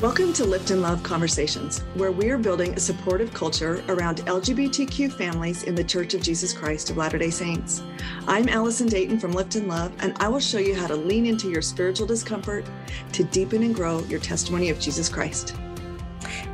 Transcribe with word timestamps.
Welcome 0.00 0.32
to 0.34 0.44
Lift 0.44 0.70
and 0.70 0.80
Love 0.80 1.02
Conversations, 1.02 1.80
where 1.94 2.12
we 2.12 2.30
are 2.30 2.38
building 2.38 2.72
a 2.72 2.78
supportive 2.78 3.34
culture 3.34 3.82
around 3.88 4.18
LGBTQ 4.18 5.12
families 5.12 5.64
in 5.64 5.74
the 5.74 5.82
Church 5.82 6.14
of 6.14 6.22
Jesus 6.22 6.52
Christ 6.52 6.88
of 6.88 6.96
Latter 6.96 7.18
day 7.18 7.30
Saints. 7.30 7.82
I'm 8.28 8.48
Allison 8.48 8.86
Dayton 8.86 9.18
from 9.18 9.32
Lift 9.32 9.56
and 9.56 9.66
Love, 9.66 9.92
and 9.98 10.16
I 10.20 10.28
will 10.28 10.38
show 10.38 10.58
you 10.58 10.76
how 10.76 10.86
to 10.86 10.94
lean 10.94 11.26
into 11.26 11.50
your 11.50 11.62
spiritual 11.62 12.06
discomfort 12.06 12.64
to 13.10 13.24
deepen 13.24 13.64
and 13.64 13.74
grow 13.74 13.98
your 14.04 14.20
testimony 14.20 14.70
of 14.70 14.78
Jesus 14.78 15.08
Christ. 15.08 15.56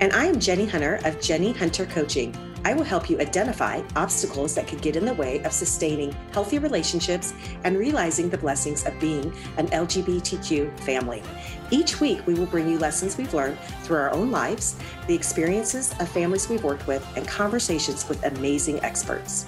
And 0.01 0.15
I 0.15 0.25
am 0.25 0.37
Jenie 0.37 0.71
Hunter 0.71 0.95
of 1.05 1.21
Jenie 1.21 1.55
Hunter 1.55 1.85
Coaching. 1.85 2.35
I 2.67 2.73
will 2.73 2.85
help 2.85 3.11
you 3.11 3.21
identify 3.21 3.83
obstacles 3.95 4.55
that 4.55 4.67
could 4.67 4.81
get 4.81 4.97
in 4.97 5.05
the 5.05 5.13
way 5.13 5.43
of 5.43 5.53
sustaining 5.53 6.17
healthy 6.33 6.59
relationships 6.59 7.35
and 7.63 7.77
realizing 7.77 8.31
the 8.31 8.39
blessings 8.39 8.87
of 8.87 8.99
being 8.99 9.35
an 9.59 9.67
LGBTQ 9.69 10.81
family. 10.81 11.23
Each 11.71 12.01
week, 12.01 12.27
we 12.27 12.33
will 12.33 12.47
bring 12.47 12.67
you 12.67 12.79
lessons 12.79 13.19
we've 13.19 13.35
learned 13.35 13.59
through 13.83 13.99
our 13.99 14.11
own 14.13 14.31
lives, 14.31 14.77
the 15.09 15.15
experiences 15.15 15.95
of 16.01 16.09
families 16.09 16.49
we've 16.49 16.65
worked 16.65 16.87
with, 16.87 17.07
and 17.17 17.29
conversations 17.29 18.09
with 18.09 18.25
amazing 18.25 18.83
experts. 18.83 19.45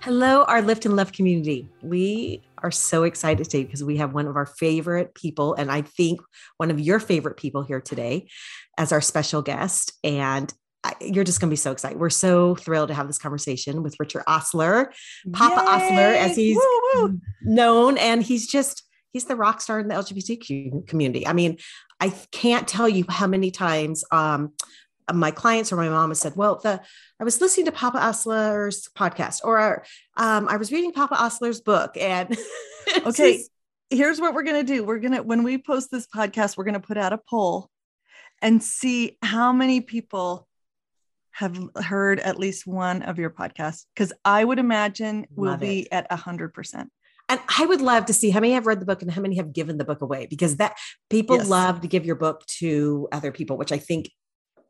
Hello, 0.00 0.44
our 0.44 0.62
Lift 0.62 0.84
and 0.84 0.94
Love 0.94 1.12
community. 1.12 1.68
We 1.82 2.42
are 2.58 2.70
so 2.70 3.02
excited 3.02 3.44
today 3.44 3.64
because 3.64 3.82
we 3.82 3.96
have 3.96 4.14
one 4.14 4.26
of 4.28 4.36
our 4.36 4.46
favorite 4.46 5.14
people, 5.14 5.54
and 5.54 5.70
I 5.70 5.82
think 5.82 6.20
one 6.58 6.70
of 6.70 6.78
your 6.80 7.00
favorite 7.00 7.36
people 7.36 7.62
here 7.62 7.80
today 7.80 8.28
as 8.78 8.92
our 8.92 9.00
special 9.00 9.42
guest. 9.42 9.92
And 10.04 10.52
you're 11.00 11.24
just 11.24 11.40
going 11.40 11.48
to 11.48 11.52
be 11.52 11.56
so 11.56 11.72
excited. 11.72 11.98
We're 11.98 12.10
so 12.10 12.54
thrilled 12.54 12.88
to 12.88 12.94
have 12.94 13.06
this 13.06 13.18
conversation 13.18 13.82
with 13.82 13.96
Richard 13.98 14.22
Ostler, 14.26 14.92
Papa 15.32 15.60
Yay! 15.60 15.66
Ostler, 15.66 16.14
as 16.16 16.36
he's 16.36 16.56
woo, 16.56 16.80
woo. 16.94 17.20
known. 17.42 17.98
And 17.98 18.22
he's 18.22 18.46
just, 18.46 18.84
he's 19.12 19.24
the 19.24 19.36
rock 19.36 19.60
star 19.60 19.80
in 19.80 19.88
the 19.88 19.94
LGBTQ 19.94 20.86
community. 20.86 21.26
I 21.26 21.32
mean, 21.32 21.58
I 22.00 22.10
can't 22.30 22.68
tell 22.68 22.88
you 22.88 23.04
how 23.08 23.26
many 23.26 23.50
times 23.50 24.04
um, 24.12 24.52
my 25.12 25.30
clients 25.30 25.72
or 25.72 25.76
my 25.76 25.88
mom 25.88 26.10
has 26.10 26.20
said, 26.20 26.36
well, 26.36 26.60
the, 26.62 26.80
I 27.18 27.24
was 27.24 27.40
listening 27.40 27.66
to 27.66 27.72
Papa 27.72 27.98
Ostler's 27.98 28.88
podcast 28.96 29.40
or 29.44 29.84
um, 30.16 30.48
I 30.48 30.56
was 30.56 30.72
reading 30.72 30.92
Papa 30.92 31.16
Ostler's 31.16 31.60
book. 31.60 31.96
And 31.96 32.36
okay, 33.06 33.38
just, 33.38 33.50
here's 33.90 34.20
what 34.20 34.34
we're 34.34 34.42
going 34.42 34.64
to 34.64 34.74
do. 34.74 34.84
We're 34.84 34.98
going 34.98 35.14
to, 35.14 35.22
when 35.22 35.42
we 35.42 35.58
post 35.58 35.90
this 35.90 36.06
podcast, 36.06 36.56
we're 36.56 36.64
going 36.64 36.74
to 36.74 36.80
put 36.80 36.98
out 36.98 37.12
a 37.12 37.18
poll 37.18 37.70
and 38.42 38.62
see 38.62 39.18
how 39.22 39.52
many 39.52 39.80
people 39.80 40.46
have 41.32 41.58
heard 41.76 42.18
at 42.20 42.38
least 42.38 42.66
one 42.66 43.02
of 43.02 43.18
your 43.18 43.30
podcasts 43.30 43.84
because 43.94 44.12
i 44.24 44.42
would 44.42 44.58
imagine 44.58 45.26
we'll 45.34 45.56
be 45.56 45.90
at 45.92 46.06
a 46.10 46.16
hundred 46.16 46.54
percent 46.54 46.90
and 47.28 47.40
I 47.58 47.66
would 47.66 47.80
love 47.80 48.06
to 48.06 48.12
see 48.12 48.30
how 48.30 48.40
many 48.40 48.52
have 48.52 48.66
read 48.66 48.80
the 48.80 48.86
book 48.86 49.02
and 49.02 49.10
how 49.10 49.20
many 49.20 49.36
have 49.36 49.52
given 49.52 49.78
the 49.78 49.84
book 49.84 50.00
away 50.00 50.26
because 50.26 50.56
that 50.56 50.76
people 51.10 51.36
yes. 51.36 51.48
love 51.48 51.80
to 51.80 51.88
give 51.88 52.06
your 52.06 52.14
book 52.14 52.46
to 52.58 53.08
other 53.10 53.32
people, 53.32 53.56
which 53.56 53.72
I 53.72 53.78
think 53.78 54.10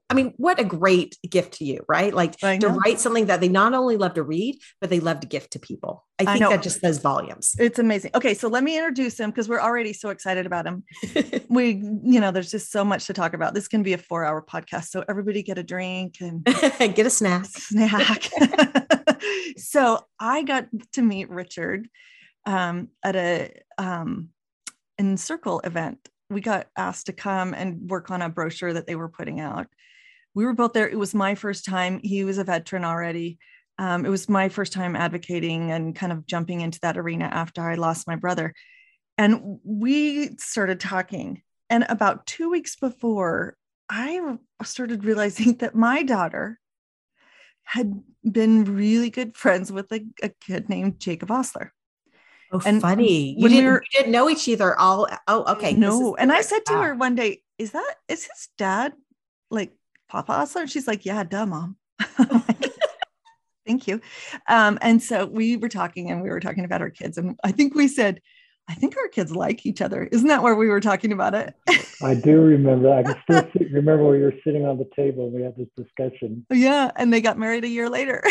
I 0.08 0.14
mean, 0.14 0.34
what 0.36 0.60
a 0.60 0.64
great 0.64 1.18
gift 1.28 1.54
to 1.54 1.64
you, 1.64 1.84
right? 1.88 2.14
Like 2.14 2.36
to 2.36 2.68
write 2.68 3.00
something 3.00 3.26
that 3.26 3.40
they 3.40 3.48
not 3.48 3.74
only 3.74 3.96
love 3.96 4.14
to 4.14 4.22
read, 4.22 4.60
but 4.80 4.88
they 4.88 5.00
love 5.00 5.20
to 5.20 5.26
gift 5.26 5.52
to 5.52 5.58
people. 5.58 6.04
I 6.20 6.24
think 6.24 6.44
I 6.44 6.50
that 6.50 6.62
just 6.62 6.80
says 6.80 6.98
volumes. 6.98 7.56
It's 7.58 7.80
amazing. 7.80 8.12
Okay, 8.14 8.32
so 8.32 8.46
let 8.48 8.62
me 8.62 8.76
introduce 8.76 9.18
him 9.18 9.30
because 9.30 9.48
we're 9.48 9.60
already 9.60 9.92
so 9.92 10.10
excited 10.10 10.46
about 10.46 10.64
him. 10.64 10.84
we, 11.48 11.82
you 12.04 12.20
know, 12.20 12.30
there's 12.30 12.52
just 12.52 12.70
so 12.70 12.84
much 12.84 13.06
to 13.06 13.14
talk 13.14 13.34
about. 13.34 13.52
This 13.52 13.66
can 13.66 13.82
be 13.82 13.94
a 13.94 13.98
four 13.98 14.24
hour 14.24 14.42
podcast. 14.42 14.86
So 14.86 15.04
everybody 15.08 15.42
get 15.42 15.58
a 15.58 15.64
drink 15.64 16.18
and 16.20 16.44
get 16.78 17.00
a 17.00 17.10
snack. 17.10 17.46
Snack. 17.46 18.30
so 19.56 20.04
I 20.20 20.44
got 20.44 20.68
to 20.92 21.02
meet 21.02 21.30
Richard 21.30 21.88
um, 22.46 22.88
at 23.02 23.16
a 23.16 23.52
um, 23.76 24.28
Encircle 24.98 25.60
event. 25.64 26.08
We 26.30 26.40
got 26.40 26.68
asked 26.76 27.06
to 27.06 27.12
come 27.12 27.54
and 27.54 27.90
work 27.90 28.10
on 28.10 28.22
a 28.22 28.28
brochure 28.28 28.72
that 28.72 28.86
they 28.86 28.96
were 28.96 29.08
putting 29.08 29.40
out 29.40 29.66
we 30.36 30.44
were 30.44 30.52
both 30.52 30.74
there. 30.74 30.86
It 30.86 30.98
was 30.98 31.14
my 31.14 31.34
first 31.34 31.64
time. 31.64 31.98
He 32.04 32.22
was 32.22 32.36
a 32.36 32.44
veteran 32.44 32.84
already. 32.84 33.38
Um, 33.78 34.04
it 34.04 34.10
was 34.10 34.28
my 34.28 34.50
first 34.50 34.74
time 34.74 34.94
advocating 34.94 35.70
and 35.72 35.96
kind 35.96 36.12
of 36.12 36.26
jumping 36.26 36.60
into 36.60 36.78
that 36.80 36.98
arena 36.98 37.24
after 37.24 37.62
I 37.62 37.76
lost 37.76 38.06
my 38.06 38.16
brother. 38.16 38.52
And 39.16 39.58
we 39.64 40.36
started 40.36 40.78
talking. 40.78 41.40
And 41.70 41.86
about 41.88 42.26
two 42.26 42.50
weeks 42.50 42.76
before, 42.76 43.56
I 43.88 44.36
started 44.62 45.06
realizing 45.06 45.54
that 45.58 45.74
my 45.74 46.02
daughter 46.02 46.60
had 47.64 48.02
been 48.22 48.64
really 48.64 49.08
good 49.08 49.38
friends 49.38 49.72
with 49.72 49.90
a, 49.90 50.04
a 50.22 50.28
kid 50.28 50.68
named 50.68 51.00
Jacob 51.00 51.30
Ostler. 51.30 51.72
Oh, 52.52 52.60
and 52.64 52.80
funny! 52.80 53.34
You 53.36 53.48
didn't, 53.48 53.64
we 53.64 53.70
were, 53.70 53.82
you 53.82 53.98
didn't 54.00 54.12
know 54.12 54.30
each 54.30 54.48
other 54.48 54.78
all. 54.78 55.08
Oh, 55.26 55.54
okay. 55.54 55.72
No, 55.72 56.14
and 56.14 56.30
I 56.30 56.42
said 56.42 56.64
to 56.66 56.74
her 56.74 56.94
one 56.94 57.16
day, 57.16 57.42
"Is 57.58 57.72
that 57.72 57.94
is 58.06 58.22
his 58.22 58.48
dad 58.56 58.92
like 59.50 59.75
Papa 60.08 60.32
Ostler? 60.32 60.62
And 60.62 60.70
she's 60.70 60.86
like, 60.86 61.04
yeah, 61.04 61.24
duh, 61.24 61.46
mom. 61.46 61.76
Thank 63.66 63.88
you. 63.88 64.00
Um, 64.48 64.78
and 64.80 65.02
so 65.02 65.26
we 65.26 65.56
were 65.56 65.68
talking 65.68 66.10
and 66.10 66.22
we 66.22 66.30
were 66.30 66.40
talking 66.40 66.64
about 66.64 66.80
our 66.80 66.90
kids. 66.90 67.18
And 67.18 67.38
I 67.42 67.52
think 67.52 67.74
we 67.74 67.88
said, 67.88 68.20
I 68.68 68.74
think 68.74 68.96
our 68.96 69.08
kids 69.08 69.34
like 69.34 69.64
each 69.66 69.80
other. 69.80 70.04
Isn't 70.04 70.28
that 70.28 70.42
where 70.42 70.54
we 70.54 70.68
were 70.68 70.80
talking 70.80 71.12
about 71.12 71.34
it? 71.34 71.54
I 72.02 72.14
do 72.14 72.40
remember. 72.40 72.92
I 72.92 73.02
can 73.02 73.16
still 73.22 73.48
see, 73.58 73.66
remember 73.72 74.08
we 74.08 74.20
were 74.20 74.34
sitting 74.44 74.66
on 74.66 74.78
the 74.78 74.88
table 74.96 75.26
and 75.26 75.34
we 75.34 75.42
had 75.42 75.56
this 75.56 75.68
discussion. 75.76 76.46
Yeah. 76.50 76.90
And 76.96 77.12
they 77.12 77.20
got 77.20 77.38
married 77.38 77.64
a 77.64 77.68
year 77.68 77.88
later. 77.88 78.22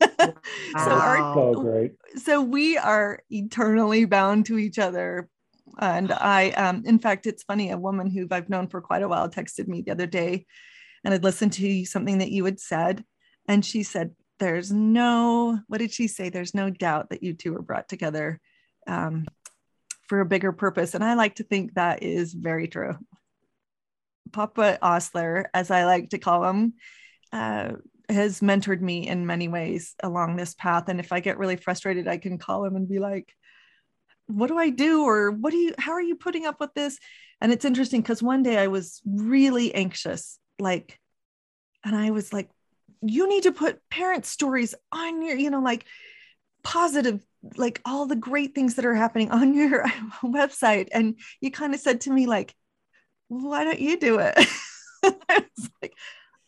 so, 0.00 0.34
our, 0.76 1.34
so 1.34 1.54
great. 1.54 1.92
So 2.16 2.42
we 2.42 2.76
are 2.76 3.20
eternally 3.30 4.04
bound 4.04 4.46
to 4.46 4.58
each 4.58 4.78
other. 4.78 5.28
And 5.80 6.12
I, 6.12 6.50
um, 6.50 6.82
in 6.86 6.98
fact, 6.98 7.26
it's 7.26 7.42
funny, 7.44 7.70
a 7.70 7.78
woman 7.78 8.10
who 8.10 8.26
I've 8.30 8.48
known 8.48 8.68
for 8.68 8.80
quite 8.80 9.02
a 9.02 9.08
while 9.08 9.28
texted 9.28 9.68
me 9.68 9.82
the 9.82 9.92
other 9.92 10.06
day 10.06 10.46
and 11.04 11.14
I'd 11.14 11.24
listened 11.24 11.52
to 11.54 11.84
something 11.84 12.18
that 12.18 12.30
you 12.30 12.44
had 12.44 12.60
said. 12.60 13.04
And 13.46 13.64
she 13.64 13.82
said, 13.82 14.14
There's 14.38 14.72
no, 14.72 15.60
what 15.68 15.78
did 15.78 15.92
she 15.92 16.08
say? 16.08 16.28
There's 16.28 16.54
no 16.54 16.70
doubt 16.70 17.10
that 17.10 17.22
you 17.22 17.34
two 17.34 17.54
were 17.54 17.62
brought 17.62 17.88
together 17.88 18.40
um, 18.86 19.26
for 20.08 20.20
a 20.20 20.26
bigger 20.26 20.52
purpose. 20.52 20.94
And 20.94 21.04
I 21.04 21.14
like 21.14 21.36
to 21.36 21.44
think 21.44 21.74
that 21.74 22.02
is 22.02 22.32
very 22.32 22.68
true. 22.68 22.96
Papa 24.32 24.78
Ostler, 24.82 25.46
as 25.54 25.70
I 25.70 25.84
like 25.84 26.10
to 26.10 26.18
call 26.18 26.44
him, 26.44 26.74
uh, 27.32 27.72
has 28.08 28.40
mentored 28.40 28.80
me 28.80 29.06
in 29.06 29.26
many 29.26 29.48
ways 29.48 29.94
along 30.02 30.36
this 30.36 30.54
path. 30.54 30.88
And 30.88 30.98
if 31.00 31.12
I 31.12 31.20
get 31.20 31.38
really 31.38 31.56
frustrated, 31.56 32.08
I 32.08 32.16
can 32.16 32.38
call 32.38 32.64
him 32.64 32.76
and 32.76 32.88
be 32.88 32.98
like, 32.98 33.34
what 34.26 34.48
do 34.48 34.58
I 34.58 34.70
do? 34.70 35.04
Or 35.04 35.30
what 35.30 35.50
do 35.50 35.56
you, 35.56 35.74
how 35.78 35.92
are 35.92 36.02
you 36.02 36.16
putting 36.16 36.46
up 36.46 36.60
with 36.60 36.72
this? 36.74 36.98
And 37.40 37.52
it's 37.52 37.64
interesting 37.64 38.00
because 38.00 38.22
one 38.22 38.42
day 38.42 38.58
I 38.58 38.66
was 38.66 39.00
really 39.06 39.74
anxious 39.74 40.38
like 40.58 40.98
and 41.84 41.94
i 41.94 42.10
was 42.10 42.32
like 42.32 42.48
you 43.00 43.28
need 43.28 43.44
to 43.44 43.52
put 43.52 43.80
parent 43.90 44.26
stories 44.26 44.74
on 44.92 45.22
your 45.22 45.36
you 45.36 45.50
know 45.50 45.60
like 45.60 45.84
positive 46.64 47.20
like 47.56 47.80
all 47.84 48.06
the 48.06 48.16
great 48.16 48.54
things 48.54 48.74
that 48.74 48.84
are 48.84 48.94
happening 48.94 49.30
on 49.30 49.54
your 49.54 49.84
website. 50.22 50.88
And 50.92 51.18
you 51.40 51.50
kind 51.50 51.74
of 51.74 51.80
said 51.80 52.02
to 52.02 52.10
me 52.10 52.26
like 52.26 52.54
why 53.28 53.64
don't 53.64 53.80
you 53.80 53.98
do 53.98 54.18
it? 54.18 54.34
I 55.04 55.44
was 55.56 55.70
like 55.80 55.92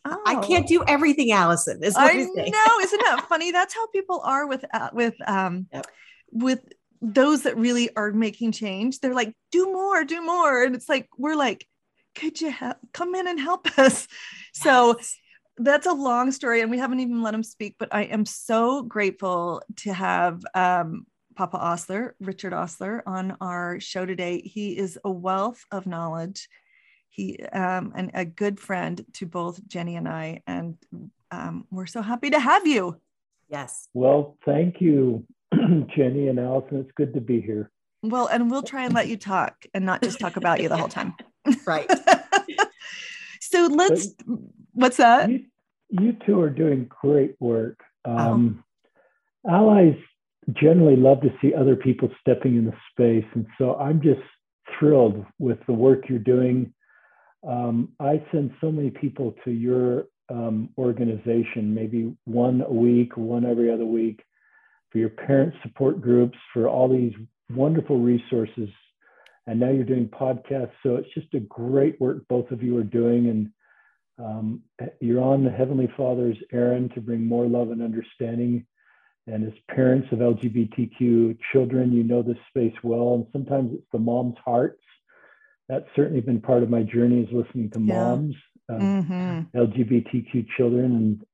oh. 0.05 0.23
i 0.27 0.37
can't 0.37 0.67
do 0.67 0.83
everything 0.89 1.31
allison 1.31 1.85
is 1.85 1.95
what 1.95 2.11
i 2.11 2.15
know 2.15 2.81
isn't 2.83 3.03
that 3.05 3.25
funny? 3.29 3.53
That's 3.53 3.75
how 3.75 3.87
people 3.89 4.21
are 4.25 4.47
with 4.47 4.65
uh, 4.73 4.91
with 4.93 5.15
um 5.27 5.67
yep. 5.73 5.87
with 6.33 6.61
those 7.03 7.43
that 7.43 7.57
really 7.57 7.95
are 7.97 8.13
making 8.13 8.53
change. 8.53 9.01
They're 9.01 9.15
like 9.15 9.35
do 9.53 9.67
more 9.67 10.05
do 10.05 10.23
more. 10.23 10.65
And 10.65 10.75
it's 10.75 10.89
like 10.89 11.09
we're 11.17 11.37
like 11.37 11.67
could 12.15 12.41
you 12.41 12.51
help, 12.51 12.77
come 12.93 13.15
in 13.15 13.27
and 13.27 13.41
help 13.41 13.67
us? 13.79 14.07
Yes. 14.07 14.09
So 14.53 14.97
that's 15.59 15.87
a 15.87 15.93
long 15.93 16.33
story, 16.33 16.61
and 16.63 16.71
we 16.71 16.79
haven't 16.79 17.01
even 17.01 17.23
let 17.23 17.35
him 17.35 17.43
speak. 17.43 17.77
But 17.79 17.91
I 17.93 18.03
am 18.05 18.25
so 18.25 18.83
grateful 18.83 19.63
to 19.79 19.93
have 19.93 20.43
um, 20.55 21.07
Papa 21.37 21.59
Ostler, 21.59 22.15
Richard 22.21 22.53
Ostler, 22.53 23.03
on 23.07 23.37
our 23.41 23.79
show 23.81 24.07
today. 24.07 24.41
He 24.41 24.77
is 24.77 24.99
a 25.05 25.11
wealth 25.11 25.65
of 25.71 25.87
knowledge. 25.87 26.49
He 27.09 27.43
um, 27.43 27.93
and 27.95 28.11
a 28.15 28.25
good 28.25 28.61
friend 28.61 29.05
to 29.15 29.27
both 29.27 29.67
Jenie 29.67 29.97
and 29.97 30.09
I, 30.09 30.43
and 30.47 30.77
um, 31.31 31.67
we're 31.71 31.87
so 31.87 32.03
happy 32.03 32.31
to 32.31 32.41
have 32.41 32.67
you. 32.67 33.01
Yes. 33.49 33.89
Well, 33.95 34.37
thank 34.45 34.81
you, 34.81 35.27
Jenie 35.55 36.29
and 36.29 36.39
Allison. 36.39 36.79
It's 36.79 36.93
good 36.97 37.15
to 37.15 37.21
be 37.21 37.41
here. 37.41 37.71
Well, 38.03 38.29
and 38.29 38.51
we'll 38.51 38.63
try 38.63 38.85
and 38.85 38.95
let 38.95 39.09
you 39.09 39.17
talk 39.17 39.67
and 39.75 39.85
not 39.85 40.03
just 40.03 40.19
talk 40.19 40.37
about 40.37 40.63
you 40.63 40.69
the 40.69 40.77
whole 40.77 40.89
time. 40.89 41.15
right. 41.67 41.91
so 43.41 43.67
let's, 43.67 44.09
but 44.09 44.39
what's 44.73 44.97
that? 44.99 45.31
You, 45.31 45.45
you, 45.91 46.17
two 46.27 46.41
are 46.41 46.51
doing 46.51 46.89
great 46.89 47.37
work. 47.41 47.81
Oh. 48.05 48.17
Um, 48.17 48.65
oh. 49.49 49.55
Allies 49.55 49.97
generally 50.53 50.97
love 50.97 51.21
to 51.23 51.31
see 51.41 51.55
other 51.55 51.77
people 51.77 52.09
stepping 52.21 52.57
into 52.57 52.77
space. 52.91 53.25
And 53.35 53.47
so 53.59 53.77
I'm 53.77 54.01
just 54.01 54.21
thrilled 54.79 55.25
with 55.39 55.59
the 55.67 55.73
work 55.73 56.09
you're 56.09 56.19
doing. 56.19 56.73
Um, 57.47 57.91
I 58.01 58.23
send 58.33 58.53
so 58.61 58.71
many 58.71 58.91
people 58.91 59.35
to 59.45 59.51
your 59.51 60.07
um, 60.29 60.71
organization, 60.79 61.75
maybe 61.75 62.15
one 62.25 62.63
a 62.63 62.73
week, 62.73 63.17
one 63.17 63.45
every 63.45 63.73
other 63.73 63.87
week, 63.87 64.23
for 64.91 64.99
your 64.99 65.09
parent 65.09 65.55
support 65.63 66.01
groups, 66.01 66.39
for 66.53 66.69
all 66.69 66.89
these 66.89 67.15
wonderful 67.51 67.99
resources 67.99 68.69
and 69.47 69.59
now 69.59 69.71
you're 69.71 69.85
doing 69.85 70.09
podcasts. 70.09 70.73
So 70.83 70.97
it's 70.97 71.13
just 71.15 71.35
a 71.35 71.41
great 71.41 72.01
work 72.01 72.27
both 72.29 72.51
of 72.51 72.63
you 72.63 72.77
are 72.79 72.85
doing. 72.85 73.29
And 73.29 73.51
um, 74.19 74.63
you're 75.01 75.23
on 75.23 75.45
the 75.45 75.51
Heavenly 75.51 75.89
Father's 75.97 76.37
errand 76.53 76.93
to 76.95 77.01
bring 77.01 77.25
more 77.27 77.47
love 77.47 77.71
and 77.71 77.83
understanding. 77.83 78.67
And 79.27 79.47
as 79.47 79.59
parents 79.75 80.09
of 80.13 80.19
LGBTQ 80.19 81.39
children, 81.53 81.93
you 81.93 82.03
know 82.03 82.23
this 82.23 82.37
space 82.49 82.75
well. 82.83 83.15
And 83.15 83.27
sometimes 83.33 83.73
it's 83.75 83.87
the 83.93 83.99
mom's 83.99 84.37
hearts. 84.45 84.83
That's 85.69 85.87
certainly 85.95 86.21
been 86.21 86.41
part 86.41 86.63
of 86.63 86.71
my 86.71 86.83
journey 86.83 87.23
is 87.23 87.33
listening 87.33 87.71
to 87.71 87.81
Yeah. 87.81 87.95
moms, 87.95 88.37
uh, 88.69 88.79
Mhm. 88.79 89.47
LGBTQ 89.55 90.43
children. 90.57 90.97
And 90.97 91.27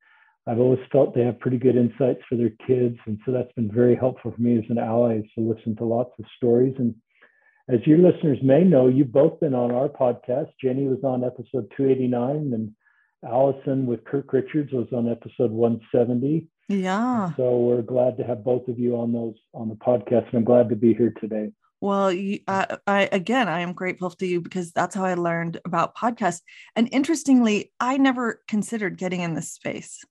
I've 0.47 0.61
always 0.61 0.85
felt 0.93 1.15
they 1.15 1.25
have 1.25 1.41
pretty 1.41 1.59
good 1.59 1.77
insights 1.77 2.23
for 2.29 2.37
their 2.37 2.51
kids. 2.67 2.99
And 3.07 3.19
so 3.25 3.33
that's 3.33 3.53
been 3.53 3.71
very 3.71 3.95
helpful 3.97 4.31
for 4.31 4.41
me 4.41 4.59
as 4.59 4.71
an 4.71 4.79
ally 4.79 5.23
to 5.35 5.41
listen 5.41 5.75
to 5.77 5.85
lots 5.85 6.17
of 6.19 6.27
stories. 6.37 6.75
And 6.79 6.95
as 7.69 7.81
your 7.85 7.99
listeners 7.99 8.39
may 8.43 8.63
know, 8.63 8.89
you've 8.89 9.13
both 9.13 9.41
been 9.41 9.55
on 9.55 9.73
our 9.73 9.89
podcast. 9.89 10.51
Jenie 10.63 10.89
was 10.89 11.03
on 11.03 11.25
episode 11.25 11.71
289, 11.77 12.53
and 12.55 12.73
Allison 13.29 13.87
with 13.87 14.05
Kirk 14.05 14.33
Richards 14.33 14.73
was 14.73 14.87
on 14.93 15.09
episode 15.11 15.51
170. 15.51 16.47
Yeah. 16.69 17.33
So 17.37 17.59
we're 17.59 17.83
glad 17.83 18.17
to 18.19 18.25
have 18.25 18.45
both 18.45 18.69
of 18.69 18.79
you 18.79 18.97
on 18.97 19.13
those 19.13 19.35
on 19.53 19.69
the 19.69 19.75
podcast, 19.75 20.27
and 20.29 20.35
I'm 20.35 20.45
glad 20.45 20.69
to 20.69 20.77
be 20.77 20.95
here 20.95 21.13
today. 21.21 21.51
Well, 21.81 22.13
you, 22.13 22.41
I, 22.47 22.79
I 22.87 23.09
again, 23.13 23.49
I 23.49 23.61
am 23.61 23.73
grateful 23.73 24.11
to 24.11 24.27
you 24.27 24.41
because 24.41 24.73
that's 24.73 24.95
how 24.95 25.05
I 25.05 25.15
learned 25.15 25.61
about 25.65 25.97
podcasts. 25.97 26.43
And 26.75 26.89
interestingly, 26.93 27.73
I 27.81 27.99
never 27.99 28.43
considered 28.49 28.97
getting 28.97 29.21
in 29.21 29.35
this 29.35 29.53
space, 29.53 30.05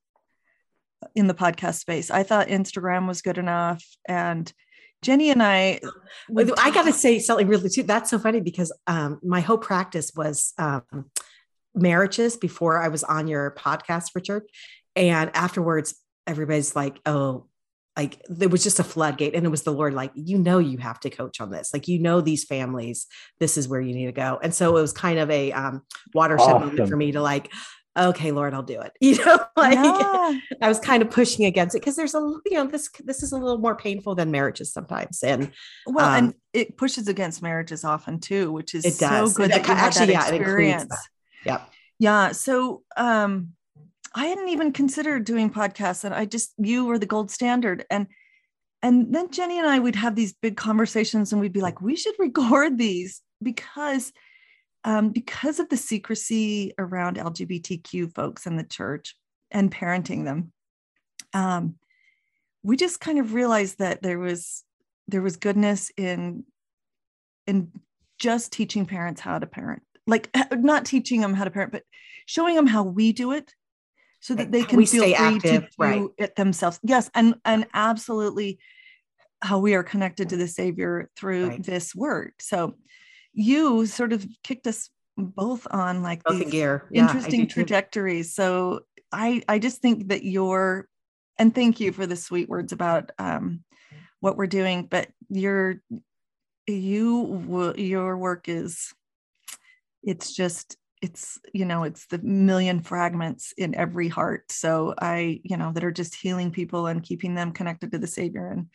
in 1.15 1.27
the 1.27 1.33
podcast 1.33 1.79
space. 1.79 2.11
I 2.11 2.23
thought 2.23 2.47
Instagram 2.47 3.07
was 3.07 3.21
good 3.21 3.37
enough, 3.37 3.83
and 4.07 4.51
Jenie 5.05 5.29
and 5.29 5.43
I. 5.43 5.79
would 6.29 6.57
I 6.59 6.71
got 6.71 6.83
to 6.83 6.93
say 6.93 7.19
something 7.19 7.47
really 7.47 7.69
too. 7.69 7.83
That's 7.83 8.09
so 8.09 8.19
funny 8.19 8.41
because 8.41 8.71
um, 8.87 9.19
my 9.23 9.39
whole 9.39 9.57
practice 9.57 10.11
was 10.15 10.53
um, 10.57 11.11
marriages 11.75 12.37
before 12.37 12.81
I 12.81 12.87
was 12.87 13.03
on 13.03 13.27
your 13.27 13.51
podcast, 13.51 14.15
Richard. 14.15 14.43
And 14.95 15.29
afterwards, 15.35 15.95
everybody's 16.25 16.75
like, 16.75 16.99
oh, 17.05 17.45
like 17.95 18.21
there 18.27 18.49
was 18.49 18.63
just 18.63 18.79
a 18.79 18.83
floodgate. 18.83 19.35
And 19.35 19.45
it 19.45 19.49
was 19.49 19.63
the 19.63 19.71
Lord, 19.71 19.93
like, 19.93 20.11
you 20.15 20.37
know, 20.37 20.57
you 20.57 20.77
have 20.79 20.99
to 21.01 21.09
coach 21.09 21.39
on 21.39 21.49
this. 21.49 21.73
Like, 21.73 21.87
you 21.87 21.99
know, 21.99 22.19
these 22.21 22.43
families, 22.43 23.07
this 23.39 23.57
is 23.57 23.67
where 23.67 23.79
you 23.81 23.93
need 23.93 24.07
to 24.07 24.11
go. 24.11 24.39
And 24.41 24.53
so 24.53 24.75
it 24.77 24.81
was 24.81 24.91
kind 24.91 25.19
of 25.19 25.29
a 25.29 25.51
um, 25.51 25.81
watershed 26.13 26.59
moment 26.59 26.89
for 26.89 26.97
me 26.97 27.11
to 27.13 27.21
like, 27.21 27.51
okay, 27.97 28.31
Lord, 28.31 28.53
I'll 28.53 28.63
do 28.63 28.81
it. 28.81 28.91
You 29.01 29.23
know, 29.23 29.39
like 29.55 29.73
Yeah. 29.75 30.39
I 30.61 30.67
was 30.67 30.79
kind 30.79 31.01
of 31.01 31.09
pushing 31.09 31.45
against 31.45 31.75
it 31.75 31.79
because 31.81 31.95
there's 31.95 32.15
a, 32.15 32.19
you 32.45 32.53
know, 32.53 32.67
this, 32.67 32.89
this 33.03 33.23
is 33.23 33.31
a 33.31 33.37
little 33.37 33.57
more 33.57 33.75
painful 33.75 34.15
than 34.15 34.31
marriages 34.31 34.73
sometimes. 34.73 35.23
And 35.23 35.51
Well, 35.85 36.05
Um, 36.05 36.13
and 36.25 36.33
it 36.53 36.77
pushes 36.77 37.07
against 37.07 37.41
marriages 37.41 37.83
often 37.83 38.19
too, 38.19 38.51
which 38.51 38.75
is 38.75 38.85
It 38.85 38.97
does. 38.99 39.31
so 39.33 39.37
good 39.37 39.51
That 39.51 39.63
that, 39.63 39.77
actually, 39.77 40.07
that 40.07 40.29
yeah, 40.29 40.35
it 40.35 40.41
experience. 40.41 40.89
that. 40.89 40.99
Yep. 41.45 41.69
Yeah. 41.99 42.31
So 42.31 42.83
um 42.97 43.49
I 44.13 44.27
hadn't 44.27 44.47
even 44.49 44.71
considered 44.71 45.25
doing 45.25 45.49
podcasts 45.49 46.03
and 46.05 46.13
I 46.13 46.25
just 46.25 46.53
you 46.57 46.85
were 46.85 46.97
the 46.99 47.05
gold 47.05 47.31
standard. 47.31 47.85
And 47.89 48.07
and 48.81 49.13
then 49.13 49.29
Jenie 49.31 49.57
and 49.57 49.67
I 49.67 49.79
would 49.79 49.95
have 49.95 50.15
these 50.15 50.33
big 50.33 50.57
conversations 50.57 51.31
and 51.31 51.41
we'd 51.41 51.53
be 51.53 51.61
like, 51.61 51.81
we 51.81 51.95
should 51.95 52.15
record 52.19 52.77
these 52.77 53.21
because 53.41 54.13
um, 54.85 55.09
because 55.09 55.59
of 55.59 55.67
the 55.67 55.77
secrecy 55.77 56.73
around 56.77 57.17
LGBTQ 57.17 58.13
folks 58.13 58.45
in 58.45 58.55
the 58.55 58.63
church 58.63 59.15
and 59.51 59.71
parenting 59.71 60.23
them. 60.23 60.53
Um, 61.33 61.75
we 62.63 62.77
just 62.77 62.99
kind 62.99 63.19
of 63.19 63.33
realized 63.33 63.79
that 63.79 64.01
there 64.01 64.19
was 64.19 64.63
there 65.07 65.21
was 65.21 65.37
goodness 65.37 65.91
in 65.97 66.45
in 67.45 67.71
just 68.17 68.51
teaching 68.53 68.85
parents 68.85 69.21
how 69.21 69.37
to 69.37 69.45
parent 69.45 69.83
like 70.07 70.29
not 70.51 70.85
teaching 70.85 71.21
them 71.21 71.33
how 71.33 71.43
to 71.43 71.51
parent 71.51 71.71
but 71.71 71.83
showing 72.25 72.55
them 72.55 72.65
how 72.65 72.81
we 72.83 73.11
do 73.11 73.33
it 73.33 73.53
so 74.19 74.33
that 74.33 74.51
they 74.51 74.63
can 74.63 74.77
we 74.77 74.85
feel 74.85 75.03
free 75.03 75.13
active, 75.13 75.41
to 75.41 75.59
do 75.59 75.67
right. 75.77 76.03
it 76.17 76.35
themselves 76.35 76.79
yes 76.81 77.11
and 77.13 77.35
and 77.45 77.67
absolutely 77.75 78.57
how 79.43 79.59
we 79.59 79.75
are 79.75 79.83
connected 79.83 80.29
to 80.29 80.37
the 80.37 80.47
savior 80.47 81.11
through 81.15 81.49
Right. 81.49 81.63
this 81.63 81.93
work 81.93 82.41
so 82.41 82.73
you 83.35 83.85
sort 83.85 84.13
of 84.13 84.25
kicked 84.43 84.65
us 84.65 84.89
both 85.17 85.67
on 85.69 86.01
like 86.01 86.23
both 86.23 86.39
these 86.39 86.51
gear. 86.51 86.87
Yeah, 86.89 87.07
interesting 87.07 87.47
trajectories. 87.47 88.33
So 88.33 88.81
I 89.11 89.43
I 89.47 89.59
just 89.59 89.81
think 89.81 90.09
that 90.09 90.23
you're 90.23 90.87
and 91.37 91.53
thank 91.53 91.79
you 91.79 91.91
for 91.91 92.07
the 92.07 92.15
sweet 92.15 92.49
words 92.49 92.71
about 92.71 93.11
um, 93.19 93.63
what 94.21 94.37
we're 94.37 94.47
doing. 94.47 94.87
But 94.89 95.09
your 95.29 95.81
you 96.65 97.73
your 97.77 98.17
work 98.17 98.47
is 98.47 98.93
it's 100.01 100.33
just 100.33 100.77
it's 101.01 101.37
you 101.53 101.65
know 101.65 101.83
it's 101.83 102.07
the 102.07 102.19
million 102.19 102.81
fragments 102.81 103.53
in 103.57 103.75
every 103.75 104.07
heart. 104.07 104.51
So 104.51 104.95
I 104.99 105.41
you 105.43 105.57
know 105.57 105.71
that 105.73 105.83
are 105.83 105.91
just 105.91 106.15
healing 106.15 106.51
people 106.51 106.87
and 106.87 107.03
keeping 107.03 107.35
them 107.35 107.51
connected 107.51 107.91
to 107.91 107.97
the 107.97 108.07
Savior 108.07 108.47
and. 108.47 108.67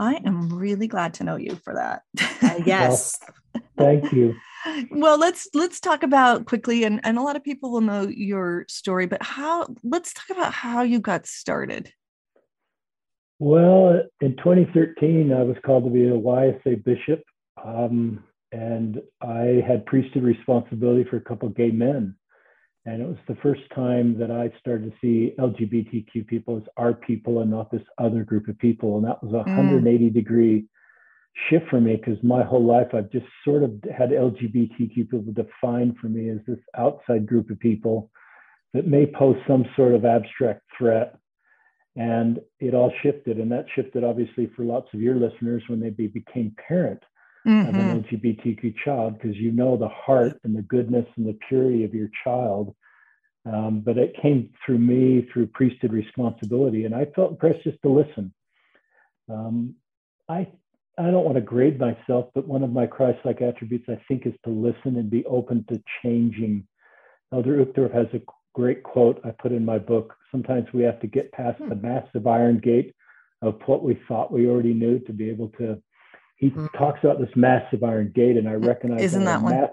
I 0.00 0.14
am 0.24 0.48
really 0.52 0.88
glad 0.88 1.14
to 1.14 1.24
know 1.24 1.36
you 1.36 1.56
for 1.56 1.74
that. 1.74 2.02
Uh, 2.42 2.58
yes. 2.66 3.18
Thank 3.78 4.12
you. 4.12 4.34
well 4.90 5.18
let's 5.18 5.48
let's 5.54 5.80
talk 5.80 6.02
about 6.02 6.44
quickly 6.44 6.84
and, 6.84 7.00
and 7.02 7.16
a 7.16 7.22
lot 7.22 7.34
of 7.34 7.42
people 7.42 7.72
will 7.72 7.80
know 7.80 8.02
your 8.02 8.66
story 8.68 9.06
but 9.06 9.22
how 9.22 9.66
let's 9.82 10.12
talk 10.12 10.28
about 10.36 10.52
how 10.52 10.82
you 10.82 11.00
got 11.00 11.24
started 11.26 11.90
Well, 13.38 14.02
in 14.20 14.36
2013, 14.36 15.32
I 15.32 15.42
was 15.42 15.56
called 15.64 15.84
to 15.84 15.90
be 15.90 16.04
a 16.04 16.12
YSA 16.12 16.84
bishop, 16.84 17.22
um, 17.64 18.22
and 18.52 19.00
I 19.22 19.64
had 19.66 19.86
priesthood 19.86 20.24
responsibility 20.24 21.08
for 21.08 21.16
a 21.16 21.22
couple 21.22 21.48
of 21.48 21.56
gay 21.56 21.70
men. 21.70 22.14
And 22.90 23.02
it 23.02 23.06
was 23.06 23.18
the 23.28 23.36
first 23.36 23.62
time 23.72 24.18
that 24.18 24.32
I 24.32 24.50
started 24.58 24.90
to 24.90 24.96
see 25.00 25.32
LGBTQ 25.38 26.26
people 26.26 26.56
as 26.56 26.64
our 26.76 26.92
people 26.92 27.40
and 27.40 27.48
not 27.48 27.70
this 27.70 27.82
other 27.98 28.24
group 28.24 28.48
of 28.48 28.58
people. 28.58 28.96
And 28.96 29.06
that 29.06 29.22
was 29.22 29.32
a 29.32 29.48
mm. 29.48 29.56
180 29.56 30.10
degree 30.10 30.64
shift 31.48 31.68
for 31.70 31.80
me 31.80 31.94
because 31.94 32.20
my 32.24 32.42
whole 32.42 32.64
life 32.64 32.88
I've 32.92 33.12
just 33.12 33.26
sort 33.44 33.62
of 33.62 33.72
had 33.96 34.10
LGBTQ 34.10 35.08
people 35.08 35.22
defined 35.32 35.98
for 36.00 36.08
me 36.08 36.30
as 36.30 36.38
this 36.48 36.58
outside 36.76 37.26
group 37.26 37.50
of 37.50 37.60
people 37.60 38.10
that 38.74 38.88
may 38.88 39.06
pose 39.06 39.36
some 39.46 39.64
sort 39.76 39.94
of 39.94 40.04
abstract 40.04 40.62
threat 40.76 41.16
and 41.94 42.40
it 42.58 42.74
all 42.74 42.92
shifted 43.04 43.38
and 43.38 43.52
that 43.52 43.66
shifted 43.74 44.02
obviously 44.02 44.50
for 44.56 44.64
lots 44.64 44.88
of 44.92 45.00
your 45.00 45.14
listeners 45.14 45.62
when 45.68 45.80
they 45.80 45.90
be, 45.90 46.08
became 46.08 46.54
parent 46.68 47.02
of 47.46 47.74
Mhm. 47.74 47.78
an 47.78 48.02
lgbtq 48.02 48.74
child 48.84 49.18
because 49.18 49.36
you 49.36 49.52
know 49.52 49.76
the 49.76 49.88
heart 49.88 50.38
and 50.44 50.56
the 50.56 50.62
goodness 50.62 51.06
and 51.16 51.26
the 51.26 51.38
purity 51.48 51.84
of 51.84 51.94
your 51.94 52.10
child 52.24 52.74
um, 53.46 53.80
but 53.80 53.96
it 53.96 54.14
came 54.20 54.50
through 54.64 54.78
me 54.78 55.26
through 55.32 55.46
priesthood 55.46 55.92
responsibility 55.92 56.84
and 56.84 56.94
i 56.94 57.04
felt 57.16 57.32
impressed 57.32 57.64
just 57.64 57.80
to 57.82 57.88
listen 57.88 58.32
um, 59.28 59.74
i 60.28 60.46
i 60.98 61.10
don't 61.10 61.24
want 61.24 61.36
to 61.36 61.40
grade 61.40 61.78
myself 61.78 62.30
but 62.34 62.46
one 62.46 62.62
of 62.62 62.72
my 62.72 62.86
christ-like 62.86 63.40
attributes 63.40 63.88
i 63.88 63.98
think 64.08 64.26
is 64.26 64.34
to 64.44 64.50
listen 64.50 64.96
and 64.96 65.10
be 65.10 65.24
open 65.26 65.64
to 65.68 65.82
changing 66.02 66.66
elder 67.32 67.64
uchtdorf 67.64 67.92
has 67.94 68.06
a 68.14 68.20
great 68.54 68.82
quote 68.82 69.20
I 69.24 69.30
put 69.30 69.52
in 69.52 69.64
my 69.64 69.78
book. 69.78 70.14
Sometimes 70.30 70.66
we 70.72 70.82
have 70.82 71.00
to 71.00 71.06
get 71.06 71.32
past 71.32 71.58
the 71.68 71.74
massive 71.74 72.26
iron 72.26 72.58
gate 72.58 72.94
of 73.42 73.60
what 73.66 73.82
we 73.82 73.98
thought 74.08 74.32
we 74.32 74.48
already 74.48 74.74
knew 74.74 74.98
to 75.00 75.12
be 75.12 75.30
able 75.30 75.48
to. 75.58 75.80
He 76.40 76.50
Mhm. 76.50 76.72
talks 76.72 77.04
about 77.04 77.20
this 77.20 77.34
massive 77.36 77.84
iron 77.84 78.12
gate, 78.14 78.38
and 78.38 78.48
I 78.48 78.54
recognize 78.54 79.02
Isn't 79.02 79.26
I 79.28 79.32
had 79.32 79.40
that 79.40 79.44
one? 79.44 79.54
mass- 79.60 79.70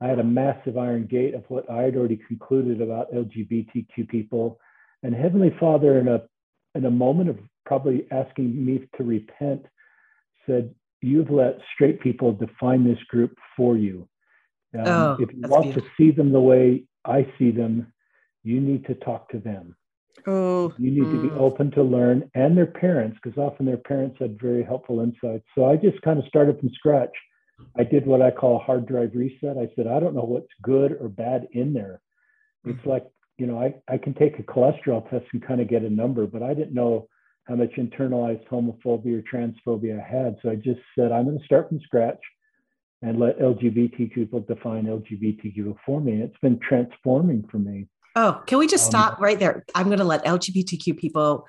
I 0.00 0.06
had 0.08 0.18
a 0.20 0.24
massive 0.24 0.78
iron 0.78 1.06
gate 1.06 1.34
of 1.34 1.48
what 1.50 1.68
I 1.68 1.82
had 1.82 1.96
already 1.96 2.16
concluded 2.16 2.80
about 2.80 3.12
LGBTQ 3.12 4.04
people, 4.08 4.60
and 5.02 5.12
Heavenly 5.14 5.50
Father, 5.50 5.98
in 5.98 6.08
a 6.08 6.26
in 6.74 6.86
a 6.86 6.90
moment 6.90 7.28
of 7.28 7.38
probably 7.66 8.10
asking 8.12 8.64
me 8.64 8.88
to 8.96 9.04
repent, 9.04 9.66
said, 10.46 10.74
"You've 11.02 11.30
let 11.30 11.60
straight 11.74 12.00
people 12.00 12.32
define 12.32 12.82
this 12.84 13.02
group 13.04 13.38
for 13.56 13.76
you. 13.76 14.08
Um, 14.72 14.86
Oh, 14.86 15.16
if 15.18 15.30
you 15.34 15.42
want 15.48 15.64
beautiful. 15.66 15.82
to 15.82 15.88
see 15.98 16.12
them 16.12 16.30
the 16.32 16.40
way 16.40 16.84
I 17.04 17.24
see 17.38 17.50
them, 17.50 17.92
you 18.42 18.60
need 18.60 18.86
to 18.86 18.94
talk 18.94 19.28
to 19.30 19.38
them. 19.38 19.76
Oh 20.26 20.72
You 20.78 20.90
need 20.90 21.10
to 21.10 21.18
be 21.18 21.30
Mm. 21.30 21.40
open 21.40 21.70
to 21.72 21.82
learn 21.82 22.30
and 22.34 22.56
their 22.56 22.66
parents, 22.66 23.18
because 23.22 23.38
often 23.38 23.66
their 23.66 23.76
parents 23.76 24.18
had 24.18 24.40
very 24.40 24.62
helpful 24.62 25.00
insights. 25.00 25.44
So 25.54 25.66
I 25.66 25.76
just 25.76 26.00
kind 26.02 26.18
of 26.18 26.26
started 26.26 26.58
from 26.60 26.70
scratch. 26.70 27.14
I 27.78 27.84
did 27.84 28.06
what 28.06 28.22
I 28.22 28.30
call 28.30 28.56
a 28.56 28.64
hard 28.64 28.86
drive 28.86 29.12
reset. 29.14 29.56
I 29.58 29.70
said, 29.74 29.86
I 29.86 30.00
don't 30.00 30.14
know 30.14 30.24
what's 30.24 30.52
good 30.62 30.92
or 31.00 31.08
bad 31.08 31.48
in 31.52 31.72
there. 31.72 32.00
It's 32.64 32.84
like, 32.86 33.06
you 33.38 33.46
know, 33.46 33.60
I, 33.60 33.74
I 33.88 33.98
can 33.98 34.14
take 34.14 34.38
a 34.38 34.42
cholesterol 34.42 35.08
test 35.10 35.26
and 35.32 35.42
kind 35.44 35.60
of 35.60 35.68
get 35.68 35.82
a 35.82 35.90
number, 35.90 36.26
but 36.26 36.42
I 36.42 36.54
didn't 36.54 36.74
know 36.74 37.08
how 37.44 37.56
much 37.56 37.72
internalized 37.72 38.46
homophobia 38.48 39.18
or 39.18 39.22
transphobia 39.22 40.00
I 40.00 40.06
had. 40.06 40.36
So 40.42 40.50
I 40.50 40.56
just 40.56 40.80
said, 40.96 41.12
I'm 41.12 41.24
going 41.24 41.38
to 41.38 41.44
start 41.44 41.68
from 41.68 41.80
scratch 41.80 42.20
and 43.02 43.18
let 43.18 43.38
LGBTQ 43.40 44.14
people 44.14 44.40
define 44.40 44.84
LGBTQ 44.84 45.76
for 45.84 46.00
me. 46.00 46.12
And 46.12 46.22
it's 46.22 46.38
been 46.40 46.60
transforming 46.60 47.44
for 47.50 47.58
me. 47.58 47.88
Oh, 48.14 48.42
can 48.46 48.58
we 48.58 48.66
just 48.66 48.84
Um, 48.86 48.90
stop 48.90 49.20
right 49.20 49.38
there? 49.38 49.64
I'm 49.74 49.86
going 49.86 49.98
to 49.98 50.04
let 50.04 50.24
LGBTQ 50.24 50.98
people 50.98 51.46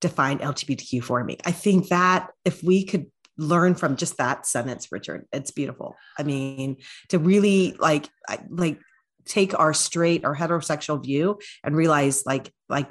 define 0.00 0.38
LGBTQ 0.38 1.02
for 1.02 1.22
me. 1.24 1.38
I 1.44 1.52
think 1.52 1.88
that 1.88 2.30
if 2.44 2.62
we 2.62 2.84
could 2.84 3.06
learn 3.36 3.74
from 3.74 3.96
just 3.96 4.18
that 4.18 4.46
sentence, 4.46 4.92
Richard. 4.92 5.26
It's 5.32 5.50
beautiful. 5.50 5.96
I 6.18 6.22
mean, 6.22 6.76
to 7.08 7.18
really 7.18 7.72
like 7.78 8.08
like 8.48 8.78
take 9.24 9.58
our 9.58 9.74
straight 9.74 10.24
or 10.24 10.36
heterosexual 10.36 11.02
view 11.02 11.38
and 11.62 11.74
realize 11.74 12.24
like 12.26 12.52
like 12.68 12.90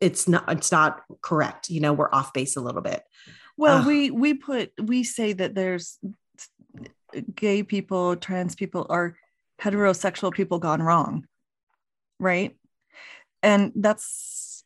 it's 0.00 0.28
not 0.28 0.50
it's 0.50 0.72
not 0.72 1.02
correct. 1.20 1.68
You 1.70 1.80
know, 1.80 1.92
we're 1.92 2.12
off 2.12 2.32
base 2.32 2.56
a 2.56 2.60
little 2.60 2.82
bit. 2.82 3.02
Well, 3.56 3.82
uh, 3.82 3.86
we 3.86 4.10
we 4.10 4.34
put 4.34 4.72
we 4.80 5.04
say 5.04 5.32
that 5.32 5.54
there's 5.54 5.98
gay 7.34 7.62
people, 7.62 8.16
trans 8.16 8.54
people 8.54 8.86
are 8.88 9.16
heterosexual 9.60 10.32
people 10.32 10.58
gone 10.58 10.82
wrong. 10.82 11.26
Right? 12.22 12.56
And 13.42 13.72
that's 13.74 14.64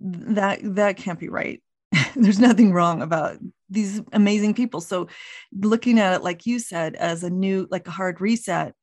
that 0.00 0.60
that 0.62 0.96
can't 0.98 1.18
be 1.18 1.28
right. 1.28 1.62
there's 2.14 2.38
nothing 2.38 2.72
wrong 2.72 3.02
about 3.02 3.38
these 3.70 4.00
amazing 4.12 4.54
people. 4.54 4.80
So 4.80 5.08
looking 5.52 5.98
at 5.98 6.14
it 6.14 6.22
like 6.22 6.46
you 6.46 6.58
said 6.58 6.94
as 6.94 7.22
a 7.22 7.30
new 7.30 7.66
like 7.70 7.88
a 7.88 7.92
hard 7.92 8.20
reset. 8.20 8.74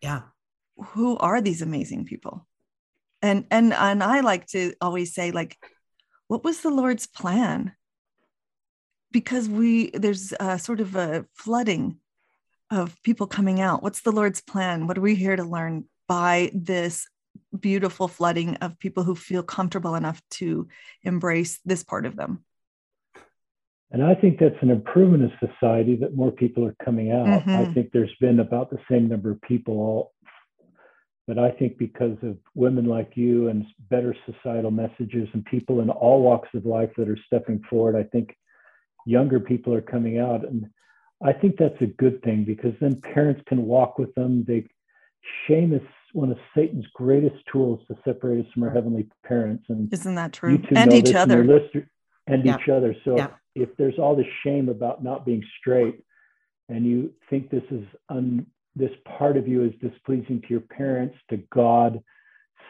Yeah. 0.00 0.22
Who 0.76 1.16
are 1.18 1.40
these 1.40 1.62
amazing 1.62 2.06
people? 2.06 2.46
And 3.22 3.46
and 3.50 3.72
and 3.72 4.02
I 4.02 4.20
like 4.20 4.46
to 4.48 4.74
always 4.80 5.14
say 5.14 5.30
like 5.30 5.58
what 6.28 6.44
was 6.44 6.60
the 6.60 6.70
Lord's 6.70 7.06
plan? 7.06 7.74
Because 9.12 9.48
we 9.48 9.90
there's 9.90 10.32
a 10.40 10.58
sort 10.58 10.80
of 10.80 10.96
a 10.96 11.26
flooding 11.34 11.98
of 12.70 13.00
people 13.02 13.26
coming 13.26 13.60
out. 13.60 13.82
What's 13.82 14.00
the 14.00 14.12
Lord's 14.12 14.40
plan? 14.40 14.86
What 14.86 14.98
are 14.98 15.02
we 15.02 15.14
here 15.14 15.36
to 15.36 15.44
learn 15.44 15.84
by 16.08 16.50
this 16.54 17.06
beautiful 17.58 18.08
flooding 18.08 18.56
of 18.56 18.78
people 18.78 19.02
who 19.02 19.14
feel 19.14 19.42
comfortable 19.42 19.94
enough 19.94 20.20
to 20.30 20.68
embrace 21.02 21.60
this 21.64 21.82
part 21.82 22.06
of 22.06 22.16
them. 22.16 22.44
And 23.90 24.02
I 24.02 24.14
think 24.14 24.38
that's 24.40 24.60
an 24.60 24.70
improvement 24.70 25.24
of 25.24 25.50
society 25.50 25.94
that 25.96 26.16
more 26.16 26.32
people 26.32 26.66
are 26.66 26.74
coming 26.84 27.12
out. 27.12 27.26
Mm-hmm. 27.26 27.50
I 27.50 27.72
think 27.72 27.90
there's 27.92 28.14
been 28.20 28.40
about 28.40 28.70
the 28.70 28.78
same 28.90 29.08
number 29.08 29.30
of 29.30 29.40
people, 29.42 29.74
all, 29.74 30.12
but 31.26 31.38
I 31.38 31.52
think 31.52 31.78
because 31.78 32.16
of 32.22 32.36
women 32.54 32.86
like 32.86 33.12
you 33.14 33.48
and 33.48 33.64
better 33.88 34.14
societal 34.26 34.70
messages 34.70 35.28
and 35.32 35.44
people 35.44 35.80
in 35.80 35.90
all 35.90 36.22
walks 36.22 36.48
of 36.54 36.66
life 36.66 36.90
that 36.96 37.08
are 37.08 37.18
stepping 37.26 37.62
forward, 37.70 37.96
I 37.96 38.02
think 38.02 38.36
younger 39.06 39.40
people 39.40 39.72
are 39.72 39.80
coming 39.80 40.18
out. 40.18 40.44
And 40.44 40.68
I 41.24 41.32
think 41.32 41.56
that's 41.56 41.80
a 41.80 41.86
good 41.86 42.22
thing 42.22 42.44
because 42.44 42.74
then 42.80 43.00
parents 43.00 43.42
can 43.46 43.62
walk 43.62 43.98
with 43.98 44.14
them. 44.14 44.44
They 44.46 44.66
shame 45.46 45.72
is 45.72 45.80
one 46.14 46.30
of 46.30 46.38
Satan's 46.56 46.86
greatest 46.94 47.36
tools 47.50 47.80
to 47.88 47.96
separate 48.04 48.46
us 48.46 48.52
from 48.54 48.62
our 48.62 48.70
heavenly 48.70 49.08
parents. 49.26 49.64
And 49.68 49.92
isn't 49.92 50.14
that 50.14 50.32
true? 50.32 50.62
and 50.74 50.92
each 50.92 51.14
other. 51.14 51.40
and 52.26 52.44
yeah. 52.44 52.56
each 52.56 52.68
other. 52.68 52.94
So 53.04 53.16
yeah. 53.16 53.28
if, 53.54 53.68
if, 53.68 53.76
there's 53.76 53.98
all 53.98 54.16
this 54.16 54.26
shame 54.44 54.68
about 54.68 55.02
not 55.02 55.26
being 55.26 55.42
straight, 55.58 56.00
and 56.68 56.86
you 56.86 57.12
think 57.28 57.50
this 57.50 57.64
is 57.70 57.84
un, 58.08 58.46
this 58.76 58.92
part 59.18 59.36
of 59.36 59.48
you 59.48 59.64
is 59.64 59.72
displeasing 59.82 60.40
to 60.42 60.46
your 60.48 60.60
parents, 60.60 61.16
to 61.30 61.38
God, 61.52 62.02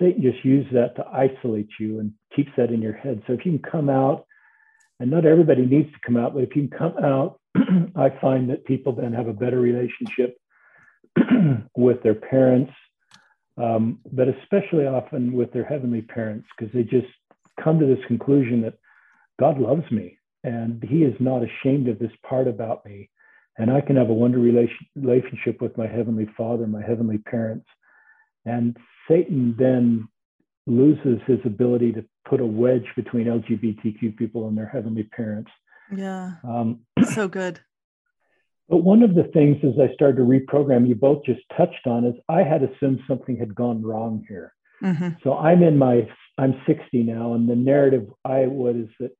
Satan 0.00 0.22
just 0.22 0.44
uses 0.44 0.72
that 0.72 0.96
to 0.96 1.06
isolate 1.06 1.68
you 1.78 2.00
and 2.00 2.12
keeps 2.34 2.50
that 2.56 2.70
in 2.70 2.82
your 2.82 2.94
head. 2.94 3.22
So 3.26 3.34
if 3.34 3.44
you 3.44 3.58
can 3.58 3.70
come 3.70 3.90
out, 3.90 4.26
and 5.00 5.10
not 5.10 5.26
everybody 5.26 5.66
needs 5.66 5.92
to 5.92 5.98
come 6.04 6.16
out, 6.16 6.34
but 6.34 6.44
if 6.44 6.56
you 6.56 6.66
can 6.66 6.78
come 6.78 7.04
out, 7.04 7.40
I 7.96 8.10
find 8.20 8.48
that 8.50 8.64
people 8.64 8.92
then 8.92 9.12
have 9.12 9.28
a 9.28 9.32
better 9.32 9.60
relationship 9.60 10.36
with 11.76 12.02
their 12.02 12.14
parents 12.14 12.72
um, 13.56 14.00
but 14.12 14.28
especially 14.28 14.86
often 14.86 15.32
with 15.32 15.52
their 15.52 15.64
heavenly 15.64 16.02
parents, 16.02 16.46
because 16.56 16.72
they 16.74 16.82
just 16.82 17.06
come 17.62 17.78
to 17.78 17.86
this 17.86 18.04
conclusion 18.06 18.62
that 18.62 18.78
God 19.38 19.58
loves 19.58 19.88
me 19.90 20.18
and 20.42 20.82
He 20.82 21.02
is 21.02 21.14
not 21.20 21.42
ashamed 21.42 21.88
of 21.88 21.98
this 21.98 22.12
part 22.28 22.48
about 22.48 22.84
me. 22.84 23.10
And 23.56 23.70
I 23.70 23.80
can 23.80 23.96
have 23.96 24.10
a 24.10 24.14
wonderful 24.14 24.44
relation, 24.44 24.86
relationship 24.96 25.60
with 25.60 25.78
my 25.78 25.86
heavenly 25.86 26.28
Father, 26.36 26.66
my 26.66 26.82
heavenly 26.82 27.18
parents. 27.18 27.66
And 28.44 28.76
Satan 29.08 29.54
then 29.58 30.08
loses 30.66 31.20
his 31.26 31.38
ability 31.44 31.92
to 31.92 32.04
put 32.28 32.40
a 32.40 32.46
wedge 32.46 32.86
between 32.96 33.26
LGBTQ 33.26 34.16
people 34.16 34.48
and 34.48 34.56
their 34.56 34.66
heavenly 34.66 35.04
parents. 35.04 35.50
Yeah. 35.94 36.32
Um, 36.42 36.80
so 37.12 37.28
good. 37.28 37.60
But 38.68 38.78
one 38.78 39.02
of 39.02 39.14
the 39.14 39.24
things 39.24 39.58
as 39.62 39.78
I 39.78 39.92
started 39.94 40.16
to 40.16 40.22
reprogram, 40.22 40.88
you 40.88 40.94
both 40.94 41.24
just 41.24 41.42
touched 41.56 41.86
on, 41.86 42.04
is 42.04 42.14
I 42.28 42.42
had 42.42 42.62
assumed 42.62 43.00
something 43.06 43.36
had 43.36 43.54
gone 43.54 43.82
wrong 43.82 44.24
here. 44.28 44.54
Mm-hmm. 44.82 45.08
So 45.22 45.36
I'm 45.36 45.62
in 45.62 45.76
my, 45.76 46.08
I'm 46.38 46.60
60 46.66 47.02
now, 47.02 47.34
and 47.34 47.48
the 47.48 47.56
narrative 47.56 48.08
I 48.24 48.46
would 48.46 48.76
is 48.76 48.88
that 49.00 49.10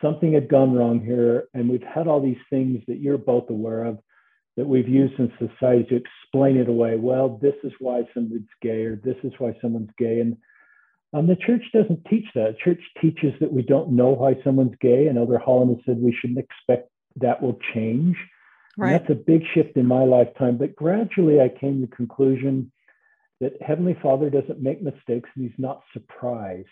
something 0.00 0.32
had 0.32 0.48
gone 0.48 0.72
wrong 0.72 1.04
here, 1.04 1.48
and 1.54 1.68
we've 1.68 1.82
had 1.82 2.06
all 2.06 2.22
these 2.22 2.36
things 2.48 2.82
that 2.86 2.98
you're 2.98 3.18
both 3.18 3.50
aware 3.50 3.84
of 3.84 3.98
that 4.56 4.66
we've 4.66 4.88
used 4.88 5.18
in 5.18 5.30
society 5.38 5.84
to 5.84 5.96
explain 5.96 6.56
it 6.56 6.68
away. 6.68 6.96
Well, 6.96 7.38
this 7.42 7.54
is 7.62 7.72
why 7.78 8.02
someone's 8.14 8.48
gay, 8.62 8.84
or 8.84 8.96
this 8.96 9.16
is 9.22 9.32
why 9.38 9.54
someone's 9.60 9.90
gay, 9.98 10.20
and 10.20 10.36
um, 11.12 11.26
the 11.26 11.36
church 11.36 11.62
doesn't 11.72 12.04
teach 12.06 12.26
that. 12.34 12.58
church 12.58 12.80
teaches 13.00 13.32
that 13.40 13.52
we 13.52 13.62
don't 13.62 13.92
know 13.92 14.10
why 14.10 14.34
someone's 14.44 14.76
gay, 14.80 15.06
and 15.06 15.18
Elder 15.18 15.38
Holland 15.38 15.76
has 15.76 15.84
said 15.84 15.98
we 15.98 16.16
shouldn't 16.20 16.38
expect 16.38 16.90
that 17.16 17.40
will 17.42 17.58
change. 17.74 18.16
Right. 18.76 18.92
And 18.92 19.00
that's 19.00 19.10
a 19.10 19.14
big 19.14 19.42
shift 19.54 19.76
in 19.76 19.86
my 19.86 20.04
lifetime. 20.04 20.58
But 20.58 20.76
gradually 20.76 21.40
I 21.40 21.48
came 21.48 21.80
to 21.80 21.86
the 21.86 21.96
conclusion 21.96 22.70
that 23.40 23.60
Heavenly 23.60 23.96
Father 24.02 24.30
doesn't 24.30 24.62
make 24.62 24.82
mistakes 24.82 25.28
and 25.34 25.44
he's 25.44 25.58
not 25.58 25.82
surprised. 25.92 26.68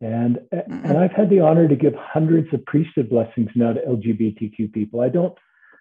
And, 0.00 0.38
mm-hmm. 0.52 0.86
and 0.86 0.98
I've 0.98 1.12
had 1.12 1.28
the 1.30 1.40
honor 1.40 1.66
to 1.66 1.76
give 1.76 1.94
hundreds 1.94 2.52
of 2.54 2.64
priesthood 2.66 3.10
blessings 3.10 3.50
now 3.54 3.72
to 3.72 3.80
LGBTQ 3.80 4.72
people. 4.72 5.00
I 5.00 5.08
don't, 5.08 5.36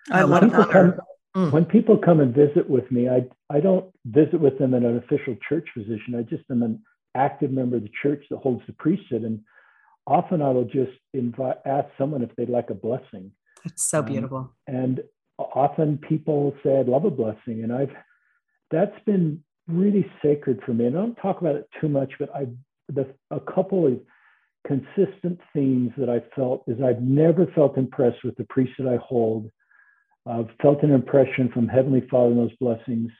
I 0.09 0.23
love 0.23 0.43
people 0.43 0.65
come, 0.65 0.95
mm. 1.35 1.51
when 1.51 1.65
people 1.65 1.97
come 1.97 2.19
and 2.19 2.33
visit 2.33 2.67
with 2.69 2.89
me, 2.91 3.09
I, 3.09 3.27
I 3.49 3.59
don't 3.59 3.93
visit 4.05 4.39
with 4.39 4.57
them 4.57 4.73
in 4.73 4.85
an 4.85 4.97
official 4.97 5.35
church 5.47 5.67
position. 5.75 6.15
I 6.17 6.23
just 6.23 6.43
am 6.49 6.63
an 6.63 6.81
active 7.15 7.51
member 7.51 7.75
of 7.75 7.83
the 7.83 7.91
church 8.01 8.23
that 8.29 8.37
holds 8.37 8.63
the 8.65 8.73
priesthood. 8.73 9.23
And 9.23 9.41
often 10.07 10.41
I 10.41 10.49
will 10.49 10.65
just 10.65 10.97
invite, 11.13 11.57
ask 11.65 11.87
someone 11.97 12.23
if 12.23 12.35
they'd 12.35 12.49
like 12.49 12.69
a 12.69 12.75
blessing. 12.75 13.31
It's 13.65 13.83
so 13.83 14.01
beautiful. 14.01 14.37
Um, 14.37 14.51
and 14.67 15.03
often 15.38 15.98
people 15.98 16.56
say, 16.63 16.79
I'd 16.79 16.88
love 16.88 17.06
a 17.06 17.12
blessing. 17.12 17.63
And 17.63 17.72
I've, 17.72 17.91
that's 18.72 18.98
been 19.06 19.44
really 19.67 20.10
sacred 20.22 20.62
for 20.65 20.74
me. 20.74 20.86
And 20.86 20.98
I 20.98 21.01
don't 21.01 21.15
talk 21.15 21.41
about 21.41 21.56
it 21.56 21.70
too 21.79 21.89
much, 21.89 22.13
but 22.20 22.34
I, 22.36 22.48
the, 22.89 23.13
a 23.32 23.39
couple 23.39 23.86
of 23.88 24.00
consistent 24.65 25.39
themes 25.53 25.91
that 25.98 26.10
I 26.10 26.22
felt 26.36 26.63
is 26.67 26.82
I've 26.82 27.01
never 27.01 27.48
felt 27.56 27.77
impressed 27.77 28.24
with 28.24 28.36
the 28.36 28.46
priesthood 28.46 28.88
I 28.88 28.98
hold. 28.98 29.50
I've 30.25 30.50
felt 30.62 30.84
an 30.84 30.91
impression 30.91 31.50
from 31.53 31.67
Heavenly 31.67 32.06
Father 32.10 32.32
in 32.32 32.38
those 32.38 32.56
blessings 32.60 33.12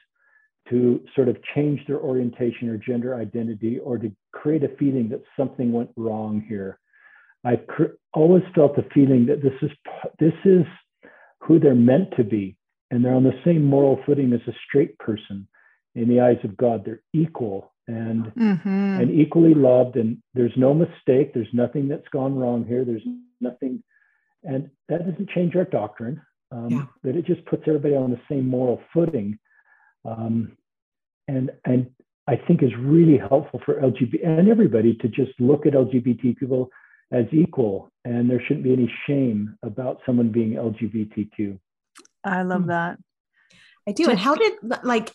to 0.68 1.02
sort 1.14 1.28
of 1.28 1.38
change 1.54 1.80
their 1.86 1.98
orientation 1.98 2.68
or 2.68 2.76
gender 2.76 3.14
identity 3.14 3.78
or 3.78 3.96
to 3.98 4.12
create 4.32 4.62
a 4.62 4.76
feeling 4.76 5.08
that 5.08 5.22
something 5.36 5.72
went 5.72 5.90
wrong 5.96 6.44
here. 6.46 6.78
I 7.44 7.56
cr- 7.56 7.96
always 8.12 8.42
felt 8.54 8.76
the 8.76 8.84
feeling 8.92 9.24
that 9.26 9.42
this 9.42 9.54
is 9.62 9.70
this 10.18 10.34
is 10.44 10.66
who 11.48 11.58
they're 11.58 11.74
meant 11.74 12.14
to 12.16 12.22
be, 12.22 12.56
and 12.90 13.02
they're 13.02 13.14
on 13.14 13.24
the 13.24 13.40
same 13.44 13.64
moral 13.64 13.98
footing 14.04 14.32
as 14.34 14.40
a 14.46 14.56
straight 14.66 14.98
person 14.98 15.48
in 15.94 16.08
the 16.08 16.20
eyes 16.20 16.36
of 16.44 16.56
God. 16.58 16.84
They're 16.84 17.02
equal 17.14 17.72
and 17.88 18.26
mm-hmm. 18.26 19.00
and 19.00 19.10
equally 19.10 19.54
loved, 19.54 19.96
and 19.96 20.18
there's 20.34 20.52
no 20.56 20.74
mistake. 20.74 21.32
There's 21.32 21.48
nothing 21.54 21.88
that's 21.88 22.06
gone 22.12 22.36
wrong 22.36 22.66
here. 22.66 22.84
There's 22.84 23.02
nothing, 23.40 23.82
and 24.44 24.70
that 24.90 25.08
doesn't 25.08 25.30
change 25.30 25.56
our 25.56 25.64
doctrine. 25.64 26.20
Um, 26.52 26.68
yeah. 26.68 26.84
But 27.02 27.16
it 27.16 27.24
just 27.24 27.44
puts 27.46 27.62
everybody 27.66 27.96
on 27.96 28.10
the 28.10 28.20
same 28.30 28.46
moral 28.46 28.82
footing, 28.92 29.38
um, 30.04 30.52
and 31.28 31.50
and 31.64 31.90
I 32.28 32.36
think 32.36 32.62
is 32.62 32.72
really 32.78 33.16
helpful 33.16 33.62
for 33.64 33.80
LGBT 33.80 34.26
and 34.26 34.50
everybody 34.50 34.94
to 35.00 35.08
just 35.08 35.32
look 35.40 35.64
at 35.64 35.72
LGBT 35.72 36.36
people 36.36 36.68
as 37.12 37.24
equal 37.32 37.90
and 38.04 38.28
there 38.30 38.40
shouldn't 38.42 38.64
be 38.64 38.72
any 38.72 38.92
shame 39.06 39.56
about 39.62 40.00
someone 40.04 40.30
being 40.30 40.52
lgbtq 40.52 41.58
i 42.24 42.42
love 42.42 42.62
hmm. 42.62 42.68
that. 42.68 42.98
I 43.88 43.92
do 43.92 44.10
and 44.10 44.18
how 44.18 44.34
did 44.34 44.52
like 44.82 45.12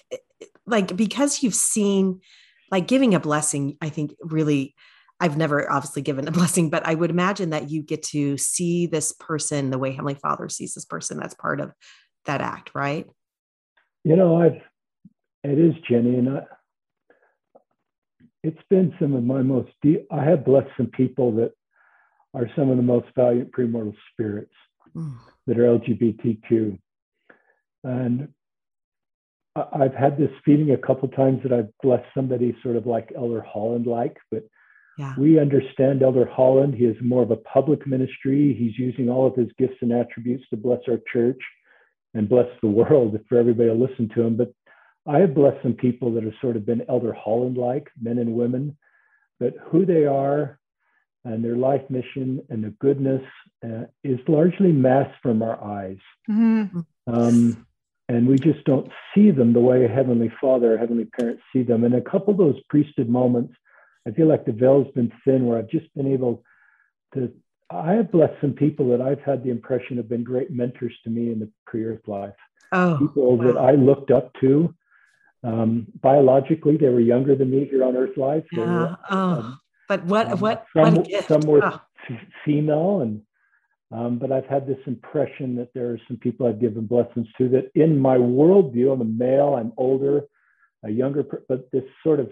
like 0.65 0.95
because 0.95 1.43
you've 1.43 1.55
seen 1.55 2.21
like 2.71 2.87
giving 2.87 3.13
a 3.13 3.19
blessing 3.19 3.77
i 3.81 3.89
think 3.89 4.15
really 4.21 4.73
i've 5.19 5.37
never 5.37 5.71
obviously 5.71 6.01
given 6.01 6.27
a 6.27 6.31
blessing 6.39 6.69
but 6.69 6.85
i 6.87 6.95
would 6.95 7.11
imagine 7.11 7.51
that 7.51 7.69
you 7.69 7.83
get 7.83 8.01
to 8.03 8.37
see 8.37 8.87
this 8.87 9.13
person 9.13 9.69
the 9.69 9.77
way 9.77 9.91
heavenly 9.91 10.15
father 10.15 10.49
sees 10.49 10.73
this 10.73 10.85
person 10.85 11.17
that's 11.17 11.35
part 11.35 11.59
of 11.59 11.71
that 12.25 12.41
act 12.41 12.71
right? 12.73 13.05
You 14.03 14.15
know 14.15 14.41
i've 14.41 14.61
it 15.43 15.59
is 15.59 15.75
jenie 15.89 16.17
and 16.17 16.29
I, 16.37 16.41
it's 18.43 18.61
been 18.69 18.93
some 18.99 19.13
of 19.13 19.23
my 19.23 19.41
most 19.41 19.71
deep 19.81 20.07
i 20.11 20.23
have 20.23 20.45
blessed 20.45 20.69
some 20.77 20.87
people 20.87 21.31
that 21.33 21.51
are 22.33 22.49
some 22.55 22.69
of 22.69 22.77
the 22.77 22.83
most 22.83 23.07
valiant 23.15 23.51
premortal 23.51 23.95
spirits 24.11 24.53
mm. 24.95 25.15
that 25.47 25.59
are 25.59 25.77
LGBTQ. 25.79 26.77
And 27.83 28.29
I've 29.55 29.93
had 29.93 30.17
this 30.17 30.31
feeling 30.43 30.71
a 30.71 30.77
couple 30.77 31.07
times 31.09 31.41
that 31.43 31.53
I've 31.53 31.69
blessed 31.83 32.07
somebody 32.15 32.55
sort 32.63 32.75
of 32.75 32.87
like 32.87 33.13
Elder 33.15 33.41
Holland 33.41 33.85
like, 33.85 34.17
but 34.31 34.43
Yeah. 34.97 35.15
We 35.17 35.39
understand 35.39 36.03
Elder 36.03 36.25
Holland. 36.25 36.75
He 36.75 36.85
is 36.85 36.95
more 37.01 37.23
of 37.23 37.31
a 37.31 37.35
public 37.37 37.87
ministry. 37.87 38.53
He's 38.53 38.77
using 38.77 39.09
all 39.09 39.25
of 39.25 39.35
his 39.35 39.49
gifts 39.57 39.77
and 39.81 39.91
attributes 39.91 40.45
to 40.49 40.57
bless 40.57 40.81
our 40.87 40.99
church 41.11 41.41
and 42.13 42.29
bless 42.29 42.47
the 42.61 42.69
world 42.69 43.19
for 43.27 43.37
everybody 43.37 43.69
to 43.69 43.75
listen 43.75 44.09
to 44.09 44.21
him. 44.21 44.37
But 44.37 44.53
I 45.07 45.19
have 45.19 45.33
blessed 45.33 45.63
some 45.63 45.73
people 45.73 46.13
that 46.13 46.23
have 46.23 46.33
sort 46.41 46.55
of 46.55 46.65
been 46.65 46.85
Elder 46.87 47.13
Holland 47.13 47.57
like, 47.57 47.89
men 47.99 48.19
and 48.19 48.33
women, 48.33 48.77
but 49.39 49.53
who 49.69 49.85
they 49.85 50.05
are 50.05 50.59
and 51.25 51.43
their 51.43 51.55
life 51.55 51.81
mission 51.89 52.41
and 52.49 52.63
the 52.63 52.69
goodness 52.79 53.21
uh, 53.63 53.85
is 54.03 54.19
largely 54.27 54.71
masked 54.71 55.15
from 55.21 55.41
our 55.41 55.61
eyes. 55.63 55.97
Mm-hmm. 56.29 56.79
Um, 57.07 57.65
and 58.09 58.27
we 58.27 58.37
just 58.37 58.63
don't 58.65 58.91
see 59.15 59.31
them 59.31 59.53
the 59.53 59.61
way 59.61 59.85
a 59.85 59.87
Heavenly 59.87 60.31
Father, 60.41 60.77
Heavenly 60.77 61.05
Parents 61.05 61.41
see 61.53 61.63
them. 61.63 61.83
And 61.83 61.95
a 61.95 62.01
couple 62.01 62.31
of 62.31 62.37
those 62.37 62.61
priesthood 62.69 63.07
moments, 63.07 63.53
I 64.07 64.11
feel 64.11 64.27
like 64.27 64.45
the 64.45 64.51
veil's 64.51 64.91
been 64.93 65.11
thin 65.23 65.45
where 65.45 65.57
I've 65.57 65.69
just 65.69 65.93
been 65.95 66.11
able 66.11 66.43
to. 67.13 67.31
I 67.69 67.93
have 67.93 68.11
blessed 68.11 68.35
some 68.41 68.53
people 68.53 68.89
that 68.89 69.01
I've 69.01 69.21
had 69.21 69.43
the 69.43 69.49
impression 69.49 69.97
have 69.97 70.09
been 70.09 70.23
great 70.23 70.51
mentors 70.51 70.93
to 71.05 71.09
me 71.09 71.31
in 71.31 71.39
the 71.39 71.49
pre 71.65 71.85
earth 71.85 72.05
life. 72.07 72.35
Oh, 72.73 72.97
people 72.99 73.37
wow. 73.37 73.45
that 73.45 73.57
I 73.57 73.71
looked 73.71 74.11
up 74.11 74.33
to. 74.41 74.73
Um, 75.43 75.87
biologically, 76.01 76.77
they 76.77 76.89
were 76.89 76.99
younger 76.99 77.35
than 77.35 77.51
me 77.51 77.65
here 77.65 77.83
on 77.83 77.97
Earth 77.97 78.17
life. 78.17 78.45
Yeah. 78.51 78.65
Were, 78.65 78.97
oh. 79.09 79.17
Um, 79.17 79.59
but 80.01 80.05
what 80.05 80.31
um, 80.31 80.39
what 80.39 80.65
some, 80.75 80.95
what 80.95 81.27
some 81.27 81.41
were 81.41 81.63
oh. 81.63 81.81
female 82.45 83.01
and 83.01 83.21
um, 83.91 84.17
but 84.17 84.31
I've 84.31 84.47
had 84.47 84.65
this 84.65 84.79
impression 84.87 85.55
that 85.57 85.69
there 85.75 85.91
are 85.91 85.99
some 86.07 86.17
people 86.17 86.47
I've 86.47 86.59
given 86.59 86.87
blessings 86.87 87.27
to 87.37 87.47
that 87.49 87.69
in 87.75 87.99
my 87.99 88.17
worldview, 88.17 88.91
I'm 88.91 89.01
a 89.01 89.05
male, 89.05 89.53
I'm 89.55 89.71
older, 89.77 90.23
a 90.83 90.89
younger, 90.89 91.23
but 91.47 91.69
this 91.71 91.83
sort 92.03 92.19
of 92.19 92.31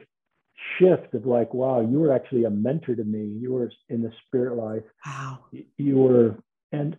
shift 0.79 1.13
of 1.13 1.27
like, 1.27 1.53
wow, 1.53 1.81
you 1.81 1.99
were 1.99 2.13
actually 2.13 2.45
a 2.45 2.49
mentor 2.49 2.95
to 2.95 3.03
me. 3.03 3.37
You 3.39 3.53
were 3.53 3.71
in 3.89 4.01
the 4.01 4.11
spirit 4.25 4.55
life. 4.55 4.83
Wow. 5.05 5.39
You 5.77 5.97
were, 5.97 6.35
and 6.71 6.97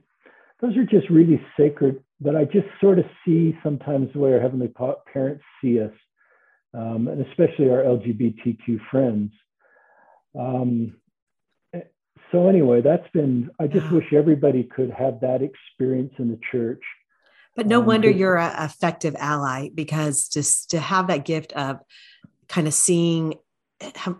those 0.60 0.76
are 0.76 0.84
just 0.84 1.10
really 1.10 1.44
sacred 1.56 2.02
that 2.20 2.36
I 2.36 2.44
just 2.44 2.68
sort 2.80 3.00
of 3.00 3.04
see 3.24 3.58
sometimes 3.64 4.12
the 4.12 4.20
way 4.20 4.32
our 4.32 4.40
heavenly 4.40 4.72
parents 5.12 5.42
see 5.60 5.80
us, 5.80 5.92
um, 6.72 7.08
and 7.08 7.26
especially 7.26 7.68
our 7.68 7.82
LGBTQ 7.82 8.78
friends. 8.90 9.32
Um, 10.38 10.96
so 12.32 12.48
anyway, 12.48 12.80
that's 12.80 13.06
been. 13.12 13.50
I 13.60 13.66
just 13.66 13.86
yeah. 13.86 13.92
wish 13.92 14.12
everybody 14.12 14.64
could 14.64 14.90
have 14.90 15.20
that 15.20 15.42
experience 15.42 16.14
in 16.18 16.30
the 16.30 16.38
church. 16.50 16.82
But 17.54 17.66
no 17.66 17.80
um, 17.80 17.86
wonder 17.86 18.10
you're 18.10 18.38
an 18.38 18.64
effective 18.64 19.14
ally 19.18 19.68
because 19.74 20.28
just 20.28 20.70
to 20.70 20.80
have 20.80 21.08
that 21.08 21.26
gift 21.26 21.52
of 21.52 21.80
kind 22.48 22.66
of 22.66 22.74
seeing 22.74 23.34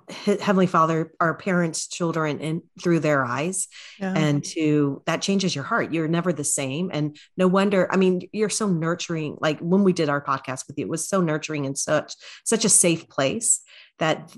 heavenly 0.08 0.66
father 0.66 1.12
our 1.20 1.34
parents 1.34 1.86
children 1.86 2.40
in 2.40 2.62
through 2.82 2.98
their 2.98 3.24
eyes 3.24 3.68
yeah. 4.00 4.12
and 4.16 4.44
to 4.44 5.02
that 5.06 5.22
changes 5.22 5.54
your 5.54 5.64
heart 5.64 5.92
you're 5.92 6.08
never 6.08 6.32
the 6.32 6.42
same 6.42 6.90
and 6.92 7.16
no 7.36 7.46
wonder 7.46 7.88
i 7.92 7.96
mean 7.96 8.28
you're 8.32 8.48
so 8.48 8.66
nurturing 8.66 9.36
like 9.40 9.60
when 9.60 9.84
we 9.84 9.92
did 9.92 10.08
our 10.08 10.20
podcast 10.20 10.66
with 10.66 10.76
you 10.78 10.84
it 10.84 10.88
was 10.88 11.08
so 11.08 11.20
nurturing 11.20 11.64
and 11.64 11.78
such 11.78 12.14
such 12.44 12.64
a 12.64 12.68
safe 12.68 13.08
place 13.08 13.60
that 14.02 14.36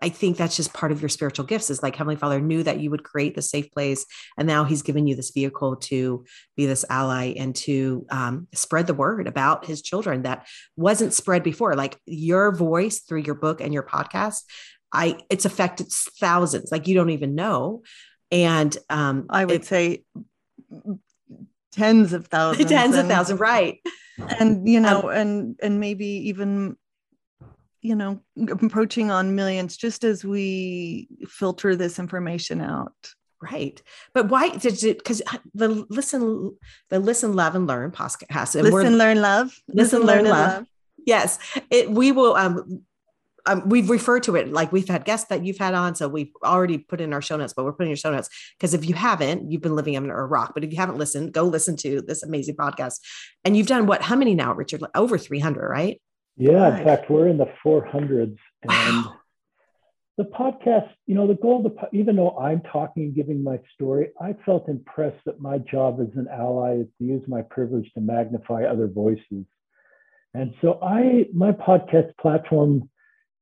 I 0.00 0.08
think 0.08 0.38
that's 0.38 0.56
just 0.56 0.72
part 0.72 0.92
of 0.92 1.02
your 1.02 1.10
spiritual 1.10 1.44
gifts 1.44 1.68
is 1.68 1.82
like 1.82 1.94
Heavenly 1.94 2.16
Father 2.16 2.40
knew 2.40 2.62
that 2.62 2.80
you 2.80 2.90
would 2.90 3.04
create 3.04 3.34
the 3.34 3.42
safe 3.42 3.70
place. 3.70 4.06
And 4.38 4.48
now 4.48 4.64
he's 4.64 4.80
given 4.80 5.06
you 5.06 5.14
this 5.14 5.30
vehicle 5.30 5.76
to 5.76 6.24
be 6.56 6.64
this 6.64 6.86
ally 6.88 7.34
and 7.36 7.54
to 7.56 8.06
um, 8.08 8.48
spread 8.54 8.86
the 8.86 8.94
word 8.94 9.26
about 9.26 9.66
his 9.66 9.82
children 9.82 10.22
that 10.22 10.46
wasn't 10.74 11.12
spread 11.12 11.42
before. 11.42 11.76
Like 11.76 11.98
your 12.06 12.50
voice 12.50 13.00
through 13.00 13.20
your 13.20 13.34
book 13.34 13.60
and 13.60 13.74
your 13.74 13.82
podcast, 13.82 14.44
I 14.90 15.18
it's 15.28 15.44
affected 15.44 15.88
thousands, 15.92 16.72
like 16.72 16.88
you 16.88 16.94
don't 16.94 17.10
even 17.10 17.34
know. 17.34 17.82
And 18.30 18.74
um, 18.88 19.26
I 19.28 19.44
would 19.44 19.56
it, 19.56 19.64
say 19.66 20.04
tens 21.72 22.14
of 22.14 22.28
thousands. 22.28 22.70
Tens 22.70 22.96
and, 22.96 23.02
of 23.02 23.14
thousands, 23.14 23.38
right. 23.38 23.80
And 24.38 24.66
you 24.66 24.80
know, 24.80 25.02
um, 25.02 25.10
and 25.10 25.56
and 25.62 25.78
maybe 25.78 26.06
even 26.30 26.78
you 27.80 27.94
know 27.94 28.20
approaching 28.48 29.10
on 29.10 29.34
millions 29.34 29.76
just 29.76 30.04
as 30.04 30.24
we 30.24 31.08
filter 31.28 31.76
this 31.76 31.98
information 31.98 32.60
out 32.60 33.12
right 33.40 33.82
but 34.14 34.28
why 34.28 34.48
did 34.48 34.82
it 34.82 34.98
because 34.98 35.22
the 35.54 35.86
listen 35.88 36.56
the 36.90 36.98
listen 36.98 37.34
love 37.34 37.54
and 37.54 37.66
learn 37.66 37.90
podcast 37.90 38.54
and 38.56 38.64
listen 38.64 38.98
learn 38.98 39.20
love 39.20 39.46
listen, 39.68 39.74
listen 39.74 40.00
learn, 40.00 40.24
learn 40.24 40.32
love. 40.32 40.52
love. 40.58 40.66
yes 41.06 41.38
it 41.70 41.90
we 41.90 42.10
will 42.10 42.34
um 42.34 42.82
um, 43.48 43.66
we've 43.66 43.88
referred 43.88 44.24
to 44.24 44.36
it 44.36 44.52
like 44.52 44.72
we've 44.72 44.88
had 44.88 45.06
guests 45.06 45.28
that 45.28 45.42
you've 45.42 45.56
had 45.56 45.72
on, 45.72 45.94
so 45.94 46.06
we've 46.06 46.32
already 46.44 46.76
put 46.76 47.00
in 47.00 47.14
our 47.14 47.22
show 47.22 47.36
notes, 47.38 47.54
but 47.54 47.64
we're 47.64 47.72
putting 47.72 47.88
your 47.88 47.96
show 47.96 48.10
notes 48.10 48.28
because 48.58 48.74
if 48.74 48.86
you 48.86 48.94
haven't, 48.94 49.50
you've 49.50 49.62
been 49.62 49.74
living 49.74 49.96
under 49.96 50.16
a 50.16 50.26
rock. 50.26 50.52
But 50.52 50.64
if 50.64 50.70
you 50.70 50.76
haven't 50.76 50.98
listened, 50.98 51.32
go 51.32 51.44
listen 51.44 51.74
to 51.76 52.02
this 52.02 52.22
amazing 52.22 52.56
podcast. 52.56 53.00
And 53.46 53.56
you've 53.56 53.66
done 53.66 53.86
what? 53.86 54.02
How 54.02 54.16
many 54.16 54.34
now, 54.34 54.52
Richard? 54.52 54.82
Over 54.94 55.16
300, 55.16 55.66
right? 55.66 55.98
Yeah, 56.38 56.78
in 56.78 56.84
fact, 56.84 57.10
we're 57.10 57.28
in 57.28 57.36
the 57.36 57.50
400s. 57.64 58.36
And 58.62 59.04
wow. 59.04 59.16
the 60.16 60.24
podcast, 60.24 60.88
you 61.06 61.14
know, 61.14 61.26
the 61.26 61.34
goal, 61.34 61.66
of 61.66 61.74
the, 61.74 61.98
even 61.98 62.16
though 62.16 62.38
I'm 62.38 62.62
talking 62.62 63.04
and 63.04 63.14
giving 63.14 63.42
my 63.42 63.58
story, 63.74 64.10
I 64.20 64.34
felt 64.46 64.68
impressed 64.68 65.24
that 65.26 65.40
my 65.40 65.58
job 65.58 65.98
as 66.00 66.16
an 66.16 66.28
ally 66.32 66.76
is 66.76 66.86
to 66.98 67.04
use 67.04 67.22
my 67.26 67.42
privilege 67.42 67.90
to 67.94 68.00
magnify 68.00 68.64
other 68.64 68.86
voices. 68.86 69.44
And 70.34 70.54
so 70.60 70.78
I, 70.80 71.26
my 71.34 71.52
podcast 71.52 72.16
platform 72.20 72.88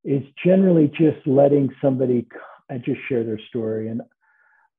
is 0.04 0.22
generally 0.42 0.88
just 0.88 1.26
letting 1.26 1.74
somebody 1.82 2.26
and 2.70 2.82
just 2.82 3.00
share 3.08 3.24
their 3.24 3.40
story. 3.48 3.88
And 3.88 4.00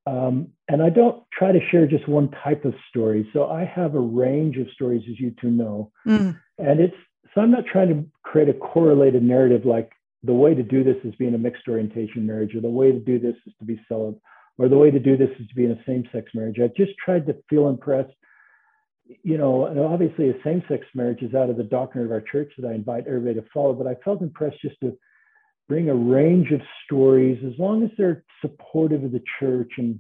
um, 0.08 0.53
and 0.69 0.82
I 0.82 0.89
don't 0.89 1.23
try 1.38 1.51
to 1.51 1.60
share 1.69 1.86
just 1.86 2.08
one 2.08 2.32
type 2.43 2.63
of 2.63 2.73
story. 2.89 3.30
So 3.34 3.49
I 3.49 3.65
have 3.65 3.93
a 3.93 3.99
range 3.99 4.56
of 4.56 4.67
stories, 4.73 5.03
as 5.10 5.19
you 5.19 5.36
two 5.41 5.51
know. 5.51 5.91
Mm. 6.08 6.39
And 6.58 6.80
it's 6.80 6.95
so 7.38 7.43
I'm 7.43 7.52
not 7.52 7.67
trying 7.71 7.89
to 7.89 8.04
create 8.23 8.50
a 8.50 8.54
correlated 8.54 9.21
narrative 9.21 9.63
like 9.63 9.91
the 10.23 10.34
way 10.34 10.56
to 10.56 10.63
do 10.63 10.84
this 10.84 10.95
is 11.04 11.13
being 11.19 11.36
a 11.36 11.38
mixed 11.38 11.67
orientation 11.67 12.26
marriage, 12.26 12.56
or 12.56 12.62
the 12.62 12.67
way 12.67 12.91
to 12.91 12.97
do 12.97 13.19
this 13.19 13.36
is 13.45 13.54
to 13.60 13.65
be 13.65 13.80
celibate, 13.88 14.19
or 14.58 14.67
the 14.67 14.78
way 14.78 14.89
to 14.89 14.97
do 14.97 15.15
this 15.15 15.30
is 15.39 15.47
to 15.47 15.54
be 15.54 15.65
in 15.65 15.71
a 15.71 15.84
same 15.86 16.04
sex 16.12 16.32
marriage. 16.34 16.58
I 16.60 16.67
just 16.76 16.93
tried 16.97 17.28
to 17.28 17.36
feel 17.47 17.67
impressed. 17.67 18.10
You 19.21 19.38
know, 19.38 19.67
and 19.67 19.80
obviously 19.80 20.32
a 20.32 20.43
same 20.43 20.63
sex 20.67 20.84
marriage 20.95 21.21
is 21.21 21.36
out 21.36 21.52
of 21.52 21.58
the 21.58 21.63
doctrine 21.63 22.06
of 22.06 22.12
our 22.12 22.21
church 22.21 22.52
that 22.58 22.67
I 22.67 22.73
invite 22.73 23.06
everybody 23.06 23.36
to 23.36 23.45
follow, 23.54 23.73
but 23.73 23.86
I 23.86 23.93
felt 24.04 24.23
impressed 24.23 24.60
just 24.63 24.80
to 24.82 24.97
bring 25.69 25.89
a 25.89 25.95
range 25.95 26.52
of 26.52 26.62
stories 26.86 27.38
as 27.45 27.54
long 27.60 27.84
as 27.84 27.91
they're 28.00 28.23
supportive 28.41 29.04
of 29.04 29.12
the 29.12 29.23
church 29.39 29.73
and 29.78 30.00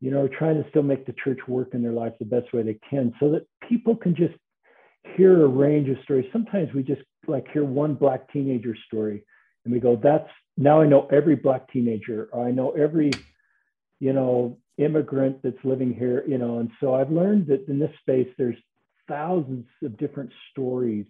you 0.00 0.10
know 0.10 0.28
trying 0.28 0.62
to 0.62 0.68
still 0.70 0.82
make 0.82 1.04
the 1.04 1.14
church 1.24 1.38
work 1.48 1.74
in 1.74 1.82
their 1.82 1.92
life 1.92 2.12
the 2.18 2.24
best 2.24 2.52
way 2.52 2.62
they 2.62 2.78
can 2.88 3.12
so 3.18 3.30
that 3.30 3.46
people 3.68 3.96
can 3.96 4.14
just 4.14 4.34
hear 5.16 5.44
a 5.44 5.48
range 5.48 5.88
of 5.88 5.96
stories. 6.02 6.26
Sometimes 6.32 6.72
we 6.72 6.82
just 6.82 7.02
like 7.26 7.46
hear 7.52 7.64
one 7.64 7.94
black 7.94 8.32
teenager 8.32 8.76
story 8.86 9.24
and 9.64 9.72
we 9.72 9.80
go, 9.80 9.96
that's 9.96 10.28
now 10.56 10.80
I 10.80 10.86
know 10.86 11.06
every 11.10 11.36
black 11.36 11.70
teenager, 11.72 12.28
or 12.32 12.46
I 12.46 12.50
know 12.52 12.70
every, 12.72 13.10
you 14.00 14.12
know, 14.12 14.58
immigrant 14.78 15.42
that's 15.42 15.64
living 15.64 15.92
here, 15.94 16.24
you 16.26 16.38
know. 16.38 16.58
And 16.58 16.70
so 16.80 16.94
I've 16.94 17.10
learned 17.10 17.48
that 17.48 17.68
in 17.68 17.78
this 17.78 17.90
space, 18.00 18.28
there's 18.38 18.56
thousands 19.08 19.66
of 19.82 19.96
different 19.96 20.30
stories. 20.50 21.06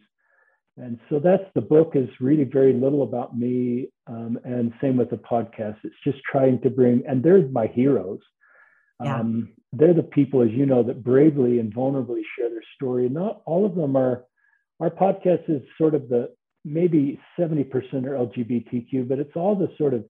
And 0.76 0.98
so 1.08 1.18
that's 1.20 1.44
the 1.54 1.60
book 1.60 1.92
is 1.94 2.08
really 2.20 2.44
very 2.44 2.72
little 2.72 3.02
about 3.02 3.36
me. 3.36 3.88
Um, 4.06 4.38
and 4.44 4.72
same 4.80 4.96
with 4.96 5.10
the 5.10 5.16
podcast. 5.16 5.76
It's 5.84 5.94
just 6.04 6.18
trying 6.30 6.60
to 6.62 6.70
bring, 6.70 7.02
and 7.06 7.22
they're 7.22 7.46
my 7.48 7.66
heroes. 7.66 8.20
Yeah. 9.02 9.20
Um, 9.20 9.52
they're 9.72 9.94
the 9.94 10.02
people, 10.02 10.42
as 10.42 10.50
you 10.50 10.66
know, 10.66 10.82
that 10.84 11.02
bravely 11.02 11.58
and 11.58 11.74
vulnerably 11.74 12.22
share 12.38 12.48
their 12.48 12.62
story. 12.76 13.08
Not 13.08 13.42
all 13.44 13.66
of 13.66 13.74
them 13.74 13.96
are. 13.96 14.24
Our 14.80 14.90
podcast 14.90 15.48
is 15.48 15.62
sort 15.78 15.94
of 15.94 16.08
the 16.08 16.34
maybe 16.64 17.20
70% 17.38 17.70
are 18.06 18.26
LGBTQ, 18.26 19.08
but 19.08 19.18
it's 19.18 19.36
all 19.36 19.54
the 19.54 19.68
sort 19.78 19.94
of 19.94 20.04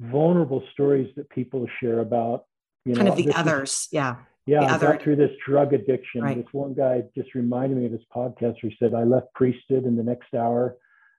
vulnerable 0.00 0.62
stories 0.72 1.12
that 1.16 1.28
people 1.30 1.66
share 1.80 2.00
about. 2.00 2.44
You 2.84 2.94
know, 2.94 2.98
kind 2.98 3.08
of 3.08 3.16
the 3.16 3.32
others, 3.34 3.70
is, 3.70 3.88
yeah. 3.92 4.16
Yeah, 4.46 4.64
I 4.64 4.78
got 4.78 5.02
through 5.02 5.16
this 5.16 5.32
drug 5.46 5.74
addiction. 5.74 6.22
Right. 6.22 6.36
This 6.36 6.46
one 6.52 6.72
guy 6.72 7.02
just 7.14 7.34
reminded 7.34 7.76
me 7.76 7.84
of 7.84 7.92
his 7.92 8.00
podcast 8.14 8.62
where 8.62 8.70
he 8.70 8.76
said, 8.78 8.94
I 8.94 9.02
left 9.02 9.26
priesthood 9.34 9.84
in 9.84 9.94
the 9.94 10.02
next 10.02 10.32
hour. 10.34 10.76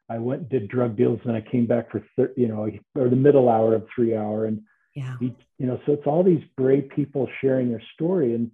I 0.10 0.18
went 0.18 0.42
and 0.42 0.50
did 0.50 0.68
drug 0.68 0.98
deals 0.98 1.20
and 1.26 1.36
I 1.36 1.42
came 1.42 1.68
back 1.68 1.92
for, 1.92 2.04
thir- 2.16 2.34
you 2.36 2.48
know, 2.48 2.68
or 2.96 3.08
the 3.08 3.16
middle 3.16 3.48
hour 3.48 3.76
of 3.76 3.86
three 3.94 4.16
hour. 4.16 4.46
And 4.46 4.62
yeah. 4.96 5.16
you 5.20 5.36
know, 5.60 5.80
so 5.86 5.94
it's 5.94 6.08
all 6.08 6.24
these 6.24 6.44
brave 6.58 6.90
people 6.96 7.28
sharing 7.42 7.70
their 7.70 7.84
story. 7.94 8.34
And 8.34 8.52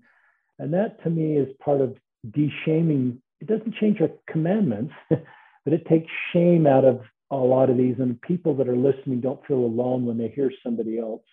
and 0.60 0.74
that 0.74 1.04
to 1.04 1.10
me 1.10 1.38
is 1.38 1.48
part 1.64 1.82
of 1.82 1.98
de-shaming. 2.32 3.22
It 3.42 3.48
doesn't 3.48 3.76
change 3.76 4.00
our 4.02 4.10
commandments, 4.30 4.94
but 5.10 5.74
it 5.74 5.86
takes 5.88 6.12
shame 6.34 6.66
out 6.66 6.86
of 6.86 7.02
a 7.32 7.36
lot 7.36 7.70
of 7.70 7.78
these. 7.78 7.96
And 8.00 8.22
people 8.22 8.56
that 8.56 8.70
are 8.70 8.76
listening 8.76 9.22
don't 9.22 9.46
feel 9.46 9.58
alone 9.58 10.06
when 10.06 10.18
they 10.18 10.30
hear 10.30 10.52
somebody 10.64 11.00
else. 11.00 11.24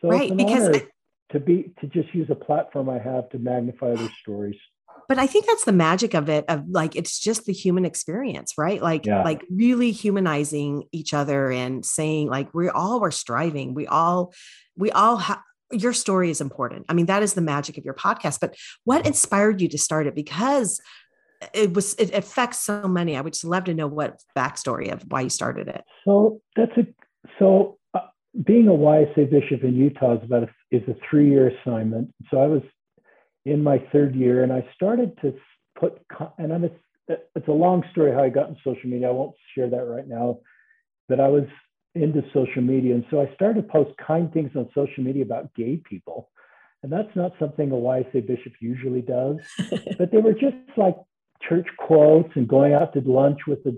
So 0.00 0.08
right, 0.08 0.22
it's 0.22 0.30
an 0.32 0.36
because 0.36 0.68
honor 0.68 0.76
I, 0.76 0.88
to 1.32 1.40
be 1.40 1.72
to 1.80 1.86
just 1.86 2.14
use 2.14 2.28
a 2.30 2.34
platform 2.34 2.88
I 2.88 2.98
have 2.98 3.28
to 3.30 3.38
magnify 3.38 3.94
their 3.94 4.10
stories. 4.20 4.56
But 5.08 5.18
I 5.18 5.26
think 5.26 5.46
that's 5.46 5.64
the 5.64 5.72
magic 5.72 6.14
of 6.14 6.28
it 6.28 6.44
of 6.48 6.68
like 6.68 6.96
it's 6.96 7.18
just 7.18 7.44
the 7.46 7.52
human 7.52 7.84
experience, 7.84 8.54
right? 8.56 8.80
Like 8.82 9.06
Yeah. 9.06 9.22
like 9.22 9.44
really 9.50 9.90
humanizing 9.92 10.84
each 10.92 11.14
other 11.14 11.50
and 11.50 11.84
saying 11.84 12.28
like 12.28 12.52
we 12.54 12.68
all 12.68 13.02
are 13.04 13.10
striving. 13.10 13.74
We 13.74 13.86
all 13.86 14.32
we 14.76 14.90
all 14.90 15.16
have 15.16 15.40
your 15.70 15.92
story 15.94 16.30
is 16.30 16.40
important. 16.40 16.84
I 16.88 16.92
mean, 16.94 17.06
that 17.06 17.22
is 17.22 17.34
the 17.34 17.40
magic 17.40 17.78
of 17.78 17.84
your 17.84 17.94
podcast. 17.94 18.40
But 18.40 18.54
what 18.84 19.06
inspired 19.06 19.60
you 19.60 19.68
to 19.68 19.78
start 19.78 20.06
it? 20.06 20.14
Because 20.14 20.80
it 21.54 21.74
was 21.74 21.94
it 21.94 22.12
affects 22.14 22.60
so 22.60 22.86
many. 22.86 23.16
I 23.16 23.20
would 23.20 23.32
just 23.32 23.44
love 23.44 23.64
to 23.64 23.74
know 23.74 23.86
what 23.86 24.20
backstory 24.36 24.92
of 24.92 25.02
why 25.08 25.22
you 25.22 25.30
started 25.30 25.68
it. 25.68 25.82
So 26.04 26.40
that's 26.56 26.72
a 26.76 26.86
so 27.38 27.78
uh, 27.94 28.00
being 28.44 28.68
a 28.68 28.72
YSA 28.72 29.30
bishop 29.30 29.64
in 29.64 29.74
Utah 29.74 30.16
is 30.16 30.24
about 30.24 30.44
a, 30.44 30.48
is 30.70 30.82
a 30.88 30.94
three 31.08 31.28
year 31.30 31.48
assignment. 31.48 32.12
So 32.30 32.38
I 32.38 32.46
was 32.46 32.62
in 33.44 33.62
my 33.62 33.78
third 33.92 34.14
year, 34.14 34.42
and 34.42 34.52
I 34.52 34.66
started 34.74 35.18
to 35.22 35.34
put 35.78 36.00
and 36.38 36.52
I'm 36.52 36.64
it's, 36.64 36.78
uh, 37.10 37.14
it's 37.34 37.48
a 37.48 37.52
long 37.52 37.82
story 37.90 38.12
how 38.12 38.22
I 38.22 38.28
got 38.28 38.48
in 38.48 38.56
social 38.64 38.88
media. 38.88 39.08
I 39.08 39.12
won't 39.12 39.34
share 39.54 39.68
that 39.70 39.84
right 39.84 40.06
now, 40.06 40.38
but 41.08 41.20
I 41.20 41.28
was 41.28 41.44
into 41.94 42.22
social 42.32 42.62
media, 42.62 42.94
and 42.94 43.04
so 43.10 43.20
I 43.20 43.32
started 43.34 43.62
to 43.62 43.68
post 43.68 43.90
kind 43.98 44.32
things 44.32 44.52
on 44.56 44.68
social 44.74 45.04
media 45.04 45.22
about 45.22 45.54
gay 45.54 45.76
people, 45.76 46.30
and 46.82 46.92
that's 46.92 47.14
not 47.14 47.32
something 47.38 47.70
a 47.70 47.74
YSA 47.74 48.26
bishop 48.26 48.52
usually 48.60 49.02
does. 49.02 49.36
but 49.98 50.10
they 50.10 50.18
were 50.18 50.32
just 50.32 50.56
like 50.76 50.96
church 51.48 51.66
quotes 51.78 52.30
and 52.36 52.48
going 52.48 52.72
out 52.72 52.92
to 52.94 53.00
lunch 53.00 53.40
with 53.46 53.58
a 53.66 53.76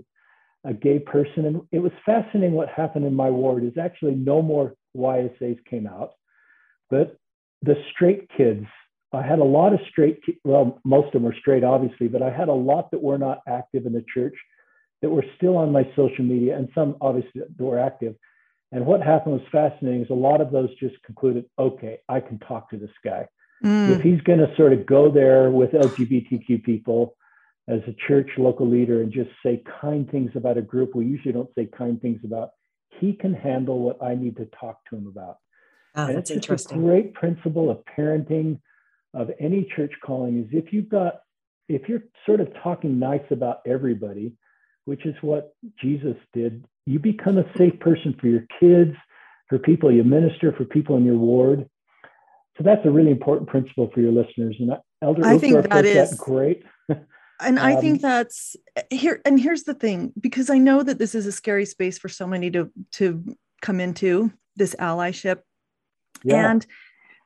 a 0.65 0.73
gay 0.73 0.99
person. 0.99 1.45
And 1.45 1.61
it 1.71 1.79
was 1.79 1.91
fascinating 2.05 2.53
what 2.53 2.69
happened 2.69 3.05
in 3.05 3.13
my 3.13 3.29
ward 3.29 3.63
is 3.63 3.77
actually 3.77 4.15
no 4.15 4.41
more 4.41 4.73
YSAs 4.97 5.63
came 5.65 5.87
out, 5.87 6.13
but 6.89 7.17
the 7.61 7.75
straight 7.91 8.29
kids, 8.35 8.65
I 9.15 9.25
had 9.25 9.39
a 9.39 9.43
lot 9.43 9.73
of 9.73 9.79
straight, 9.89 10.19
well, 10.43 10.79
most 10.83 11.07
of 11.07 11.13
them 11.13 11.23
were 11.23 11.35
straight, 11.39 11.63
obviously, 11.63 12.07
but 12.07 12.21
I 12.21 12.31
had 12.31 12.47
a 12.47 12.53
lot 12.53 12.91
that 12.91 13.01
were 13.01 13.17
not 13.17 13.41
active 13.47 13.85
in 13.85 13.93
the 13.93 14.05
church 14.13 14.35
that 15.01 15.09
were 15.09 15.25
still 15.37 15.57
on 15.57 15.71
my 15.71 15.89
social 15.95 16.23
media 16.23 16.57
and 16.57 16.69
some 16.73 16.95
obviously 17.01 17.41
that 17.41 17.63
were 17.63 17.79
active. 17.79 18.15
And 18.71 18.85
what 18.85 19.01
happened 19.01 19.35
was 19.35 19.47
fascinating 19.51 20.01
is 20.01 20.09
a 20.09 20.13
lot 20.13 20.41
of 20.41 20.51
those 20.51 20.69
just 20.79 20.95
concluded, 21.03 21.45
okay, 21.57 21.99
I 22.09 22.19
can 22.19 22.39
talk 22.39 22.69
to 22.71 22.77
this 22.77 22.91
guy 23.03 23.27
Mm. 23.63 23.95
if 23.97 24.01
he's 24.01 24.21
going 24.21 24.39
to 24.39 24.53
sort 24.55 24.73
of 24.73 24.85
go 24.85 25.09
there 25.09 25.49
with 25.49 25.71
LGBTQ 25.71 26.63
people 26.63 27.15
as 27.67 27.79
a 27.87 27.95
church 28.07 28.29
local 28.37 28.69
leader 28.69 29.01
and 29.01 29.11
just 29.11 29.29
say 29.43 29.63
kind 29.81 30.09
things 30.09 30.31
about 30.35 30.57
a 30.57 30.61
group 30.61 30.93
we 30.93 31.05
usually 31.05 31.33
don't 31.33 31.49
say 31.57 31.67
kind 31.75 31.99
things 32.01 32.19
about, 32.23 32.49
he 32.99 33.13
can 33.13 33.33
handle 33.33 33.79
what 33.79 34.01
I 34.03 34.13
need 34.13 34.37
to 34.37 34.45
talk 34.59 34.79
to 34.89 34.95
him 34.95 35.07
about. 35.07 35.37
Oh, 35.95 36.07
and 36.07 36.17
that's 36.17 36.29
it's 36.29 36.45
just 36.45 36.71
a 36.71 36.75
interesting. 36.75 36.81
great 36.81 37.13
principle 37.13 37.69
of 37.71 37.79
parenting 37.97 38.59
of 39.15 39.31
any 39.39 39.67
church 39.75 39.93
calling 40.03 40.43
is 40.43 40.47
if 40.51 40.71
you've 40.73 40.89
got 40.89 41.21
if 41.67 41.89
you're 41.89 42.03
sort 42.25 42.41
of 42.41 42.49
talking 42.61 42.99
nice 42.99 43.25
about 43.31 43.61
everybody, 43.65 44.33
which 44.85 45.05
is 45.05 45.15
what 45.21 45.55
Jesus 45.81 46.15
did, 46.33 46.63
you 46.85 46.99
become 46.99 47.39
a 47.39 47.45
safe 47.57 47.79
person 47.79 48.15
for 48.21 48.27
your 48.27 48.45
kids, 48.59 48.95
for 49.49 49.57
people 49.57 49.91
you 49.91 50.03
minister, 50.03 50.53
for 50.53 50.65
people 50.65 50.95
in 50.97 51.05
your 51.05 51.17
ward. 51.17 51.67
So 52.57 52.63
that's 52.63 52.85
a 52.85 52.91
really 52.91 53.09
important 53.09 53.49
principle 53.49 53.89
for 53.93 53.99
your 53.99 54.11
listeners. 54.11 54.55
And 54.59 54.71
Elder 55.01 55.25
I 55.25 55.39
think 55.39 55.69
that 55.69 55.85
is 55.85 56.11
that 56.11 56.17
great. 56.17 56.63
and 57.41 57.59
i 57.59 57.75
think 57.79 57.95
Um, 57.95 58.09
that's 58.09 58.55
here 58.89 59.21
and 59.25 59.39
here's 59.39 59.63
the 59.63 59.73
thing 59.73 60.13
because 60.19 60.49
i 60.49 60.57
know 60.57 60.83
that 60.83 60.99
this 60.99 61.15
is 61.15 61.25
a 61.25 61.31
scary 61.31 61.65
space 61.65 61.97
for 61.97 62.09
so 62.09 62.25
many 62.27 62.49
to 62.51 62.71
to 62.93 63.35
come 63.61 63.79
into 63.79 64.31
this 64.55 64.75
allyship 64.79 65.41
Yeah. 66.23 66.51
and 66.51 66.65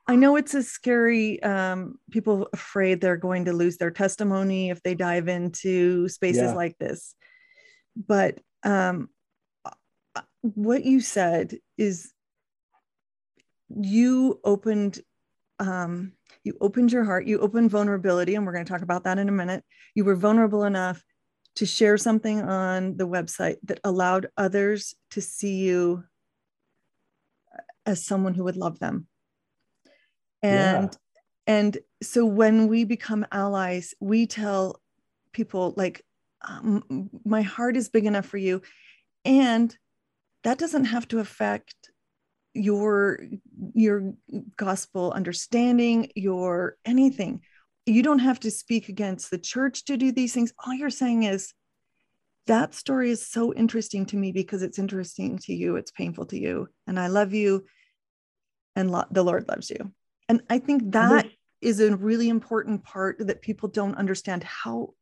i 0.09 0.15
know 0.15 0.35
it's 0.35 0.55
a 0.55 0.63
scary 0.63 1.41
um 1.43 1.99
people 2.09 2.49
afraid 2.51 2.99
they're 2.99 3.15
going 3.15 3.45
to 3.45 3.53
lose 3.53 3.77
their 3.77 3.91
testimony 3.91 4.71
if 4.71 4.81
they 4.81 4.95
dive 4.95 5.27
into 5.27 6.07
spaces 6.09 6.41
Yeah. 6.41 6.55
like 6.55 6.75
this. 6.79 7.15
But 7.95 8.39
um 8.63 9.09
uh, 9.63 10.21
what 10.41 10.83
you 10.83 10.99
said 10.99 11.57
is 11.77 12.11
you 13.69 14.39
opened 14.43 14.99
um 15.59 16.13
you 16.43 16.57
opened 16.59 16.91
your 16.91 17.03
heart 17.03 17.27
you 17.27 17.39
opened 17.39 17.69
vulnerability 17.69 18.33
and 18.33 18.45
we're 18.45 18.53
going 18.53 18.65
to 18.65 18.71
talk 18.71 18.81
about 18.81 19.03
that 19.03 19.19
in 19.19 19.29
a 19.29 19.39
minute. 19.43 19.63
You 19.93 20.05
were 20.05 20.15
vulnerable 20.15 20.63
enough 20.63 21.03
to 21.57 21.67
share 21.67 21.97
something 21.97 22.41
on 22.41 22.97
the 22.97 23.07
website 23.07 23.57
that 23.63 23.79
allowed 23.83 24.27
others 24.37 24.95
to 25.11 25.21
see 25.21 25.57
you 25.57 26.03
as 27.85 28.03
someone 28.03 28.33
who 28.33 28.45
would 28.45 28.57
love 28.57 28.79
them 28.79 29.08
and 30.43 30.97
and 31.47 31.78
so 32.02 32.25
when 32.25 32.67
we 32.67 32.84
become 32.84 33.25
allies 33.32 33.93
we 33.99 34.28
tell 34.28 34.80
people 35.34 35.73
like 35.78 36.04
um, 36.47 37.10
my 37.25 37.41
heart 37.41 37.75
is 37.75 37.89
big 37.89 38.06
enough 38.06 38.25
for 38.25 38.38
you. 38.38 38.62
And 39.25 39.75
that 40.43 40.58
doesn't 40.58 40.86
have 40.86 41.08
to 41.10 41.19
affect 41.19 41.75
your 42.54 43.19
your 43.73 44.13
gospel 44.58 45.12
understanding 45.12 46.12
your 46.15 46.78
anything. 46.86 47.41
You 47.86 48.02
don't 48.02 48.19
have 48.19 48.39
to 48.41 48.52
speak 48.52 48.89
against 48.89 49.30
the 49.30 49.38
church 49.38 49.86
to 49.86 49.97
do 49.97 50.12
these 50.12 50.34
things. 50.34 50.54
All 50.65 50.73
you're 50.73 50.89
saying 50.89 51.23
is 51.23 51.54
that 52.47 52.73
story 52.73 53.12
is 53.12 53.25
so 53.25 53.54
interesting 53.54 54.06
to 54.08 54.17
me 54.17 54.32
because 54.32 54.63
it's 54.63 54.80
interesting 54.80 55.38
to 55.38 55.54
you 55.54 55.75
it's 55.75 55.91
painful 55.91 56.25
to 56.25 56.39
you 56.39 56.67
and 56.88 56.99
i 56.99 57.06
love 57.06 57.32
you 57.32 57.63
and 58.75 58.89
lo- 58.89 59.06
the 59.12 59.21
lord 59.21 59.47
loves 59.47 59.69
you 59.69 59.91
and 60.29 60.41
i 60.49 60.57
think 60.57 60.83
And 60.83 60.93
that 60.93 61.09
there's- 61.23 61.35
is 61.61 61.81
a 61.81 61.93
really 61.97 62.29
important 62.29 62.85
part 62.85 63.17
that 63.19 63.41
people 63.41 63.67
don't 63.67 63.95
understand 63.95 64.43
how 64.43 64.93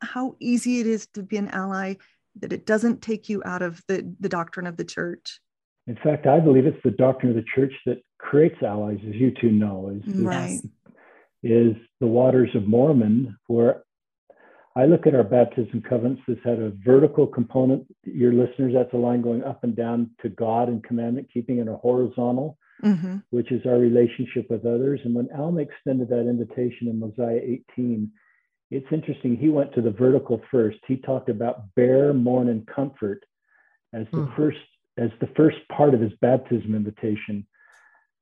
how 0.00 0.36
easy 0.40 0.80
it 0.80 0.86
is 0.86 1.06
to 1.08 1.22
be 1.22 1.36
an 1.36 1.48
ally 1.48 1.94
that 2.36 2.52
it 2.54 2.64
doesn't 2.64 3.02
take 3.02 3.28
you 3.28 3.42
out 3.44 3.60
of 3.60 3.82
the 3.88 4.14
the 4.20 4.28
doctrine 4.28 4.66
of 4.66 4.76
the 4.78 4.84
church. 4.84 5.40
In 5.86 5.96
fact, 5.96 6.26
I 6.26 6.40
believe 6.40 6.66
it's 6.66 6.82
the 6.82 6.90
doctrine 6.90 7.30
of 7.30 7.36
the 7.36 7.44
church 7.54 7.72
that 7.86 7.98
creates 8.18 8.62
allies, 8.62 8.98
as 9.08 9.14
you 9.14 9.30
two 9.40 9.52
know, 9.52 9.90
is, 9.94 10.14
is 10.14 10.20
right. 10.22 10.60
Is 11.42 11.76
the 12.00 12.06
waters 12.06 12.50
of 12.54 12.66
Mormon, 12.66 13.36
where 13.46 13.84
I 14.74 14.86
look 14.86 15.06
at 15.06 15.14
our 15.14 15.22
baptism 15.22 15.82
covenants 15.82 16.22
that's 16.26 16.40
had 16.44 16.58
a 16.60 16.72
vertical 16.84 17.26
component. 17.26 17.86
Your 18.04 18.32
listeners, 18.32 18.72
that's 18.74 18.92
a 18.94 18.96
line 18.96 19.22
going 19.22 19.44
up 19.44 19.64
and 19.64 19.76
down 19.76 20.10
to 20.22 20.28
God 20.28 20.68
and 20.68 20.82
commandment 20.82 21.28
keeping, 21.32 21.60
and 21.60 21.68
a 21.68 21.76
horizontal, 21.76 22.58
Mhm. 22.82 23.22
which 23.30 23.52
is 23.52 23.64
our 23.66 23.78
relationship 23.78 24.50
with 24.50 24.66
others. 24.66 25.00
And 25.04 25.14
when 25.14 25.30
Alma 25.32 25.60
extended 25.62 26.08
that 26.08 26.28
invitation 26.28 26.88
in 26.88 26.98
Mosiah 27.00 27.40
18, 27.42 28.10
it's 28.70 28.90
interesting. 28.92 29.36
He 29.36 29.48
went 29.48 29.72
to 29.74 29.80
the 29.80 29.90
vertical 29.90 30.42
first. 30.50 30.78
He 30.86 30.96
talked 30.96 31.28
about 31.28 31.74
bear, 31.74 32.12
mourn, 32.12 32.48
and 32.48 32.66
comfort 32.66 33.24
as 33.92 34.06
the 34.10 34.18
Mm. 34.26 34.36
first 34.36 34.58
as 34.98 35.10
the 35.20 35.26
first 35.28 35.58
part 35.68 35.92
of 35.92 36.00
his 36.00 36.12
baptism 36.22 36.74
invitation 36.74 37.46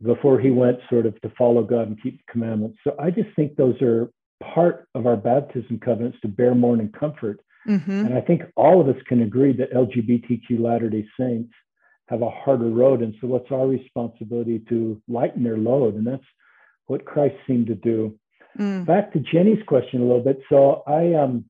before 0.02 0.40
he 0.40 0.50
went 0.50 0.80
sort 0.90 1.06
of 1.06 1.20
to 1.20 1.28
follow 1.30 1.62
God 1.62 1.86
and 1.86 2.02
keep 2.02 2.18
the 2.18 2.32
commandments. 2.32 2.78
So 2.82 2.96
I 2.98 3.12
just 3.12 3.30
think 3.36 3.54
those 3.54 3.80
are 3.80 4.10
part 4.40 4.88
of 4.94 5.06
our 5.06 5.16
baptism 5.16 5.78
covenants 5.78 6.18
to 6.22 6.28
bear, 6.28 6.52
mourn, 6.54 6.80
and 6.80 6.92
comfort. 6.92 7.40
Mhm. 7.66 8.06
And 8.06 8.14
I 8.14 8.20
think 8.20 8.42
all 8.56 8.80
of 8.80 8.88
us 8.88 9.00
can 9.04 9.22
agree 9.22 9.52
that 9.52 9.72
LGBTQ 9.72 10.58
Latter 10.58 10.90
day 10.90 11.06
Saints 11.18 11.54
have 12.08 12.22
a 12.22 12.30
harder 12.30 12.68
road. 12.68 13.02
And 13.02 13.14
so 13.20 13.26
what's 13.26 13.50
our 13.50 13.66
responsibility 13.66 14.62
to 14.68 15.00
lighten 15.08 15.42
their 15.42 15.56
load? 15.56 15.94
And 15.94 16.06
that's 16.06 16.24
what 16.86 17.04
Christ 17.04 17.36
seemed 17.46 17.66
to 17.68 17.74
do. 17.74 18.18
Mm. 18.58 18.86
Back 18.86 19.12
to 19.12 19.20
Jenie's 19.20 19.62
question 19.66 20.00
a 20.00 20.04
little 20.04 20.22
bit. 20.22 20.40
So 20.48 20.82
I 20.86 21.14
um 21.14 21.44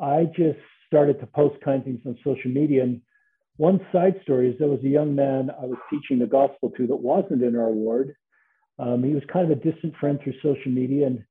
I 0.00 0.24
just 0.36 0.58
started 0.86 1.20
to 1.20 1.26
post 1.26 1.60
kind 1.64 1.84
things 1.84 2.00
on 2.06 2.18
social 2.24 2.50
media. 2.50 2.82
And 2.82 3.00
one 3.56 3.80
side 3.92 4.20
story 4.22 4.50
is 4.50 4.58
there 4.58 4.68
was 4.68 4.82
a 4.84 4.88
young 4.88 5.14
man 5.14 5.50
I 5.50 5.66
was 5.66 5.78
teaching 5.90 6.18
the 6.18 6.26
gospel 6.26 6.70
to 6.76 6.86
that 6.88 6.96
wasn't 6.96 7.42
in 7.42 7.56
our 7.56 7.70
ward. 7.70 8.14
Um, 8.78 9.04
he 9.04 9.14
was 9.14 9.22
kind 9.32 9.50
of 9.50 9.56
a 9.56 9.60
distant 9.60 9.94
friend 10.00 10.18
through 10.22 10.34
social 10.42 10.72
media, 10.72 11.06
and 11.06 11.24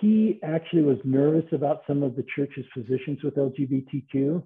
he 0.00 0.40
actually 0.42 0.82
was 0.82 0.98
nervous 1.04 1.44
about 1.52 1.82
some 1.86 2.02
of 2.02 2.16
the 2.16 2.24
church's 2.34 2.66
positions 2.74 3.22
with 3.22 3.36
LGBTQ. 3.36 4.42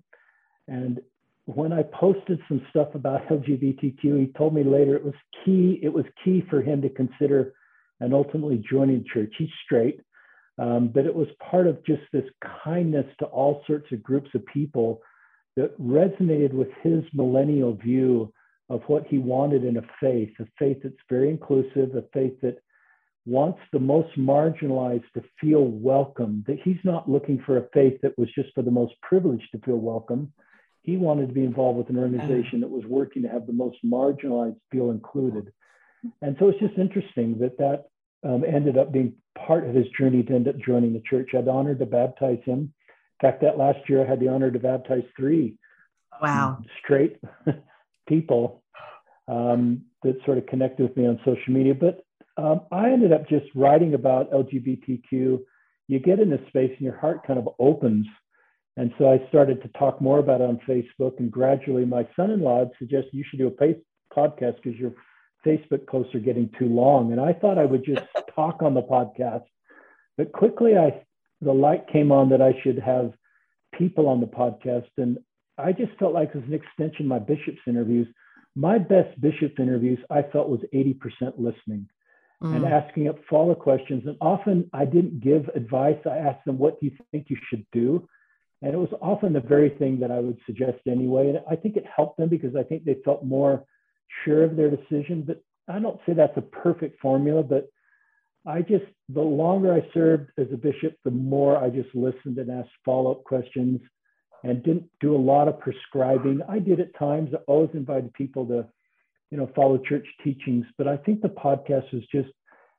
And 0.69 1.01
when 1.47 1.73
I 1.73 1.83
posted 1.83 2.41
some 2.49 2.65
stuff 2.71 2.95
about 2.95 3.27
LGBTQ, 3.29 4.21
he 4.21 4.33
told 4.37 4.55
me 4.55 4.63
later 4.63 4.95
it 4.95 5.05
was 5.05 5.15
key. 5.45 5.81
It 5.83 5.93
was 5.93 6.05
key 6.25 6.45
for 6.49 6.63
him 6.63 6.81
to 6.83 6.89
consider 6.89 7.53
and 8.01 8.15
ultimately 8.15 8.63
joining 8.69 9.05
church. 9.13 9.33
He's 9.39 9.49
straight, 9.65 10.01
um, 10.59 10.89
but 10.89 11.07
it 11.07 11.15
was 11.15 11.29
part 11.51 11.67
of 11.67 11.85
just 11.85 12.03
this 12.13 12.29
kindness 12.65 13.07
to 13.19 13.27
all 13.27 13.63
sorts 13.67 13.91
of 13.93 14.03
groups 14.03 14.31
of 14.35 14.47
people 14.47 15.01
that 15.57 15.79
resonated 15.81 16.53
with 16.53 16.69
his 16.83 17.03
millennial 17.13 17.75
view 17.75 18.33
of 18.71 18.83
what 18.87 19.07
he 19.07 19.19
wanted 19.19 19.65
in 19.65 19.77
a 19.77 19.83
faith, 20.01 20.31
a 20.41 20.47
faith 20.59 20.79
that's 20.83 20.95
very 21.09 21.29
inclusive, 21.29 21.95
a 21.95 22.05
faith 22.13 22.41
that 22.41 22.59
wants 23.27 23.61
the 23.73 23.79
most 23.79 24.17
marginalized 24.17 25.05
to 25.15 25.23
feel 25.41 25.65
welcome, 25.65 26.43
that 26.47 26.59
he's 26.65 26.79
not 26.85 27.09
looking 27.09 27.41
for 27.45 27.59
a 27.59 27.69
faith 27.75 28.01
that 28.03 28.17
was 28.19 28.29
just 28.35 28.49
for 28.55 28.63
the 28.63 28.71
most 28.71 28.95
privileged 29.03 29.49
to 29.53 29.59
feel 29.59 29.77
welcome. 29.77 30.33
He 30.83 30.97
wanted 30.97 31.29
to 31.29 31.35
be 31.35 31.45
involved 31.45 31.79
with 31.79 31.91
an 31.91 31.99
organization 31.99 32.61
that 32.61 32.71
was 32.71 32.85
working 32.85 33.23
to 33.23 33.29
have 33.29 33.47
the 33.47 33.53
most 33.53 33.79
marginalized 33.85 34.59
feel 34.71 34.91
included. 34.91 35.53
And 36.21 36.37
so 36.39 36.49
it's 36.49 36.59
just 36.59 36.77
interesting 36.77 37.39
that 37.39 37.59
that 37.59 37.85
um, 38.29 38.45
ended 38.45 38.77
up 38.77 38.93
being 38.93 39.15
part 39.47 39.69
of 39.69 39.75
his 39.75 39.87
journey 39.99 40.23
to 40.25 40.35
end 40.35 40.49
up 40.49 40.57
joining 40.59 40.93
the 40.93 41.03
church. 41.09 41.31
I 41.33 41.37
had 41.37 41.47
the 41.47 41.53
honor 41.53 41.75
to 41.75 41.87
baptize 41.87 42.41
him. 42.45 42.73
In 43.23 43.31
fact, 43.31 43.43
that 43.43 43.59
last 43.59 43.79
year 43.89 44.05
I 44.05 44.09
had 44.09 44.21
the 44.21 44.29
honor 44.29 44.51
to 44.51 44.59
baptize 44.59 45.05
three 45.17 45.57
wow 46.21 46.59
straight 46.83 47.19
people 48.09 48.63
um, 49.29 49.83
that 50.03 50.17
sort 50.25 50.39
of 50.39 50.47
connected 50.47 50.83
with 50.83 50.97
me 50.97 51.07
on 51.07 51.19
social 51.25 51.53
media. 51.53 51.75
But 51.75 52.05
um, 52.37 52.63
I 52.71 52.91
ended 52.91 53.13
up 53.13 53.29
just 53.29 53.47
writing 53.55 53.95
about 53.95 54.31
LGBTQ. 54.33 55.39
You 55.89 55.99
get 55.99 56.21
in 56.21 56.31
this 56.31 56.41
space 56.49 56.71
and 56.71 56.81
your 56.81 56.97
heart 56.97 57.27
kind 57.27 57.39
of 57.39 57.49
opens. 57.59 58.07
And 58.77 58.93
so 58.99 59.11
I 59.11 59.27
started 59.29 59.63
to 59.63 59.69
talk 59.79 60.01
more 60.01 60.19
about 60.19 60.41
it 60.41 60.49
on 60.49 60.61
Facebook. 60.67 61.19
And 61.19 61.31
gradually, 61.31 61.85
my 61.85 62.09
son 62.17 62.31
in 62.31 62.41
law 62.41 62.65
suggested 62.79 63.11
you 63.13 63.25
should 63.29 63.39
do 63.39 63.49
a 63.49 64.15
podcast 64.15 64.57
because 64.63 64.79
your 64.79 64.95
Facebook 65.45 65.87
posts 65.87 66.15
are 66.15 66.21
getting 66.21 66.51
too 66.59 66.67
long. 66.67 67.13
And 67.13 67.21
I 67.21 67.33
thought 67.35 67.59
I 67.59 67.67
would 67.67 67.85
just 67.85 68.03
talk 68.35 68.63
on 68.63 68.75
the 68.75 68.83
podcast. 68.83 69.45
But 70.17 70.33
quickly, 70.33 70.77
I 70.77 71.03
the 71.41 71.53
light 71.53 71.89
came 71.93 72.13
on 72.13 72.29
that 72.31 72.41
I 72.41 72.55
should 72.63 72.79
have 72.79 73.13
people 73.77 74.09
on 74.09 74.21
the 74.21 74.27
podcast. 74.27 74.89
And 74.97 75.19
I 75.59 75.73
just 75.73 75.93
felt 75.99 76.15
like 76.15 76.31
it 76.31 76.37
was 76.37 76.45
an 76.45 76.55
extension 76.55 77.07
of 77.07 77.09
my 77.09 77.19
bishop's 77.19 77.61
interviews. 77.67 78.07
My 78.55 78.79
best 78.79 79.21
bishop 79.21 79.59
interviews, 79.59 79.99
I 80.09 80.23
felt 80.23 80.49
was 80.49 80.61
80% 80.73 80.99
listening 81.39 81.89
mm. 82.43 82.55
and 82.55 82.65
asking 82.65 83.09
up 83.09 83.17
follow 83.29 83.55
questions. 83.55 84.05
And 84.07 84.17
often 84.21 84.71
I 84.73 84.85
didn't 84.85 85.21
give 85.21 85.49
advice. 85.55 85.99
I 86.07 86.19
asked 86.19 86.45
them, 86.45 86.59
What 86.59 86.81
do 86.81 86.87
you 86.87 86.93
think 87.11 87.27
you 87.29 87.37
should 87.51 87.67
do? 87.73 88.09
And 88.63 88.75
it 88.75 88.79
was 88.79 88.93
often 89.01 89.33
the 89.33 89.41
very 89.41 89.71
thing 89.71 89.99
that 90.01 90.13
I 90.13 90.21
would 90.21 90.39
suggest 90.47 90.79
anyway. 90.87 91.29
And 91.29 91.41
I 91.51 91.57
think 91.57 91.77
it 91.77 91.85
helped 91.85 92.17
them 92.17 92.29
because 92.29 92.55
I 92.55 92.63
think 92.63 92.85
they 92.85 92.97
felt 93.05 93.25
more 93.25 93.65
sure 94.25 94.45
of 94.45 94.57
their 94.57 94.71
decision. 94.71 95.25
But 95.27 95.43
I 95.69 95.81
don't 95.81 96.01
say 96.07 96.13
that's 96.13 96.37
a 96.37 96.43
perfect 96.43 97.01
formula, 97.01 97.43
but 97.43 97.69
I 98.47 98.63
just, 98.63 98.85
the 99.09 99.21
longer 99.21 99.73
I 99.73 99.87
served 99.93 100.31
as 100.39 100.47
a 100.53 100.57
bishop, 100.57 100.97
the 101.05 101.11
more 101.11 101.57
I 101.57 101.71
just 101.71 101.95
listened 101.95 102.39
and 102.39 102.51
asked 102.51 102.71
follow 102.85 103.13
up 103.13 103.25
questions 103.25 103.81
and 104.45 104.63
didn't 104.63 104.89
do 105.01 105.15
a 105.15 105.19
lot 105.19 105.49
of 105.49 105.61
prescribing. 105.61 106.41
I 106.49 106.59
did 106.59 106.81
at 106.81 106.97
times, 106.99 107.31
I 107.33 107.39
always 107.47 107.71
invited 107.75 108.13
people 108.15 108.47
to, 108.47 108.67
you 109.31 109.39
know, 109.39 109.51
follow 109.55 109.79
church 109.79 110.07
teachings, 110.25 110.67
but 110.77 110.89
I 110.89 110.97
think 110.97 111.23
the 111.23 111.29
podcast 111.29 111.93
was 111.93 112.03
just 112.11 112.31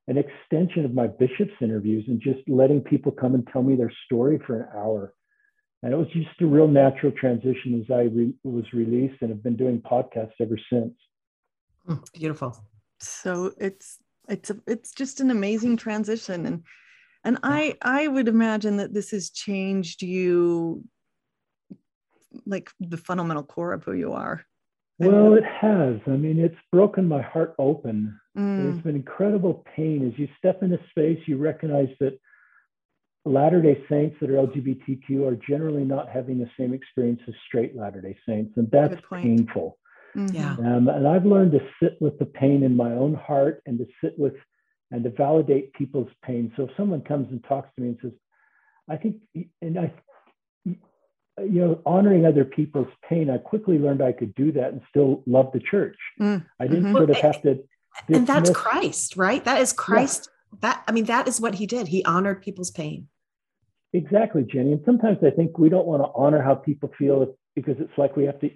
an 0.08 0.17
extension 0.17 0.84
of 0.84 0.93
my 0.93 1.08
bishop's 1.08 1.54
interviews 1.62 2.04
and 2.08 2.19
just 2.19 2.48
letting 2.50 2.82
people 2.82 3.12
come 3.12 3.34
and 3.34 3.48
tell 3.48 3.63
me 3.63 3.76
their 3.76 3.91
story 4.06 4.39
for 4.46 4.62
an 4.62 4.67
hour. 4.76 5.13
And 5.84 5.93
it 5.93 5.98
was 5.98 6.08
just 6.13 6.41
a 6.41 6.46
real 6.46 6.67
natural 6.67 7.12
transition 7.12 7.80
as 7.80 7.93
I 7.93 8.04
re- 8.04 8.34
was 8.43 8.63
released 8.72 9.22
and 9.22 9.30
have 9.30 9.43
been 9.43 9.58
doing 9.58 9.82
podcasts 9.82 10.32
ever 10.39 10.58
since. 10.72 10.93
Hmm, 11.86 11.96
beautiful. 12.13 12.58
So 13.00 13.52
it's 13.60 14.00
it's 14.30 14.50
a, 14.50 14.58
it's 14.65 14.93
just 14.93 15.19
an 15.19 15.30
amazing 15.30 15.76
transition 15.76 16.46
and 16.46 16.63
and 17.26 17.38
I 17.43 17.76
I 17.82 18.08
would 18.08 18.30
imagine 18.30 18.78
that 18.78 18.93
this 18.93 19.12
has 19.12 19.30
changed 19.30 20.02
you 20.02 20.86
like 22.46 22.72
the 22.80 22.98
fundamental 22.98 23.43
core 23.43 23.74
of 23.74 23.84
who 23.84 23.93
you 23.93 24.13
are. 24.13 24.46
Well, 25.00 25.34
it 25.34 25.43
has. 25.43 25.98
I 26.08 26.12
mean, 26.12 26.39
it's 26.39 26.56
broken 26.72 27.08
my 27.08 27.22
heart 27.22 27.56
open. 27.60 28.17
Mm. 28.38 28.58
There's 28.58 28.84
been 28.84 28.96
incredible 28.96 29.65
pain 29.76 30.08
as 30.08 30.17
you 30.17 30.28
step 30.38 30.63
into 30.63 30.80
space. 30.91 31.19
You 31.26 31.38
recognize 31.38 31.89
that 32.00 32.17
Latter 33.26 33.62
Day 33.62 33.84
Saints 33.90 34.18
that 34.20 34.30
are 34.30 34.46
LGBTQ 34.48 35.26
are 35.26 35.36
generally 35.36 35.86
not 35.86 36.10
having 36.10 36.40
the 36.40 36.50
same 36.60 36.74
experience 36.74 37.22
as 37.28 37.34
straight 37.48 37.76
Latter 37.76 38.02
Day 38.02 38.18
Saints, 38.28 38.54
and 38.58 38.70
that's 38.70 39.02
painful. 39.12 39.78
Mm-hmm. 40.16 40.36
Yeah. 40.36 40.54
Um, 40.54 40.88
and 40.90 41.08
I've 41.08 41.26
learned 41.26 41.54
to 41.54 41.62
sit 41.82 41.98
with 42.00 42.20
the 42.20 42.26
pain 42.26 42.64
in 42.64 42.76
my 42.76 42.92
own 42.92 43.16
heart 43.16 43.62
and 43.66 43.80
to 43.80 43.86
sit 44.04 44.18
with 44.20 44.36
and 44.92 45.04
to 45.04 45.10
validate 45.10 45.74
people's 45.74 46.10
pain. 46.24 46.52
So 46.56 46.64
if 46.64 46.70
someone 46.78 47.02
comes 47.02 47.30
and 47.32 47.44
talks 47.46 47.70
to 47.76 47.82
me 47.82 47.90
and 47.90 47.98
says, 48.02 48.12
I 48.88 48.98
think, 48.98 49.16
and 49.62 49.80
I 49.80 49.94
you 51.40 51.62
know, 51.62 51.82
honoring 51.86 52.26
other 52.26 52.46
people's 52.46 52.88
pain, 53.08 53.30
I 53.30 53.38
quickly 53.38 53.80
learned 53.80 54.02
I 54.02 54.12
could 54.12 54.36
do 54.36 54.52
that 54.52 54.72
and 54.72 54.82
still 54.90 55.24
love 55.26 55.52
the 55.52 55.60
church. 55.60 55.98
Mm, 56.20 56.46
I 56.60 56.68
didn't 56.68 56.84
mm-hmm. 56.84 56.96
sort 56.96 57.10
of 57.10 57.18
have 57.18 57.42
to. 57.42 57.56
Dismiss. 58.08 58.18
And 58.18 58.28
that's 58.28 58.50
Christ, 58.50 59.18
right? 59.18 59.44
That 59.44 59.62
is 59.62 59.74
Christ. 59.74 60.30
Yeah. 60.54 60.58
That 60.62 60.84
I 60.88 60.92
mean, 60.92 61.06
that 61.06 61.28
is 61.28 61.42
what 61.42 61.56
he 61.56 61.66
did. 61.66 61.88
He 61.88 62.04
honored 62.06 62.42
people's 62.42 62.72
pain. 62.72 63.08
Exactly, 63.93 64.43
Jenie. 64.43 64.73
And 64.73 64.82
sometimes 64.86 65.19
I 65.23 65.29
think 65.29 65.58
we 65.58 65.69
don't 65.69 65.86
want 65.86 66.01
to 66.01 66.10
honor 66.15 66.41
how 66.41 66.56
people 66.56 66.91
feel 66.97 67.36
because 67.56 67.75
it's 67.79 67.97
like 67.97 68.15
we 68.15 68.25
have 68.25 68.39
to. 68.41 68.49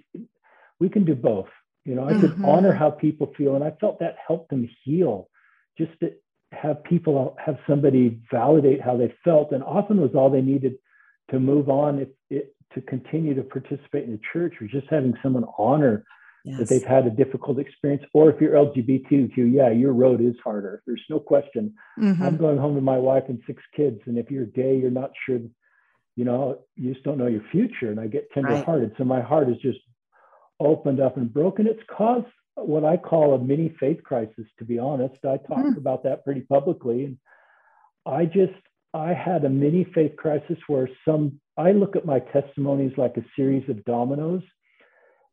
We 0.80 0.88
can 0.88 1.04
do 1.04 1.14
both. 1.14 1.48
You 1.84 1.94
know, 1.94 2.06
I 2.06 2.12
mm-hmm. 2.12 2.20
could 2.20 2.44
honor 2.44 2.72
how 2.72 2.90
people 2.90 3.32
feel, 3.36 3.54
and 3.54 3.64
I 3.64 3.72
felt 3.80 4.00
that 4.00 4.16
helped 4.26 4.50
them 4.50 4.68
heal. 4.84 5.28
Just 5.78 5.92
to 6.00 6.12
have 6.52 6.82
people 6.82 7.36
have 7.44 7.56
somebody 7.68 8.20
validate 8.32 8.80
how 8.80 8.96
they 8.96 9.14
felt, 9.24 9.52
and 9.52 9.62
often 9.62 10.00
was 10.00 10.10
all 10.14 10.28
they 10.28 10.42
needed 10.42 10.74
to 11.30 11.38
move 11.38 11.68
on 11.68 12.00
if 12.00 12.08
it, 12.30 12.54
to 12.74 12.80
continue 12.82 13.34
to 13.34 13.42
participate 13.42 14.04
in 14.04 14.12
the 14.12 14.20
church 14.32 14.54
or 14.60 14.66
just 14.66 14.86
having 14.90 15.14
someone 15.22 15.44
honor 15.56 16.04
yes. 16.48 16.58
that 16.58 16.68
they've 16.68 16.84
had 16.84 17.06
a 17.06 17.10
difficult 17.10 17.58
experience. 17.58 18.02
Or 18.12 18.30
if 18.30 18.40
you're 18.40 18.54
LGBTQ, 18.54 19.52
yeah, 19.52 19.70
your 19.70 19.92
road 19.92 20.20
is 20.20 20.34
harder. 20.42 20.82
There's 20.86 21.02
no 21.08 21.20
question. 21.20 21.74
Mm-hmm. 21.98 22.22
I'm 22.22 22.36
going 22.36 22.58
home 22.58 22.74
to 22.74 22.80
my 22.80 22.98
wife 22.98 23.24
and 23.28 23.40
six 23.46 23.62
kids. 23.76 24.00
And 24.06 24.18
if 24.18 24.30
you're 24.30 24.46
gay, 24.46 24.76
you're 24.76 24.90
not 24.90 25.10
sure, 25.26 25.38
you 26.16 26.24
know, 26.24 26.60
you 26.76 26.92
just 26.92 27.04
don't 27.04 27.18
know 27.18 27.26
your 27.26 27.44
future. 27.52 27.90
And 27.90 28.00
I 28.00 28.06
get 28.06 28.30
tenderhearted. 28.32 28.90
Right. 28.90 28.98
So 28.98 29.04
my 29.04 29.20
heart 29.20 29.48
is 29.48 29.56
just 29.62 29.78
opened 30.60 31.00
up 31.00 31.16
and 31.16 31.32
broken. 31.32 31.66
It's 31.66 31.82
caused 31.94 32.26
what 32.54 32.84
I 32.84 32.96
call 32.96 33.34
a 33.34 33.38
mini 33.38 33.74
faith 33.78 34.02
crisis, 34.02 34.46
to 34.58 34.64
be 34.64 34.78
honest. 34.78 35.24
I 35.24 35.36
talk 35.36 35.64
mm. 35.64 35.76
about 35.76 36.02
that 36.04 36.24
pretty 36.24 36.40
publicly. 36.40 37.04
And 37.04 37.18
I 38.06 38.24
just, 38.24 38.54
I 38.94 39.12
had 39.12 39.44
a 39.44 39.50
mini 39.50 39.86
faith 39.94 40.16
crisis 40.16 40.58
where 40.66 40.88
some 41.04 41.40
I 41.58 41.72
look 41.72 41.96
at 41.96 42.06
my 42.06 42.20
testimonies 42.20 42.92
like 42.96 43.16
a 43.16 43.24
series 43.34 43.68
of 43.68 43.84
dominoes. 43.84 44.42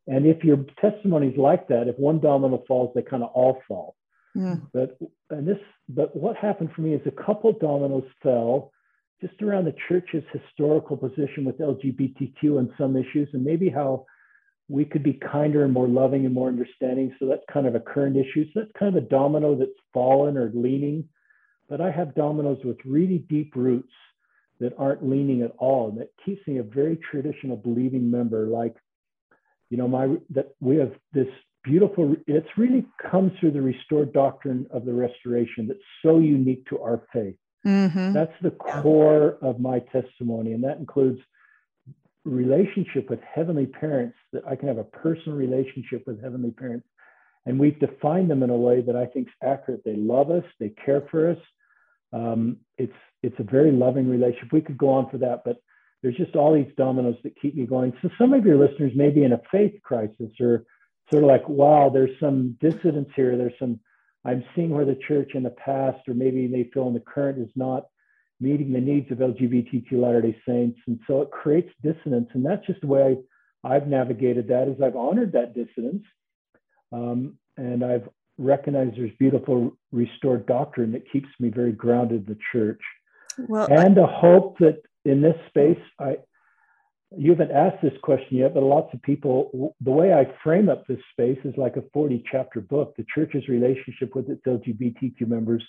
And 0.06 0.26
if 0.26 0.44
your 0.44 0.58
testimony 0.80 1.28
is 1.28 1.36
like 1.36 1.68
that, 1.68 1.88
if 1.88 1.96
one 1.98 2.20
domino 2.20 2.62
falls, 2.68 2.92
they 2.94 3.02
kind 3.02 3.22
of 3.22 3.30
all 3.34 3.60
fall. 3.66 3.96
Mm. 4.36 4.68
But 4.72 4.98
and 5.30 5.48
this, 5.48 5.58
but 5.88 6.14
what 6.14 6.36
happened 6.36 6.70
for 6.74 6.82
me 6.82 6.94
is 6.94 7.00
a 7.06 7.24
couple 7.24 7.52
dominoes 7.52 8.04
fell 8.22 8.72
just 9.20 9.40
around 9.42 9.64
the 9.64 9.74
church's 9.88 10.24
historical 10.32 10.96
position 10.96 11.44
with 11.44 11.58
LGBTQ 11.58 12.58
and 12.58 12.70
some 12.78 12.96
issues, 12.96 13.28
and 13.32 13.44
maybe 13.44 13.70
how 13.70 14.04
we 14.68 14.84
could 14.84 15.02
be 15.02 15.14
kinder 15.14 15.64
and 15.64 15.72
more 15.72 15.88
loving 15.88 16.26
and 16.26 16.34
more 16.34 16.48
understanding. 16.48 17.14
So 17.18 17.26
that's 17.26 17.44
kind 17.52 17.66
of 17.66 17.74
a 17.74 17.80
current 17.80 18.16
issue. 18.16 18.44
So 18.52 18.60
that's 18.60 18.72
kind 18.78 18.96
of 18.96 19.02
a 19.02 19.06
domino 19.06 19.56
that's 19.56 19.70
fallen 19.94 20.36
or 20.36 20.50
leaning. 20.54 21.08
But 21.68 21.80
I 21.80 21.90
have 21.90 22.14
dominoes 22.14 22.58
with 22.64 22.76
really 22.84 23.18
deep 23.28 23.54
roots 23.54 23.92
that 24.60 24.74
aren't 24.78 25.08
leaning 25.08 25.42
at 25.42 25.52
all. 25.58 25.88
And 25.88 25.98
that 26.00 26.10
keeps 26.24 26.46
me 26.46 26.58
a 26.58 26.62
very 26.62 26.98
traditional 27.10 27.56
believing 27.56 28.10
member. 28.10 28.46
Like, 28.48 28.74
you 29.70 29.76
know, 29.76 29.88
my 29.88 30.16
that 30.30 30.54
we 30.60 30.76
have 30.76 30.92
this 31.12 31.28
beautiful, 31.64 32.14
it's 32.26 32.48
really 32.56 32.86
comes 33.10 33.32
through 33.38 33.50
the 33.50 33.62
restored 33.62 34.12
doctrine 34.12 34.66
of 34.70 34.84
the 34.84 34.92
restoration 34.92 35.66
that's 35.66 35.80
so 36.02 36.18
unique 36.18 36.64
to 36.68 36.78
our 36.80 37.02
faith. 37.12 37.34
Mm-hmm. 37.66 38.12
That's 38.12 38.32
the 38.42 38.52
core 38.52 39.38
of 39.42 39.58
my 39.58 39.80
testimony. 39.80 40.52
And 40.52 40.62
that 40.62 40.78
includes 40.78 41.18
relationship 42.24 43.10
with 43.10 43.20
heavenly 43.22 43.66
parents, 43.66 44.16
that 44.32 44.46
I 44.46 44.54
can 44.54 44.68
have 44.68 44.78
a 44.78 44.84
personal 44.84 45.36
relationship 45.36 46.04
with 46.06 46.22
heavenly 46.22 46.52
parents. 46.52 46.86
And 47.44 47.58
we've 47.58 47.78
defined 47.78 48.30
them 48.30 48.42
in 48.42 48.50
a 48.50 48.56
way 48.56 48.80
that 48.82 48.96
I 48.96 49.06
think 49.06 49.28
is 49.28 49.34
accurate. 49.42 49.82
They 49.84 49.96
love 49.96 50.30
us, 50.30 50.44
they 50.60 50.72
care 50.84 51.02
for 51.10 51.30
us. 51.30 51.38
Um, 52.12 52.58
it's 52.78 52.92
it's 53.22 53.38
a 53.40 53.44
very 53.44 53.72
loving 53.72 54.08
relationship. 54.08 54.52
We 54.52 54.60
could 54.60 54.78
go 54.78 54.90
on 54.90 55.10
for 55.10 55.18
that, 55.18 55.42
but 55.44 55.56
there's 56.06 56.16
just 56.16 56.36
all 56.36 56.54
these 56.54 56.72
dominoes 56.76 57.16
that 57.24 57.34
keep 57.42 57.56
me 57.56 57.66
going. 57.66 57.92
So 58.00 58.08
some 58.16 58.32
of 58.32 58.46
your 58.46 58.56
listeners 58.56 58.92
may 58.94 59.10
be 59.10 59.24
in 59.24 59.32
a 59.32 59.40
faith 59.50 59.74
crisis 59.82 60.30
or 60.38 60.64
sort 61.10 61.24
of 61.24 61.28
like, 61.28 61.48
wow, 61.48 61.90
there's 61.92 62.16
some 62.20 62.56
dissidence 62.60 63.08
here. 63.16 63.36
There's 63.36 63.58
some, 63.58 63.80
I'm 64.24 64.44
seeing 64.54 64.70
where 64.70 64.84
the 64.84 65.00
church 65.08 65.32
in 65.34 65.42
the 65.42 65.50
past, 65.50 66.06
or 66.06 66.14
maybe 66.14 66.46
they 66.46 66.70
feel 66.72 66.86
in 66.86 66.94
the 66.94 67.00
current 67.00 67.40
is 67.40 67.52
not 67.56 67.86
meeting 68.38 68.72
the 68.72 68.80
needs 68.80 69.10
of 69.10 69.18
LGBTQ 69.18 69.90
Latter-day 69.94 70.40
Saints. 70.46 70.78
And 70.86 71.00
so 71.08 71.22
it 71.22 71.32
creates 71.32 71.72
dissonance. 71.82 72.28
And 72.34 72.46
that's 72.46 72.64
just 72.68 72.82
the 72.82 72.86
way 72.86 73.16
I, 73.64 73.74
I've 73.74 73.88
navigated 73.88 74.46
that 74.46 74.68
is 74.68 74.80
I've 74.80 74.94
honored 74.94 75.32
that 75.32 75.56
dissonance. 75.56 76.04
Um, 76.92 77.34
and 77.56 77.84
I've 77.84 78.08
recognized 78.38 78.96
there's 78.96 79.10
beautiful 79.18 79.76
restored 79.90 80.46
doctrine 80.46 80.92
that 80.92 81.10
keeps 81.10 81.30
me 81.40 81.48
very 81.48 81.72
grounded 81.72 82.28
in 82.28 82.32
the 82.32 82.38
church 82.52 82.80
well, 83.48 83.66
and 83.68 83.98
a 83.98 84.06
hope 84.06 84.58
that 84.58 84.82
in 85.06 85.20
this 85.22 85.36
space, 85.48 85.78
I 85.98 86.16
you 87.16 87.30
haven't 87.30 87.52
asked 87.52 87.82
this 87.82 87.92
question 88.02 88.38
yet, 88.38 88.54
but 88.54 88.62
lots 88.62 88.92
of 88.92 89.00
people, 89.02 89.74
the 89.80 89.90
way 89.92 90.12
I 90.12 90.26
frame 90.42 90.68
up 90.68 90.86
this 90.86 90.98
space 91.12 91.38
is 91.44 91.54
like 91.56 91.76
a 91.76 91.84
40 91.92 92.24
chapter 92.30 92.60
book. 92.60 92.94
The 92.96 93.06
church's 93.14 93.48
relationship 93.48 94.14
with 94.14 94.28
its 94.28 94.42
LGBTQ 94.44 95.26
members 95.26 95.62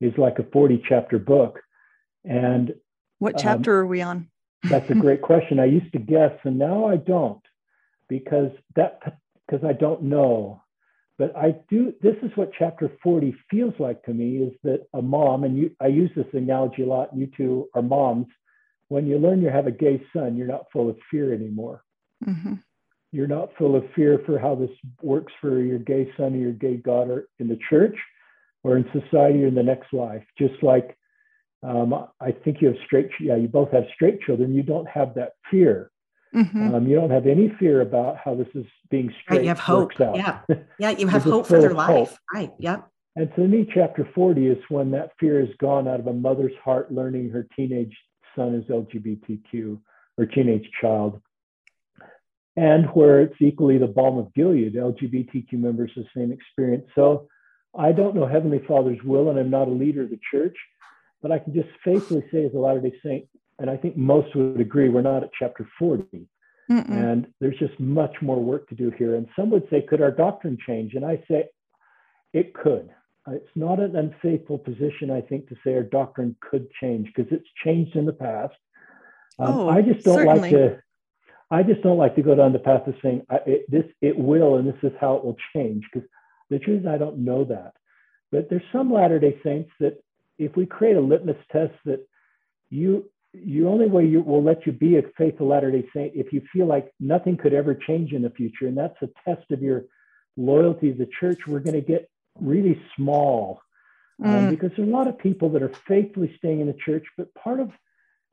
is 0.00 0.12
like 0.16 0.38
a 0.38 0.44
40 0.52 0.82
chapter 0.88 1.18
book. 1.18 1.58
And 2.24 2.74
what 3.18 3.34
um, 3.34 3.40
chapter 3.42 3.72
um, 3.72 3.78
are 3.78 3.86
we 3.86 4.00
on? 4.00 4.28
that's 4.62 4.88
a 4.90 4.94
great 4.94 5.22
question. 5.22 5.58
I 5.58 5.66
used 5.66 5.92
to 5.92 5.98
guess, 5.98 6.32
and 6.44 6.58
now 6.58 6.86
I 6.86 6.96
don't, 6.96 7.42
because 8.08 8.50
that 8.74 9.20
because 9.46 9.64
I 9.64 9.72
don't 9.74 10.02
know. 10.02 10.62
but 11.18 11.36
I 11.36 11.56
do, 11.68 11.94
this 12.02 12.16
is 12.22 12.30
what 12.36 12.50
chapter 12.58 12.90
40 13.02 13.34
feels 13.50 13.74
like 13.78 14.02
to 14.04 14.14
me 14.14 14.38
is 14.38 14.52
that 14.64 14.86
a 14.92 15.02
mom, 15.02 15.44
and 15.44 15.56
you, 15.56 15.70
I 15.80 15.86
use 15.86 16.10
this 16.16 16.26
analogy 16.32 16.82
a 16.82 16.86
lot, 16.86 17.16
you 17.16 17.28
two 17.36 17.68
are 17.74 17.82
moms. 17.82 18.26
When 18.88 19.06
you 19.06 19.18
learn 19.18 19.42
you 19.42 19.48
have 19.48 19.66
a 19.66 19.72
gay 19.72 20.02
son, 20.14 20.36
you're 20.36 20.46
not 20.46 20.66
full 20.72 20.88
of 20.88 20.96
fear 21.10 21.32
anymore. 21.32 21.82
Mm-hmm. 22.24 22.54
You're 23.12 23.26
not 23.26 23.50
full 23.58 23.76
of 23.76 23.84
fear 23.94 24.20
for 24.26 24.38
how 24.38 24.54
this 24.54 24.70
works 25.02 25.32
for 25.40 25.60
your 25.60 25.78
gay 25.78 26.10
son 26.16 26.34
or 26.34 26.38
your 26.38 26.52
gay 26.52 26.76
daughter 26.76 27.28
in 27.38 27.48
the 27.48 27.58
church 27.68 27.96
or 28.62 28.76
in 28.76 28.84
society 28.92 29.44
or 29.44 29.48
in 29.48 29.54
the 29.54 29.62
next 29.62 29.92
life. 29.92 30.24
Just 30.38 30.62
like 30.62 30.96
um, 31.62 31.94
I 32.20 32.32
think 32.32 32.60
you 32.60 32.68
have 32.68 32.76
straight, 32.84 33.10
yeah, 33.20 33.36
you 33.36 33.48
both 33.48 33.72
have 33.72 33.84
straight 33.94 34.20
children. 34.20 34.54
You 34.54 34.62
don't 34.62 34.88
have 34.88 35.14
that 35.14 35.32
fear. 35.50 35.90
Mm-hmm. 36.34 36.74
Um, 36.74 36.86
you 36.86 36.96
don't 36.96 37.10
have 37.10 37.26
any 37.26 37.52
fear 37.58 37.80
about 37.80 38.18
how 38.22 38.34
this 38.34 38.48
is 38.54 38.66
being 38.90 39.12
straight. 39.22 39.38
Right, 39.38 39.42
you 39.42 39.48
have 39.48 39.58
hope. 39.58 39.92
Yeah. 39.98 40.40
Yeah. 40.78 40.90
You 40.90 41.06
have 41.06 41.22
hope 41.22 41.46
for 41.46 41.60
their 41.60 41.72
life. 41.72 42.10
Hope. 42.10 42.18
Right. 42.32 42.52
Yep. 42.58 42.86
And 43.16 43.34
to 43.34 43.40
me, 43.48 43.66
chapter 43.72 44.06
40 44.14 44.46
is 44.46 44.58
when 44.68 44.90
that 44.90 45.12
fear 45.18 45.40
is 45.40 45.48
gone 45.58 45.88
out 45.88 46.00
of 46.00 46.06
a 46.06 46.12
mother's 46.12 46.52
heart 46.62 46.92
learning 46.92 47.30
her 47.30 47.48
teenage 47.56 47.96
son 48.36 48.54
is 48.54 48.64
LGBTQ 48.64 49.78
or 50.18 50.26
teenage 50.26 50.68
child. 50.80 51.20
And 52.56 52.86
where 52.86 53.20
it's 53.20 53.36
equally 53.40 53.78
the 53.78 53.86
balm 53.86 54.18
of 54.18 54.32
Gilead, 54.34 54.74
LGBTQ 54.74 55.52
members 55.54 55.90
the 55.96 56.04
same 56.16 56.32
experience. 56.32 56.86
So 56.94 57.28
I 57.76 57.92
don't 57.92 58.14
know 58.14 58.26
Heavenly 58.26 58.62
Father's 58.66 59.02
will, 59.02 59.28
and 59.28 59.38
I'm 59.38 59.50
not 59.50 59.68
a 59.68 59.72
leader 59.72 60.02
of 60.02 60.10
the 60.10 60.20
church, 60.30 60.56
but 61.20 61.30
I 61.30 61.38
can 61.38 61.52
just 61.52 61.68
faithfully 61.84 62.24
say, 62.32 62.44
as 62.46 62.54
a 62.54 62.58
Latter 62.58 62.80
day 62.80 62.94
Saint, 63.04 63.26
and 63.58 63.68
I 63.68 63.76
think 63.76 63.96
most 63.96 64.34
would 64.34 64.60
agree, 64.60 64.88
we're 64.88 65.02
not 65.02 65.22
at 65.22 65.30
chapter 65.38 65.68
40. 65.78 66.28
Mm-mm. 66.70 66.90
And 66.90 67.26
there's 67.40 67.58
just 67.58 67.78
much 67.78 68.14
more 68.20 68.42
work 68.42 68.68
to 68.68 68.74
do 68.74 68.90
here. 68.90 69.14
And 69.14 69.28
some 69.36 69.50
would 69.50 69.68
say, 69.70 69.82
could 69.82 70.02
our 70.02 70.10
doctrine 70.10 70.58
change? 70.66 70.94
And 70.94 71.04
I 71.04 71.22
say, 71.30 71.48
it 72.32 72.54
could. 72.54 72.90
It's 73.28 73.56
not 73.56 73.80
an 73.80 73.96
unfaithful 73.96 74.58
position, 74.58 75.10
I 75.10 75.20
think, 75.20 75.48
to 75.48 75.56
say 75.64 75.74
our 75.74 75.82
doctrine 75.82 76.36
could 76.40 76.70
change 76.80 77.08
because 77.14 77.32
it's 77.32 77.48
changed 77.64 77.96
in 77.96 78.06
the 78.06 78.12
past. 78.12 78.54
Um, 79.38 79.54
oh, 79.54 79.68
I 79.68 79.82
just 79.82 80.04
don't 80.04 80.14
certainly. 80.14 80.40
like 80.40 80.50
to. 80.50 80.82
I 81.50 81.62
just 81.62 81.82
don't 81.82 81.98
like 81.98 82.16
to 82.16 82.22
go 82.22 82.34
down 82.34 82.52
the 82.52 82.58
path 82.58 82.86
of 82.88 82.94
saying 83.02 83.24
it, 83.46 83.70
this 83.70 83.84
it 84.00 84.18
will 84.18 84.56
and 84.56 84.66
this 84.66 84.82
is 84.82 84.92
how 85.00 85.14
it 85.16 85.24
will 85.24 85.36
change 85.54 85.84
because 85.92 86.08
the 86.50 86.58
truth 86.58 86.80
is 86.80 86.86
I 86.86 86.98
don't 86.98 87.18
know 87.18 87.44
that. 87.44 87.74
But 88.32 88.48
there's 88.50 88.62
some 88.72 88.92
Latter 88.92 89.20
Day 89.20 89.38
Saints 89.44 89.70
that 89.78 90.02
if 90.38 90.56
we 90.56 90.66
create 90.66 90.96
a 90.96 91.00
litmus 91.00 91.36
test 91.52 91.74
that 91.84 92.06
you 92.70 93.08
the 93.44 93.64
only 93.64 93.86
way 93.86 94.06
you 94.06 94.22
will 94.22 94.42
let 94.42 94.66
you 94.66 94.72
be 94.72 94.96
a 94.96 95.02
faithful 95.16 95.48
Latter 95.48 95.70
day 95.70 95.86
Saint 95.94 96.12
if 96.14 96.32
you 96.32 96.42
feel 96.52 96.66
like 96.66 96.92
nothing 97.00 97.36
could 97.36 97.52
ever 97.52 97.74
change 97.74 98.12
in 98.12 98.22
the 98.22 98.30
future. 98.30 98.66
And 98.66 98.76
that's 98.76 98.96
a 99.02 99.08
test 99.24 99.50
of 99.50 99.62
your 99.62 99.84
loyalty 100.36 100.92
to 100.92 100.98
the 100.98 101.08
church. 101.20 101.46
We're 101.46 101.60
going 101.60 101.74
to 101.74 101.86
get 101.86 102.08
really 102.40 102.80
small 102.96 103.60
um, 104.24 104.30
mm. 104.30 104.50
because 104.50 104.70
there's 104.76 104.88
a 104.88 104.90
lot 104.90 105.08
of 105.08 105.18
people 105.18 105.48
that 105.50 105.62
are 105.62 105.72
faithfully 105.86 106.34
staying 106.38 106.60
in 106.60 106.66
the 106.66 106.76
church, 106.84 107.04
but 107.16 107.32
part 107.34 107.60
of 107.60 107.70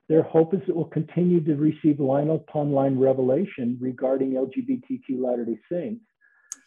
their 0.10 0.24
hope 0.24 0.54
is 0.54 0.62
that 0.68 0.76
we'll 0.76 0.86
continue 0.86 1.44
to 1.44 1.56
receive 1.56 2.00
line 2.00 2.30
upon 2.30 2.72
line 2.72 3.00
revelation 3.00 3.78
regarding 3.80 4.32
LGBTQ 4.32 5.22
Latter 5.22 5.46
day 5.46 5.60
Saints. 5.72 6.04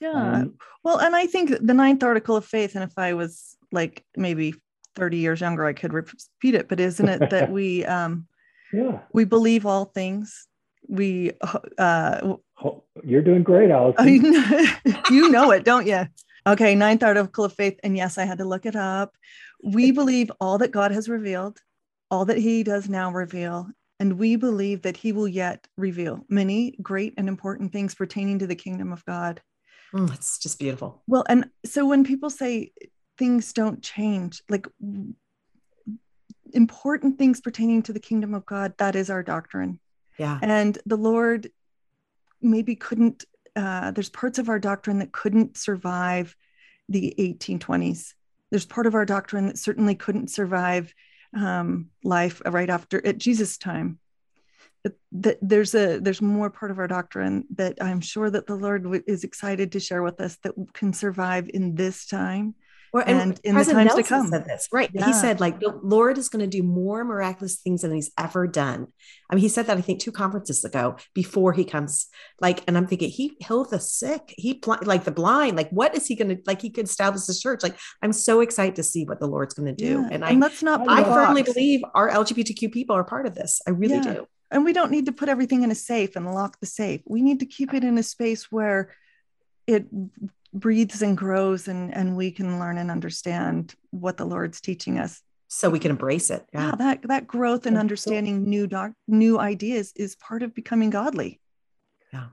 Yeah. 0.00 0.10
Um, 0.10 0.54
well, 0.82 0.98
and 0.98 1.16
I 1.16 1.26
think 1.26 1.50
the 1.60 1.74
ninth 1.74 2.02
article 2.02 2.36
of 2.36 2.44
faith, 2.44 2.74
and 2.74 2.84
if 2.84 2.98
I 2.98 3.14
was 3.14 3.56
like 3.72 4.04
maybe 4.16 4.54
30 4.94 5.18
years 5.18 5.40
younger, 5.40 5.64
I 5.64 5.72
could 5.72 5.92
repeat 5.92 6.54
it, 6.54 6.68
but 6.68 6.80
isn't 6.80 7.08
it 7.08 7.30
that 7.30 7.50
we, 7.52 7.84
um, 7.84 8.26
yeah, 8.72 9.00
we 9.12 9.24
believe 9.24 9.64
all 9.64 9.86
things. 9.86 10.46
We, 10.88 11.32
uh, 11.78 12.34
oh, 12.62 12.84
you're 13.02 13.22
doing 13.22 13.42
great, 13.42 13.70
Allison. 13.70 14.06
you 15.10 15.30
know 15.30 15.50
it, 15.50 15.64
don't 15.64 15.86
you? 15.86 16.06
Okay. 16.46 16.74
Ninth 16.74 17.02
article 17.02 17.44
of 17.44 17.52
faith. 17.52 17.78
And 17.82 17.96
yes, 17.96 18.18
I 18.18 18.24
had 18.24 18.38
to 18.38 18.44
look 18.44 18.66
it 18.66 18.76
up. 18.76 19.14
We 19.62 19.90
believe 20.00 20.30
all 20.40 20.58
that 20.58 20.70
God 20.70 20.92
has 20.92 21.08
revealed, 21.08 21.58
all 22.10 22.24
that 22.26 22.38
he 22.38 22.62
does 22.62 22.88
now 22.88 23.10
reveal, 23.10 23.68
and 23.98 24.18
we 24.18 24.36
believe 24.36 24.82
that 24.82 24.96
he 24.96 25.12
will 25.12 25.28
yet 25.28 25.66
reveal 25.76 26.24
many 26.28 26.76
great 26.82 27.14
and 27.16 27.28
important 27.28 27.72
things 27.72 27.94
pertaining 27.94 28.38
to 28.40 28.46
the 28.46 28.54
kingdom 28.54 28.92
of 28.92 29.04
God. 29.06 29.40
Mm, 29.94 30.12
it's 30.12 30.38
just 30.38 30.58
beautiful. 30.58 31.02
Well, 31.06 31.24
and 31.28 31.46
so 31.64 31.86
when 31.86 32.04
people 32.04 32.28
say 32.28 32.72
things 33.18 33.52
don't 33.52 33.82
change 33.82 34.42
like 34.48 34.66
important 36.52 37.18
things 37.18 37.40
pertaining 37.40 37.82
to 37.82 37.92
the 37.92 38.00
kingdom 38.00 38.34
of 38.34 38.46
god 38.46 38.72
that 38.78 38.94
is 38.94 39.10
our 39.10 39.22
doctrine 39.22 39.80
yeah 40.18 40.38
and 40.42 40.78
the 40.86 40.96
lord 40.96 41.50
maybe 42.40 42.76
couldn't 42.76 43.24
uh, 43.56 43.90
there's 43.90 44.10
parts 44.10 44.38
of 44.38 44.48
our 44.48 44.58
doctrine 44.58 44.98
that 44.98 45.12
couldn't 45.12 45.56
survive 45.56 46.36
the 46.88 47.14
1820s 47.18 48.12
there's 48.50 48.66
part 48.66 48.86
of 48.86 48.94
our 48.94 49.04
doctrine 49.04 49.46
that 49.46 49.58
certainly 49.58 49.94
couldn't 49.94 50.30
survive 50.30 50.94
um, 51.36 51.90
life 52.04 52.40
right 52.46 52.70
after 52.70 53.04
at 53.06 53.18
jesus 53.18 53.58
time. 53.58 53.98
That 55.10 55.38
there's 55.42 55.74
a 55.74 55.98
there's 55.98 56.22
more 56.22 56.48
part 56.48 56.70
of 56.70 56.78
our 56.78 56.86
doctrine 56.86 57.44
that 57.56 57.78
i'm 57.80 58.00
sure 58.00 58.30
that 58.30 58.46
the 58.46 58.54
lord 58.54 58.86
is 59.08 59.24
excited 59.24 59.72
to 59.72 59.80
share 59.80 60.00
with 60.00 60.20
us 60.20 60.36
that 60.44 60.54
can 60.74 60.92
survive 60.92 61.50
in 61.52 61.74
this 61.74 62.06
time 62.06 62.54
or, 62.96 63.02
and, 63.06 63.20
and 63.20 63.40
in 63.44 63.54
President 63.54 63.90
the 63.90 63.94
times 63.94 63.98
Nelson 63.98 64.02
to 64.02 64.08
come. 64.08 64.28
Said 64.28 64.44
this, 64.46 64.68
right? 64.72 64.90
Yeah. 64.92 65.06
He 65.06 65.12
said, 65.12 65.38
like, 65.38 65.60
the 65.60 65.78
Lord 65.82 66.16
is 66.16 66.30
going 66.30 66.40
to 66.40 66.46
do 66.46 66.62
more 66.62 67.04
miraculous 67.04 67.56
things 67.56 67.82
than 67.82 67.94
he's 67.94 68.10
ever 68.18 68.46
done. 68.46 68.86
I 69.28 69.34
mean, 69.34 69.42
he 69.42 69.50
said 69.50 69.66
that 69.66 69.76
I 69.76 69.82
think 69.82 70.00
two 70.00 70.12
conferences 70.12 70.64
ago 70.64 70.96
before 71.12 71.52
he 71.52 71.66
comes. 71.66 72.06
Like, 72.40 72.62
and 72.66 72.74
I'm 72.74 72.86
thinking, 72.86 73.10
he 73.10 73.36
healed 73.38 73.70
the 73.70 73.80
sick, 73.80 74.32
he 74.38 74.58
like 74.82 75.04
the 75.04 75.10
blind. 75.10 75.58
Like, 75.58 75.68
what 75.68 75.94
is 75.94 76.06
he 76.06 76.14
going 76.14 76.34
to 76.34 76.42
like? 76.46 76.62
He 76.62 76.70
could 76.70 76.86
establish 76.86 77.26
his 77.26 77.38
church. 77.38 77.62
Like, 77.62 77.76
I'm 78.00 78.14
so 78.14 78.40
excited 78.40 78.76
to 78.76 78.82
see 78.82 79.04
what 79.04 79.20
the 79.20 79.26
Lord's 79.26 79.52
going 79.52 79.66
to 79.66 79.74
do. 79.74 80.00
Yeah. 80.00 80.04
And, 80.04 80.24
and 80.24 80.24
I, 80.24 80.48
that's 80.48 80.62
not. 80.62 80.88
I 80.88 81.04
firmly 81.04 81.42
believe 81.42 81.82
our 81.94 82.10
LGBTQ 82.10 82.72
people 82.72 82.96
are 82.96 83.04
part 83.04 83.26
of 83.26 83.34
this. 83.34 83.60
I 83.66 83.72
really 83.72 83.96
yeah. 83.96 84.14
do. 84.14 84.28
And 84.50 84.64
we 84.64 84.72
don't 84.72 84.90
need 84.90 85.06
to 85.06 85.12
put 85.12 85.28
everything 85.28 85.64
in 85.64 85.70
a 85.70 85.74
safe 85.74 86.16
and 86.16 86.32
lock 86.32 86.60
the 86.60 86.66
safe. 86.66 87.02
We 87.04 87.20
need 87.20 87.40
to 87.40 87.46
keep 87.46 87.74
it 87.74 87.84
in 87.84 87.98
a 87.98 88.02
space 88.02 88.50
where 88.50 88.94
it 89.66 89.86
breathes 90.52 91.02
and 91.02 91.16
grows 91.16 91.68
and 91.68 91.94
and 91.94 92.16
we 92.16 92.30
can 92.30 92.58
learn 92.58 92.78
and 92.78 92.90
understand 92.90 93.74
what 93.90 94.16
the 94.16 94.24
lord's 94.24 94.60
teaching 94.60 94.98
us. 94.98 95.22
So 95.48 95.70
we 95.70 95.78
can 95.78 95.92
embrace 95.92 96.30
it 96.30 96.44
yeah, 96.52 96.66
yeah 96.66 96.74
that 96.76 97.02
that 97.02 97.26
growth 97.26 97.66
and 97.66 97.78
understanding 97.78 98.48
new 98.48 98.66
doc, 98.66 98.92
new 99.06 99.38
ideas 99.38 99.92
is 99.96 100.16
part 100.16 100.42
of 100.42 100.54
becoming 100.54 100.90
godly. 100.90 101.40
Yeah. 102.12 102.28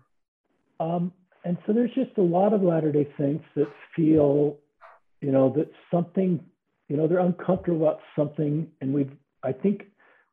Um 0.80 1.12
and 1.45 1.58
so 1.65 1.73
there's 1.73 1.93
just 1.93 2.17
a 2.17 2.21
lot 2.21 2.54
of 2.54 2.62
latter 2.62 2.91
day 2.91 3.08
saints 3.17 3.45
that 3.56 3.67
feel 3.95 4.58
you 5.21 5.32
know 5.32 5.54
that 5.56 5.71
something 5.91 6.43
you 6.89 6.97
know 6.97 7.08
they're 7.08 7.19
uncomfortable 7.19 7.88
about 7.88 7.99
something 8.15 8.67
and 8.82 8.93
we've 8.93 9.12
i 9.43 9.52
think 9.52 9.84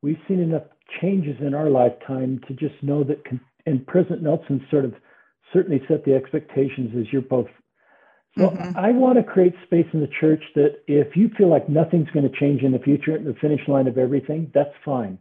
we've 0.02 0.18
seen 0.26 0.40
enough 0.40 0.64
changes 1.00 1.36
in 1.40 1.54
our 1.54 1.70
lifetime 1.70 2.40
to 2.48 2.54
just 2.54 2.74
know 2.82 3.04
that 3.04 3.24
con- 3.24 3.40
and 3.66 3.86
president 3.86 4.22
nelson 4.22 4.64
sort 4.70 4.84
of 4.84 4.92
certainly 5.52 5.80
set 5.88 6.04
the 6.04 6.14
expectations 6.14 6.90
as 6.98 7.12
you're 7.12 7.22
both 7.22 7.48
so 8.38 8.50
mm-hmm. 8.50 8.78
I 8.78 8.92
want 8.92 9.18
to 9.18 9.24
create 9.24 9.54
space 9.64 9.86
in 9.92 10.00
the 10.00 10.10
church 10.20 10.42
that 10.54 10.82
if 10.86 11.16
you 11.16 11.30
feel 11.36 11.48
like 11.48 11.68
nothing's 11.68 12.08
going 12.10 12.30
to 12.30 12.38
change 12.38 12.62
in 12.62 12.72
the 12.72 12.78
future 12.78 13.18
the 13.18 13.34
finish 13.40 13.66
line 13.66 13.88
of 13.88 13.98
everything, 13.98 14.50
that's 14.54 14.74
fine. 14.84 15.18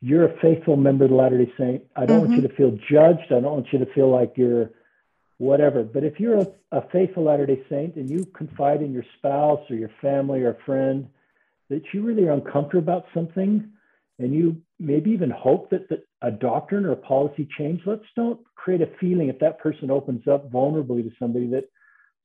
You're 0.00 0.26
a 0.26 0.40
faithful 0.40 0.76
member 0.76 1.04
of 1.04 1.10
the 1.10 1.16
Latter 1.16 1.44
day 1.44 1.52
Saint. 1.58 1.82
I 1.94 2.06
don't 2.06 2.20
mm-hmm. 2.20 2.30
want 2.30 2.42
you 2.42 2.48
to 2.48 2.54
feel 2.54 2.70
judged. 2.90 3.32
I 3.32 3.40
don't 3.40 3.52
want 3.52 3.66
you 3.72 3.78
to 3.80 3.92
feel 3.92 4.10
like 4.10 4.34
you're 4.36 4.70
whatever. 5.36 5.82
But 5.82 6.04
if 6.04 6.18
you're 6.18 6.38
a, 6.38 6.46
a 6.72 6.88
faithful 6.90 7.24
Latter 7.24 7.46
day 7.46 7.62
Saint 7.68 7.96
and 7.96 8.08
you 8.08 8.24
confide 8.24 8.80
in 8.80 8.92
your 8.92 9.04
spouse 9.18 9.60
or 9.68 9.76
your 9.76 9.90
family 10.00 10.42
or 10.42 10.56
friend 10.64 11.08
that 11.68 11.82
you 11.92 12.02
really 12.02 12.26
are 12.28 12.32
uncomfortable 12.32 12.82
about 12.82 13.06
something 13.12 13.70
and 14.18 14.34
you 14.34 14.56
maybe 14.78 15.10
even 15.10 15.30
hope 15.30 15.70
that, 15.70 15.88
that 15.90 16.04
a 16.22 16.30
doctrine 16.30 16.86
or 16.86 16.92
a 16.92 16.96
policy 16.96 17.46
change, 17.58 17.82
let's 17.84 18.04
don't 18.16 18.40
create 18.54 18.80
a 18.80 18.88
feeling 19.00 19.28
if 19.28 19.38
that 19.40 19.58
person 19.58 19.90
opens 19.90 20.26
up 20.26 20.50
vulnerably 20.50 21.02
to 21.02 21.10
somebody 21.18 21.46
that 21.48 21.68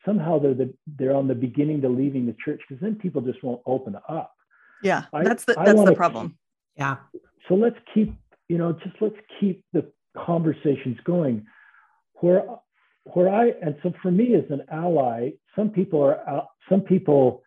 somehow 0.05 0.39
they're 0.39 0.53
the, 0.53 0.73
they're 0.97 1.15
on 1.15 1.27
the 1.27 1.35
beginning 1.35 1.81
to 1.81 1.89
leaving 1.89 2.25
the 2.25 2.35
church 2.43 2.61
because 2.67 2.81
then 2.81 2.95
people 2.95 3.21
just 3.21 3.43
won't 3.43 3.61
open 3.65 3.95
up. 4.09 4.33
Yeah, 4.81 5.05
I, 5.13 5.23
that's 5.23 5.45
the 5.45 5.53
that's 5.53 5.83
the 5.83 5.95
problem. 5.95 6.29
Keep, 6.29 6.37
yeah. 6.77 6.95
So 7.47 7.55
let's 7.55 7.77
keep 7.93 8.13
you 8.49 8.57
know 8.57 8.73
just 8.73 8.95
let's 8.99 9.15
keep 9.39 9.63
the 9.73 9.91
conversations 10.17 10.97
going. 11.05 11.45
Where 12.15 12.43
where 13.13 13.29
I 13.29 13.53
and 13.61 13.75
so 13.81 13.93
for 14.01 14.11
me 14.11 14.35
as 14.35 14.43
an 14.49 14.63
ally, 14.71 15.31
some 15.55 15.69
people 15.69 16.01
are 16.03 16.47
some 16.69 16.81
people 16.81 17.43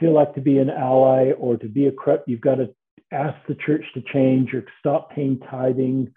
feel 0.00 0.14
like 0.14 0.34
to 0.34 0.40
be 0.40 0.58
an 0.58 0.70
ally 0.70 1.32
or 1.32 1.56
to 1.56 1.68
be 1.68 1.86
a 1.88 1.92
you've 2.26 2.40
got 2.40 2.56
to 2.56 2.74
ask 3.12 3.36
the 3.48 3.56
church 3.66 3.84
to 3.94 4.02
change 4.12 4.52
or 4.54 4.64
stop 4.78 5.10
paying 5.10 5.40
tithing 5.50 6.12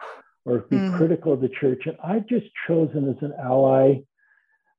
or 0.45 0.59
be 0.59 0.75
mm. 0.75 0.97
critical 0.97 1.33
of 1.33 1.41
the 1.41 1.49
church. 1.49 1.83
And 1.85 1.95
I've 2.03 2.27
just 2.27 2.47
chosen 2.67 3.09
as 3.09 3.15
an 3.21 3.33
ally 3.41 4.01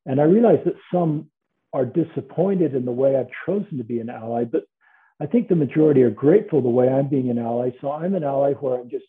and 0.07 0.21
I 0.21 0.25
realize 0.25 0.61
that 0.65 0.75
some 0.93 1.31
are 1.73 1.87
disappointed 1.87 2.75
in 2.75 2.85
the 2.85 2.93
way 2.93 3.17
I've 3.17 3.31
chosen 3.47 3.79
to 3.79 3.85
be 3.85 4.01
an 4.01 4.11
ally, 4.11 4.45
but 4.45 4.65
I 5.21 5.27
think 5.27 5.49
the 5.49 5.57
majority 5.57 6.03
are 6.03 6.11
grateful 6.11 6.61
the 6.61 6.69
way 6.69 6.89
I'm 6.89 7.09
being 7.09 7.31
an 7.31 7.39
ally. 7.39 7.71
So 7.81 7.93
I'm 7.93 8.15
an 8.15 8.25
ally 8.25 8.53
where 8.55 8.79
I'm 8.79 8.91
just 8.91 9.05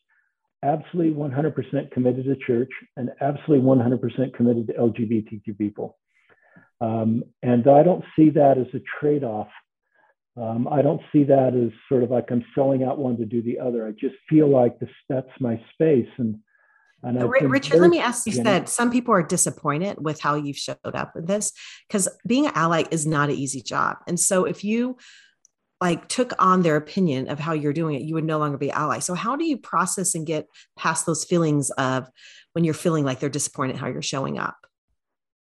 absolutely 0.63 1.13
100% 1.13 1.91
committed 1.91 2.25
to 2.25 2.35
church 2.35 2.71
and 2.95 3.09
absolutely 3.19 3.65
100% 3.65 4.33
committed 4.33 4.67
to 4.67 4.73
LGBTQ 4.73 5.57
people. 5.57 5.97
Um, 6.79 7.23
and 7.41 7.67
I 7.67 7.83
don't 7.83 8.03
see 8.15 8.29
that 8.31 8.57
as 8.57 8.67
a 8.73 8.81
trade 8.99 9.23
off. 9.23 9.49
Um, 10.35 10.67
I 10.67 10.81
don't 10.81 11.01
see 11.11 11.23
that 11.25 11.53
as 11.53 11.71
sort 11.89 12.03
of 12.03 12.11
like 12.11 12.31
I'm 12.31 12.45
selling 12.55 12.83
out 12.83 12.97
one 12.97 13.17
to 13.17 13.25
do 13.25 13.41
the 13.41 13.59
other. 13.59 13.87
I 13.87 13.91
just 13.91 14.15
feel 14.29 14.49
like 14.49 14.79
this, 14.79 14.89
that's 15.09 15.29
my 15.39 15.61
space. 15.73 16.09
And, 16.17 16.39
and 17.03 17.51
Richard, 17.51 17.79
let 17.79 17.89
me 17.89 17.99
ask 17.99 18.25
you 18.25 18.43
that 18.43 18.69
some 18.69 18.91
people 18.91 19.13
are 19.13 19.23
disappointed 19.23 19.97
with 19.99 20.21
how 20.21 20.35
you've 20.35 20.57
showed 20.57 20.77
up 20.83 21.13
with 21.13 21.27
this 21.27 21.51
because 21.87 22.07
being 22.25 22.47
an 22.47 22.53
ally 22.55 22.85
is 22.91 23.05
not 23.05 23.29
an 23.29 23.35
easy 23.35 23.61
job. 23.61 23.97
And 24.07 24.19
so 24.19 24.45
if 24.45 24.63
you 24.63 24.97
like 25.81 26.07
took 26.07 26.31
on 26.39 26.61
their 26.61 26.77
opinion 26.77 27.27
of 27.27 27.39
how 27.39 27.51
you're 27.51 27.73
doing 27.73 27.95
it, 27.95 28.03
you 28.03 28.13
would 28.13 28.23
no 28.23 28.39
longer 28.39 28.57
be 28.57 28.71
ally. 28.71 28.99
So 28.99 29.15
how 29.15 29.35
do 29.35 29.43
you 29.43 29.57
process 29.57 30.15
and 30.15 30.25
get 30.25 30.47
past 30.77 31.05
those 31.05 31.25
feelings 31.25 31.69
of 31.71 32.07
when 32.53 32.63
you're 32.63 32.73
feeling 32.73 33.03
like 33.03 33.19
they're 33.19 33.29
disappointed 33.29 33.75
how 33.75 33.87
you're 33.87 34.01
showing 34.01 34.39
up? 34.39 34.55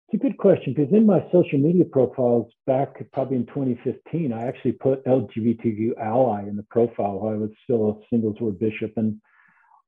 It's 0.09 0.22
a 0.22 0.24
good 0.24 0.36
question 0.36 0.74
because 0.74 0.92
in 0.92 1.07
my 1.07 1.20
social 1.32 1.59
media 1.59 1.84
profiles 1.84 2.52
back 2.66 3.02
probably 3.12 3.38
in 3.38 3.46
2015, 3.46 4.32
I 4.32 4.46
actually 4.46 4.72
put 4.72 5.04
LGBTQ 5.07 5.98
ally 5.98 6.42
in 6.42 6.57
the 6.57 6.66
profile 6.70 7.18
while 7.18 7.32
I 7.32 7.36
was 7.36 7.50
still 7.64 7.90
a 7.90 8.14
singles 8.14 8.36
word 8.38 8.59
bishop. 8.59 8.92
And 8.96 9.20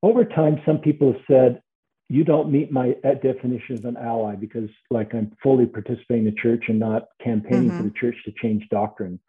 over 0.02 0.24
time, 0.24 0.60
some 0.64 0.78
people 0.78 1.12
have 1.12 1.22
said, 1.28 1.62
you 2.08 2.24
don't 2.24 2.50
meet 2.50 2.72
my 2.72 2.94
definition 3.22 3.76
of 3.76 3.84
an 3.84 3.96
ally 3.98 4.34
because 4.34 4.70
like 4.90 5.14
I'm 5.14 5.36
fully 5.42 5.66
participating 5.66 6.26
in 6.26 6.34
the 6.34 6.40
church 6.40 6.64
and 6.68 6.78
not 6.78 7.08
campaigning 7.22 7.68
mm-hmm. 7.68 7.78
for 7.78 7.84
the 7.84 7.94
church 8.00 8.16
to 8.24 8.32
change 8.40 8.66
doctrine 8.70 9.20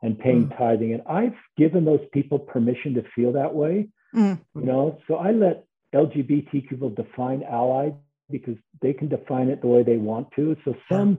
and 0.00 0.18
paying 0.18 0.48
mm. 0.48 0.58
tithing. 0.58 0.94
And 0.94 1.02
I've 1.06 1.36
given 1.58 1.84
those 1.84 2.00
people 2.12 2.38
permission 2.38 2.94
to 2.94 3.04
feel 3.14 3.32
that 3.32 3.54
way. 3.54 3.88
Mm. 4.14 4.40
You 4.54 4.62
know, 4.62 4.98
so 5.06 5.16
I 5.16 5.32
let 5.32 5.64
LGBT 5.94 6.68
people 6.68 6.88
define 6.88 7.42
ally 7.42 7.90
because 8.30 8.56
they 8.80 8.94
can 8.94 9.08
define 9.08 9.48
it 9.48 9.60
the 9.60 9.68
way 9.68 9.82
they 9.82 9.98
want 9.98 10.28
to. 10.36 10.56
So 10.64 10.74
some 10.90 11.18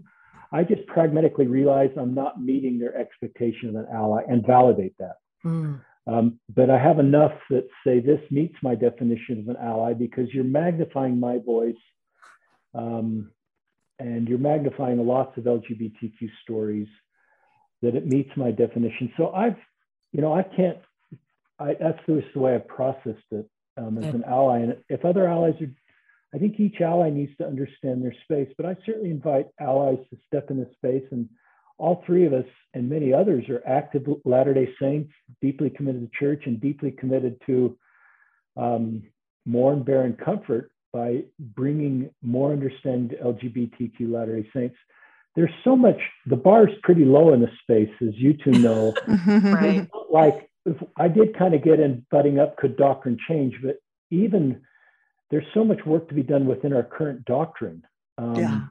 I 0.52 0.64
just 0.64 0.86
pragmatically 0.86 1.48
realize 1.48 1.90
I'm 1.98 2.14
not 2.14 2.42
meeting 2.42 2.78
their 2.78 2.96
expectation 2.96 3.70
of 3.70 3.76
an 3.76 3.88
ally 3.92 4.22
and 4.28 4.46
validate 4.46 4.96
that. 5.00 5.16
Mm. 5.44 5.82
Um, 6.06 6.40
but 6.54 6.70
I 6.70 6.78
have 6.78 7.00
enough 7.00 7.34
that 7.50 7.68
say 7.86 8.00
this 8.00 8.20
meets 8.30 8.56
my 8.62 8.76
definition 8.76 9.40
of 9.40 9.48
an 9.48 9.56
ally 9.62 9.94
because 9.94 10.34
you're 10.34 10.44
magnifying 10.44 11.20
my 11.20 11.38
voice 11.38 11.76
um, 12.74 13.32
and 14.00 14.28
you're 14.28 14.38
magnifying 14.38 15.06
lots 15.06 15.38
of 15.38 15.46
LGBTQ 15.46 16.30
stories 16.42 16.88
that 17.82 17.96
it 17.96 18.06
meets 18.06 18.32
my 18.36 18.52
definition. 18.52 19.14
So 19.18 19.32
I've, 19.32 19.56
you 20.12 20.22
know, 20.22 20.34
I 20.34 20.44
can't, 20.44 20.78
I, 21.60 21.76
that's 21.80 22.00
the 22.06 22.24
way 22.36 22.56
I've 22.56 22.68
processed 22.68 23.24
it 23.32 23.50
um, 23.78 23.98
as 23.98 24.14
an 24.14 24.24
ally. 24.28 24.60
And 24.60 24.78
if 24.90 25.06
other 25.06 25.28
allies 25.28 25.56
are, 25.62 25.72
I 26.34 26.40
think 26.40 26.60
each 26.60 26.82
ally 26.82 27.12
needs 27.12 27.36
to 27.38 27.46
understand 27.46 28.04
their 28.04 28.16
space, 28.24 28.52
but 28.58 28.66
I 28.66 28.76
certainly 28.86 29.12
invite 29.12 29.48
allies 29.60 30.00
to 30.10 30.18
step 30.28 30.50
in 30.50 30.58
this 30.58 30.74
space. 30.74 31.04
And 31.12 31.30
all 31.78 32.04
three 32.06 32.26
of 32.26 32.34
us 32.34 32.46
and 32.74 32.90
many 32.90 33.14
others 33.14 33.48
are 33.50 33.64
active 33.68 34.08
Latter 34.26 34.54
day 34.54 34.70
Saints, 34.82 35.12
deeply 35.42 35.70
committed 35.70 36.02
to 36.02 36.18
church 36.18 36.44
and 36.46 36.60
deeply 36.60 36.92
committed 36.92 37.40
to 37.46 37.78
um, 38.58 39.04
mourn, 39.46 39.84
bear, 39.84 40.04
and 40.04 40.18
comfort 40.18 40.72
by 40.92 41.24
bringing 41.40 42.10
more 42.22 42.52
understanding 42.52 43.10
to 43.18 43.24
LGBTQ 43.24 44.12
Latter 44.12 44.42
day 44.42 44.50
Saints. 44.56 44.76
There's 45.36 45.52
so 45.64 45.76
much 45.76 45.98
the 46.28 46.36
bar 46.36 46.68
is 46.68 46.76
pretty 46.84 47.06
low 47.06 47.34
in 47.34 47.42
this 47.42 47.50
space 47.62 47.90
as 48.02 48.14
you 48.16 48.34
two 48.34 48.52
know. 48.52 48.94
Right. 49.28 49.90
Like 50.12 50.50
i 50.96 51.10
did 51.10 51.38
kind 51.38 51.54
of 51.54 51.62
get 51.62 51.82
in 51.82 52.06
butting 52.10 52.40
up 52.40 52.56
could 52.56 52.78
doctrine 52.78 53.18
change 53.28 53.54
but 53.62 53.80
even 54.12 54.62
there's 55.34 55.46
so 55.56 55.66
much 55.66 55.84
work 55.84 56.08
to 56.08 56.14
be 56.14 56.22
done 56.22 56.46
within 56.46 56.74
our 56.74 56.84
current 56.84 57.26
doctrine. 57.26 57.84
Um, 58.20 58.36
yeah. 58.36 58.62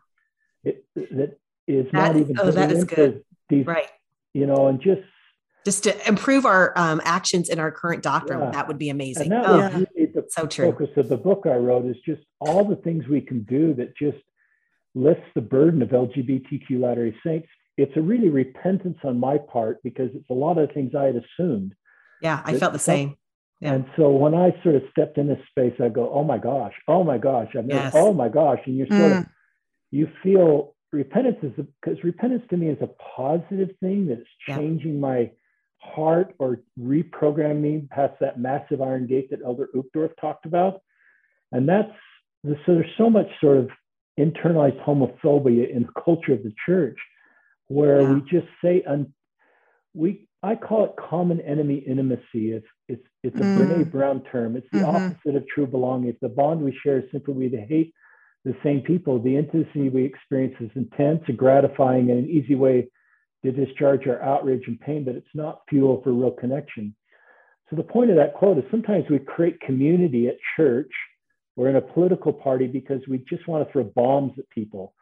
it, 0.62 0.84
that 0.94 1.38
is 1.66 1.86
that, 1.92 2.14
not 2.14 2.16
even 2.16 2.38
oh, 2.38 2.50
that 2.50 2.72
is 2.72 2.84
good 2.84 3.22
these, 3.48 3.66
right 3.66 3.88
you 4.34 4.46
know 4.46 4.68
and 4.68 4.80
just 4.80 5.02
just 5.64 5.84
to 5.84 6.08
improve 6.08 6.44
our 6.44 6.72
um, 6.76 7.00
actions 7.04 7.48
in 7.48 7.60
our 7.60 7.70
current 7.70 8.02
doctrine 8.02 8.40
yeah. 8.40 8.50
that 8.50 8.66
would 8.66 8.78
be 8.78 8.90
amazing 8.90 9.32
and 9.32 9.44
that 9.44 9.50
oh, 9.50 9.56
was 9.58 9.72
really 9.74 10.12
the 10.12 10.24
so 10.28 10.46
true. 10.46 10.66
The 10.66 10.72
focus 10.72 10.90
of 10.96 11.08
the 11.08 11.16
book 11.16 11.42
i 11.46 11.54
wrote 11.54 11.86
is 11.86 11.96
just 12.04 12.22
all 12.40 12.64
the 12.64 12.76
things 12.76 13.06
we 13.06 13.20
can 13.20 13.44
do 13.44 13.74
that 13.74 13.96
just 13.96 14.18
lifts 14.94 15.26
the 15.34 15.40
burden 15.40 15.82
of 15.82 15.88
LGBTQ 15.88 16.80
Latter-day 16.80 17.16
Saints, 17.24 17.48
it's 17.76 17.96
a 17.96 18.00
really 18.00 18.28
repentance 18.28 18.98
on 19.04 19.18
my 19.18 19.38
part 19.38 19.82
because 19.82 20.10
it's 20.14 20.28
a 20.30 20.34
lot 20.34 20.58
of 20.58 20.70
things 20.72 20.94
I 20.94 21.04
had 21.04 21.16
assumed. 21.16 21.74
Yeah, 22.20 22.42
I 22.44 22.58
felt 22.58 22.72
the 22.72 22.78
same. 22.78 23.16
Yeah. 23.60 23.74
And 23.74 23.86
so 23.96 24.10
when 24.10 24.34
I 24.34 24.54
sort 24.62 24.74
of 24.74 24.82
stepped 24.90 25.18
in 25.18 25.28
this 25.28 25.38
space, 25.48 25.74
I 25.80 25.88
go, 25.88 26.10
oh 26.12 26.24
my 26.24 26.38
gosh, 26.38 26.74
oh 26.88 27.04
my 27.04 27.16
gosh, 27.16 27.48
I 27.54 27.58
mean, 27.58 27.70
yes. 27.70 27.92
oh 27.94 28.12
my 28.12 28.28
gosh. 28.28 28.58
And 28.66 28.76
you're 28.76 28.88
sort 28.88 29.00
mm. 29.00 29.18
of, 29.20 29.26
you 29.90 30.08
feel 30.22 30.74
repentance 30.92 31.38
is 31.42 31.52
because 31.80 32.02
repentance 32.04 32.42
to 32.50 32.56
me 32.56 32.68
is 32.68 32.78
a 32.80 32.88
positive 33.16 33.70
thing 33.80 34.06
that's 34.06 34.28
changing 34.46 34.94
yeah. 34.94 35.00
my 35.00 35.30
heart 35.78 36.34
or 36.38 36.60
reprogramming 36.78 37.60
me 37.60 37.88
past 37.90 38.14
that 38.20 38.38
massive 38.38 38.80
iron 38.80 39.06
gate 39.06 39.30
that 39.30 39.40
Elder 39.44 39.68
Uchtdorf 39.74 40.10
talked 40.20 40.46
about. 40.46 40.80
And 41.50 41.68
that's 41.68 41.90
so 42.44 42.74
there's 42.74 42.86
so 42.98 43.08
much 43.08 43.28
sort 43.40 43.58
of 43.58 43.70
internalized 44.18 44.82
homophobia 44.84 45.70
in 45.74 45.82
the 45.82 46.02
culture 46.02 46.32
of 46.32 46.42
the 46.42 46.52
church, 46.66 46.98
where 47.68 48.02
yeah. 48.02 48.12
we 48.12 48.20
just 48.22 48.48
say, 48.62 48.82
un- 48.86 49.12
we 49.94 50.26
I 50.42 50.56
call 50.56 50.84
it 50.84 50.92
common 50.98 51.40
enemy 51.40 51.76
intimacy. 51.76 52.52
It's 52.52 52.66
it's 52.88 53.06
it's 53.22 53.36
a 53.36 53.40
mm. 53.40 53.58
Brene 53.58 53.90
Brown 53.90 54.22
term. 54.30 54.56
It's 54.56 54.66
the 54.72 54.78
mm-hmm. 54.78 54.96
opposite 54.96 55.36
of 55.36 55.46
true 55.46 55.66
belonging. 55.66 56.08
If 56.08 56.20
the 56.20 56.28
bond 56.28 56.62
we 56.62 56.76
share 56.82 56.98
is 56.98 57.04
simply 57.12 57.34
we 57.34 57.48
hate 57.48 57.94
the 58.44 58.56
same 58.64 58.80
people, 58.80 59.20
the 59.20 59.36
intimacy 59.36 59.88
we 59.88 60.04
experience 60.04 60.54
is 60.60 60.70
intense 60.74 61.22
and 61.28 61.36
gratifying 61.36 62.10
and 62.10 62.24
an 62.24 62.30
easy 62.30 62.54
way 62.54 62.88
to 63.44 63.52
discharge 63.52 64.06
our 64.06 64.20
outrage 64.22 64.64
and 64.66 64.80
pain, 64.80 65.04
but 65.04 65.14
it's 65.14 65.26
not 65.34 65.62
fuel 65.68 66.00
for 66.02 66.12
real 66.12 66.30
connection. 66.30 66.94
So 67.70 67.76
the 67.76 67.82
point 67.82 68.10
of 68.10 68.16
that 68.16 68.34
quote 68.34 68.58
is 68.58 68.64
sometimes 68.70 69.04
we 69.08 69.18
create 69.18 69.60
community 69.60 70.28
at 70.28 70.36
church 70.56 70.90
we're 71.56 71.68
in 71.68 71.76
a 71.76 71.82
political 71.82 72.32
party 72.32 72.66
because 72.66 73.00
we 73.08 73.18
just 73.28 73.46
want 73.46 73.66
to 73.66 73.72
throw 73.72 73.84
bombs 73.84 74.32
at 74.38 74.48
people 74.50 74.94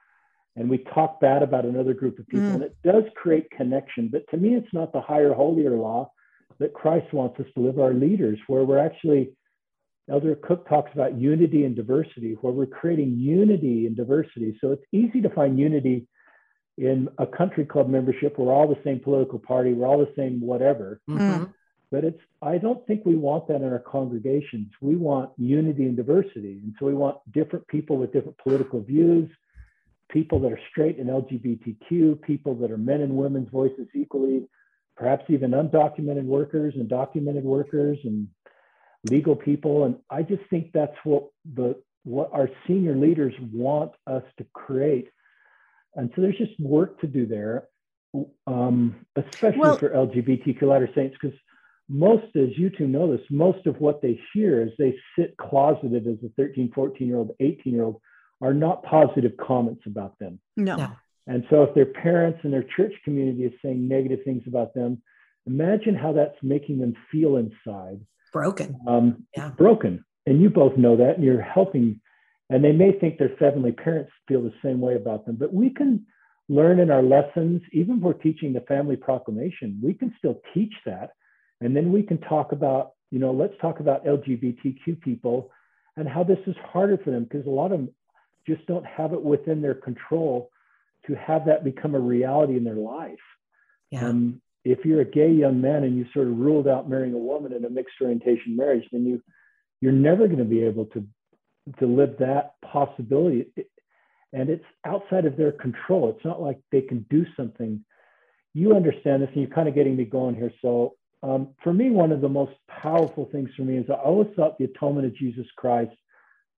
and 0.56 0.68
we 0.68 0.78
talk 0.78 1.20
bad 1.20 1.42
about 1.42 1.64
another 1.64 1.94
group 1.94 2.18
of 2.18 2.26
people. 2.26 2.48
Mm. 2.48 2.54
And 2.54 2.62
it 2.64 2.76
does 2.84 3.04
create 3.14 3.50
connection. 3.50 4.08
But 4.08 4.28
to 4.30 4.36
me, 4.36 4.56
it's 4.56 4.72
not 4.72 4.92
the 4.92 5.00
higher, 5.00 5.32
holier 5.32 5.76
law 5.76 6.10
that 6.58 6.74
Christ 6.74 7.12
wants 7.12 7.38
us 7.38 7.46
to 7.54 7.60
live 7.60 7.78
our 7.78 7.94
leaders, 7.94 8.38
where 8.48 8.64
we're 8.64 8.84
actually, 8.84 9.32
Elder 10.10 10.34
Cook 10.34 10.68
talks 10.68 10.90
about 10.92 11.16
unity 11.16 11.64
and 11.64 11.76
diversity, 11.76 12.36
where 12.40 12.52
we're 12.52 12.66
creating 12.66 13.16
unity 13.16 13.86
and 13.86 13.96
diversity. 13.96 14.58
So 14.60 14.72
it's 14.72 14.84
easy 14.92 15.20
to 15.20 15.30
find 15.30 15.58
unity 15.58 16.06
in 16.78 17.08
a 17.18 17.26
country 17.26 17.64
club 17.64 17.88
membership. 17.88 18.38
We're 18.38 18.52
all 18.52 18.66
the 18.66 18.80
same 18.82 19.00
political 19.00 19.38
party, 19.38 19.72
we're 19.72 19.86
all 19.86 19.98
the 19.98 20.12
same 20.16 20.40
whatever. 20.40 21.00
Mm-hmm. 21.08 21.44
But 21.92 22.04
it's 22.04 22.20
I 22.40 22.58
don't 22.58 22.86
think 22.86 23.04
we 23.04 23.16
want 23.16 23.48
that 23.48 23.56
in 23.56 23.64
our 23.64 23.80
congregations. 23.80 24.70
We 24.80 24.96
want 24.96 25.30
unity 25.36 25.84
and 25.84 25.96
diversity. 25.96 26.60
And 26.62 26.74
so 26.78 26.86
we 26.86 26.94
want 26.94 27.18
different 27.32 27.66
people 27.66 27.96
with 27.96 28.12
different 28.12 28.38
political 28.38 28.80
views, 28.80 29.28
people 30.08 30.38
that 30.40 30.52
are 30.52 30.60
straight 30.70 30.98
and 30.98 31.10
LGBTQ, 31.10 32.22
people 32.22 32.54
that 32.56 32.70
are 32.70 32.78
men 32.78 33.00
and 33.00 33.16
women's 33.16 33.50
voices 33.50 33.88
equally, 33.94 34.48
perhaps 34.96 35.24
even 35.28 35.50
undocumented 35.50 36.24
workers 36.24 36.74
and 36.76 36.88
documented 36.88 37.44
workers 37.44 37.98
and 38.04 38.28
legal 39.04 39.36
people. 39.36 39.84
And 39.84 39.96
I 40.10 40.22
just 40.22 40.42
think 40.50 40.72
that's 40.72 40.96
what 41.04 41.28
the 41.54 41.80
what 42.04 42.30
our 42.32 42.48
senior 42.66 42.96
leaders 42.96 43.34
want 43.52 43.92
us 44.06 44.22
to 44.38 44.46
create. 44.54 45.08
And 45.94 46.10
so 46.14 46.22
there's 46.22 46.38
just 46.38 46.58
work 46.58 47.00
to 47.00 47.06
do 47.06 47.26
there, 47.26 47.68
um, 48.46 49.04
especially 49.16 49.58
well, 49.58 49.76
for 49.76 49.90
LGBTQ 49.90 50.62
Latter 50.62 50.88
Saints, 50.94 51.16
because 51.20 51.36
most, 51.88 52.36
as 52.36 52.56
you 52.56 52.70
two 52.70 52.86
know 52.86 53.14
this, 53.14 53.26
most 53.30 53.66
of 53.66 53.80
what 53.80 54.00
they 54.00 54.20
hear 54.32 54.62
as 54.62 54.70
they 54.78 54.96
sit 55.18 55.36
closeted 55.36 56.06
as 56.06 56.16
a 56.24 56.28
13, 56.36 56.70
14 56.72 57.06
year 57.06 57.16
old, 57.16 57.32
18 57.40 57.72
year 57.72 57.84
old 57.84 58.00
are 58.40 58.54
not 58.54 58.82
positive 58.84 59.32
comments 59.36 59.82
about 59.86 60.18
them. 60.18 60.40
No. 60.56 60.92
And 61.26 61.44
so 61.50 61.62
if 61.64 61.74
their 61.74 61.86
parents 61.86 62.40
and 62.42 62.52
their 62.52 62.64
church 62.76 62.94
community 63.04 63.44
is 63.44 63.52
saying 63.62 63.86
negative 63.86 64.20
things 64.24 64.42
about 64.46 64.72
them, 64.74 65.02
imagine 65.46 65.94
how 65.94 66.12
that's 66.12 66.36
making 66.42 66.78
them 66.78 66.94
feel 67.10 67.36
inside. 67.36 68.00
Broken. 68.32 68.78
Um, 68.86 69.26
yeah. 69.36 69.50
Broken. 69.50 70.04
And 70.26 70.40
you 70.40 70.50
both 70.50 70.76
know 70.76 70.96
that, 70.96 71.16
and 71.16 71.24
you're 71.24 71.42
helping. 71.42 72.00
And 72.48 72.64
they 72.64 72.72
may 72.72 72.92
think 72.98 73.18
their 73.18 73.34
heavenly 73.38 73.72
parents 73.72 74.10
feel 74.28 74.42
the 74.42 74.52
same 74.62 74.80
way 74.80 74.96
about 74.96 75.24
them, 75.24 75.36
but 75.36 75.52
we 75.54 75.70
can 75.70 76.04
learn 76.48 76.80
in 76.80 76.90
our 76.90 77.02
lessons, 77.02 77.62
even 77.72 77.98
if 77.98 78.02
we're 78.02 78.12
teaching 78.12 78.52
the 78.52 78.60
family 78.62 78.96
proclamation, 78.96 79.80
we 79.82 79.94
can 79.94 80.12
still 80.18 80.42
teach 80.52 80.72
that 80.84 81.10
and 81.60 81.76
then 81.76 81.92
we 81.92 82.02
can 82.02 82.18
talk 82.18 82.52
about, 82.52 82.92
you 83.10 83.18
know, 83.18 83.30
let's 83.30 83.54
talk 83.60 83.80
about 83.80 84.04
LGBTQ 84.04 85.00
people 85.00 85.50
and 85.96 86.08
how 86.08 86.24
this 86.24 86.38
is 86.46 86.56
harder 86.72 86.98
for 86.98 87.10
them 87.10 87.24
because 87.24 87.46
a 87.46 87.50
lot 87.50 87.66
of 87.66 87.78
them 87.78 87.94
just 88.46 88.66
don't 88.66 88.86
have 88.86 89.12
it 89.12 89.22
within 89.22 89.62
their 89.62 89.74
control 89.74 90.50
to 91.06 91.14
have 91.14 91.46
that 91.46 91.64
become 91.64 91.94
a 91.94 92.00
reality 92.00 92.56
in 92.56 92.64
their 92.64 92.74
life. 92.74 93.18
Yeah. 93.90 94.08
Um, 94.08 94.40
if 94.64 94.84
you're 94.84 95.00
a 95.00 95.04
gay 95.04 95.30
young 95.30 95.60
man 95.60 95.84
and 95.84 95.96
you 95.96 96.06
sort 96.12 96.28
of 96.28 96.36
ruled 96.36 96.68
out 96.68 96.88
marrying 96.88 97.14
a 97.14 97.18
woman 97.18 97.52
in 97.52 97.64
a 97.64 97.70
mixed 97.70 97.94
orientation 98.00 98.56
marriage, 98.56 98.84
then 98.92 99.04
you 99.04 99.22
you're 99.80 99.92
never 99.92 100.26
going 100.26 100.38
to 100.38 100.44
be 100.44 100.62
able 100.62 100.86
to 100.86 101.06
to 101.78 101.86
live 101.86 102.16
that 102.18 102.54
possibility. 102.62 103.46
and 104.32 104.48
it's 104.48 104.64
outside 104.84 105.24
of 105.24 105.36
their 105.36 105.52
control. 105.52 106.10
It's 106.10 106.24
not 106.24 106.40
like 106.40 106.58
they 106.70 106.82
can 106.82 107.06
do 107.10 107.24
something. 107.36 107.84
You 108.54 108.74
understand 108.74 109.22
this, 109.22 109.30
and 109.32 109.42
you're 109.42 109.54
kind 109.54 109.68
of 109.68 109.74
getting 109.74 109.96
me 109.96 110.04
going 110.04 110.34
here. 110.34 110.52
So, 110.60 110.94
um, 111.22 111.48
for 111.62 111.72
me, 111.72 111.90
one 111.90 112.12
of 112.12 112.20
the 112.20 112.28
most 112.28 112.52
powerful 112.68 113.28
things 113.30 113.50
for 113.56 113.62
me 113.62 113.76
is 113.76 113.86
I 113.90 113.94
always 113.94 114.28
thought 114.34 114.58
the 114.58 114.64
atonement 114.64 115.06
of 115.06 115.14
Jesus 115.16 115.46
Christ 115.56 115.92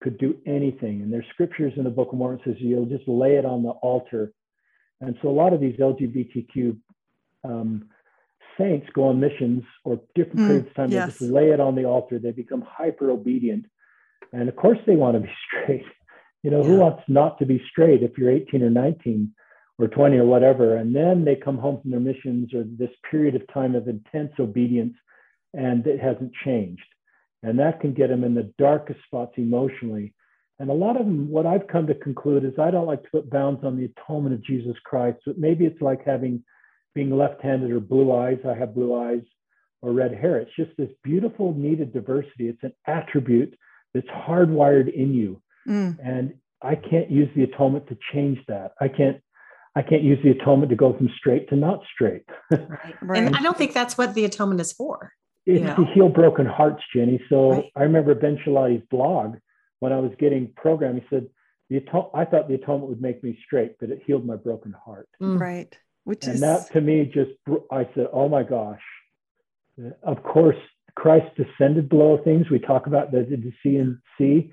could 0.02 0.18
do 0.18 0.36
anything. 0.46 1.02
And 1.02 1.12
there's 1.12 1.26
scriptures 1.32 1.72
in 1.76 1.84
the 1.84 1.90
Book 1.90 2.12
of 2.12 2.18
Mormon 2.18 2.40
says 2.44 2.56
you'll 2.58 2.86
just 2.86 3.06
lay 3.08 3.36
it 3.36 3.44
on 3.44 3.62
the 3.62 3.70
altar. 3.70 4.32
And 5.00 5.16
so 5.22 5.28
a 5.28 5.30
lot 5.30 5.52
of 5.52 5.60
these 5.60 5.76
LGBTQ 5.76 6.76
um, 7.44 7.88
saints 8.58 8.86
go 8.94 9.08
on 9.08 9.20
missions 9.20 9.64
or 9.84 10.00
different 10.14 10.40
mm, 10.40 10.46
periods 10.46 10.68
of 10.68 10.74
time, 10.74 10.90
yes. 10.90 11.06
they 11.06 11.10
just 11.10 11.32
lay 11.32 11.50
it 11.50 11.60
on 11.60 11.74
the 11.74 11.84
altar. 11.84 12.18
They 12.18 12.32
become 12.32 12.64
hyper 12.66 13.10
obedient. 13.10 13.66
And 14.32 14.48
of 14.48 14.56
course, 14.56 14.78
they 14.86 14.96
want 14.96 15.16
to 15.16 15.20
be 15.20 15.32
straight. 15.48 15.84
You 16.42 16.50
know, 16.50 16.62
yeah. 16.62 16.68
who 16.68 16.76
wants 16.78 17.02
not 17.08 17.38
to 17.38 17.46
be 17.46 17.62
straight 17.70 18.02
if 18.02 18.18
you're 18.18 18.30
18 18.30 18.62
or 18.62 18.70
19 18.70 19.32
or 19.78 19.88
20 19.88 20.16
or 20.16 20.26
whatever? 20.26 20.76
And 20.76 20.94
then 20.94 21.24
they 21.24 21.36
come 21.36 21.58
home 21.58 21.80
from 21.80 21.90
their 21.92 22.00
missions 22.00 22.52
or 22.54 22.64
this 22.66 22.90
period 23.10 23.36
of 23.36 23.42
time 23.52 23.74
of 23.74 23.88
intense 23.88 24.32
obedience 24.38 24.94
and 25.54 25.86
it 25.86 26.00
hasn't 26.00 26.32
changed. 26.44 26.82
And 27.42 27.58
that 27.58 27.80
can 27.80 27.92
get 27.92 28.08
them 28.08 28.24
in 28.24 28.34
the 28.34 28.52
darkest 28.58 29.00
spots 29.04 29.32
emotionally. 29.36 30.14
And 30.58 30.70
a 30.70 30.74
lot 30.74 30.96
of 30.96 31.06
them, 31.06 31.28
what 31.28 31.46
I've 31.46 31.66
come 31.66 31.86
to 31.88 31.94
conclude 31.94 32.44
is 32.44 32.52
I 32.58 32.70
don't 32.70 32.86
like 32.86 33.02
to 33.02 33.10
put 33.10 33.30
bounds 33.30 33.64
on 33.64 33.76
the 33.76 33.86
atonement 33.96 34.34
of 34.34 34.44
Jesus 34.44 34.76
Christ, 34.84 35.18
but 35.26 35.38
maybe 35.38 35.64
it's 35.64 35.82
like 35.82 36.04
having 36.04 36.44
being 36.94 37.16
left-handed 37.16 37.70
or 37.70 37.80
blue 37.80 38.12
eyes. 38.12 38.38
I 38.48 38.54
have 38.54 38.74
blue 38.74 38.94
eyes 38.94 39.22
or 39.80 39.92
red 39.92 40.14
hair. 40.14 40.38
It's 40.38 40.54
just 40.56 40.70
this 40.76 40.90
beautiful, 41.02 41.54
needed 41.54 41.92
diversity. 41.92 42.48
It's 42.48 42.62
an 42.62 42.72
attribute 42.86 43.54
that's 43.94 44.06
hardwired 44.08 44.92
in 44.94 45.14
you. 45.14 45.42
Mm. 45.68 45.98
And 46.04 46.34
I 46.62 46.76
can't 46.76 47.10
use 47.10 47.28
the 47.34 47.42
atonement 47.42 47.88
to 47.88 47.98
change 48.12 48.38
that. 48.48 48.72
I 48.80 48.88
can't 48.88 49.20
I 49.74 49.80
can't 49.80 50.02
use 50.02 50.18
the 50.22 50.30
atonement 50.30 50.68
to 50.68 50.76
go 50.76 50.92
from 50.92 51.08
straight 51.16 51.48
to 51.48 51.56
not 51.56 51.80
straight. 51.94 52.24
right, 52.50 52.94
right. 53.00 53.22
And 53.22 53.34
I 53.34 53.40
don't 53.40 53.56
think 53.56 53.72
that's 53.72 53.96
what 53.96 54.14
the 54.14 54.26
atonement 54.26 54.60
is 54.60 54.70
for. 54.70 55.12
It's 55.46 55.60
you 55.60 55.66
know? 55.66 55.76
to 55.76 55.84
heal 55.94 56.08
broken 56.10 56.44
hearts, 56.44 56.82
Jenie. 56.94 57.20
So 57.30 57.52
right. 57.52 57.64
I 57.74 57.82
remember 57.82 58.14
Ben 58.14 58.38
Schilaty's 58.44 58.82
blog 58.90 59.36
when 59.80 59.92
I 59.92 59.98
was 59.98 60.12
getting 60.18 60.52
programmed. 60.56 61.00
He 61.00 61.06
said, 61.08 61.26
the 61.70 61.78
aton- 61.78 62.10
I 62.14 62.26
thought 62.26 62.48
the 62.48 62.54
atonement 62.54 62.90
would 62.90 63.00
make 63.00 63.24
me 63.24 63.38
straight, 63.46 63.76
but 63.80 63.88
it 63.88 64.02
healed 64.06 64.26
my 64.26 64.36
broken 64.36 64.72
heart. 64.72 65.08
Mm. 65.22 65.40
Right. 65.40 65.74
Which 66.04 66.24
and 66.24 66.34
is... 66.34 66.40
that 66.40 66.72
to 66.72 66.80
me 66.80 67.10
just, 67.12 67.30
I 67.70 67.88
said, 67.94 68.08
oh 68.12 68.28
my 68.28 68.42
gosh. 68.42 68.82
Of 70.02 70.22
course, 70.22 70.56
Christ 70.94 71.34
descended 71.36 71.88
below 71.88 72.18
things. 72.22 72.50
We 72.50 72.58
talk 72.58 72.86
about 72.86 73.10
the, 73.10 73.20
the 73.20 73.52
C 73.62 73.76
and 73.76 73.98
C. 74.18 74.52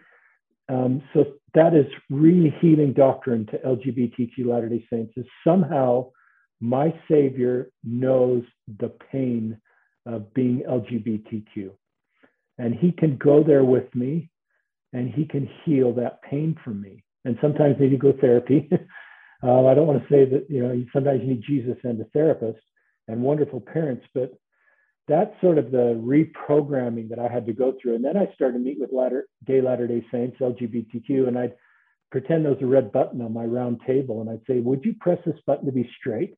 Um, 0.70 1.02
so 1.14 1.26
that 1.56 1.74
is 1.74 1.88
really 2.10 2.56
healing 2.62 2.93
doctrine 2.93 3.47
to 3.47 3.58
LGBTQ 3.58 4.45
Latter 4.45 4.70
day 4.70 4.86
Saints 4.91 5.14
is 5.18 5.26
somehow 5.45 6.12
my 6.62 6.93
Savior 7.10 7.72
knows 7.84 8.43
the 8.80 8.89
pain 9.12 9.60
of 10.06 10.34
being 10.34 10.64
LGBTQ. 10.70 11.72
And 12.58 12.76
he 12.76 12.91
can 12.91 13.18
go 13.18 13.43
there 13.43 13.64
with 13.64 13.93
me 13.95 14.30
and 14.93 15.10
he 15.10 15.26
can 15.26 15.50
heal 15.64 15.93
that 15.93 16.22
pain 16.22 16.58
from 16.64 16.82
me. 16.82 17.04
And 17.26 17.38
sometimes 17.41 17.76
maybe 17.80 17.97
go 17.97 18.14
therapy. 18.20 18.70
uh, 19.42 19.66
I 19.66 19.74
don't 19.74 19.88
want 19.88 20.02
to 20.02 20.14
say 20.14 20.26
that, 20.26 20.48
you 20.50 20.62
know, 20.62 20.84
sometimes 20.92 21.22
you 21.22 21.30
need 21.30 21.44
Jesus 21.48 21.78
and 21.84 22.00
a 22.02 22.06
therapist 22.06 22.60
and 23.08 23.22
wonderful 23.22 23.62
parents, 23.62 24.06
but 24.14 24.34
that's 25.08 25.32
sort 25.42 25.58
of 25.58 25.72
the 25.72 25.96
reprogramming 25.98 27.10
that 27.10 27.20
I 27.20 27.32
had 27.32 27.46
to 27.48 27.54
go 27.54 27.74
through. 27.82 27.96
And 27.96 28.06
then 28.06 28.18
I 28.18 28.32
started 28.36 28.60
to 28.60 28.64
meet 28.64 28.80
with 28.80 28.92
latter, 28.92 29.28
gay 29.46 29.62
Latter 29.62 29.88
day 29.88 30.06
Saints, 30.12 30.38
LGBTQ, 30.40 31.28
and 31.28 31.38
I'd 31.38 31.56
pretend 32.12 32.44
there 32.44 32.54
was 32.54 32.62
a 32.62 32.68
red 32.68 32.92
button 32.92 33.22
on 33.22 33.34
my 33.34 33.46
round 33.46 33.82
table. 33.88 34.22
And 34.22 34.30
I'd 34.30 34.46
say, 34.46 34.60
Would 34.60 34.86
you 34.86 34.94
press 35.00 35.18
this 35.26 35.40
button 35.48 35.66
to 35.66 35.72
be 35.72 35.90
straight? 36.00 36.36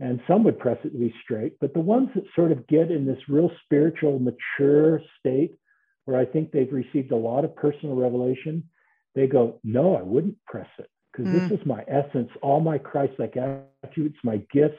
And 0.00 0.20
some 0.28 0.44
would 0.44 0.60
press 0.60 0.78
it 0.84 0.90
to 0.90 0.98
be 0.98 1.12
straight. 1.24 1.58
But 1.60 1.74
the 1.74 1.80
ones 1.80 2.10
that 2.14 2.22
sort 2.36 2.52
of 2.52 2.68
get 2.68 2.92
in 2.92 3.04
this 3.04 3.18
real 3.28 3.50
spiritual, 3.64 4.20
mature 4.20 5.02
state 5.18 5.56
where 6.04 6.20
I 6.20 6.24
think 6.24 6.52
they've 6.52 6.72
received 6.72 7.10
a 7.10 7.16
lot 7.16 7.44
of 7.44 7.56
personal 7.56 7.96
revelation, 7.96 8.68
they 9.16 9.26
go, 9.26 9.60
No, 9.64 9.96
I 9.96 10.02
wouldn't 10.02 10.36
press 10.46 10.68
it 10.78 10.88
because 11.12 11.26
mm. 11.26 11.48
this 11.48 11.58
is 11.58 11.66
my 11.66 11.84
essence, 11.88 12.30
all 12.42 12.60
my 12.60 12.78
Christ 12.78 13.14
like 13.18 13.36
attributes, 13.36 14.18
my 14.22 14.38
gifts 14.52 14.78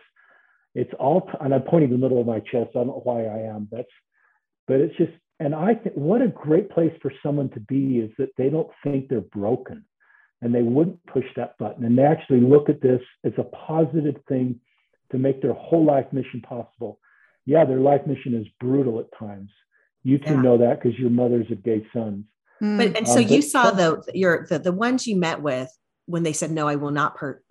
it's 0.75 0.91
all, 0.99 1.29
and 1.41 1.53
I'm 1.53 1.63
pointing 1.63 1.89
the 1.89 1.97
middle 1.97 2.21
of 2.21 2.27
my 2.27 2.39
chest. 2.39 2.69
I 2.71 2.79
don't 2.79 2.87
know 2.87 3.01
why 3.03 3.25
I 3.25 3.39
am. 3.53 3.67
That's, 3.71 3.87
but 4.67 4.79
it's 4.79 4.95
just, 4.97 5.11
and 5.39 5.55
I 5.55 5.73
think 5.73 5.95
what 5.95 6.21
a 6.21 6.27
great 6.27 6.69
place 6.69 6.93
for 7.01 7.11
someone 7.23 7.49
to 7.51 7.59
be 7.59 7.99
is 7.99 8.11
that 8.17 8.29
they 8.37 8.49
don't 8.49 8.69
think 8.83 9.07
they're 9.07 9.21
broken 9.21 9.85
and 10.41 10.53
they 10.53 10.61
wouldn't 10.61 11.03
push 11.05 11.25
that 11.35 11.57
button. 11.57 11.85
And 11.85 11.97
they 11.97 12.03
actually 12.03 12.41
look 12.41 12.69
at 12.69 12.81
this 12.81 13.01
as 13.23 13.33
a 13.37 13.43
positive 13.43 14.15
thing 14.27 14.59
to 15.11 15.17
make 15.17 15.41
their 15.41 15.53
whole 15.53 15.85
life 15.85 16.05
mission 16.11 16.41
possible. 16.41 16.99
Yeah, 17.45 17.65
their 17.65 17.79
life 17.79 18.05
mission 18.05 18.35
is 18.35 18.45
brutal 18.59 18.99
at 18.99 19.07
times. 19.17 19.49
You 20.03 20.17
two 20.17 20.35
yeah. 20.35 20.41
know 20.41 20.57
that 20.59 20.81
because 20.81 20.97
your 20.99 21.09
mothers 21.09 21.49
of 21.51 21.63
gay 21.63 21.85
sons. 21.91 22.25
But 22.61 22.95
and 22.95 23.07
so 23.07 23.19
um, 23.19 23.27
you 23.27 23.41
saw 23.41 23.71
the 23.71 24.03
your 24.13 24.45
the, 24.49 24.59
the 24.59 24.71
ones 24.71 25.07
you 25.07 25.15
met 25.15 25.41
with 25.41 25.69
when 26.09 26.23
they 26.23 26.33
said 26.33 26.51
no, 26.51 26.67
I 26.67 26.75
will 26.75 26.91
not 26.91 27.15
per- 27.15 27.41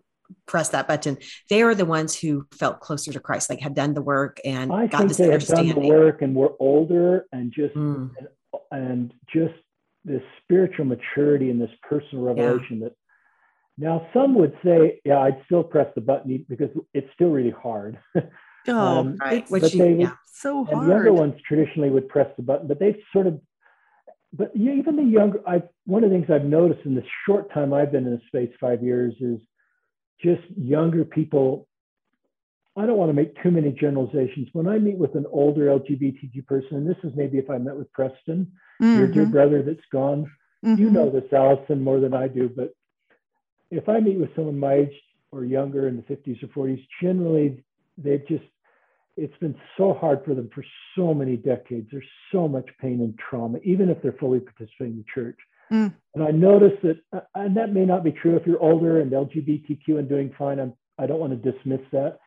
press 0.47 0.71
that 0.71 0.89
button, 0.89 1.19
they 1.49 1.63
are 1.63 1.75
the 1.75 1.85
ones 1.85 2.19
who 2.19 2.47
felt 2.53 2.81
closer 2.81 3.13
to 3.13 3.21
Christ, 3.21 3.49
like 3.49 3.61
had 3.61 3.75
done 3.75 3.95
the 3.95 4.03
work 4.03 4.41
and 4.45 4.73
I 4.73 4.87
got 4.87 4.99
think 4.99 5.09
this 5.09 5.17
they 5.19 5.25
understanding. 5.25 5.67
Had 5.69 5.75
done 5.77 5.85
the 5.85 5.89
work 5.89 6.23
and 6.23 6.35
were 6.35 6.53
older 6.59 7.27
and 7.33 7.53
just 7.53 7.75
mm. 7.75 8.11
and, 8.19 8.29
and, 8.71 9.15
just 9.33 9.55
this 10.05 10.23
spiritual 10.43 10.85
maturity 10.85 11.51
and 11.51 11.61
this 11.61 11.71
personal 11.89 12.25
revelation 12.25 12.79
yeah. 12.79 12.89
that 12.89 12.97
now 13.77 14.07
some 14.13 14.35
would 14.35 14.57
say, 14.65 15.01
yeah, 15.05 15.19
I'd 15.21 15.41
still 15.45 15.63
press 15.63 15.87
the 15.95 16.01
button 16.01 16.45
because 16.49 16.71
it's 16.93 17.09
still 17.15 17.31
really 17.31 17.55
hard. 17.63 17.99
Oh, 18.67 18.99
um, 18.99 19.17
right. 19.19 19.49
Which 19.51 19.73
you, 19.73 19.85
yeah, 19.99 20.13
so 20.27 20.65
hard. 20.65 20.77
And 20.77 20.83
the 20.83 20.95
younger 20.95 21.13
ones 21.15 21.41
traditionally 21.47 21.89
would 21.89 22.09
press 22.09 22.29
the 22.37 22.43
button, 22.43 22.67
but 22.67 22.79
they've 22.79 22.99
sort 23.15 23.27
of 23.27 23.41
but 24.33 24.51
even 24.55 24.97
the 24.97 25.03
younger 25.03 25.41
I 25.47 25.63
one 25.87 26.05
of 26.05 26.11
the 26.11 26.17
things 26.17 26.31
I've 26.31 26.45
noticed 26.45 26.85
in 26.85 26.95
the 26.95 27.05
short 27.27 27.53
time 27.53 27.73
I've 27.73 27.93
been 27.93 28.07
in 28.07 28.13
the 28.13 28.21
space, 28.27 28.55
five 28.61 28.83
years, 28.83 29.15
is 29.21 29.41
just 30.23 30.43
younger 30.57 31.05
people. 31.05 31.67
I 32.77 32.87
don't 32.87 32.99
want 32.99 33.09
to 33.09 33.15
make 33.15 33.43
too 33.43 33.51
many 33.51 33.73
generalizations. 33.73 34.49
When 34.53 34.69
I 34.69 34.79
meet 34.79 34.99
with 34.99 35.15
an 35.17 35.27
older 35.33 35.67
LGBTQ 35.67 36.47
person, 36.47 36.77
and 36.77 36.89
this 36.89 36.99
is 37.03 37.13
maybe 37.17 37.39
if 37.39 37.51
I 37.51 37.59
met 37.59 37.77
with 37.77 37.91
Preston, 37.93 38.53
mm-hmm. 38.81 38.99
your 38.99 39.09
dear 39.09 39.23
mm-hmm. 39.25 39.33
brother 39.33 39.63
that's 39.63 39.81
gone, 39.91 40.31
mm-hmm. 40.65 40.81
you 40.81 40.91
know 40.91 41.11
this, 41.11 41.33
Allison, 41.33 41.83
more 41.83 41.99
than 41.99 42.15
I 42.15 42.29
do. 42.29 42.49
But 42.49 42.73
if 43.71 43.89
I 43.89 43.99
meet 43.99 44.19
with 44.19 44.35
someone 44.37 44.59
my 44.59 44.75
age 44.75 44.93
or 45.33 45.45
younger 45.45 45.89
in 45.89 45.97
the 45.97 46.03
50s 46.03 46.43
or 46.43 46.69
40s, 46.69 46.87
generally 47.03 47.65
they've 47.97 48.27
just, 48.29 48.45
it's 49.19 49.37
been 49.39 49.55
so 49.77 49.95
hard 49.95 50.25
for 50.25 50.35
them 50.35 50.49
for 50.55 50.65
so 50.97 51.13
many 51.13 51.37
decades. 51.37 51.89
There's 51.91 52.05
so 52.33 52.49
much 52.49 52.69
pain 52.81 53.01
and 53.01 53.19
trauma, 53.19 53.59
even 53.65 53.89
if 53.91 54.01
they're 54.03 54.13
fully 54.13 54.41
participating 54.41 54.93
in 54.93 54.99
the 54.99 55.05
church. 55.13 55.39
Mm. 55.73 55.95
And 56.15 56.25
I 56.25 56.31
noticed 56.31 56.83
that, 56.83 56.99
uh, 57.13 57.21
and 57.35 57.57
that 57.57 57.73
may 57.73 57.85
not 57.85 58.05
be 58.05 58.13
true 58.13 58.37
if 58.37 58.47
you're 58.47 58.63
older 58.63 59.01
and 59.01 59.11
LGBTQ 59.13 59.99
and 59.99 60.09
doing 60.09 60.33
fine. 60.39 60.59
I'm, 60.59 60.73
I 60.99 61.07
don't 61.07 61.21
want 61.21 61.43
to 61.43 61.53
dismiss 61.53 61.81
that. 61.93 62.19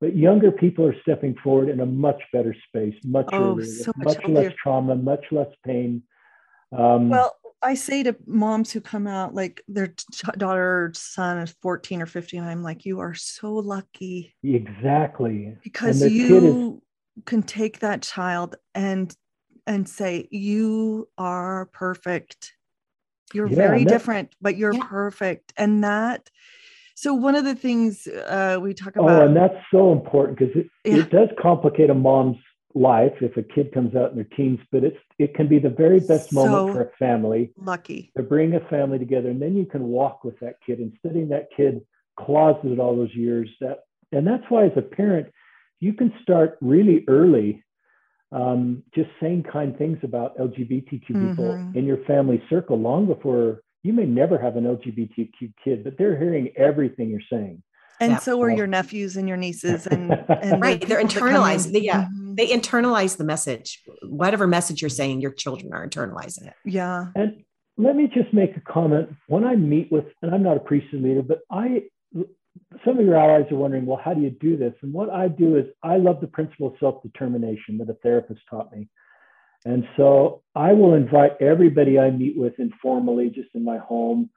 But 0.00 0.16
younger 0.16 0.52
people 0.52 0.86
are 0.86 0.94
stepping 1.02 1.34
forward 1.42 1.68
in 1.68 1.80
a 1.80 1.86
much 1.86 2.20
better 2.32 2.54
space, 2.68 2.94
much 3.04 3.28
oh, 3.32 3.52
earlier, 3.52 3.66
so 3.66 3.92
much, 3.96 4.18
much 4.18 4.28
less 4.28 4.52
trauma, 4.62 4.96
much 4.96 5.24
less 5.30 5.48
pain. 5.64 6.02
Um, 6.76 7.08
well, 7.10 7.34
I 7.64 7.74
say 7.74 8.02
to 8.02 8.16
moms 8.26 8.72
who 8.72 8.80
come 8.80 9.06
out, 9.06 9.34
like 9.34 9.62
their 9.66 9.94
daughter 10.36 10.84
or 10.84 10.92
son 10.94 11.38
is 11.38 11.54
14 11.62 12.02
or 12.02 12.06
15, 12.06 12.42
I'm 12.42 12.62
like, 12.62 12.84
you 12.84 13.00
are 13.00 13.14
so 13.14 13.54
lucky. 13.54 14.34
Exactly. 14.42 15.56
Because 15.62 16.04
you 16.04 16.82
is, 17.16 17.24
can 17.24 17.42
take 17.42 17.80
that 17.80 18.02
child 18.02 18.56
and 18.74 19.14
and 19.66 19.88
say, 19.88 20.28
you 20.30 21.08
are 21.16 21.70
perfect 21.72 22.52
you're 23.34 23.48
yeah, 23.48 23.56
very 23.56 23.84
different, 23.84 24.34
but 24.40 24.56
you're 24.56 24.74
yeah. 24.74 24.86
perfect. 24.86 25.52
And 25.56 25.82
that, 25.84 26.30
so 26.94 27.14
one 27.14 27.34
of 27.34 27.44
the 27.44 27.54
things 27.54 28.06
uh, 28.06 28.58
we 28.62 28.74
talk 28.74 28.96
about. 28.96 29.10
Oh, 29.10 29.26
and 29.26 29.36
that's 29.36 29.56
so 29.72 29.92
important 29.92 30.38
because 30.38 30.54
it, 30.54 30.66
yeah. 30.84 31.02
it 31.02 31.10
does 31.10 31.28
complicate 31.40 31.90
a 31.90 31.94
mom's 31.94 32.36
life 32.74 33.12
if 33.20 33.36
a 33.36 33.42
kid 33.42 33.72
comes 33.72 33.94
out 33.94 34.10
in 34.10 34.16
their 34.16 34.28
teens, 34.36 34.58
but 34.72 34.84
it's 34.84 34.98
it 35.18 35.34
can 35.34 35.48
be 35.48 35.58
the 35.58 35.70
very 35.70 36.00
best 36.00 36.30
so 36.30 36.44
moment 36.44 36.74
for 36.74 36.82
a 36.82 36.90
family. 36.98 37.52
Lucky 37.56 38.12
to 38.16 38.22
bring 38.22 38.54
a 38.54 38.60
family 38.68 38.98
together, 38.98 39.30
and 39.30 39.40
then 39.40 39.56
you 39.56 39.66
can 39.66 39.84
walk 39.84 40.24
with 40.24 40.38
that 40.40 40.56
kid 40.66 40.80
instead 40.80 41.20
of 41.20 41.28
that 41.28 41.48
kid 41.56 41.80
closeted 42.18 42.78
all 42.78 42.96
those 42.96 43.14
years. 43.14 43.48
That 43.60 43.80
and 44.12 44.26
that's 44.26 44.44
why 44.48 44.66
as 44.66 44.72
a 44.76 44.82
parent, 44.82 45.28
you 45.80 45.92
can 45.92 46.12
start 46.22 46.58
really 46.60 47.04
early 47.08 47.64
um, 48.32 48.82
just 48.94 49.10
saying 49.20 49.44
kind 49.50 49.76
things 49.78 49.98
about 50.02 50.36
LGBTQ 50.38 51.06
people 51.06 51.44
mm-hmm. 51.44 51.78
in 51.78 51.84
your 51.84 51.98
family 52.04 52.42
circle 52.50 52.78
long 52.78 53.06
before 53.06 53.62
you 53.84 53.92
may 53.92 54.06
never 54.06 54.38
have 54.38 54.56
an 54.56 54.64
LGBTQ 54.64 55.52
kid, 55.62 55.84
but 55.84 55.96
they're 55.98 56.18
hearing 56.18 56.52
everything 56.56 57.10
you're 57.10 57.20
saying. 57.30 57.62
And 58.04 58.12
yeah. 58.12 58.18
so 58.18 58.40
are 58.42 58.50
your 58.50 58.66
nephews 58.66 59.16
and 59.16 59.26
your 59.26 59.36
nieces, 59.36 59.86
and, 59.94 60.12
and 60.28 60.60
right, 60.60 60.80
they're 60.86 61.02
internalizing. 61.02 61.72
They, 61.72 61.80
yeah, 61.80 62.04
mm-hmm. 62.04 62.34
they 62.34 62.48
internalize 62.48 63.16
the 63.16 63.24
message. 63.24 63.82
Whatever 64.02 64.46
message 64.46 64.82
you're 64.82 64.90
saying, 64.90 65.20
your 65.20 65.32
children 65.32 65.72
are 65.72 65.86
internalizing 65.86 66.46
it. 66.46 66.54
Yeah, 66.64 67.06
and 67.14 67.44
let 67.76 67.96
me 67.96 68.08
just 68.12 68.32
make 68.32 68.56
a 68.56 68.60
comment. 68.60 69.08
When 69.26 69.44
I 69.44 69.56
meet 69.56 69.90
with, 69.90 70.04
and 70.22 70.34
I'm 70.34 70.42
not 70.42 70.56
a 70.56 70.60
priesthood 70.60 71.02
leader, 71.02 71.22
but 71.22 71.40
I, 71.50 71.84
some 72.84 72.98
of 72.98 73.04
your 73.04 73.16
allies 73.16 73.50
are 73.50 73.56
wondering, 73.56 73.86
well, 73.86 74.00
how 74.02 74.14
do 74.14 74.20
you 74.20 74.30
do 74.30 74.56
this? 74.56 74.74
And 74.82 74.92
what 74.92 75.10
I 75.10 75.28
do 75.28 75.56
is 75.56 75.64
I 75.82 75.96
love 75.96 76.20
the 76.20 76.26
principle 76.26 76.68
of 76.68 76.74
self 76.78 77.02
determination 77.02 77.78
that 77.78 77.88
a 77.88 77.94
therapist 77.94 78.40
taught 78.50 78.70
me. 78.72 78.88
And 79.64 79.84
so 79.96 80.42
I 80.54 80.72
will 80.72 80.94
invite 80.94 81.40
everybody 81.40 81.98
I 81.98 82.10
meet 82.10 82.36
with 82.36 82.58
informally, 82.58 83.30
just 83.30 83.48
in 83.54 83.64
my 83.64 83.78
home, 83.78 84.28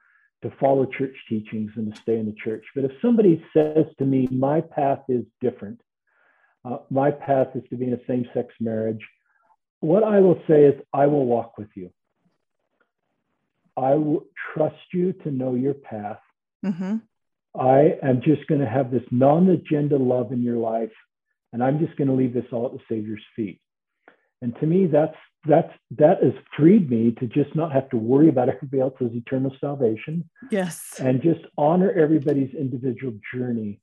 to 0.42 0.52
follow 0.60 0.86
church 0.86 1.16
teachings 1.28 1.72
and 1.76 1.92
to 1.92 2.00
stay 2.00 2.18
in 2.18 2.26
the 2.26 2.36
church. 2.44 2.64
But 2.74 2.84
if 2.84 2.92
somebody 3.02 3.44
says 3.52 3.86
to 3.98 4.04
me, 4.04 4.28
my 4.30 4.60
path 4.60 5.00
is 5.08 5.24
different, 5.40 5.80
uh, 6.64 6.78
my 6.90 7.10
path 7.10 7.48
is 7.54 7.62
to 7.70 7.76
be 7.76 7.86
in 7.86 7.94
a 7.94 8.06
same 8.06 8.26
sex 8.34 8.54
marriage, 8.60 9.00
what 9.80 10.02
I 10.02 10.20
will 10.20 10.40
say 10.48 10.64
is, 10.64 10.74
I 10.92 11.06
will 11.06 11.26
walk 11.26 11.56
with 11.58 11.68
you. 11.74 11.90
I 13.76 13.94
will 13.94 14.24
trust 14.52 14.92
you 14.92 15.12
to 15.24 15.30
know 15.30 15.54
your 15.54 15.74
path. 15.74 16.18
Mm-hmm. 16.64 16.96
I 17.58 17.94
am 18.02 18.20
just 18.22 18.46
going 18.48 18.60
to 18.60 18.68
have 18.68 18.90
this 18.90 19.04
non 19.10 19.48
agenda 19.50 19.96
love 19.96 20.32
in 20.32 20.42
your 20.42 20.56
life, 20.56 20.92
and 21.52 21.62
I'm 21.62 21.78
just 21.78 21.96
going 21.96 22.08
to 22.08 22.14
leave 22.14 22.34
this 22.34 22.46
all 22.52 22.66
at 22.66 22.72
the 22.72 22.80
Savior's 22.88 23.22
feet. 23.36 23.60
And 24.42 24.54
to 24.60 24.66
me, 24.66 24.86
that's 24.86 25.16
that's 25.46 25.72
that 25.98 26.22
has 26.22 26.34
freed 26.56 26.90
me 26.90 27.12
to 27.18 27.26
just 27.26 27.54
not 27.54 27.72
have 27.72 27.88
to 27.90 27.96
worry 27.96 28.28
about 28.28 28.48
everybody 28.54 28.80
else's 28.80 29.14
eternal 29.14 29.54
salvation. 29.60 30.28
Yes. 30.50 30.94
And 30.98 31.22
just 31.22 31.40
honor 31.56 31.90
everybody's 31.92 32.54
individual 32.54 33.14
journey. 33.34 33.80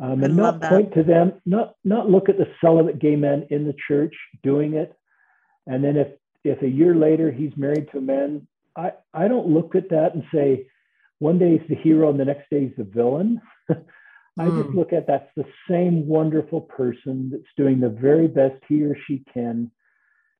Um, 0.00 0.24
and 0.24 0.36
not 0.36 0.62
point 0.62 0.94
to 0.94 1.02
them, 1.02 1.34
not 1.44 1.74
not 1.84 2.08
look 2.08 2.30
at 2.30 2.38
the 2.38 2.48
celibate 2.62 2.98
gay 2.98 3.16
man 3.16 3.46
in 3.50 3.66
the 3.66 3.74
church 3.86 4.14
doing 4.42 4.72
it, 4.72 4.94
and 5.66 5.84
then 5.84 5.96
if 5.98 6.08
if 6.44 6.62
a 6.62 6.68
year 6.68 6.94
later 6.94 7.30
he's 7.30 7.52
married 7.58 7.88
to 7.92 7.98
a 7.98 8.00
man, 8.00 8.46
I 8.74 8.92
I 9.12 9.28
don't 9.28 9.48
look 9.48 9.74
at 9.74 9.90
that 9.90 10.14
and 10.14 10.24
say, 10.34 10.66
one 11.18 11.38
day 11.38 11.58
he's 11.58 11.68
the 11.68 11.74
hero 11.74 12.08
and 12.08 12.18
the 12.18 12.24
next 12.24 12.48
day 12.48 12.60
he's 12.60 12.76
the 12.78 12.84
villain. 12.84 13.42
I 13.70 13.74
mm. 14.46 14.62
just 14.62 14.70
hmm. 14.70 14.78
look 14.78 14.94
at 14.94 15.06
that's 15.06 15.28
the 15.36 15.44
same 15.68 16.06
wonderful 16.06 16.62
person 16.62 17.28
that's 17.30 17.52
doing 17.58 17.78
the 17.78 17.90
very 17.90 18.28
best 18.28 18.62
he 18.66 18.82
or 18.82 18.96
she 19.06 19.22
can 19.34 19.70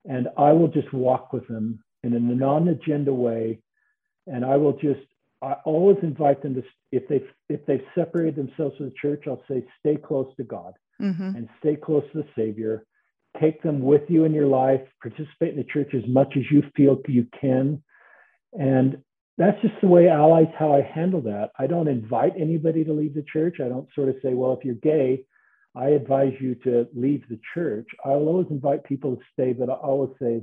and 0.05 0.28
I 0.36 0.53
will 0.53 0.68
just 0.68 0.92
walk 0.92 1.32
with 1.32 1.46
them 1.48 1.82
in 2.03 2.14
a 2.14 2.18
non-agenda 2.18 3.12
way, 3.12 3.61
and 4.26 4.44
I 4.44 4.57
will 4.57 4.72
just 4.74 5.00
I 5.42 5.55
always 5.64 5.98
invite 6.03 6.42
them 6.42 6.55
to 6.55 6.62
if 6.92 7.09
they 7.09 7.22
if 7.48 7.64
they've 7.66 7.84
separated 7.94 8.36
themselves 8.36 8.76
from 8.76 8.86
the 8.86 8.94
church, 9.00 9.24
I'll 9.26 9.42
say 9.48 9.64
stay 9.80 9.96
close 9.96 10.28
to 10.36 10.44
God 10.44 10.74
mm-hmm. 11.00 11.36
and 11.36 11.48
stay 11.61 11.76
close 11.76 12.05
to 12.12 12.18
the 12.18 12.28
Savior. 12.36 12.84
Take 13.40 13.62
them 13.62 13.80
with 13.80 14.03
you 14.09 14.24
in 14.24 14.34
your 14.34 14.46
life. 14.46 14.82
Participate 15.00 15.50
in 15.50 15.57
the 15.57 15.64
church 15.64 15.94
as 15.94 16.07
much 16.07 16.34
as 16.36 16.44
you 16.50 16.62
feel 16.76 17.00
you 17.09 17.26
can, 17.40 17.82
and 18.53 18.98
that's 19.38 19.61
just 19.62 19.74
the 19.80 19.88
way 19.88 20.09
allies 20.09 20.53
how 20.59 20.74
I 20.74 20.82
handle 20.82 21.22
that. 21.22 21.50
I 21.59 21.66
don't 21.66 21.88
invite 21.88 22.34
anybody 22.38 22.84
to 22.84 22.92
leave 22.92 23.14
the 23.14 23.24
church. 23.32 23.57
I 23.61 23.68
don't 23.68 23.88
sort 23.94 24.11
of 24.11 24.16
say, 24.22 24.34
well, 24.34 24.53
if 24.53 24.64
you're 24.64 24.74
gay, 24.74 25.24
I 25.74 25.90
advise 25.90 26.34
you 26.38 26.54
to 26.56 26.86
leave 26.94 27.22
the 27.28 27.40
church. 27.54 27.88
I'll 28.04 28.28
always 28.28 28.48
invite 28.50 28.84
people 28.84 29.16
to 29.16 29.22
stay, 29.32 29.52
but 29.52 29.70
I 29.70 29.74
always 29.74 30.10
say, 30.20 30.42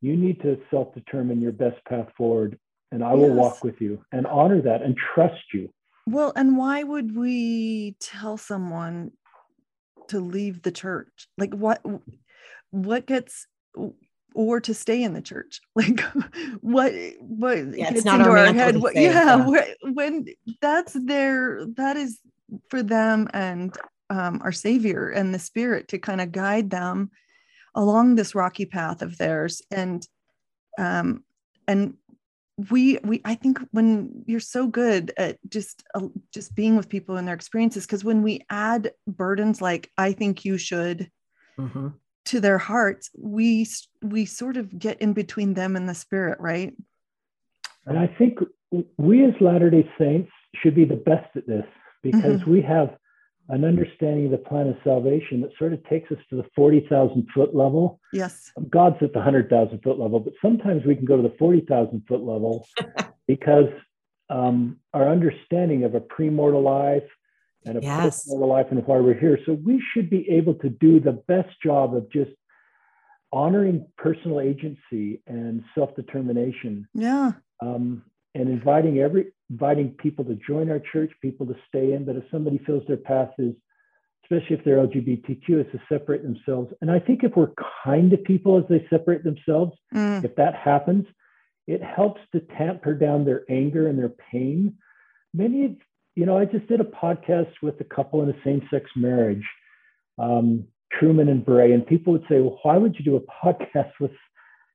you 0.00 0.16
need 0.16 0.40
to 0.42 0.58
self 0.70 0.94
determine 0.94 1.40
your 1.40 1.52
best 1.52 1.84
path 1.88 2.08
forward, 2.16 2.58
and 2.90 3.02
I 3.02 3.14
will 3.14 3.28
yes. 3.28 3.36
walk 3.36 3.64
with 3.64 3.80
you 3.80 4.04
and 4.12 4.26
honor 4.26 4.60
that 4.62 4.82
and 4.82 4.96
trust 5.14 5.42
you. 5.52 5.72
Well, 6.06 6.32
and 6.34 6.56
why 6.56 6.82
would 6.82 7.16
we 7.16 7.96
tell 8.00 8.36
someone 8.36 9.12
to 10.08 10.20
leave 10.20 10.62
the 10.62 10.72
church? 10.72 11.28
Like, 11.38 11.54
what, 11.54 11.84
what 12.70 13.06
gets, 13.06 13.46
or 14.34 14.60
to 14.60 14.74
stay 14.74 15.02
in 15.02 15.14
the 15.14 15.22
church? 15.22 15.60
Like, 15.74 16.00
what, 16.60 16.92
what 17.20 17.58
yeah, 17.76 17.92
gets 17.92 18.04
into 18.04 18.24
our, 18.24 18.38
our 18.38 18.52
head? 18.52 18.76
What, 18.76 18.96
yeah, 18.96 19.46
yeah. 19.48 19.90
when 19.92 20.26
that's 20.60 20.92
their, 20.92 21.64
that 21.76 21.96
is 21.96 22.18
for 22.68 22.82
them 22.82 23.28
and 23.32 23.74
um, 24.12 24.40
our 24.44 24.52
Savior 24.52 25.08
and 25.08 25.34
the 25.34 25.38
Spirit 25.38 25.88
to 25.88 25.98
kind 25.98 26.20
of 26.20 26.32
guide 26.32 26.70
them 26.70 27.10
along 27.74 28.14
this 28.14 28.34
rocky 28.34 28.66
path 28.66 29.00
of 29.00 29.16
theirs. 29.16 29.62
And 29.70 30.06
um, 30.78 31.24
and 31.66 31.94
we 32.70 32.98
we 33.02 33.22
I 33.24 33.34
think 33.34 33.58
when 33.70 34.24
you're 34.26 34.40
so 34.40 34.66
good 34.66 35.12
at 35.16 35.38
just 35.48 35.82
uh, 35.94 36.08
just 36.32 36.54
being 36.54 36.76
with 36.76 36.90
people 36.90 37.16
and 37.16 37.26
their 37.26 37.34
experiences, 37.34 37.86
because 37.86 38.04
when 38.04 38.22
we 38.22 38.44
add 38.50 38.92
burdens 39.06 39.62
like 39.62 39.90
I 39.96 40.12
think 40.12 40.44
you 40.44 40.58
should. 40.58 41.10
Mm-hmm. 41.58 41.88
to 42.24 42.40
their 42.40 42.56
hearts 42.56 43.10
we 43.14 43.68
we 44.00 44.24
sort 44.24 44.56
of 44.56 44.78
get 44.78 44.98
in 45.02 45.12
between 45.12 45.52
them 45.52 45.76
and 45.76 45.86
the 45.86 45.94
spirit 45.94 46.40
right 46.40 46.74
and 47.84 47.98
i 47.98 48.06
think 48.06 48.38
we 48.96 49.22
as 49.22 49.34
latter 49.38 49.68
day 49.68 49.86
saints 49.98 50.30
should 50.56 50.74
be 50.74 50.86
the 50.86 50.96
best 50.96 51.28
at 51.36 51.46
this 51.46 51.66
because 52.02 52.40
mm-hmm. 52.40 52.52
we 52.52 52.62
have 52.62 52.96
an 53.48 53.64
understanding 53.64 54.26
of 54.26 54.30
the 54.30 54.38
plan 54.38 54.68
of 54.68 54.76
salvation 54.84 55.40
that 55.40 55.50
sort 55.58 55.72
of 55.72 55.84
takes 55.88 56.10
us 56.12 56.18
to 56.30 56.36
the 56.36 56.44
40,000 56.54 57.26
foot 57.34 57.54
level. 57.54 58.00
Yes. 58.12 58.52
God's 58.70 58.96
at 59.02 59.12
the 59.12 59.18
100,000 59.18 59.82
foot 59.82 59.98
level, 59.98 60.20
but 60.20 60.32
sometimes 60.40 60.84
we 60.84 60.94
can 60.94 61.04
go 61.04 61.16
to 61.16 61.22
the 61.22 61.34
40,000 61.38 62.04
foot 62.08 62.22
level 62.22 62.66
because 63.26 63.68
um, 64.30 64.78
our 64.94 65.08
understanding 65.08 65.84
of 65.84 65.94
a 65.94 66.00
premortal 66.00 66.62
life 66.62 67.08
and 67.64 67.78
a 67.78 67.82
yes. 67.82 68.26
postmortal 68.26 68.48
life 68.48 68.66
and 68.70 68.84
why 68.86 68.98
we're 68.98 69.18
here. 69.18 69.38
So 69.44 69.52
we 69.52 69.82
should 69.92 70.08
be 70.08 70.28
able 70.30 70.54
to 70.54 70.68
do 70.68 71.00
the 71.00 71.12
best 71.12 71.50
job 71.62 71.94
of 71.94 72.10
just 72.10 72.30
honoring 73.32 73.86
personal 73.96 74.40
agency 74.40 75.22
and 75.26 75.64
self 75.74 75.94
determination. 75.96 76.88
Yeah. 76.94 77.32
Um, 77.60 78.04
and 78.34 78.48
inviting 78.48 78.98
every 78.98 79.32
inviting 79.50 79.90
people 79.90 80.24
to 80.24 80.38
join 80.46 80.70
our 80.70 80.80
church, 80.92 81.12
people 81.20 81.46
to 81.46 81.54
stay 81.68 81.92
in. 81.92 82.04
But 82.04 82.16
if 82.16 82.24
somebody 82.30 82.58
feels 82.64 82.82
their 82.88 82.96
path 82.96 83.30
is, 83.38 83.54
especially 84.24 84.56
if 84.56 84.64
they're 84.64 84.78
LGBTQ, 84.78 85.66
is 85.66 85.72
to 85.72 85.80
separate 85.90 86.22
themselves. 86.22 86.72
And 86.80 86.90
I 86.90 86.98
think 86.98 87.22
if 87.22 87.36
we're 87.36 87.52
kind 87.84 88.10
to 88.10 88.16
people 88.16 88.58
as 88.58 88.64
they 88.68 88.86
separate 88.88 89.24
themselves, 89.24 89.72
mm. 89.94 90.24
if 90.24 90.34
that 90.36 90.54
happens, 90.54 91.04
it 91.66 91.82
helps 91.82 92.20
to 92.32 92.40
tamper 92.40 92.94
down 92.94 93.24
their 93.24 93.42
anger 93.50 93.88
and 93.88 93.98
their 93.98 94.12
pain. 94.30 94.74
Many, 95.34 95.78
you 96.14 96.26
know, 96.26 96.38
I 96.38 96.46
just 96.46 96.66
did 96.66 96.80
a 96.80 96.84
podcast 96.84 97.52
with 97.62 97.80
a 97.80 97.84
couple 97.84 98.22
in 98.22 98.30
a 98.30 98.44
same-sex 98.44 98.90
marriage, 98.96 99.44
um, 100.18 100.64
Truman 100.98 101.28
and 101.28 101.44
Bray, 101.44 101.72
and 101.72 101.86
people 101.86 102.12
would 102.12 102.24
say, 102.28 102.40
"Well, 102.40 102.58
why 102.62 102.76
would 102.76 102.96
you 102.98 103.04
do 103.04 103.16
a 103.16 103.20
podcast 103.44 103.92
with?" 104.00 104.12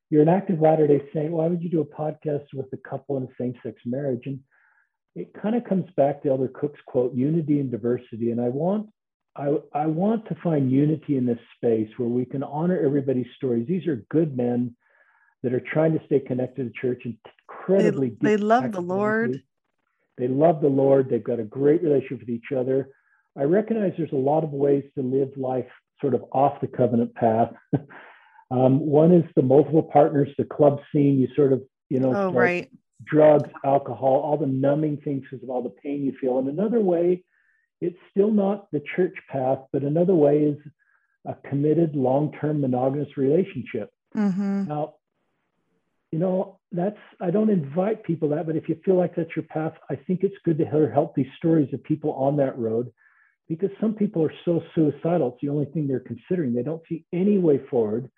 You're 0.09 0.21
an 0.21 0.29
active 0.29 0.61
Latter 0.61 0.87
Day 0.87 1.01
Saint. 1.13 1.31
Why 1.31 1.47
would 1.47 1.61
you 1.61 1.69
do 1.69 1.81
a 1.81 1.85
podcast 1.85 2.45
with 2.53 2.67
a 2.73 2.89
couple 2.89 3.17
in 3.17 3.23
a 3.23 3.27
same-sex 3.39 3.81
marriage? 3.85 4.23
And 4.25 4.39
it 5.15 5.33
kind 5.41 5.55
of 5.55 5.65
comes 5.65 5.85
back 5.97 6.23
to 6.23 6.29
Elder 6.29 6.47
Cook's 6.47 6.79
quote, 6.85 7.13
unity 7.13 7.59
and 7.59 7.71
diversity. 7.71 8.31
And 8.31 8.39
I 8.39 8.49
want 8.49 8.87
I, 9.35 9.55
I 9.73 9.85
want 9.85 10.27
to 10.29 10.35
find 10.43 10.71
unity 10.71 11.15
in 11.15 11.25
this 11.25 11.37
space 11.55 11.89
where 11.97 12.09
we 12.09 12.25
can 12.25 12.41
honor 12.41 12.79
everybody's 12.83 13.27
stories. 13.35 13.67
These 13.67 13.85
are 13.85 14.03
good 14.09 14.35
men 14.35 14.75
that 15.43 15.53
are 15.53 15.61
trying 15.71 15.93
to 15.93 16.03
stay 16.07 16.19
connected 16.19 16.63
to 16.63 16.81
church 16.81 17.03
and 17.05 17.15
incredibly 17.47 18.17
they, 18.19 18.35
they 18.35 18.37
love 18.37 18.71
the 18.71 18.81
Lord. 18.81 19.43
They 20.17 20.27
love 20.27 20.61
the 20.61 20.69
Lord. 20.69 21.09
They've 21.09 21.23
got 21.23 21.39
a 21.39 21.43
great 21.43 21.83
relationship 21.83 22.21
with 22.21 22.29
each 22.29 22.51
other. 22.57 22.89
I 23.37 23.43
recognize 23.43 23.93
there's 23.97 24.11
a 24.11 24.15
lot 24.15 24.43
of 24.43 24.49
ways 24.49 24.83
to 24.95 25.03
live 25.03 25.29
life 25.37 25.69
sort 26.01 26.15
of 26.15 26.23
off 26.31 26.59
the 26.59 26.67
covenant 26.67 27.13
path. 27.13 27.53
um, 28.51 28.79
one 28.79 29.11
is 29.11 29.23
the 29.35 29.41
multiple 29.41 29.83
partners, 29.83 30.29
the 30.37 30.45
club 30.45 30.79
scene. 30.91 31.19
You 31.19 31.27
sort 31.35 31.53
of, 31.53 31.61
you 31.89 31.99
know, 31.99 32.13
oh, 32.15 32.31
right 32.31 32.69
drugs, 33.05 33.49
alcohol, 33.63 34.21
all 34.23 34.37
the 34.37 34.47
numbing 34.47 34.97
things 34.97 35.23
because 35.23 35.43
of 35.43 35.49
all 35.49 35.63
the 35.63 35.69
pain 35.69 36.03
you 36.03 36.13
feel. 36.19 36.39
And 36.39 36.47
another 36.47 36.79
way, 36.79 37.23
it's 37.81 37.97
still 38.11 38.31
not 38.31 38.71
the 38.71 38.81
church 38.95 39.15
path, 39.29 39.59
but 39.71 39.83
another 39.83 40.15
way 40.15 40.39
is 40.39 40.57
a 41.25 41.35
committed 41.49 41.95
long 41.95 42.33
term 42.39 42.61
monogamous 42.61 43.17
relationship. 43.17 43.91
Mm-hmm. 44.15 44.67
Now, 44.67 44.95
you 46.11 46.19
know, 46.19 46.59
that's, 46.71 46.97
I 47.21 47.31
don't 47.31 47.49
invite 47.49 48.03
people 48.03 48.29
that, 48.29 48.47
but 48.47 48.55
if 48.55 48.67
you 48.69 48.79
feel 48.83 48.95
like 48.95 49.15
that's 49.15 49.35
your 49.35 49.45
path, 49.45 49.73
I 49.89 49.95
think 49.95 50.23
it's 50.23 50.35
good 50.43 50.57
to 50.57 50.65
hear 50.65 50.91
healthy 50.91 51.29
stories 51.37 51.73
of 51.73 51.83
people 51.83 52.13
on 52.13 52.37
that 52.37 52.57
road 52.57 52.91
because 53.47 53.69
some 53.79 53.93
people 53.93 54.23
are 54.23 54.33
so 54.45 54.61
suicidal. 54.73 55.33
It's 55.33 55.41
the 55.41 55.49
only 55.49 55.65
thing 55.65 55.87
they're 55.87 55.99
considering. 55.99 56.53
They 56.53 56.63
don't 56.63 56.81
see 56.89 57.05
any 57.13 57.37
way 57.37 57.59
forward. 57.69 58.09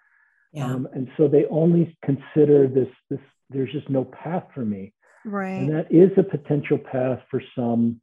Yeah. 0.52 0.66
Um, 0.66 0.88
and 0.94 1.08
so 1.18 1.28
they 1.28 1.46
only 1.46 1.98
consider 2.04 2.68
this, 2.68 2.88
this 3.10 3.20
there's 3.50 3.72
just 3.72 3.90
no 3.90 4.04
path 4.04 4.46
for 4.54 4.66
me. 4.66 4.94
Right. 5.26 5.52
And 5.52 5.74
that 5.74 5.92
is 5.92 6.12
a 6.18 6.24
potential 6.24 6.78
path 6.78 7.20
for 7.30 7.42
some. 7.56 8.02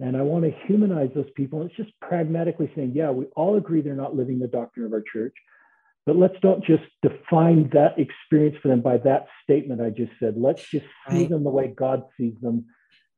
And 0.00 0.16
I 0.16 0.22
want 0.22 0.44
to 0.44 0.52
humanize 0.66 1.10
those 1.14 1.30
people. 1.36 1.62
It's 1.62 1.76
just 1.76 1.90
pragmatically 2.00 2.70
saying, 2.74 2.92
yeah, 2.94 3.10
we 3.10 3.26
all 3.36 3.56
agree 3.56 3.80
they're 3.80 3.94
not 3.94 4.16
living 4.16 4.38
the 4.38 4.48
doctrine 4.48 4.86
of 4.86 4.92
our 4.92 5.02
church, 5.12 5.34
but 6.06 6.16
let's 6.16 6.34
don't 6.42 6.64
just 6.64 6.82
define 7.02 7.70
that 7.72 7.98
experience 7.98 8.56
for 8.60 8.68
them 8.68 8.80
by 8.80 8.98
that 8.98 9.26
statement 9.42 9.80
I 9.80 9.90
just 9.90 10.12
said. 10.18 10.34
Let's 10.36 10.62
just 10.62 10.86
see 11.08 11.20
right. 11.20 11.28
them 11.28 11.44
the 11.44 11.50
way 11.50 11.68
God 11.68 12.04
sees 12.16 12.34
them 12.42 12.66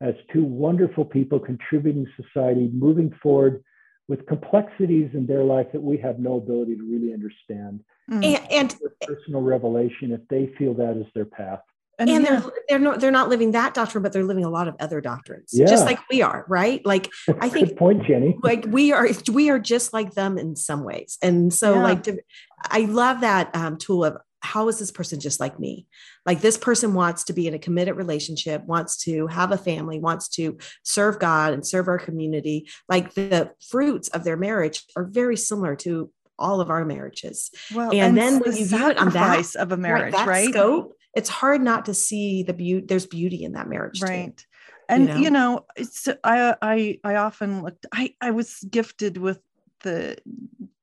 as 0.01 0.14
two 0.33 0.45
wonderful 0.45 1.05
people 1.05 1.39
contributing 1.39 2.05
to 2.05 2.23
society, 2.23 2.71
moving 2.73 3.12
forward 3.23 3.64
with 4.09 4.27
complexities 4.27 5.11
in 5.15 5.27
their 5.27 5.43
life 5.43 5.67
that 5.73 5.83
we 5.83 5.97
have 5.99 6.19
no 6.19 6.37
ability 6.37 6.77
to 6.77 6.83
really 6.83 7.13
understand. 7.13 7.81
Mm. 8.11 8.25
And, 8.25 8.53
and 8.53 8.77
personal 9.03 9.43
revelation, 9.43 10.13
if 10.13 10.21
they 10.29 10.53
feel 10.59 10.75
that 10.75 10.97
is 10.97 11.07
their 11.15 11.25
path. 11.25 11.61
and, 11.99 12.09
and 12.09 12.25
yeah. 12.25 12.41
they're 12.41 12.53
they're 12.69 12.79
not 12.79 13.01
they're 13.01 13.11
not 13.11 13.29
living 13.29 13.53
that 13.53 13.75
doctrine, 13.75 14.03
but 14.03 14.13
they're 14.13 14.25
living 14.25 14.45
a 14.45 14.51
lot 14.51 14.69
of 14.69 14.77
other 14.79 15.01
doctrines, 15.01 15.51
yeah. 15.53 15.67
just 15.67 15.87
like 15.87 15.99
we 16.11 16.23
are, 16.23 16.45
right? 16.47 16.85
Like 16.85 17.11
I 17.41 17.49
think 17.49 17.71
Good 17.71 17.77
point, 17.79 18.05
Jenie. 18.07 18.37
Like 18.43 18.67
we 18.69 18.93
are 18.93 19.09
we 19.33 19.51
are 19.51 19.59
just 19.59 19.93
like 19.93 20.13
them 20.13 20.39
in 20.39 20.55
some 20.57 20.85
ways, 20.85 21.19
and 21.21 21.53
so 21.53 21.75
yeah. 21.75 21.83
like 21.83 22.03
to, 22.05 22.21
I 22.65 22.81
love 22.81 23.23
that 23.23 23.55
um, 23.57 23.77
tool 23.79 24.05
of 24.05 24.19
how 24.47 24.69
is 24.69 24.79
this 24.79 24.93
person 24.93 25.19
just 25.19 25.41
like 25.41 25.59
me? 25.59 25.87
Like 26.25 26.41
this 26.41 26.57
person 26.57 26.95
wants 26.95 27.25
to 27.25 27.33
be 27.33 27.49
in 27.49 27.55
a 27.55 27.59
committed 27.59 27.97
relationship, 27.97 28.65
wants 28.65 28.97
to 28.99 29.27
have 29.27 29.51
a 29.51 29.59
family, 29.59 29.99
wants 29.99 30.29
to 30.31 30.57
serve 30.85 31.19
God 31.19 31.53
and 31.53 31.67
serve 31.67 31.89
our 31.89 31.99
community. 31.99 32.69
Like 32.89 33.15
the 33.15 33.51
fruits 33.69 34.09
of 34.09 34.25
their 34.25 34.37
marriage 34.37 34.85
are 34.95 35.05
very 35.05 35.37
similar 35.37 35.75
to 35.77 36.11
all 36.39 36.61
of 36.61 36.71
our 36.71 36.85
marriages. 36.85 37.51
Well, 37.75 37.91
and, 37.91 37.99
and 38.01 38.17
then 38.17 38.39
when 38.39 38.57
you 38.57 38.67
view 38.67 38.89
it 38.89 38.99
on 38.99 39.11
that 39.11 39.57
of 39.57 39.73
a 39.73 39.77
marriage, 39.77 40.15
right? 40.15 40.27
right? 40.27 40.49
Scope, 40.51 40.95
it's 41.15 41.29
hard 41.29 41.63
not 41.63 41.87
to 41.87 41.95
see 41.95 42.43
the 42.43 42.55
beauty. 42.55 42.87
There's 42.87 43.07
beauty 43.07 43.43
in 43.43 43.53
that 43.53 43.69
marriage, 43.69 44.01
right? 44.01 44.37
Too, 44.37 44.45
and 44.89 45.09
you 45.09 45.09
know? 45.09 45.21
you 45.21 45.31
know, 45.31 45.67
it's 45.77 46.09
I 46.23 46.55
I 46.63 46.99
I 47.03 47.17
often 47.17 47.63
looked. 47.63 47.87
I 47.93 48.15
I 48.21 48.31
was 48.31 48.61
gifted 48.71 49.17
with 49.17 49.41
the 49.83 50.19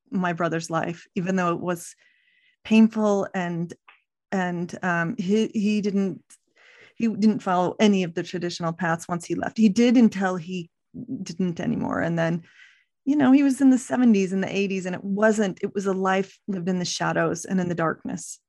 my 0.09 0.33
brother's 0.33 0.69
life, 0.69 1.07
even 1.15 1.35
though 1.35 1.53
it 1.53 1.59
was 1.59 1.95
painful 2.63 3.27
and 3.33 3.73
and 4.31 4.77
um, 4.83 5.15
he 5.17 5.47
he 5.53 5.81
didn't 5.81 6.21
he 6.95 7.07
didn't 7.07 7.39
follow 7.39 7.75
any 7.79 8.03
of 8.03 8.13
the 8.13 8.23
traditional 8.23 8.73
paths 8.73 9.07
once 9.07 9.25
he 9.25 9.35
left. 9.35 9.57
He 9.57 9.69
did 9.69 9.97
until 9.97 10.35
he 10.35 10.69
didn't 11.23 11.59
anymore, 11.59 12.01
and 12.01 12.17
then 12.17 12.43
you 13.05 13.15
know 13.15 13.31
he 13.31 13.43
was 13.43 13.61
in 13.61 13.69
the 13.69 13.77
70s 13.77 14.31
and 14.31 14.43
the 14.43 14.47
80s 14.47 14.85
and 14.85 14.95
it 14.95 15.03
wasn't 15.03 15.59
it 15.61 15.73
was 15.73 15.85
a 15.85 15.93
life 15.93 16.39
lived 16.47 16.69
in 16.69 16.79
the 16.79 16.85
shadows 16.85 17.45
and 17.45 17.59
in 17.59 17.69
the 17.69 17.75
darkness. 17.75 18.39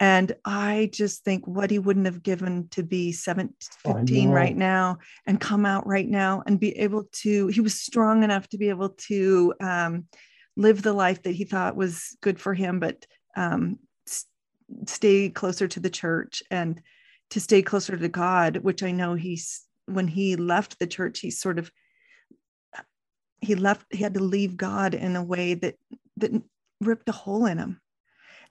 And 0.00 0.32
I 0.44 0.90
just 0.92 1.24
think 1.24 1.46
what 1.46 1.70
he 1.70 1.78
wouldn't 1.80 2.06
have 2.06 2.22
given 2.22 2.68
to 2.68 2.84
be 2.84 3.10
17, 3.10 3.52
15 3.84 4.30
right 4.30 4.56
now 4.56 4.98
and 5.26 5.40
come 5.40 5.66
out 5.66 5.86
right 5.88 6.08
now 6.08 6.44
and 6.46 6.60
be 6.60 6.76
able 6.78 7.08
to, 7.22 7.48
he 7.48 7.60
was 7.60 7.74
strong 7.74 8.22
enough 8.22 8.48
to 8.50 8.58
be 8.58 8.68
able 8.68 8.90
to 8.90 9.54
um, 9.60 10.04
live 10.58 10.82
the 10.82 10.92
life 10.92 11.22
that 11.22 11.34
he 11.34 11.44
thought 11.44 11.76
was 11.76 12.16
good 12.20 12.38
for 12.38 12.52
him, 12.52 12.80
but 12.80 13.06
um, 13.36 13.78
stay 14.86 15.30
closer 15.30 15.66
to 15.68 15.80
the 15.80 15.88
church 15.88 16.42
and 16.50 16.82
to 17.30 17.40
stay 17.40 17.62
closer 17.62 17.96
to 17.96 18.08
God, 18.08 18.58
which 18.58 18.82
I 18.82 18.90
know 18.90 19.14
he's, 19.14 19.62
when 19.86 20.08
he 20.08 20.36
left 20.36 20.78
the 20.78 20.86
church, 20.86 21.20
he 21.20 21.30
sort 21.30 21.58
of, 21.58 21.70
he 23.40 23.54
left, 23.54 23.86
he 23.90 24.02
had 24.02 24.14
to 24.14 24.20
leave 24.20 24.56
God 24.56 24.92
in 24.92 25.16
a 25.16 25.22
way 25.22 25.54
that, 25.54 25.76
that 26.18 26.42
ripped 26.80 27.08
a 27.08 27.12
hole 27.12 27.46
in 27.46 27.56
him. 27.56 27.80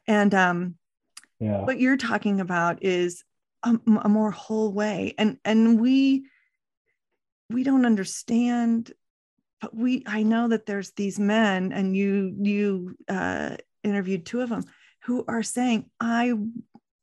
And, 0.07 0.33
um, 0.33 0.75
yeah. 1.39 1.65
what 1.65 1.79
you're 1.79 1.97
talking 1.97 2.39
about 2.39 2.83
is 2.83 3.23
a, 3.63 3.77
a 4.03 4.09
more 4.09 4.31
whole 4.31 4.71
way 4.71 5.13
and 5.17 5.37
and 5.43 5.79
we 5.79 6.25
we 7.49 7.63
don't 7.63 7.85
understand 7.85 8.91
but 9.61 9.75
we 9.75 10.03
i 10.07 10.23
know 10.23 10.47
that 10.47 10.65
there's 10.65 10.91
these 10.91 11.19
men 11.19 11.71
and 11.71 11.95
you 11.95 12.35
you 12.39 12.95
uh, 13.07 13.55
interviewed 13.83 14.25
two 14.25 14.41
of 14.41 14.49
them 14.49 14.63
who 15.03 15.23
are 15.27 15.43
saying 15.43 15.89
i 15.99 16.33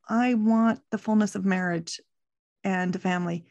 i 0.08 0.34
want 0.34 0.80
the 0.90 0.98
fullness 0.98 1.34
of 1.34 1.44
marriage 1.44 2.00
and 2.62 2.94
a 2.94 2.98
family 2.98 3.44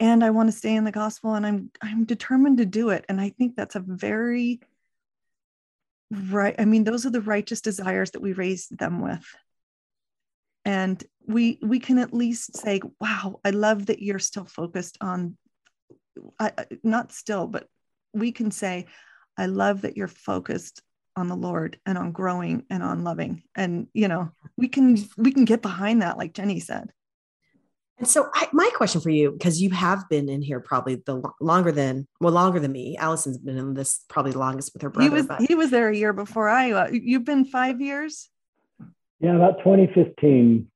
and 0.00 0.22
i 0.22 0.30
want 0.30 0.48
to 0.48 0.56
stay 0.56 0.74
in 0.74 0.84
the 0.84 0.92
gospel 0.92 1.34
and 1.34 1.46
i'm 1.46 1.70
i'm 1.82 2.04
determined 2.04 2.58
to 2.58 2.66
do 2.66 2.90
it. 2.90 3.04
And 3.08 3.20
i 3.20 3.30
think 3.30 3.56
that's 3.56 3.76
a 3.76 3.84
very 3.84 4.60
right 6.10 6.54
i 6.58 6.64
mean 6.64 6.84
those 6.84 7.04
are 7.04 7.10
the 7.10 7.20
righteous 7.20 7.60
desires 7.60 8.12
that 8.12 8.22
we 8.22 8.32
raised 8.32 8.78
them 8.78 9.00
with. 9.00 9.24
And 10.64 11.02
we 11.26 11.58
we 11.62 11.78
can 11.78 11.98
at 11.98 12.12
least 12.12 12.56
say 12.56 12.80
wow 13.00 13.40
i 13.44 13.50
love 13.50 13.86
that 13.86 14.02
you're 14.02 14.18
still 14.18 14.44
focused 14.44 14.98
on 15.00 15.36
I, 16.38 16.52
not 16.82 17.12
still 17.12 17.46
but 17.46 17.68
we 18.18 18.32
can 18.32 18.50
say 18.50 18.86
i 19.36 19.46
love 19.46 19.82
that 19.82 19.96
you're 19.96 20.08
focused 20.08 20.82
on 21.16 21.28
the 21.28 21.36
lord 21.36 21.78
and 21.86 21.98
on 21.98 22.12
growing 22.12 22.64
and 22.70 22.82
on 22.82 23.04
loving 23.04 23.42
and 23.54 23.86
you 23.92 24.08
know 24.08 24.30
we 24.56 24.68
can 24.68 24.96
we 25.16 25.32
can 25.32 25.44
get 25.44 25.62
behind 25.62 26.02
that 26.02 26.18
like 26.18 26.32
jenny 26.32 26.60
said 26.60 26.90
and 27.98 28.06
so 28.06 28.30
I, 28.32 28.46
my 28.52 28.70
question 28.76 29.00
for 29.00 29.10
you 29.10 29.32
because 29.32 29.60
you 29.60 29.70
have 29.70 30.08
been 30.08 30.28
in 30.28 30.40
here 30.40 30.60
probably 30.60 31.02
the 31.04 31.20
longer 31.40 31.72
than 31.72 32.06
well 32.20 32.32
longer 32.32 32.60
than 32.60 32.70
me 32.70 32.96
allison's 32.96 33.38
been 33.38 33.58
in 33.58 33.74
this 33.74 34.04
probably 34.08 34.32
the 34.32 34.38
longest 34.38 34.72
with 34.72 34.82
her 34.82 34.90
brother 34.90 35.08
he 35.08 35.14
was 35.14 35.26
but. 35.26 35.40
he 35.40 35.54
was 35.56 35.70
there 35.70 35.88
a 35.88 35.96
year 35.96 36.12
before 36.12 36.48
i 36.48 36.70
uh, 36.70 36.88
you've 36.92 37.24
been 37.24 37.44
five 37.44 37.80
years 37.80 38.30
yeah, 39.20 39.34
about 39.34 39.58
2015. 39.58 40.66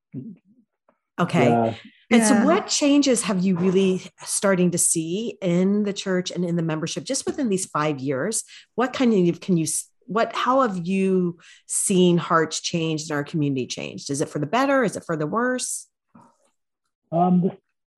Okay. 1.23 1.49
Yeah. 1.49 1.75
And 2.11 2.21
yeah. 2.21 2.29
so 2.29 2.45
what 2.45 2.67
changes 2.67 3.23
have 3.23 3.43
you 3.43 3.57
really 3.57 4.03
starting 4.23 4.71
to 4.73 4.79
see 4.79 5.39
in 5.41 5.85
the 5.85 5.95
church 5.95 6.31
and 6.31 6.45
in 6.45 6.57
the 6.57 6.63
membership 6.63 7.05
just 7.05 7.25
within 7.25 7.49
these 7.49 7.67
5 7.67 8.01
years? 8.01 8.45
What 8.75 8.93
kind 8.93 9.29
of 9.29 9.41
can 9.41 9.57
you 9.57 9.67
what 10.07 10.35
how 10.35 10.61
have 10.63 10.87
you 10.87 11.39
seen 11.67 12.19
hearts 12.19 12.61
changed 12.61 13.11
and 13.11 13.17
our 13.17 13.25
community 13.25 13.67
changed? 13.67 14.11
Is 14.11 14.21
it 14.21 14.29
for 14.29 14.39
the 14.39 14.47
better? 14.47 14.85
Is 14.85 14.97
it 14.97 15.05
for 15.05 15.17
the 15.17 15.27
worse? 15.27 15.89
Um, 17.11 17.51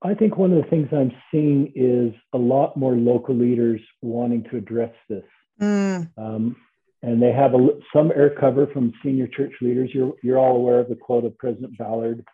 I 0.02 0.14
think 0.14 0.36
one 0.36 0.52
of 0.52 0.62
the 0.62 0.68
things 0.68 0.88
I'm 0.92 1.12
seeing 1.30 1.72
is 1.74 2.12
a 2.32 2.38
lot 2.38 2.76
more 2.76 2.94
local 2.94 3.34
leaders 3.34 3.80
wanting 4.02 4.44
to 4.50 4.58
address 4.58 4.92
this. 5.08 5.24
Mm. 5.60 6.10
Um, 6.18 6.56
and 7.02 7.22
they 7.22 7.32
have 7.32 7.54
a, 7.54 7.68
some 7.94 8.12
air 8.12 8.30
cover 8.38 8.66
from 8.66 8.92
senior 9.02 9.26
church 9.26 9.52
leaders. 9.60 9.90
You're, 9.92 10.14
you're 10.22 10.38
all 10.38 10.56
aware 10.56 10.80
of 10.80 10.88
the 10.88 10.96
quote 10.96 11.24
of 11.24 11.36
President 11.38 11.76
Ballard. 11.78 12.24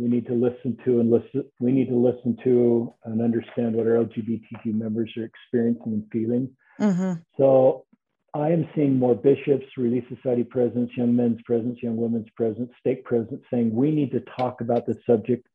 We 0.00 0.08
need 0.08 0.26
to 0.28 0.34
listen 0.34 0.78
to 0.86 1.00
and 1.00 1.10
listen. 1.10 1.44
We 1.60 1.72
need 1.72 1.88
to 1.88 1.96
listen 1.96 2.36
to 2.44 2.94
and 3.04 3.20
understand 3.20 3.74
what 3.74 3.86
our 3.86 4.04
LGBTQ 4.04 4.72
members 4.72 5.10
are 5.18 5.24
experiencing 5.24 5.92
and 5.92 6.04
feeling. 6.10 6.50
Mm-hmm. 6.80 7.20
So 7.36 7.84
I 8.32 8.48
am 8.48 8.66
seeing 8.74 8.98
more 8.98 9.14
bishops, 9.14 9.66
Relief 9.76 10.04
Society 10.14 10.42
presidents, 10.42 10.92
young 10.96 11.14
men's 11.14 11.40
presidents, 11.44 11.82
young 11.82 11.96
women's 11.96 12.28
presidents, 12.34 12.72
stake 12.80 13.04
presidents 13.04 13.44
saying 13.52 13.74
we 13.74 13.90
need 13.90 14.10
to 14.12 14.22
talk 14.38 14.62
about 14.62 14.86
this 14.86 14.96
subject 15.06 15.46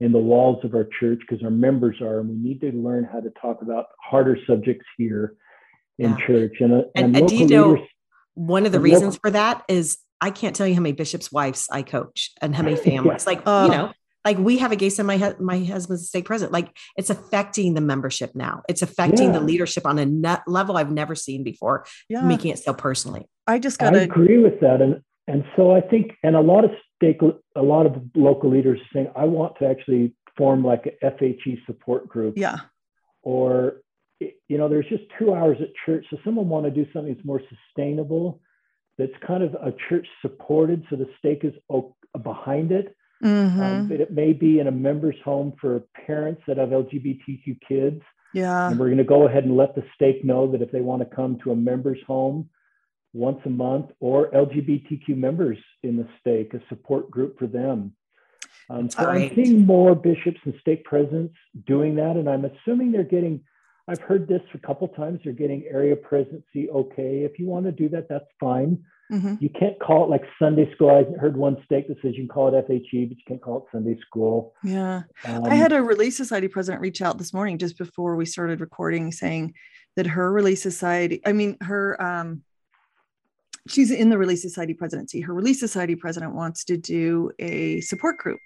in 0.00 0.12
the 0.12 0.18
walls 0.18 0.64
of 0.64 0.74
our 0.74 0.88
church 0.98 1.20
because 1.20 1.44
our 1.44 1.50
members 1.50 2.00
are, 2.00 2.20
and 2.20 2.30
we 2.30 2.36
need 2.36 2.60
to 2.62 2.72
learn 2.72 3.04
how 3.04 3.20
to 3.20 3.30
talk 3.40 3.60
about 3.60 3.86
harder 4.00 4.38
subjects 4.46 4.86
here 4.96 5.34
in 5.98 6.12
yeah. 6.12 6.26
church. 6.26 6.54
And, 6.60 6.72
uh, 6.72 6.76
and, 6.94 7.04
and, 7.04 7.16
and 7.16 7.28
do 7.28 7.36
you 7.36 7.46
know, 7.46 7.84
one 8.34 8.64
of 8.64 8.72
the 8.72 8.80
reasons 8.80 9.18
for 9.18 9.30
that 9.30 9.62
is 9.68 9.98
I 10.20 10.30
can't 10.30 10.54
tell 10.54 10.66
you 10.66 10.74
how 10.74 10.80
many 10.80 10.92
bishops' 10.92 11.32
wives 11.32 11.68
I 11.70 11.82
coach 11.82 12.32
and 12.40 12.54
how 12.54 12.62
many 12.62 12.76
families. 12.90 13.26
Like, 13.26 13.42
uh, 13.46 13.68
you 13.70 13.76
know, 13.76 13.92
like 14.24 14.38
we 14.38 14.58
have 14.58 14.70
a 14.70 14.76
gay 14.76 14.90
son, 14.90 15.06
my, 15.06 15.34
my 15.38 15.64
husband's 15.64 16.02
a 16.02 16.06
stake 16.06 16.26
president. 16.26 16.52
Like 16.52 16.76
it's 16.96 17.10
affecting 17.10 17.74
the 17.74 17.80
membership 17.80 18.32
now. 18.34 18.62
It's 18.68 18.82
affecting 18.82 19.28
yeah. 19.28 19.38
the 19.38 19.40
leadership 19.40 19.86
on 19.86 19.98
a 19.98 20.04
net 20.04 20.42
level 20.46 20.76
I've 20.76 20.90
never 20.90 21.14
seen 21.14 21.42
before, 21.42 21.86
yeah. 22.08 22.22
making 22.22 22.50
it 22.50 22.58
so 22.58 22.74
personally. 22.74 23.28
I 23.46 23.58
just 23.58 23.78
got 23.78 23.90
to 23.90 24.00
agree 24.00 24.38
with 24.38 24.60
that. 24.60 24.82
And, 24.82 25.02
and 25.26 25.44
so 25.56 25.72
I 25.72 25.80
think, 25.80 26.12
and 26.22 26.36
a 26.36 26.40
lot 26.40 26.64
of 26.64 26.70
stake, 26.96 27.20
a 27.56 27.62
lot 27.62 27.86
of 27.86 27.96
local 28.14 28.50
leaders 28.50 28.78
saying, 28.92 29.10
I 29.16 29.24
want 29.24 29.56
to 29.60 29.66
actually 29.66 30.14
form 30.36 30.64
like 30.64 30.94
a 31.02 31.06
FHE 31.06 31.64
support 31.66 32.08
group. 32.08 32.34
Yeah. 32.36 32.58
Or 33.22 33.80
you 34.20 34.58
know, 34.58 34.68
there's 34.68 34.88
just 34.88 35.04
two 35.18 35.34
hours 35.34 35.58
at 35.60 35.68
church. 35.86 36.04
So 36.10 36.18
someone 36.24 36.48
want 36.48 36.66
to 36.66 36.70
do 36.70 36.86
something 36.92 37.14
that's 37.14 37.24
more 37.24 37.40
sustainable, 37.48 38.40
that's 39.00 39.22
kind 39.26 39.42
of 39.42 39.54
a 39.54 39.74
church 39.88 40.06
supported. 40.20 40.84
So 40.90 40.96
the 40.96 41.08
stake 41.18 41.44
is 41.44 41.54
behind 42.22 42.70
it. 42.70 42.94
Mm-hmm. 43.22 43.60
Um, 43.60 43.88
but 43.88 44.00
it 44.00 44.12
may 44.12 44.32
be 44.32 44.60
in 44.60 44.66
a 44.66 44.72
member's 44.72 45.16
home 45.24 45.54
for 45.60 45.82
parents 46.06 46.42
that 46.46 46.58
have 46.58 46.70
LGBTQ 46.70 47.58
kids. 47.66 48.02
Yeah. 48.32 48.68
And 48.68 48.78
we're 48.78 48.86
going 48.86 48.98
to 48.98 49.04
go 49.04 49.26
ahead 49.26 49.44
and 49.44 49.56
let 49.56 49.74
the 49.74 49.84
stake 49.94 50.24
know 50.24 50.50
that 50.52 50.62
if 50.62 50.70
they 50.70 50.80
want 50.80 51.02
to 51.02 51.16
come 51.16 51.38
to 51.44 51.50
a 51.50 51.56
member's 51.56 51.98
home 52.06 52.48
once 53.12 53.40
a 53.44 53.50
month 53.50 53.90
or 53.98 54.30
LGBTQ 54.30 55.16
members 55.16 55.58
in 55.82 55.96
the 55.96 56.06
stake, 56.20 56.54
a 56.54 56.60
support 56.68 57.10
group 57.10 57.38
for 57.38 57.46
them. 57.46 57.94
Um, 58.68 58.88
so 58.88 59.04
I'm 59.04 59.34
seeing 59.34 59.66
more 59.66 59.96
bishops 59.96 60.38
and 60.44 60.54
stake 60.60 60.84
presidents 60.84 61.34
doing 61.66 61.96
that. 61.96 62.16
And 62.16 62.28
I'm 62.28 62.44
assuming 62.44 62.92
they're 62.92 63.02
getting 63.02 63.42
I've 63.90 64.00
heard 64.00 64.28
this 64.28 64.42
a 64.54 64.58
couple 64.58 64.86
times. 64.86 65.18
You're 65.24 65.34
getting 65.34 65.64
area 65.68 65.96
presidency 65.96 66.70
okay. 66.70 67.24
If 67.24 67.40
you 67.40 67.46
want 67.46 67.66
to 67.66 67.72
do 67.72 67.88
that, 67.88 68.08
that's 68.08 68.28
fine. 68.38 68.78
Mm-hmm. 69.10 69.34
You 69.40 69.48
can't 69.48 69.76
call 69.80 70.04
it 70.04 70.10
like 70.10 70.22
Sunday 70.38 70.72
school. 70.72 70.90
I 70.90 71.18
heard 71.18 71.36
one 71.36 71.56
state 71.64 71.88
that 71.88 71.96
says 72.00 72.12
you 72.14 72.20
can 72.20 72.28
call 72.28 72.54
it 72.54 72.68
FHE, 72.68 73.08
but 73.08 73.18
you 73.18 73.24
can't 73.26 73.42
call 73.42 73.58
it 73.58 73.64
Sunday 73.72 73.98
school. 74.06 74.54
Yeah. 74.62 75.02
Um, 75.24 75.44
I 75.44 75.56
had 75.56 75.72
a 75.72 75.82
Relief 75.82 76.14
Society 76.14 76.46
president 76.46 76.80
reach 76.80 77.02
out 77.02 77.18
this 77.18 77.34
morning 77.34 77.58
just 77.58 77.76
before 77.76 78.14
we 78.14 78.26
started 78.26 78.60
recording 78.60 79.10
saying 79.10 79.54
that 79.96 80.06
her 80.06 80.30
Relief 80.30 80.60
Society, 80.60 81.20
I 81.26 81.32
mean, 81.32 81.56
her, 81.62 82.00
um, 82.00 82.42
she's 83.66 83.90
in 83.90 84.08
the 84.08 84.18
Relief 84.18 84.38
Society 84.38 84.74
presidency. 84.74 85.20
Her 85.20 85.34
Relief 85.34 85.56
Society 85.56 85.96
president 85.96 86.36
wants 86.36 86.64
to 86.66 86.76
do 86.76 87.32
a 87.40 87.80
support 87.80 88.18
group. 88.18 88.38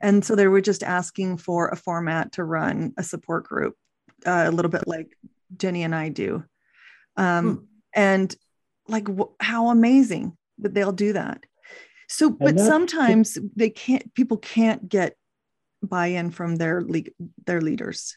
And 0.00 0.24
so 0.24 0.36
they 0.36 0.46
were 0.46 0.60
just 0.60 0.84
asking 0.84 1.38
for 1.38 1.68
a 1.68 1.76
format 1.76 2.30
to 2.34 2.44
run 2.44 2.92
a 2.96 3.02
support 3.02 3.42
group 3.42 3.74
uh, 4.26 4.44
a 4.46 4.50
little 4.50 4.70
bit 4.70 4.86
like 4.86 5.16
Jenie 5.56 5.82
and 5.82 5.94
I 5.94 6.08
do. 6.08 6.44
Um, 7.16 7.44
hmm. 7.44 7.64
And 7.94 8.36
like, 8.86 9.08
wh- 9.08 9.34
how 9.40 9.68
amazing 9.70 10.36
that 10.58 10.74
they'll 10.74 10.92
do 10.92 11.12
that. 11.12 11.44
So, 12.08 12.30
but 12.30 12.58
sometimes 12.58 13.36
they 13.54 13.68
can't. 13.68 14.14
People 14.14 14.38
can't 14.38 14.88
get 14.88 15.14
buy-in 15.82 16.30
from 16.30 16.56
their 16.56 16.80
le- 16.80 17.12
their 17.44 17.60
leaders. 17.60 18.16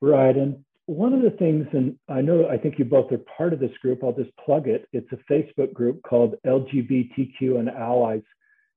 Right, 0.00 0.34
and 0.34 0.64
one 0.86 1.12
of 1.12 1.20
the 1.20 1.30
things, 1.30 1.66
and 1.72 1.98
I 2.08 2.22
know 2.22 2.48
I 2.48 2.56
think 2.56 2.78
you 2.78 2.86
both 2.86 3.12
are 3.12 3.18
part 3.18 3.52
of 3.52 3.60
this 3.60 3.76
group. 3.82 4.02
I'll 4.02 4.12
just 4.12 4.34
plug 4.42 4.68
it. 4.68 4.88
It's 4.92 5.10
a 5.12 5.32
Facebook 5.32 5.74
group 5.74 6.02
called 6.02 6.36
LGBTQ 6.46 7.58
and 7.58 7.68
Allies 7.68 8.22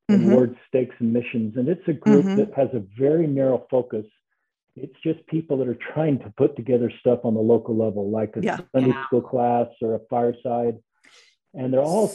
in 0.10 0.20
mm-hmm. 0.20 0.32
Ward 0.32 0.58
Stakes 0.68 0.96
and 1.00 1.14
Missions, 1.14 1.56
and 1.56 1.70
it's 1.70 1.88
a 1.88 1.94
group 1.94 2.26
mm-hmm. 2.26 2.36
that 2.36 2.54
has 2.54 2.68
a 2.74 2.84
very 3.00 3.28
narrow 3.28 3.66
focus. 3.72 4.06
It's 4.76 4.96
just 5.04 5.26
people 5.28 5.58
that 5.58 5.68
are 5.68 5.78
trying 5.94 6.20
to 6.20 6.34
put 6.38 6.56
together 6.56 6.92
stuff 7.02 7.20
on 7.24 7.34
the 7.34 7.42
local 7.42 7.76
level, 7.76 8.10
like 8.10 8.36
a 8.38 8.42
yeah. 8.42 8.58
Sunday 8.74 8.90
yeah. 8.90 9.06
school 9.06 9.22
class 9.22 9.68
or 9.82 9.96
a 9.96 10.00
fireside 10.10 10.78
and 11.54 11.74
they're 11.74 11.82
all 11.82 12.14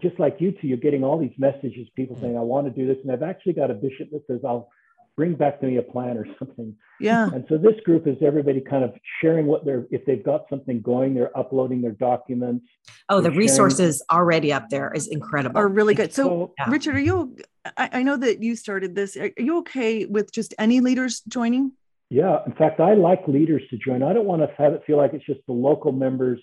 just 0.00 0.18
like 0.18 0.36
you 0.40 0.52
two. 0.52 0.66
You're 0.66 0.78
getting 0.78 1.04
all 1.04 1.18
these 1.18 1.34
messages, 1.38 1.88
people 1.94 2.18
saying, 2.20 2.36
"I 2.36 2.40
want 2.40 2.66
to 2.66 2.72
do 2.72 2.86
this," 2.86 2.98
and 3.02 3.12
I've 3.12 3.22
actually 3.22 3.52
got 3.52 3.70
a 3.70 3.74
bishop 3.74 4.10
that 4.10 4.26
says, 4.26 4.40
"I'll 4.44 4.70
bring 5.16 5.34
back 5.34 5.60
to 5.60 5.66
me 5.66 5.76
a 5.76 5.82
plan 5.82 6.16
or 6.16 6.26
something." 6.38 6.74
Yeah. 6.98 7.30
And 7.32 7.44
so 7.48 7.58
this 7.58 7.78
group 7.84 8.08
is 8.08 8.16
everybody 8.22 8.60
kind 8.60 8.82
of 8.82 8.92
sharing 9.20 9.46
what 9.46 9.64
they're 9.64 9.86
if 9.92 10.04
they've 10.04 10.22
got 10.22 10.46
something 10.50 10.80
going, 10.80 11.14
they're 11.14 11.36
uploading 11.38 11.80
their 11.80 11.92
documents. 11.92 12.66
Oh, 13.08 13.20
the 13.20 13.30
resources 13.30 14.02
already 14.10 14.52
up 14.52 14.68
there 14.68 14.90
is 14.92 15.06
incredible. 15.06 15.58
Are 15.58 15.68
really 15.68 15.94
good. 15.94 16.12
So, 16.12 16.24
so 16.24 16.54
yeah. 16.58 16.70
Richard, 16.70 16.96
are 16.96 17.00
you? 17.00 17.36
I, 17.76 17.90
I 17.92 18.02
know 18.02 18.16
that 18.16 18.42
you 18.42 18.56
started 18.56 18.96
this. 18.96 19.16
Are 19.16 19.30
you 19.36 19.58
okay 19.58 20.06
with 20.06 20.32
just 20.32 20.54
any 20.58 20.80
leaders 20.80 21.20
joining? 21.28 21.72
Yeah. 22.12 22.40
In 22.44 22.52
fact, 22.52 22.78
I 22.78 22.92
like 22.92 23.26
leaders 23.26 23.62
to 23.70 23.78
join. 23.78 24.02
I 24.02 24.12
don't 24.12 24.26
want 24.26 24.42
to 24.42 24.62
have 24.62 24.74
it 24.74 24.82
feel 24.86 24.98
like 24.98 25.14
it's 25.14 25.24
just 25.24 25.40
the 25.46 25.54
local 25.54 25.92
members 25.92 26.38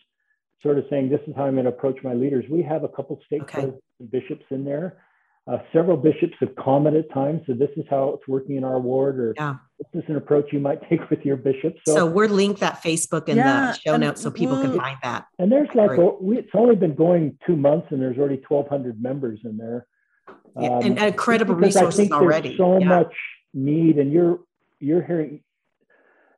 sort 0.64 0.80
of 0.80 0.86
saying, 0.90 1.10
this 1.10 1.22
is 1.28 1.36
how 1.38 1.46
I'm 1.46 1.54
going 1.54 1.66
to 1.66 1.70
approach 1.70 2.00
my 2.04 2.14
leaders. 2.16 2.44
We 2.50 2.64
have 2.64 2.84
a 2.84 2.88
couple 2.88 3.20
state 3.28 3.44
okay. 3.44 3.72
bishops 4.10 4.46
in 4.50 4.66
there. 4.66 4.98
Uh, 5.48 5.60
several 5.72 5.96
bishops 5.96 6.34
have 6.40 6.56
commented 6.56 7.06
at 7.06 7.14
times, 7.14 7.42
so 7.46 7.54
this 7.54 7.70
is 7.78 7.86
how 7.88 8.10
it's 8.16 8.28
working 8.28 8.56
in 8.56 8.64
our 8.64 8.80
ward, 8.80 9.20
or 9.20 9.34
yeah. 9.38 9.56
this 9.80 10.04
is 10.04 10.10
an 10.10 10.16
approach 10.16 10.46
you 10.52 10.60
might 10.60 10.80
take 10.90 11.08
with 11.12 11.24
your 11.24 11.38
bishop. 11.38 11.76
So, 11.88 11.96
so 11.96 12.06
we're 12.08 12.28
linked 12.28 12.60
that 12.62 12.84
Facebook 12.84 13.30
in 13.30 13.38
yeah, 13.38 13.72
the 13.72 13.80
show 13.80 13.96
notes 13.96 14.22
so 14.22 14.32
people 14.32 14.60
can 14.60 14.76
find 14.76 14.98
that. 15.04 15.28
And 15.38 15.52
there's 15.52 15.70
like, 15.76 15.98
a, 15.98 16.06
we, 16.20 16.40
it's 16.40 16.50
only 16.56 16.76
been 16.76 16.96
going 16.96 17.38
two 17.46 17.56
months, 17.56 17.88
and 17.92 18.02
there's 18.02 18.18
already 18.18 18.42
1,200 18.48 19.02
members 19.02 19.40
in 19.44 19.58
there. 19.58 19.86
Yeah, 20.60 20.70
um, 20.70 20.84
and 20.84 21.00
incredible 21.00 21.56
resources 21.56 22.12
already. 22.12 22.58
so 22.58 22.80
yeah. 22.80 22.88
much 22.88 23.14
need, 23.54 23.98
and 23.98 24.12
you're 24.12 24.40
you're 24.80 25.04
hearing 25.04 25.42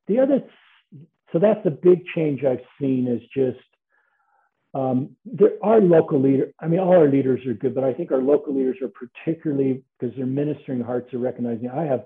the 0.07 0.19
other. 0.19 0.41
So 1.31 1.39
that's 1.39 1.65
a 1.65 1.71
big 1.71 2.03
change 2.13 2.43
I've 2.43 2.65
seen 2.79 3.07
is 3.07 3.21
just 3.33 3.65
um, 4.73 5.15
there 5.25 5.51
are 5.61 5.81
local 5.81 6.21
leaders. 6.21 6.53
I 6.59 6.67
mean, 6.67 6.79
all 6.79 6.95
our 6.95 7.09
leaders 7.09 7.45
are 7.45 7.53
good, 7.53 7.75
but 7.75 7.83
I 7.83 7.93
think 7.93 8.11
our 8.11 8.21
local 8.21 8.55
leaders 8.55 8.77
are 8.81 8.89
particularly 8.89 9.83
because 9.99 10.15
their 10.15 10.25
ministering 10.25 10.81
hearts 10.81 11.13
are 11.13 11.19
recognizing. 11.19 11.69
I 11.69 11.83
have 11.83 12.05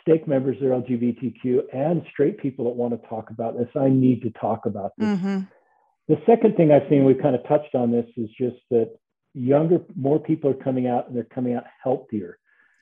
stake 0.00 0.28
members 0.28 0.56
that 0.60 0.68
are 0.68 0.80
LGBTQ 0.80 1.62
and 1.72 2.02
straight 2.12 2.38
people 2.38 2.66
that 2.66 2.76
want 2.76 3.00
to 3.00 3.08
talk 3.08 3.30
about 3.30 3.58
this. 3.58 3.68
I 3.74 3.88
need 3.88 4.22
to 4.22 4.30
talk 4.30 4.66
about 4.66 4.92
this. 4.96 5.08
Mm-hmm. 5.08 5.40
The 6.08 6.22
second 6.24 6.56
thing 6.56 6.70
I've 6.70 6.88
seen, 6.88 7.04
we've 7.04 7.20
kind 7.20 7.34
of 7.34 7.46
touched 7.48 7.74
on 7.74 7.90
this, 7.90 8.06
is 8.16 8.28
just 8.38 8.56
that 8.70 8.96
younger, 9.34 9.80
more 9.96 10.20
people 10.20 10.50
are 10.50 10.54
coming 10.54 10.86
out 10.86 11.08
and 11.08 11.16
they're 11.16 11.24
coming 11.24 11.54
out 11.54 11.64
healthier. 11.82 12.38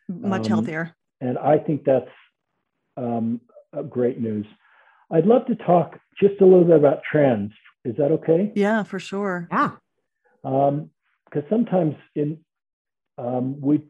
Much 0.09 0.43
um, 0.43 0.49
healthier. 0.49 0.95
And 1.23 1.39
I 1.39 1.57
think 1.57 1.85
that's 1.85 2.11
um, 2.99 3.41
great 3.83 4.21
news. 4.21 4.47
I'd 5.11 5.27
love 5.27 5.47
to 5.47 5.55
talk 5.57 5.99
just 6.21 6.41
a 6.41 6.45
little 6.45 6.65
bit 6.65 6.77
about 6.77 7.01
trans 7.11 7.53
is 7.85 7.97
that 7.97 8.11
okay? 8.13 8.51
Yeah, 8.55 8.83
for 8.83 8.99
sure. 8.99 9.47
Yeah. 9.51 9.73
Because 10.43 10.73
um, 10.73 11.45
sometimes 11.51 11.97
in 12.15 12.39
um, 13.19 13.61
we, 13.61 13.87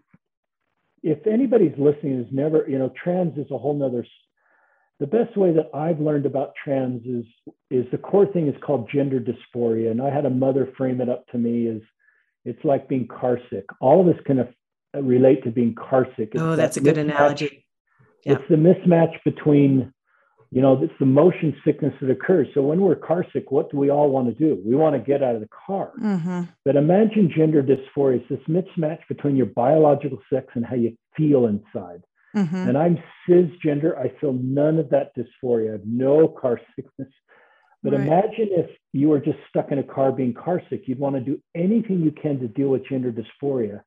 if 1.03 1.26
anybody's 1.26 1.76
listening 1.78 2.20
is 2.20 2.26
never, 2.30 2.66
you 2.68 2.78
know, 2.78 2.93
trans 3.03 3.39
is 3.39 3.51
a 3.51 3.59
whole 3.59 3.74
nother. 3.74 4.05
The 5.01 5.07
best 5.07 5.37
way 5.37 5.53
that 5.53 5.70
I've 5.74 6.01
learned 6.01 6.26
about 6.26 6.53
trans 6.62 7.05
is 7.05 7.24
is 7.70 7.85
the 7.91 7.99
core 7.99 8.26
thing 8.26 8.49
is 8.49 8.55
called 8.62 8.89
gender 8.93 9.20
dysphoria, 9.20 9.91
and 9.91 10.01
I 10.01 10.11
had 10.11 10.24
a 10.24 10.30
mother 10.30 10.72
frame 10.76 11.01
it 11.01 11.09
up 11.09 11.26
to 11.28 11.39
me 11.39 11.68
as 11.68 11.80
it's 12.45 12.64
like 12.64 12.89
being 12.89 13.09
carsick. 13.09 13.64
All 13.80 14.01
of 14.01 14.14
us 14.14 14.20
can 14.24 14.49
relate 14.95 15.43
to 15.45 15.51
being 15.51 15.74
carsick. 15.74 16.30
It's 16.32 16.41
oh, 16.41 16.57
that's 16.57 16.76
that 16.76 16.80
a 16.80 16.85
good 16.85 16.99
analogy. 16.99 17.63
Yeah. 18.24 18.34
It's 18.34 18.44
the 18.48 18.56
mismatch 18.56 19.12
between 19.24 19.92
you 20.54 20.62
know, 20.62 20.80
it's 20.80 20.94
the 21.00 21.06
motion 21.06 21.52
sickness 21.64 21.92
that 22.00 22.08
occurs. 22.08 22.46
So 22.54 22.62
when 22.62 22.80
we're 22.80 22.94
car 22.94 23.26
sick, 23.32 23.50
what 23.50 23.72
do 23.72 23.76
we 23.76 23.90
all 23.90 24.08
want 24.08 24.28
to 24.28 24.34
do? 24.34 24.62
We 24.64 24.76
want 24.76 24.94
to 24.94 25.00
get 25.00 25.20
out 25.20 25.34
of 25.34 25.40
the 25.40 25.48
car. 25.66 25.90
Mm-hmm. 26.00 26.42
But 26.64 26.76
imagine 26.76 27.28
gender 27.36 27.60
dysphoria. 27.60 28.20
It's 28.20 28.28
this 28.28 28.38
mismatch 28.48 29.00
between 29.08 29.34
your 29.34 29.46
biological 29.46 30.20
sex 30.32 30.46
and 30.54 30.64
how 30.64 30.76
you 30.76 30.96
feel 31.16 31.46
inside. 31.46 32.04
Mm-hmm. 32.36 32.68
And 32.68 32.78
I'm 32.78 33.02
cisgender. 33.28 33.98
I 33.98 34.16
feel 34.20 34.32
none 34.32 34.78
of 34.78 34.90
that 34.90 35.10
dysphoria. 35.16 35.70
I 35.70 35.72
have 35.72 35.86
no 35.86 36.28
car 36.28 36.60
sickness. 36.76 37.12
But 37.82 37.94
right. 37.94 38.02
imagine 38.02 38.50
if 38.52 38.70
you 38.92 39.08
were 39.08 39.18
just 39.18 39.38
stuck 39.48 39.72
in 39.72 39.80
a 39.80 39.82
car 39.82 40.12
being 40.12 40.34
car 40.34 40.62
sick. 40.70 40.84
You'd 40.86 41.00
want 41.00 41.16
to 41.16 41.20
do 41.20 41.40
anything 41.56 42.00
you 42.00 42.12
can 42.12 42.38
to 42.38 42.46
deal 42.46 42.68
with 42.68 42.86
gender 42.88 43.12
dysphoria. 43.12 43.80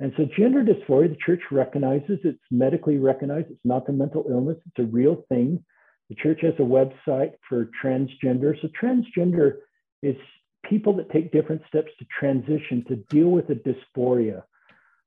And 0.00 0.14
so, 0.16 0.24
gender 0.36 0.64
dysphoria, 0.64 1.10
the 1.10 1.18
church 1.24 1.42
recognizes 1.50 2.18
it's 2.24 2.38
medically 2.50 2.96
recognized. 2.96 3.50
It's 3.50 3.60
not 3.64 3.88
a 3.88 3.92
mental 3.92 4.24
illness, 4.28 4.56
it's 4.66 4.84
a 4.84 4.90
real 4.90 5.24
thing. 5.28 5.62
The 6.08 6.14
church 6.16 6.40
has 6.40 6.54
a 6.58 6.62
website 6.62 7.32
for 7.46 7.70
transgender. 7.82 8.54
So, 8.60 8.68
transgender 8.82 9.58
is 10.02 10.16
people 10.64 10.96
that 10.96 11.10
take 11.10 11.32
different 11.32 11.62
steps 11.68 11.90
to 11.98 12.06
transition 12.18 12.82
to 12.88 12.96
deal 12.96 13.28
with 13.28 13.50
a 13.50 13.54
dysphoria. 13.54 14.42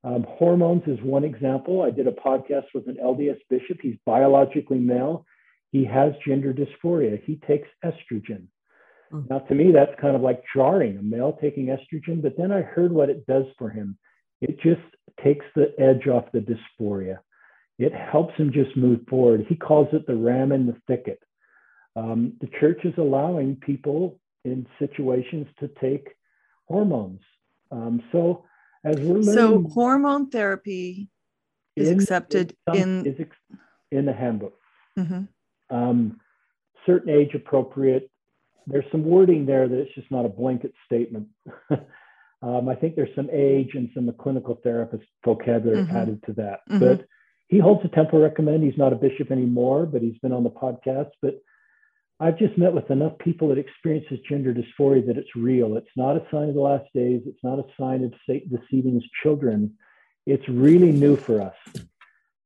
Um, 0.04 0.26
hormones 0.30 0.84
is 0.86 1.02
one 1.02 1.24
example. 1.24 1.82
I 1.82 1.90
did 1.90 2.08
a 2.08 2.12
podcast 2.12 2.66
with 2.76 2.88
an 2.88 2.98
LDS 3.04 3.40
bishop. 3.50 3.80
He's 3.82 3.98
biologically 4.06 4.80
male. 4.80 5.26
He 5.72 5.86
has 5.86 6.14
gender 6.26 6.54
dysphoria. 6.54 7.22
He 7.24 7.38
takes 7.48 7.68
estrogen. 7.84 8.48
Mm. 9.12 9.30
Now, 9.30 9.40
to 9.40 9.56
me, 9.56 9.72
that's 9.72 10.00
kind 10.00 10.16
of 10.16 10.22
like 10.22 10.44
jarring 10.56 10.98
a 10.98 11.02
male 11.02 11.38
taking 11.42 11.68
estrogen, 11.68 12.22
but 12.22 12.38
then 12.38 12.52
I 12.52 12.62
heard 12.62 12.92
what 12.92 13.10
it 13.10 13.26
does 13.26 13.46
for 13.58 13.70
him. 13.70 13.98
It 14.44 14.60
just 14.62 14.82
takes 15.24 15.46
the 15.56 15.74
edge 15.80 16.08
off 16.08 16.32
the 16.32 16.40
dysphoria 16.40 17.20
it 17.80 17.94
helps 17.94 18.36
him 18.36 18.52
just 18.52 18.76
move 18.78 19.00
forward. 19.10 19.46
He 19.48 19.56
calls 19.56 19.88
it 19.94 20.06
the 20.06 20.16
ram 20.16 20.52
in 20.52 20.68
the 20.68 20.76
thicket. 20.88 21.20
Um, 21.96 22.34
the 22.42 22.50
church 22.60 22.82
is 22.84 22.94
allowing 22.98 23.56
people 23.58 24.20
in 24.46 24.68
situations 24.80 25.48
to 25.60 25.70
take 25.82 26.10
hormones. 26.68 27.22
Um, 27.72 28.04
so 28.12 28.46
as 28.84 28.98
we're 28.98 29.20
learning, 29.20 29.34
so 29.34 29.64
hormone 29.74 30.30
therapy 30.30 31.10
is 31.76 31.90
in, 31.90 32.00
accepted 32.00 32.56
in 32.74 33.06
is 33.06 33.16
ex, 33.20 33.36
in 33.92 34.06
the 34.06 34.14
handbook. 34.14 34.58
Mm-hmm. 34.98 35.76
Um, 35.76 36.20
certain 36.86 37.10
age 37.10 37.34
appropriate. 37.34 38.10
There's 38.68 38.86
some 38.92 39.04
wording 39.04 39.46
there 39.46 39.68
that 39.68 39.78
it's 39.78 39.96
just 39.96 40.12
not 40.12 40.26
a 40.26 40.30
blanket 40.30 40.74
statement. 40.86 41.28
Um, 42.44 42.68
I 42.68 42.76
think 42.76 42.96
there's 42.96 43.16
some 43.16 43.30
age 43.32 43.72
and 43.74 43.90
some 43.94 44.14
clinical 44.20 44.60
therapist 44.64 45.06
vocabulary 45.24 45.84
mm-hmm. 45.84 45.96
added 45.96 46.24
to 46.26 46.34
that, 46.34 46.60
mm-hmm. 46.70 46.80
but 46.80 47.06
he 47.48 47.58
holds 47.58 47.86
a 47.86 47.88
temple 47.88 48.20
recommend. 48.20 48.64
He's 48.64 48.78
not 48.78 48.92
a 48.92 48.98
bishop 48.98 49.32
anymore, 49.32 49.86
but 49.86 50.02
he's 50.02 50.18
been 50.20 50.34
on 50.34 50.44
the 50.44 50.50
podcast. 50.50 51.12
But 51.22 51.42
I've 52.20 52.38
just 52.38 52.58
met 52.58 52.74
with 52.74 52.92
enough 52.92 53.18
people 53.20 53.48
that 53.50 53.58
experiences 53.58 54.20
gender 54.28 54.54
dysphoria 54.54 55.06
that 55.08 55.18
it's 55.18 55.36
real. 55.36 55.78
It's 55.78 55.96
not 55.96 56.18
a 56.18 56.26
sign 56.32 56.50
of 56.50 56.56
the 56.56 56.62
last 56.62 56.86
days. 56.94 57.22
It's 57.26 57.44
not 57.44 57.60
a 57.60 57.66
sign 57.80 58.04
of 58.04 58.14
Satan 58.28 58.50
deceiving 58.50 58.96
his 58.96 59.10
children. 59.22 59.78
It's 60.26 60.48
really 60.50 60.92
new 60.92 61.16
for 61.16 61.42
us. 61.42 61.56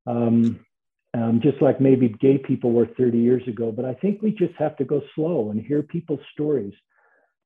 Um, 0.06 0.64
um, 1.14 1.40
just 1.40 1.60
like 1.60 1.80
maybe 1.80 2.08
gay 2.08 2.38
people 2.38 2.72
were 2.72 2.86
30 2.86 3.18
years 3.18 3.46
ago. 3.48 3.72
But 3.72 3.84
I 3.84 3.94
think 3.94 4.22
we 4.22 4.30
just 4.30 4.54
have 4.58 4.76
to 4.76 4.84
go 4.84 5.02
slow 5.14 5.50
and 5.50 5.60
hear 5.60 5.82
people's 5.82 6.20
stories. 6.32 6.74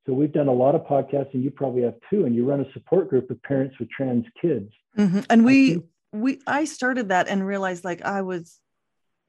So 0.06 0.12
we've 0.12 0.32
done 0.32 0.48
a 0.48 0.52
lot 0.52 0.74
of 0.74 0.82
podcasts, 0.82 1.32
and 1.32 1.44
you 1.44 1.50
probably 1.50 1.82
have 1.82 1.94
too. 2.10 2.24
And 2.24 2.34
you 2.34 2.44
run 2.44 2.60
a 2.60 2.72
support 2.72 3.08
group 3.08 3.30
of 3.30 3.40
parents 3.42 3.78
with 3.78 3.88
trans 3.90 4.24
kids. 4.40 4.72
Mm-hmm. 4.98 5.20
And 5.30 5.44
we 5.44 5.82
we 6.12 6.40
I 6.46 6.64
started 6.64 7.08
that 7.08 7.28
and 7.28 7.46
realized 7.46 7.84
like 7.84 8.02
I 8.02 8.22
was 8.22 8.60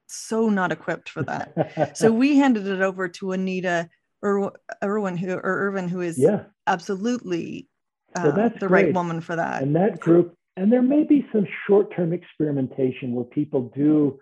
so 0.07 0.49
not 0.49 0.71
equipped 0.71 1.09
for 1.09 1.24
that. 1.24 1.91
so 1.97 2.11
we 2.11 2.38
handed 2.38 2.67
it 2.67 2.82
over 2.82 3.07
to 3.07 3.32
Anita 3.32 3.89
Ir- 4.24 4.51
Irwin 4.84 5.17
who 5.17 5.34
or 5.34 5.41
Irvin 5.41 5.88
who 5.88 6.01
is 6.01 6.17
yeah. 6.17 6.43
absolutely 6.67 7.67
uh, 8.15 8.24
so 8.24 8.32
that's 8.32 8.59
the 8.59 8.67
great. 8.67 8.86
right 8.86 8.93
woman 8.93 9.21
for 9.21 9.36
that. 9.36 9.61
And 9.61 9.76
that 9.76 9.99
group 9.99 10.36
and 10.55 10.71
there 10.71 10.84
may 10.84 11.03
be 11.03 11.28
some 11.34 11.47
short-term 11.67 12.13
experimentation 12.13 13.13
where 13.13 13.26
people 13.26 13.71
do 13.76 14.19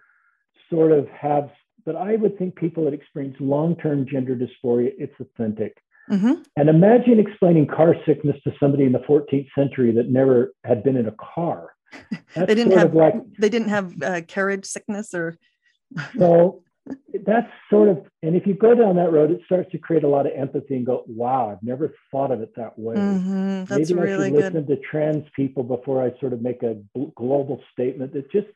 sort 0.70 0.92
of 0.92 1.08
have 1.10 1.50
but 1.86 1.96
I 1.96 2.16
would 2.16 2.38
think 2.38 2.56
people 2.56 2.86
that 2.86 2.94
experience 2.94 3.36
long-term 3.40 4.06
gender 4.12 4.36
dysphoria 4.36 4.92
it's 4.98 5.20
authentic. 5.20 5.78
Mm-hmm. 6.12 6.42
And 6.58 6.70
imagine 6.70 7.20
explaining 7.20 7.68
car 7.68 7.96
sickness 8.06 8.36
to 8.44 8.52
somebody 8.60 8.84
in 8.84 8.92
the 8.92 9.00
14th 9.00 9.48
century 9.56 9.94
that 9.94 10.10
never 10.10 10.54
had 10.66 10.84
been 10.84 10.98
in 10.98 11.08
a 11.08 11.16
car 11.36 11.70
they 12.36 12.56
didn't 12.56 12.78
have 12.78 12.94
like, 12.94 13.16
they 13.38 13.50
didn't 13.50 13.70
have 13.70 14.02
uh, 14.02 14.22
carriage 14.28 14.66
sickness 14.66 15.14
or 15.14 15.38
so 16.18 16.64
that's 17.26 17.52
sort 17.70 17.90
of, 17.90 18.06
and 18.24 18.36
if 18.36 18.48
you 18.48 18.54
go 18.54 18.74
down 18.74 18.96
that 18.96 19.12
road, 19.12 19.30
it 19.30 19.42
starts 19.46 19.70
to 19.72 19.78
create 19.78 20.04
a 20.04 20.08
lot 20.08 20.26
of 20.26 20.32
empathy 20.36 20.76
and 20.76 20.86
go, 20.86 21.04
wow, 21.08 21.52
I've 21.52 21.62
never 21.62 21.94
thought 22.10 22.32
of 22.32 22.42
it 22.42 22.56
that 22.56 22.78
way. 22.78 22.96
Mhm, 22.96 23.68
That's 23.68 23.92
Maybe 23.92 24.02
really 24.02 24.28
I 24.28 24.30
should 24.30 24.34
good. 24.34 24.54
listen 24.54 24.68
to 24.68 24.82
trans 24.90 25.26
people 25.36 25.64
before 25.64 26.04
I 26.04 26.18
sort 26.20 26.34
of 26.34 26.42
make 26.42 26.64
a 26.64 26.78
global 27.16 27.62
statement 27.72 28.14
that 28.14 28.32
just 28.32 28.48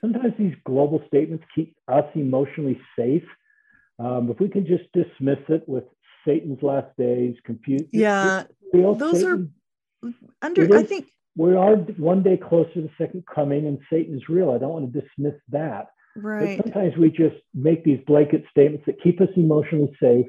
sometimes 0.00 0.34
these 0.38 0.54
global 0.64 1.02
statements 1.06 1.44
keep 1.54 1.76
us 1.88 2.04
emotionally 2.14 2.80
safe. 2.96 3.24
Um, 3.98 4.30
if 4.30 4.40
we 4.40 4.48
can 4.48 4.66
just 4.66 4.84
dismiss 4.92 5.38
it 5.48 5.68
with 5.68 5.84
Satan's 6.26 6.62
last 6.62 6.88
days, 6.96 7.36
confuse. 7.44 7.82
Yeah, 7.92 8.44
those 8.98 9.24
are- 9.24 9.46
under 10.42 10.62
It 10.62 10.72
I 10.72 10.82
think 10.84 11.06
we 11.36 11.54
are 11.54 11.76
one 11.76 12.22
day 12.22 12.36
closer 12.36 12.72
to 12.74 12.82
the 12.82 12.90
second 12.98 13.24
coming, 13.26 13.66
and 13.66 13.78
Satan 13.90 14.14
is 14.16 14.28
real. 14.28 14.50
I 14.50 14.58
don't 14.58 14.72
want 14.72 14.92
to 14.92 15.00
dismiss 15.00 15.34
that. 15.50 15.88
right. 16.16 16.56
But 16.56 16.66
sometimes 16.72 16.96
we 16.96 17.10
just 17.10 17.36
make 17.54 17.84
these 17.84 18.00
blanket 18.06 18.44
statements 18.50 18.86
that 18.86 19.00
keep 19.02 19.20
us 19.20 19.28
emotionally 19.36 19.94
safe. 20.02 20.26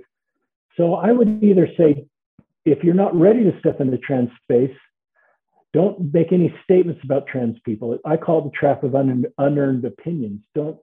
So 0.78 0.94
I 0.96 1.12
would 1.12 1.44
either 1.44 1.68
say, 1.78 2.06
if 2.66 2.84
you're 2.84 2.94
not 2.94 3.16
ready 3.16 3.44
to 3.44 3.58
step 3.60 3.82
into 3.82 3.98
trans 3.98 4.30
space, 4.44 4.76
don't 5.74 6.14
make 6.14 6.32
any 6.32 6.54
statements 6.64 7.02
about 7.04 7.28
trans 7.28 7.58
people. 7.66 7.98
I 8.06 8.18
call 8.18 8.40
it 8.40 8.44
the 8.46 8.58
trap 8.58 8.84
of 8.84 8.96
un- 8.96 9.26
unearned 9.38 9.86
opinions. 9.86 10.42
Don't 10.56 10.78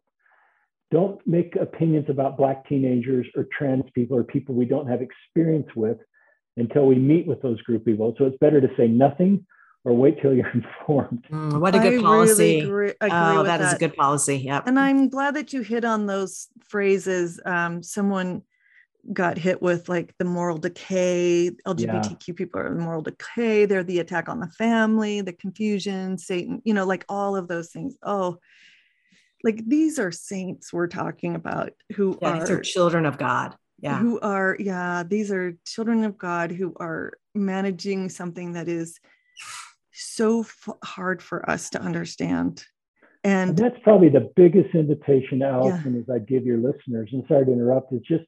don't 0.91 1.20
make 1.26 1.57
opinions 1.57 2.07
about 2.09 2.37
black 2.37 2.68
teenagers 2.68 3.26
or 3.37 3.47
trans 3.57 3.84
people 3.95 4.16
or 4.16 4.24
people 4.24 4.55
we 4.55 4.64
don't 4.64 4.87
have 4.87 5.01
experience 5.03 5.68
with 5.74 5.99
until 6.57 6.87
we 6.87 6.97
meet 6.97 7.26
with 7.26 7.43
those 7.43 7.61
group 7.62 7.84
people. 7.84 8.14
So 8.18 8.24
it's 8.24 8.39
better 8.39 8.61
to 8.61 8.68
say 8.76 8.87
nothing 8.89 9.45
or 9.84 9.95
wait 9.95 10.20
till 10.20 10.34
you're 10.34 10.51
informed. 10.55 11.24
Mm, 11.30 11.61
what 11.61 11.74
a 11.74 11.78
good 11.78 11.93
really 11.93 12.03
policy. 12.03 12.61
agree, 12.61 12.93
agree 13.01 13.11
oh, 13.11 13.39
with 13.39 13.47
that 13.47 13.61
is 13.61 13.72
a 13.72 13.78
good 13.78 13.95
policy. 13.95 14.39
Yep. 14.39 14.66
And 14.66 14.78
I'm 14.78 15.09
glad 15.09 15.34
that 15.37 15.53
you 15.53 15.62
hit 15.62 15.84
on 15.84 16.07
those 16.07 16.49
phrases. 16.68 17.41
Um, 17.45 17.82
someone 17.82 18.43
got 19.12 19.39
hit 19.39 19.62
with 19.62 19.89
like 19.89 20.14
the 20.18 20.24
moral 20.24 20.59
decay, 20.59 21.51
LGBTQ 21.66 22.34
people 22.34 22.61
are 22.61 22.74
the 22.74 22.80
moral 22.80 23.03
decay, 23.03 23.64
they're 23.64 23.84
the 23.84 24.01
attack 24.01 24.28
on 24.28 24.41
the 24.41 24.49
family, 24.49 25.20
the 25.20 25.32
confusion, 25.32 26.18
Satan, 26.18 26.61
you 26.64 26.74
know, 26.74 26.84
like 26.84 27.05
all 27.09 27.37
of 27.37 27.47
those 27.47 27.70
things. 27.70 27.97
Oh, 28.03 28.39
like 29.45 29.66
these 29.66 29.99
are 29.99 30.11
saints 30.12 30.72
we're 30.72 30.87
talking 30.87 31.34
about 31.34 31.72
who 31.95 32.18
yeah, 32.20 32.39
are, 32.39 32.53
are 32.53 32.61
children 32.61 33.07
of 33.07 33.18
God. 33.18 33.55
Yeah. 33.78 33.99
who 33.99 34.18
are 34.20 34.57
yeah 34.59 35.03
these 35.03 35.30
are 35.30 35.55
children 35.66 36.05
of 36.05 36.16
god 36.16 36.51
who 36.51 36.74
are 36.80 37.12
managing 37.34 38.09
something 38.09 38.55
that 38.55 38.68
is 38.68 38.99
so 39.93 40.41
f- 40.41 40.68
hard 40.82 41.22
for 41.22 41.49
us 41.51 41.68
to 41.70 41.80
understand 41.80 42.64
And 43.24 43.51
and 43.51 43.59
that's 43.59 43.76
probably 43.82 44.09
the 44.09 44.30
biggest 44.37 44.74
invitation, 44.74 45.43
Allison, 45.43 45.99
as 46.01 46.09
I 46.09 46.20
give 46.20 46.47
your 46.47 46.59
listeners. 46.59 47.11
And 47.12 47.24
sorry 47.26 47.45
to 47.47 47.53
interrupt. 47.53 47.93
It's 47.93 48.07
just 48.07 48.24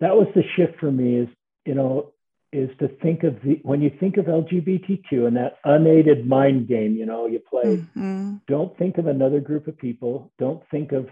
that 0.00 0.14
was 0.14 0.28
the 0.34 0.44
shift 0.54 0.78
for 0.78 0.92
me. 0.92 1.16
Is 1.16 1.28
you 1.66 1.74
know 1.74 2.12
is 2.52 2.68
to 2.78 2.88
think 3.02 3.24
of 3.24 3.40
the 3.42 3.60
when 3.62 3.80
you 3.80 3.90
think 3.98 4.18
of 4.18 4.26
LGBTQ 4.26 5.26
and 5.26 5.36
that 5.36 5.58
unaided 5.64 6.26
mind 6.26 6.68
game. 6.68 6.94
You 6.94 7.06
know, 7.06 7.26
you 7.26 7.38
play. 7.40 7.78
Mhm. 7.96 8.40
Don't 8.46 8.76
think 8.76 8.98
of 8.98 9.06
another 9.06 9.40
group 9.40 9.66
of 9.66 9.76
people. 9.78 10.30
Don't 10.38 10.62
think 10.70 10.92
of 10.92 11.08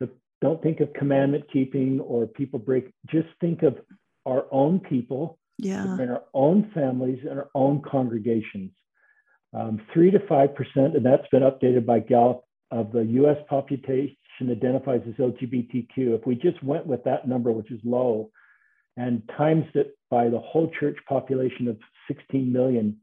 the. 0.00 0.10
Don't 0.40 0.62
think 0.62 0.80
of 0.80 0.92
commandment 0.92 1.44
keeping 1.50 2.00
or 2.00 2.26
people 2.26 2.58
break. 2.58 2.92
Just 3.06 3.28
think 3.40 3.62
of 3.62 3.80
our 4.26 4.46
own 4.50 4.80
people 4.80 5.38
yeah 5.58 5.98
in 5.98 6.10
our 6.10 6.24
own 6.34 6.70
families 6.74 7.20
and 7.28 7.38
our 7.38 7.50
own 7.54 7.80
congregations. 7.80 8.72
Um, 9.54 9.80
three 9.94 10.10
to 10.10 10.20
five 10.28 10.54
percent, 10.54 10.96
and 10.96 11.06
that's 11.06 11.26
been 11.28 11.42
updated 11.42 11.86
by 11.86 12.00
Gallup 12.00 12.42
of 12.70 12.92
the 12.92 13.04
U.S. 13.04 13.38
population 13.48 14.16
identifies 14.50 15.00
as 15.08 15.14
LGBTQ. 15.14 16.18
If 16.18 16.26
we 16.26 16.34
just 16.34 16.62
went 16.62 16.86
with 16.86 17.02
that 17.04 17.26
number, 17.26 17.52
which 17.52 17.70
is 17.70 17.80
low, 17.84 18.30
and 18.96 19.22
times 19.36 19.64
it 19.74 19.96
by 20.10 20.28
the 20.28 20.38
whole 20.38 20.70
church 20.80 20.96
population 21.08 21.68
of 21.68 21.78
16 22.08 22.52
million, 22.52 22.96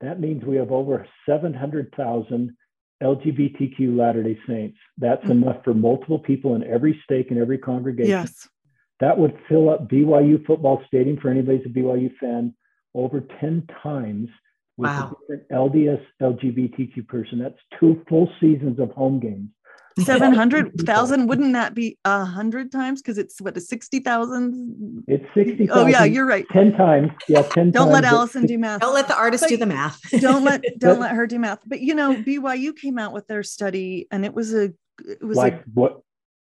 that 0.00 0.20
means 0.20 0.44
we 0.44 0.56
have 0.56 0.70
over 0.72 1.06
700,000 1.26 2.56
LGBTQ 3.02 3.96
Latter-day 3.96 4.38
Saints. 4.46 4.78
That's 4.98 5.24
Mhm. 5.24 5.30
enough 5.42 5.64
for 5.64 5.74
multiple 5.74 6.18
people 6.18 6.54
in 6.54 6.62
every 6.64 6.98
stake 7.04 7.30
and 7.30 7.40
every 7.40 7.58
congregation 7.58 8.10
yes 8.10 8.48
that 9.00 9.18
would 9.18 9.36
fill 9.48 9.68
up 9.68 9.88
BYU 9.88 10.38
football 10.46 10.80
stadium 10.86 11.16
for 11.16 11.28
anybody's 11.28 11.66
a 11.66 11.68
BYU 11.68 12.08
fan 12.20 12.54
over 12.94 13.20
10 13.40 13.66
times 13.82 14.30
with 14.76 14.88
Wow. 14.88 15.08
a 15.08 15.20
different 15.20 15.48
LDS 15.50 16.00
LGBTQ 16.20 17.02
person. 17.02 17.40
That's 17.40 17.58
two 17.78 18.04
full 18.08 18.30
seasons 18.40 18.78
of 18.78 18.92
home 18.92 19.18
games. 19.18 19.50
700,000 19.98 21.26
wouldn't 21.28 21.52
that 21.52 21.74
be 21.74 21.98
a 22.04 22.24
hundred 22.24 22.72
times 22.72 23.00
because 23.00 23.18
it's 23.18 23.40
what 23.40 23.56
a 23.56 23.60
60,000 23.60 25.04
It's 25.06 25.24
60,000. 25.34 25.70
oh 25.70 25.86
yeah 25.86 26.04
you're 26.04 26.26
right 26.26 26.46
10 26.52 26.72
times. 26.72 27.10
Yeah, 27.28 27.42
10 27.42 27.70
don't 27.70 27.90
let 27.90 28.02
times. 28.02 28.06
It's 28.06 28.12
Allison 28.14 28.46
do 28.46 28.58
math 28.58 28.80
Don't 28.80 28.94
let 28.94 29.08
the 29.08 29.16
artist 29.16 29.44
But 29.44 29.48
do 29.50 29.56
the 29.56 29.66
math. 29.66 30.00
don't 30.20 30.44
let 30.44 30.62
don't 30.78 31.00
let 31.00 31.12
her 31.12 31.26
do 31.26 31.38
math 31.38 31.60
but 31.66 31.80
you 31.80 31.94
know 31.94 32.14
BYU 32.16 32.76
came 32.76 32.98
out 32.98 33.12
with 33.12 33.26
their 33.28 33.42
study 33.42 34.06
and 34.10 34.24
it 34.24 34.34
was 34.34 34.52
a 34.54 34.72
it 35.04 35.22
was 35.22 35.36
like 35.36 35.54
a 35.54 35.62
what? 35.74 36.00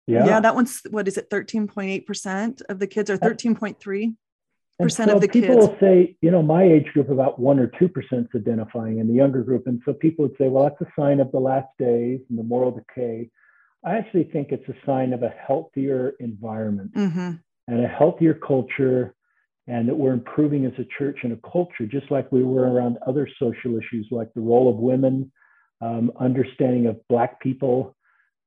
yeah. 0.06 0.26
Yeah. 0.26 0.40
that 0.40 0.54
one's 0.54 0.80
what 0.90 1.08
is 1.08 1.16
it 1.18 1.30
13.8% 1.30 2.62
of 2.68 2.78
the 2.78 2.86
kids 2.86 3.10
or 3.10 3.18
13.3 3.18 4.02
And 4.04 4.16
percent 4.78 5.10
of 5.10 5.20
the 5.20 5.28
people 5.28 5.54
kids. 5.56 5.66
will 5.68 5.76
say, 5.80 6.16
you 6.22 6.30
know, 6.30 6.40
my 6.42 6.62
age 6.62 6.86
group, 6.94 7.10
about 7.10 7.38
one 7.40 7.58
or 7.58 7.66
2% 7.66 7.90
is 7.90 8.26
identifying 8.34 8.98
in 9.00 9.08
the 9.08 9.12
younger 9.14 9.42
group. 9.42 9.66
And 9.66 9.82
so 9.84 9.92
people 9.92 10.22
would 10.26 10.36
say, 10.38 10.46
well, 10.48 10.62
that's 10.64 10.80
a 10.80 10.86
sign 11.00 11.18
of 11.20 11.32
the 11.32 11.40
last 11.40 11.66
days 11.80 12.20
and 12.30 12.38
the 12.38 12.44
moral 12.44 12.70
decay. 12.70 13.28
I 13.84 13.96
actually 13.96 14.24
think 14.24 14.48
it's 14.50 14.68
a 14.68 14.74
sign 14.86 15.12
of 15.12 15.22
a 15.22 15.28
healthier 15.46 16.14
environment. 16.20 16.90
hmm 16.94 17.32
and 17.68 17.84
a 17.84 17.88
healthier 17.88 18.32
culture 18.34 19.14
and 19.66 19.86
that 19.88 19.94
we're 19.94 20.14
improving 20.14 20.64
as 20.64 20.72
a 20.78 20.86
church 20.98 21.18
and 21.22 21.32
a 21.34 21.50
culture 21.52 21.84
just 21.86 22.10
like 22.10 22.32
we 22.32 22.42
were 22.42 22.72
around 22.72 22.96
other 23.06 23.28
social 23.38 23.76
issues 23.76 24.06
like 24.10 24.32
the 24.34 24.40
role 24.40 24.68
of 24.70 24.76
women 24.76 25.30
um, 25.82 26.10
understanding 26.18 26.86
of 26.86 26.96
black 27.08 27.38
people 27.40 27.94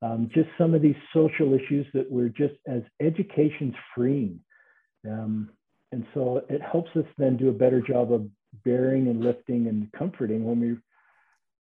um, 0.01 0.27
just 0.34 0.49
some 0.57 0.73
of 0.73 0.82
these 0.82 0.95
social 1.13 1.53
issues 1.53 1.86
that 1.93 2.11
we're 2.11 2.29
just 2.29 2.55
as 2.67 2.82
education's 2.99 3.75
freeing 3.95 4.39
um, 5.07 5.49
and 5.91 6.05
so 6.13 6.41
it 6.49 6.61
helps 6.61 6.89
us 6.95 7.05
then 7.19 7.38
do 7.38 7.49
a 7.49 7.53
better 7.53 7.79
job 7.82 8.11
of 8.11 8.27
bearing 8.65 9.07
and 9.07 9.21
lifting 9.23 9.67
and 9.67 9.88
comforting 9.91 10.43
when 10.43 10.59
we 10.59 10.75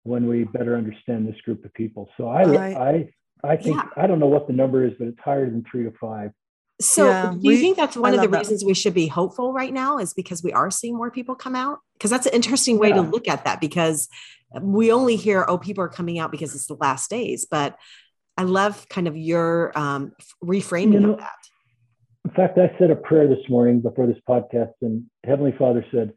when 0.05 0.27
we 0.27 0.45
better 0.45 0.77
understand 0.77 1.29
this 1.29 1.41
group 1.43 1.63
of 1.65 1.73
people 1.75 2.09
so 2.17 2.29
i 2.29 2.43
I- 2.43 2.91
i 2.91 3.13
i 3.45 3.57
think 3.57 3.77
Yeah. 3.77 3.89
i 3.97 4.07
don't 4.07 4.19
know 4.19 4.27
what 4.27 4.47
the 4.47 4.53
number 4.53 4.85
is 4.85 4.93
but 4.99 5.09
it's 5.09 5.19
higher 5.21 5.49
than 5.51 5.65
three 5.71 5.85
to 5.85 5.93
five 6.01 6.31
So, 6.83 7.09
Yeah, 7.09 7.33
do 7.33 7.39
you 7.43 7.51
we- 7.51 7.61
think 7.61 7.77
that's 7.77 7.95
one 7.97 8.13
I 8.13 8.15
of 8.15 8.21
the 8.21 8.23
love 8.23 8.33
that. 8.33 8.39
reasons 8.39 8.65
we 8.65 8.73
should 8.73 8.95
be 8.95 9.07
hopeful 9.07 9.53
right 9.53 9.73
now 9.73 9.99
is 9.99 10.15
because 10.15 10.43
we 10.43 10.53
are 10.55 10.71
seeing 10.71 10.97
more 10.97 11.11
people 11.11 11.35
come 11.35 11.55
out? 11.55 11.81
Because 11.93 12.11
that's 12.11 12.25
an 12.27 12.33
interesting 12.33 12.79
way 12.79 12.91
to 12.91 13.03
look 13.03 13.29
at 13.29 13.45
that 13.45 13.61
because 13.61 14.09
we 14.63 14.91
only 14.91 15.17
hear, 15.17 15.45
oh, 15.47 15.59
people 15.59 15.85
are 15.85 15.91
coming 15.91 16.19
out 16.19 16.31
because 16.33 16.55
it's 16.55 16.69
the 16.69 16.77
last 16.81 17.11
days. 17.11 17.47
But 17.51 17.77
I 18.39 18.45
love 18.45 18.89
kind 18.89 19.07
of 19.09 19.15
your 19.15 19.77
um, 19.79 20.13
reframing 20.43 20.95
You 20.95 21.01
know, 21.01 21.13
of 21.13 21.19
that. 21.19 21.41
In 22.25 22.31
fact, 22.31 22.57
I 22.57 22.75
said 22.79 22.91
a 22.91 22.97
prayer 22.97 23.29
this 23.29 23.47
morning 23.51 23.83
before 23.83 24.07
this 24.07 24.17
podcast, 24.27 24.73
and 24.81 25.05
Heavenly 25.27 25.53
Father 25.59 25.85
said, 25.93 26.15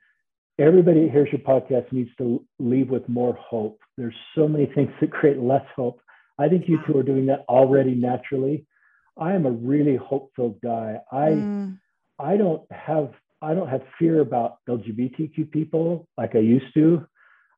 Everybody 0.58 1.02
that 1.04 1.12
hears 1.12 1.28
your 1.34 1.42
podcast 1.42 1.92
needs 1.92 2.12
to 2.20 2.42
leave 2.60 2.90
with 2.90 3.10
more 3.10 3.34
hope. 3.34 3.80
There's 3.98 4.16
so 4.34 4.48
many 4.48 4.68
things 4.68 4.92
that 5.02 5.12
create 5.12 5.40
less 5.40 5.66
hope. 5.76 6.00
I 6.38 6.48
think 6.50 6.68
you 6.68 6.80
two 6.86 6.98
are 6.98 7.04
doing 7.04 7.26
that 7.28 7.46
already 7.48 7.94
naturally. 7.96 8.66
I 9.18 9.34
am 9.34 9.46
a 9.46 9.52
really 9.52 9.96
hope-filled 9.96 10.60
guy. 10.62 11.00
I 11.12 11.28
Mm, 11.30 11.80
I 12.20 12.38
don't 12.38 12.70
have 12.72 13.14
I 13.42 13.54
don't 13.54 13.68
have 13.68 13.84
fear 14.00 14.22
about 14.22 14.58
LGBTQ 14.70 15.52
people 15.52 16.08
like 16.18 16.34
I 16.36 16.40
used 16.40 16.74
to. 16.76 17.06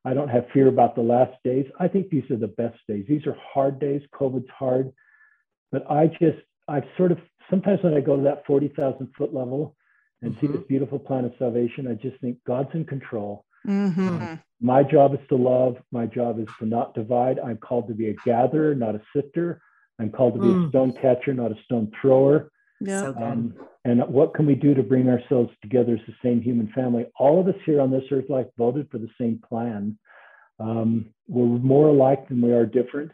I 0.04 0.14
don't 0.14 0.28
have 0.28 0.46
fear 0.52 0.66
about 0.68 0.94
the 0.96 1.02
last 1.02 1.36
days. 1.44 1.66
I 1.78 1.88
think 1.88 2.10
these 2.10 2.28
are 2.30 2.36
the 2.36 2.48
best 2.48 2.78
days. 2.88 3.04
These 3.08 3.26
are 3.26 3.36
hard 3.52 3.78
days. 3.80 4.02
COVID's 4.12 4.50
hard, 4.50 4.92
but 5.72 5.88
I 5.90 6.08
just 6.08 6.38
I 6.68 6.82
sort 6.96 7.12
of 7.12 7.18
sometimes 7.50 7.82
when 7.82 7.94
I 7.94 8.00
go 8.00 8.16
to 8.16 8.22
that 8.22 8.44
forty 8.46 8.68
thousand 8.68 9.08
foot 9.16 9.32
level 9.32 9.76
and 10.22 10.36
see 10.40 10.46
Mhm. 10.48 10.52
this 10.54 10.66
beautiful 10.68 10.98
plan 10.98 11.24
of 11.24 11.32
salvation, 11.38 11.86
I 11.86 11.94
just 11.94 12.18
think 12.20 12.38
God's 12.46 12.74
in 12.74 12.84
control. 12.84 13.44
mhm. 13.66 14.38
My 14.60 14.82
job 14.82 15.14
is 15.14 15.20
to 15.28 15.36
love. 15.36 15.76
My 15.92 16.06
job 16.06 16.40
is 16.40 16.48
to 16.58 16.66
not 16.66 16.94
divide. 16.94 17.38
I'm 17.38 17.58
called 17.58 17.88
to 17.88 17.94
be 17.94 18.08
a 18.08 18.14
gatherer, 18.24 18.74
not 18.74 18.94
a 18.94 19.02
sifter. 19.14 19.60
I'm 19.98 20.10
called 20.10 20.34
to 20.34 20.40
be 20.40 20.48
a 20.48 20.52
Mm. 20.52 20.68
stone 20.70 20.92
catcher, 20.92 21.34
not 21.34 21.52
a 21.52 21.62
stone 21.64 21.90
thrower. 22.00 22.50
Yeah. 22.80 23.12
So. 23.12 23.14
Um, 23.16 23.54
and 23.84 24.02
what 24.08 24.34
can 24.34 24.46
we 24.46 24.54
do 24.54 24.74
to 24.74 24.82
bring 24.82 25.08
ourselves 25.08 25.50
together 25.62 25.94
as 25.94 26.06
the 26.06 26.14
same 26.22 26.40
human 26.40 26.68
family? 26.68 27.06
All 27.18 27.40
of 27.40 27.48
us 27.48 27.60
here 27.64 27.80
on 27.80 27.90
this 27.90 28.04
earth 28.10 28.28
life 28.28 28.46
voted 28.58 28.90
for 28.90 28.98
the 28.98 29.10
same 29.18 29.38
plan. 29.48 29.96
Um, 30.58 31.06
we're 31.28 31.44
more 31.44 31.88
alike 31.88 32.28
than 32.28 32.40
we 32.40 32.52
are 32.52 32.66
different. 32.66 33.12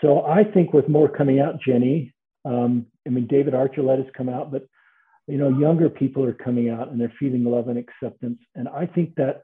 So 0.00 0.24
I 0.24 0.44
think 0.44 0.72
with 0.72 0.88
more 0.88 1.08
coming 1.08 1.40
out, 1.40 1.60
Jenie, 1.60 2.12
um, 2.44 2.86
I 3.06 3.10
mean, 3.10 3.26
David 3.26 3.54
Archuleta 3.54 4.04
has 4.04 4.12
come 4.14 4.28
out, 4.28 4.50
but 4.50 4.66
you 5.26 5.38
know, 5.38 5.48
younger 5.48 5.88
people 5.88 6.24
are 6.24 6.32
coming 6.32 6.70
out 6.70 6.90
and 6.90 7.00
they're 7.00 7.12
feeling 7.18 7.44
love 7.44 7.68
and 7.68 7.78
acceptance. 7.78 8.38
And 8.54 8.68
I 8.68 8.86
think 8.86 9.14
that 9.16 9.42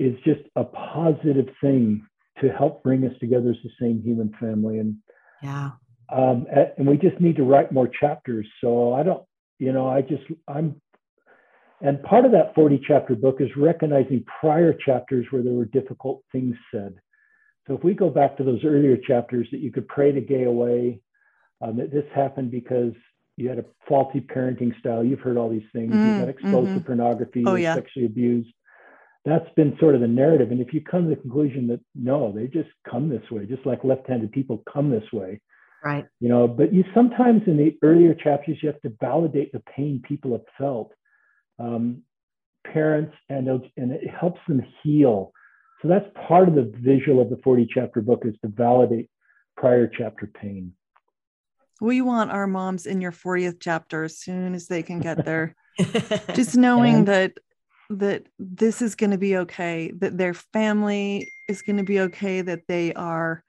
is 0.00 0.16
just 0.24 0.40
a 0.56 0.64
positive 0.64 1.46
thing 1.60 2.06
to 2.40 2.48
help 2.48 2.82
bring 2.82 3.04
us 3.04 3.12
together 3.20 3.50
as 3.50 3.56
the 3.62 3.70
same 3.78 4.02
human 4.02 4.34
family. 4.40 4.78
And 4.78 4.96
yeah. 5.42 5.72
Um, 6.10 6.46
and 6.76 6.88
we 6.88 6.96
just 6.96 7.20
need 7.20 7.36
to 7.36 7.44
write 7.44 7.70
more 7.70 7.86
chapters. 7.86 8.46
So 8.60 8.94
I 8.94 9.02
don't, 9.02 9.22
you 9.58 9.72
know, 9.72 9.86
I 9.86 10.00
just, 10.00 10.22
I'm, 10.48 10.80
and 11.82 12.02
part 12.02 12.24
of 12.24 12.32
that 12.32 12.54
40 12.54 12.82
chapter 12.86 13.14
book 13.14 13.36
is 13.40 13.50
recognizing 13.56 14.24
prior 14.40 14.72
chapters 14.72 15.26
where 15.30 15.42
there 15.42 15.52
were 15.52 15.66
difficult 15.66 16.22
things 16.32 16.56
said. 16.72 16.94
So 17.66 17.74
if 17.74 17.84
we 17.84 17.94
go 17.94 18.10
back 18.10 18.36
to 18.38 18.44
those 18.44 18.64
earlier 18.64 18.96
chapters 18.96 19.46
that 19.52 19.60
you 19.60 19.70
could 19.70 19.86
pray 19.86 20.12
to 20.12 20.20
gay 20.20 20.44
away, 20.44 21.00
um, 21.60 21.76
that 21.76 21.92
this 21.92 22.04
happened 22.14 22.50
because 22.50 22.92
you 23.36 23.48
had 23.48 23.58
a 23.58 23.64
faulty 23.86 24.20
parenting 24.20 24.76
style. 24.80 25.04
You've 25.04 25.20
heard 25.20 25.36
all 25.36 25.50
these 25.50 25.68
things. 25.72 25.94
Mm, 25.94 26.14
you 26.14 26.20
got 26.20 26.28
exposed 26.28 26.68
mm-hmm. 26.68 26.78
to 26.78 26.84
pornography, 26.84 27.44
oh, 27.46 27.54
yeah. 27.54 27.74
sexually 27.74 28.06
abused. 28.06 28.48
That's 29.24 29.48
been 29.54 29.76
sort 29.78 29.94
of 29.94 30.00
the 30.00 30.08
narrative. 30.08 30.50
And 30.50 30.60
if 30.60 30.72
you 30.72 30.80
come 30.80 31.04
to 31.04 31.10
the 31.10 31.20
conclusion 31.20 31.66
that 31.68 31.80
no, 31.94 32.32
they 32.32 32.46
just 32.46 32.70
come 32.90 33.08
this 33.08 33.30
way, 33.30 33.44
just 33.46 33.66
like 33.66 33.84
left-handed 33.84 34.32
people 34.32 34.62
come 34.72 34.90
this 34.90 35.12
way. 35.12 35.40
Right. 35.84 36.06
You 36.20 36.28
know, 36.28 36.48
but 36.48 36.72
you 36.72 36.84
sometimes 36.94 37.42
in 37.46 37.56
the 37.56 37.76
earlier 37.82 38.14
chapters 38.14 38.58
you 38.62 38.68
have 38.68 38.80
to 38.82 38.92
validate 39.00 39.52
the 39.52 39.62
pain 39.76 40.02
people 40.06 40.32
have 40.32 40.44
felt. 40.58 40.92
Um, 41.58 42.02
parents 42.66 43.14
and 43.28 43.48
and 43.48 43.92
it 43.92 44.08
helps 44.08 44.40
them 44.46 44.62
heal. 44.82 45.32
So 45.82 45.88
that's 45.88 46.06
part 46.28 46.48
of 46.48 46.54
the 46.54 46.72
visual 46.76 47.22
of 47.22 47.30
the 47.30 47.40
40 47.42 47.68
chapter 47.72 48.02
book 48.02 48.22
is 48.24 48.34
to 48.42 48.48
validate 48.48 49.08
prior 49.56 49.90
chapter 49.94 50.26
pain 50.26 50.72
we 51.80 52.02
want 52.02 52.30
our 52.30 52.46
moms 52.46 52.86
in 52.86 53.00
your 53.00 53.12
40th 53.12 53.56
chapter 53.58 54.04
as 54.04 54.18
soon 54.18 54.54
as 54.54 54.66
they 54.66 54.82
can 54.82 55.00
get 55.00 55.24
there 55.24 55.56
just 56.34 56.56
knowing 56.56 56.96
and, 56.96 57.08
that 57.08 57.32
that 57.90 58.26
this 58.38 58.80
is 58.80 58.94
going 58.94 59.10
to 59.10 59.18
be 59.18 59.36
okay 59.36 59.92
that 59.98 60.16
their 60.16 60.32
family 60.32 61.28
is 61.48 61.60
going 61.60 61.76
to 61.76 61.82
be 61.82 62.00
okay 62.00 62.40
that 62.40 62.62
they 62.68 62.94
are 62.94 63.44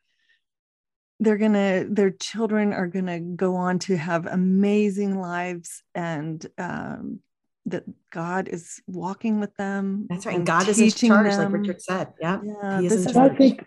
they're 1.19 1.37
going 1.37 1.53
to 1.53 1.87
their 1.89 2.09
children 2.09 2.73
are 2.73 2.87
going 2.87 3.05
to 3.05 3.19
go 3.19 3.55
on 3.55 3.77
to 3.77 3.95
have 3.95 4.25
amazing 4.25 5.19
lives 5.19 5.83
and 5.93 6.47
um, 6.57 7.19
that 7.67 7.83
god 8.09 8.47
is 8.47 8.81
walking 8.87 9.39
with 9.39 9.55
them 9.57 10.07
that's 10.09 10.25
right 10.25 10.35
and 10.35 10.47
god 10.47 10.67
is 10.67 10.79
in 10.79 10.89
charge 10.89 11.31
them. 11.31 11.51
like 11.51 11.61
richard 11.61 11.81
said 11.81 12.11
yeah, 12.19 12.39
yeah 12.43 12.81
he 12.81 12.87
is 12.87 13.15
i 13.15 13.29
think 13.29 13.63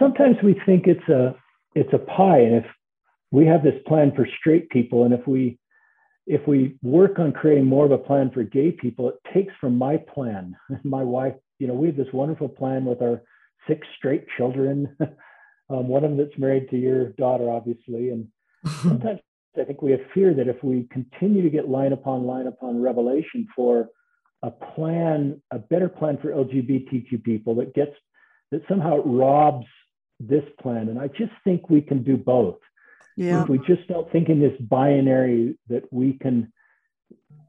sometimes 0.00 0.36
we 0.42 0.60
think 0.66 0.88
it's 0.88 1.08
a 1.08 1.32
it's 1.76 1.92
a 1.92 1.98
pie 1.98 2.40
and 2.40 2.56
if 2.56 2.66
we 3.30 3.46
have 3.46 3.62
this 3.62 3.80
plan 3.86 4.12
for 4.16 4.26
straight 4.40 4.68
people 4.70 5.04
and 5.04 5.14
if 5.14 5.24
we 5.28 5.56
if 6.28 6.46
we 6.46 6.76
work 6.82 7.18
on 7.18 7.32
creating 7.32 7.64
more 7.64 7.86
of 7.86 7.90
a 7.90 7.98
plan 7.98 8.30
for 8.30 8.44
gay 8.44 8.70
people 8.70 9.08
it 9.08 9.16
takes 9.34 9.52
from 9.60 9.76
my 9.76 9.96
plan. 9.96 10.54
My 10.84 11.02
wife 11.02 11.34
you 11.58 11.66
know 11.66 11.74
we 11.74 11.88
have 11.88 11.96
this 11.96 12.12
wonderful 12.12 12.48
plan 12.48 12.84
with 12.84 13.02
our 13.02 13.22
six 13.66 13.86
straight 13.96 14.26
children. 14.36 14.96
Um, 15.70 15.86
one 15.86 16.02
of 16.02 16.08
them 16.08 16.16
that's 16.16 16.38
married 16.38 16.70
to 16.70 16.78
your 16.78 17.10
daughter 17.10 17.50
obviously. 17.50 18.08
And 18.08 18.28
sometimes 18.82 19.20
i 19.60 19.64
think 19.64 19.82
we 19.82 19.90
have 19.90 20.00
fear 20.14 20.32
that 20.32 20.48
if 20.48 20.64
we 20.64 20.88
continue 20.90 21.42
to 21.42 21.50
get 21.50 21.68
line 21.68 21.92
upon 21.92 22.24
line 22.24 22.46
upon 22.46 22.80
revelation 22.80 23.46
for 23.54 23.88
a 24.42 24.50
plan 24.50 25.42
a 25.50 25.58
better 25.58 25.90
plan 25.90 26.16
for 26.22 26.28
lgbtq 26.30 27.22
people 27.22 27.54
that 27.56 27.74
gets 27.74 27.90
that 28.50 28.62
somehow 28.66 29.02
robs 29.04 29.66
this 30.20 30.44
plan. 30.62 30.88
And 30.88 30.98
i 30.98 31.08
just 31.08 31.32
think 31.44 31.68
we 31.68 31.82
can 31.82 32.02
do 32.02 32.16
both 32.16 32.56
yeah. 33.18 33.42
If 33.42 33.48
we 33.48 33.58
just 33.58 33.88
don't 33.88 34.10
think 34.12 34.28
in 34.28 34.38
this 34.38 34.56
binary 34.60 35.58
that 35.68 35.92
we 35.92 36.12
can, 36.12 36.52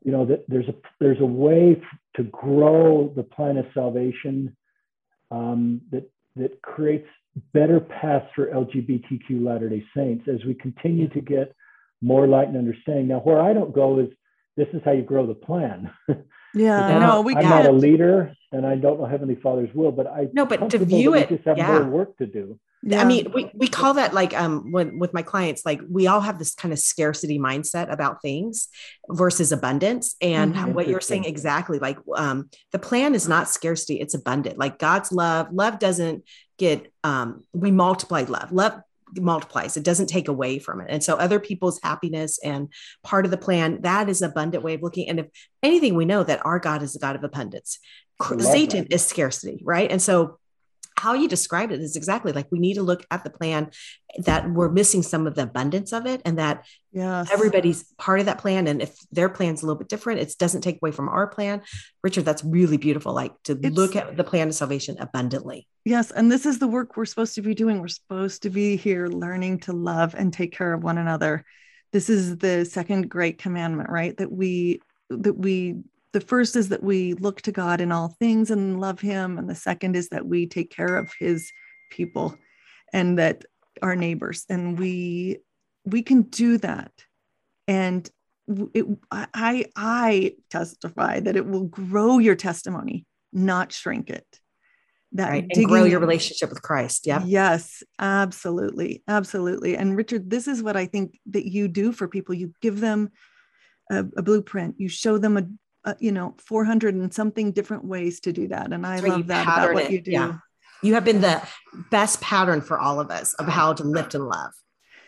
you 0.03 0.11
know, 0.11 0.25
that 0.25 0.45
there's 0.47 0.67
a 0.67 0.73
there's 0.99 1.21
a 1.21 1.25
way 1.25 1.79
to 2.15 2.23
grow 2.23 3.13
the 3.15 3.21
plan 3.21 3.57
of 3.57 3.65
salvation 3.75 4.57
um, 5.29 5.81
that 5.91 6.09
that 6.37 6.59
creates 6.63 7.07
better 7.53 7.79
paths 7.79 8.25
for 8.35 8.47
LGBTQ 8.47 9.45
Latter-day 9.45 9.85
Saints 9.95 10.27
as 10.27 10.43
we 10.43 10.55
continue 10.55 11.07
to 11.09 11.21
get 11.21 11.55
more 12.01 12.27
light 12.27 12.47
and 12.47 12.57
understanding. 12.57 13.07
Now, 13.07 13.19
where 13.19 13.39
I 13.39 13.53
don't 13.53 13.73
go 13.73 13.99
is 13.99 14.09
this 14.57 14.69
is 14.73 14.81
how 14.83 14.93
you 14.93 15.03
grow 15.03 15.27
the 15.27 15.35
plan. 15.35 15.91
Yeah, 16.53 16.99
no, 16.99 17.21
we 17.21 17.35
I'm 17.35 17.43
can't. 17.43 17.63
not 17.63 17.73
a 17.73 17.77
leader, 17.77 18.33
and 18.51 18.65
I 18.65 18.75
don't 18.75 18.99
know 18.99 19.05
Heavenly 19.05 19.35
Father's 19.35 19.73
will, 19.73 19.91
but 19.91 20.07
I 20.07 20.27
no, 20.33 20.45
but 20.45 20.69
to 20.71 20.79
view 20.79 21.13
it, 21.13 21.29
just 21.29 21.45
have 21.45 21.57
yeah. 21.57 21.79
more 21.79 21.85
work 21.85 22.17
to 22.17 22.25
do. 22.25 22.59
Yeah. 22.81 23.01
I 23.01 23.03
mean, 23.03 23.31
we, 23.33 23.51
we 23.53 23.67
call 23.67 23.95
that 23.95 24.13
like 24.13 24.33
um 24.33 24.71
when 24.71 24.99
with 24.99 25.13
my 25.13 25.21
clients, 25.21 25.65
like 25.65 25.81
we 25.89 26.07
all 26.07 26.21
have 26.21 26.39
this 26.39 26.55
kind 26.55 26.71
of 26.71 26.79
scarcity 26.79 27.37
mindset 27.37 27.91
about 27.91 28.21
things 28.21 28.69
versus 29.09 29.51
abundance. 29.51 30.15
And 30.21 30.55
mm-hmm. 30.55 30.73
what 30.73 30.87
you're 30.87 31.01
saying 31.01 31.25
exactly, 31.25 31.77
like 31.77 31.97
um 32.15 32.49
the 32.71 32.79
plan 32.79 33.15
is 33.15 33.27
not 33.27 33.49
scarcity, 33.49 33.99
it's 33.99 34.13
abundant. 34.13 34.57
Like 34.57 34.79
God's 34.79 35.11
love, 35.11 35.49
love 35.51 35.77
doesn't 35.77 36.23
get 36.57 36.91
um 37.03 37.43
we 37.51 37.69
multiply 37.69 38.21
love. 38.21 38.51
Love 38.53 38.79
multiplies. 39.15 39.77
It 39.77 39.83
doesn't 39.83 40.07
take 40.07 40.27
away 40.27 40.59
from 40.59 40.81
it. 40.81 40.87
And 40.89 41.03
so 41.03 41.15
other 41.15 41.39
people's 41.39 41.79
happiness 41.81 42.39
and 42.43 42.69
part 43.03 43.25
of 43.25 43.31
the 43.31 43.37
plan 43.37 43.81
that 43.81 44.09
is 44.09 44.21
abundant 44.21 44.63
way 44.63 44.75
of 44.75 44.81
looking. 44.81 45.09
And 45.09 45.19
if 45.19 45.27
anything 45.63 45.95
we 45.95 46.05
know 46.05 46.23
that 46.23 46.45
our 46.45 46.59
god 46.59 46.83
is 46.83 46.95
a 46.95 46.99
god 46.99 47.15
of 47.15 47.23
abundance. 47.23 47.79
Satan 48.39 48.83
that. 48.83 48.93
is 48.93 49.05
scarcity 49.05 49.61
right? 49.63 49.89
And 49.89 50.01
so 50.01 50.39
how 50.99 51.13
you 51.13 51.29
described 51.29 51.71
it 51.71 51.79
is 51.79 51.95
exactly 51.95 52.33
like 52.33 52.51
we 52.51 52.59
need 52.59 52.73
to 52.73 52.83
look 52.83 53.05
at 53.09 53.23
the 53.23 53.29
plan 53.29 53.71
that 54.17 54.49
we're 54.49 54.69
missing 54.69 55.01
some 55.01 55.25
of 55.25 55.35
the 55.35 55.43
abundance 55.43 55.93
of 55.93 56.05
it 56.05 56.21
and 56.25 56.37
that 56.37 56.65
yes. 56.91 57.31
everybody's 57.31 57.83
part 57.97 58.19
of 58.19 58.25
that 58.25 58.37
plan. 58.37 58.67
And 58.67 58.81
if 58.81 58.99
their 59.11 59.29
plan's 59.29 59.63
a 59.63 59.65
little 59.65 59.79
bit 59.79 59.87
different 59.87 60.19
it 60.19 60.33
doesn't 60.37 60.61
take 60.61 60.79
away 60.81 60.91
from 60.91 61.07
our 61.07 61.27
plan. 61.27 61.61
Richard 62.03 62.25
that's 62.25 62.43
really 62.43 62.77
beautiful 62.77 63.13
like 63.13 63.31
to 63.43 63.57
it's, 63.61 63.75
look 63.75 63.95
at 63.95 64.17
the 64.17 64.23
plan 64.23 64.49
of 64.49 64.55
salvation 64.55 64.97
abundantly. 64.99 65.67
Yes 65.85 66.11
and 66.11 66.29
this 66.29 66.45
is 66.45 66.59
the 66.59 66.67
work 66.67 66.97
we're 66.97 67.05
supposed 67.05 67.35
to 67.35 67.41
be 67.41 67.55
doing. 67.55 67.79
We're 67.79 67.87
supposed 67.87 68.43
to 68.43 68.49
be 68.49 68.75
here 68.75 69.07
learning 69.07 69.59
to 69.61 69.73
love 69.73 70.15
and 70.15 70.33
take 70.33 70.51
care 70.51 70.73
of 70.73 70.83
one 70.83 70.97
another. 70.97 71.45
This 71.93 72.09
is 72.09 72.37
the 72.37 72.65
second 72.65 73.09
great 73.09 73.37
commandment 73.37 73.89
right? 73.89 74.15
That 74.17 74.31
we 74.31 74.81
that 75.09 75.37
we 75.37 75.77
the 76.13 76.21
first 76.21 76.55
is 76.55 76.69
that 76.69 76.83
we 76.83 77.13
look 77.13 77.41
to 77.41 77.51
God 77.51 77.81
in 77.81 77.91
all 77.91 78.15
things 78.19 78.49
and 78.49 78.79
love 78.79 78.99
him 78.99 79.37
and 79.37 79.49
the 79.49 79.55
second 79.55 79.95
is 79.95 80.09
that 80.09 80.25
we 80.25 80.47
take 80.47 80.71
care 80.71 80.95
of 80.97 81.11
his 81.19 81.51
people 81.91 82.35
and 82.93 83.17
that 83.19 83.45
our 83.81 83.95
neighbors 83.95 84.45
and 84.49 84.77
we 84.77 85.39
we 85.85 86.03
can 86.03 86.23
do 86.23 86.57
that. 86.59 86.91
And 87.67 88.09
it, 88.73 88.85
I 89.11 89.65
I 89.75 90.35
testify 90.49 91.19
that 91.19 91.35
it 91.35 91.45
will 91.45 91.65
grow 91.65 92.17
your 92.17 92.35
testimony 92.35 93.05
not 93.31 93.71
shrink 93.71 94.09
it. 94.09 94.25
That 95.11 95.29
right. 95.29 95.47
and 95.49 95.65
grow 95.65 95.83
your 95.85 95.99
relationship 95.99 96.49
with 96.49 96.61
Christ 96.61 97.05
yeah. 97.05 97.23
Yes 97.25 97.83
absolutely 97.99 99.03
absolutely. 99.07 99.77
And 99.77 99.95
Richard 99.95 100.29
this 100.29 100.47
is 100.47 100.63
what 100.63 100.75
I 100.75 100.87
think 100.87 101.19
that 101.27 101.45
you 101.45 101.67
do 101.67 101.91
for 101.91 102.07
people. 102.07 102.35
You 102.35 102.53
give 102.61 102.79
them 102.79 103.11
a, 103.91 103.99
a 104.17 104.21
blueprint. 104.21 104.75
You 104.79 104.89
show 104.89 105.17
them 105.17 105.37
a, 105.37 105.43
uh, 105.89 105.93
you 105.99 106.11
know 106.11 106.35
400 106.45 106.95
and 106.95 107.13
something 107.13 107.51
different 107.51 107.85
ways 107.85 108.19
to 108.21 108.31
do 108.31 108.47
that 108.47 108.71
and 108.71 108.85
i 108.85 108.99
love 108.99 109.27
that 109.27 109.43
about 109.43 109.73
what 109.73 109.85
it. 109.85 109.91
you 109.91 110.01
do. 110.01 110.11
Yeah. 110.11 110.37
you 110.83 110.93
have 110.93 111.03
been 111.03 111.21
the 111.21 111.41
best 111.89 112.21
pattern 112.21 112.61
for 112.61 112.79
all 112.79 112.99
of 112.99 113.09
us 113.09 113.33
of 113.35 113.47
how 113.47 113.73
to 113.73 113.83
lift 113.83 114.15
and 114.15 114.25
love. 114.25 114.51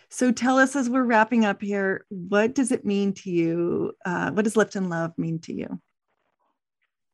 So 0.09 0.31
tell 0.31 0.59
us 0.59 0.75
as 0.75 0.89
we're 0.89 1.03
wrapping 1.03 1.45
up 1.45 1.61
here 1.61 2.05
what 2.09 2.55
does 2.55 2.71
it 2.71 2.85
mean 2.85 3.13
to 3.13 3.31
you 3.31 3.93
uh, 4.05 4.31
what 4.31 4.43
does 4.43 4.57
lift 4.57 4.75
and 4.75 4.89
love 4.89 5.11
mean 5.17 5.39
to 5.41 5.53
you? 5.53 5.79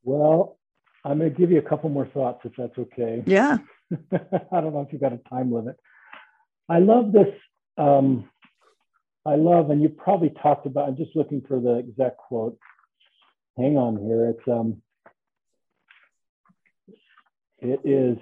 Well 0.04 0.58
i'm 1.06 1.20
going 1.20 1.34
to 1.34 1.40
give 1.40 1.52
you 1.52 1.60
a 1.60 1.70
couple 1.70 1.90
more 1.90 2.08
thoughts 2.08 2.42
if 2.46 2.54
that's 2.58 2.78
okay. 2.78 3.24
Yeah. 3.26 3.58
I 4.12 4.62
don't 4.62 4.74
know 4.74 4.82
if 4.82 4.92
you've 4.92 5.02
got 5.02 5.14
a 5.14 5.22
time 5.30 5.52
limit. 5.52 5.78
I 6.70 6.80
love 6.80 7.12
this 7.12 7.34
um, 7.78 8.30
I 9.28 9.36
love, 9.36 9.72
and 9.72 9.82
you 9.82 9.90
probably 9.90 10.30
talked 10.42 10.66
about, 10.66 10.88
I'm 10.88 10.96
just 10.96 11.14
looking 11.14 11.42
for 11.46 11.60
the 11.60 11.76
exact 11.76 12.18
quote 12.18 12.58
hang 13.58 13.78
on 13.78 13.98
here. 13.98 14.30
It's 14.30 14.48
um, 14.48 14.82
it 17.60 17.82
is. 17.84 18.18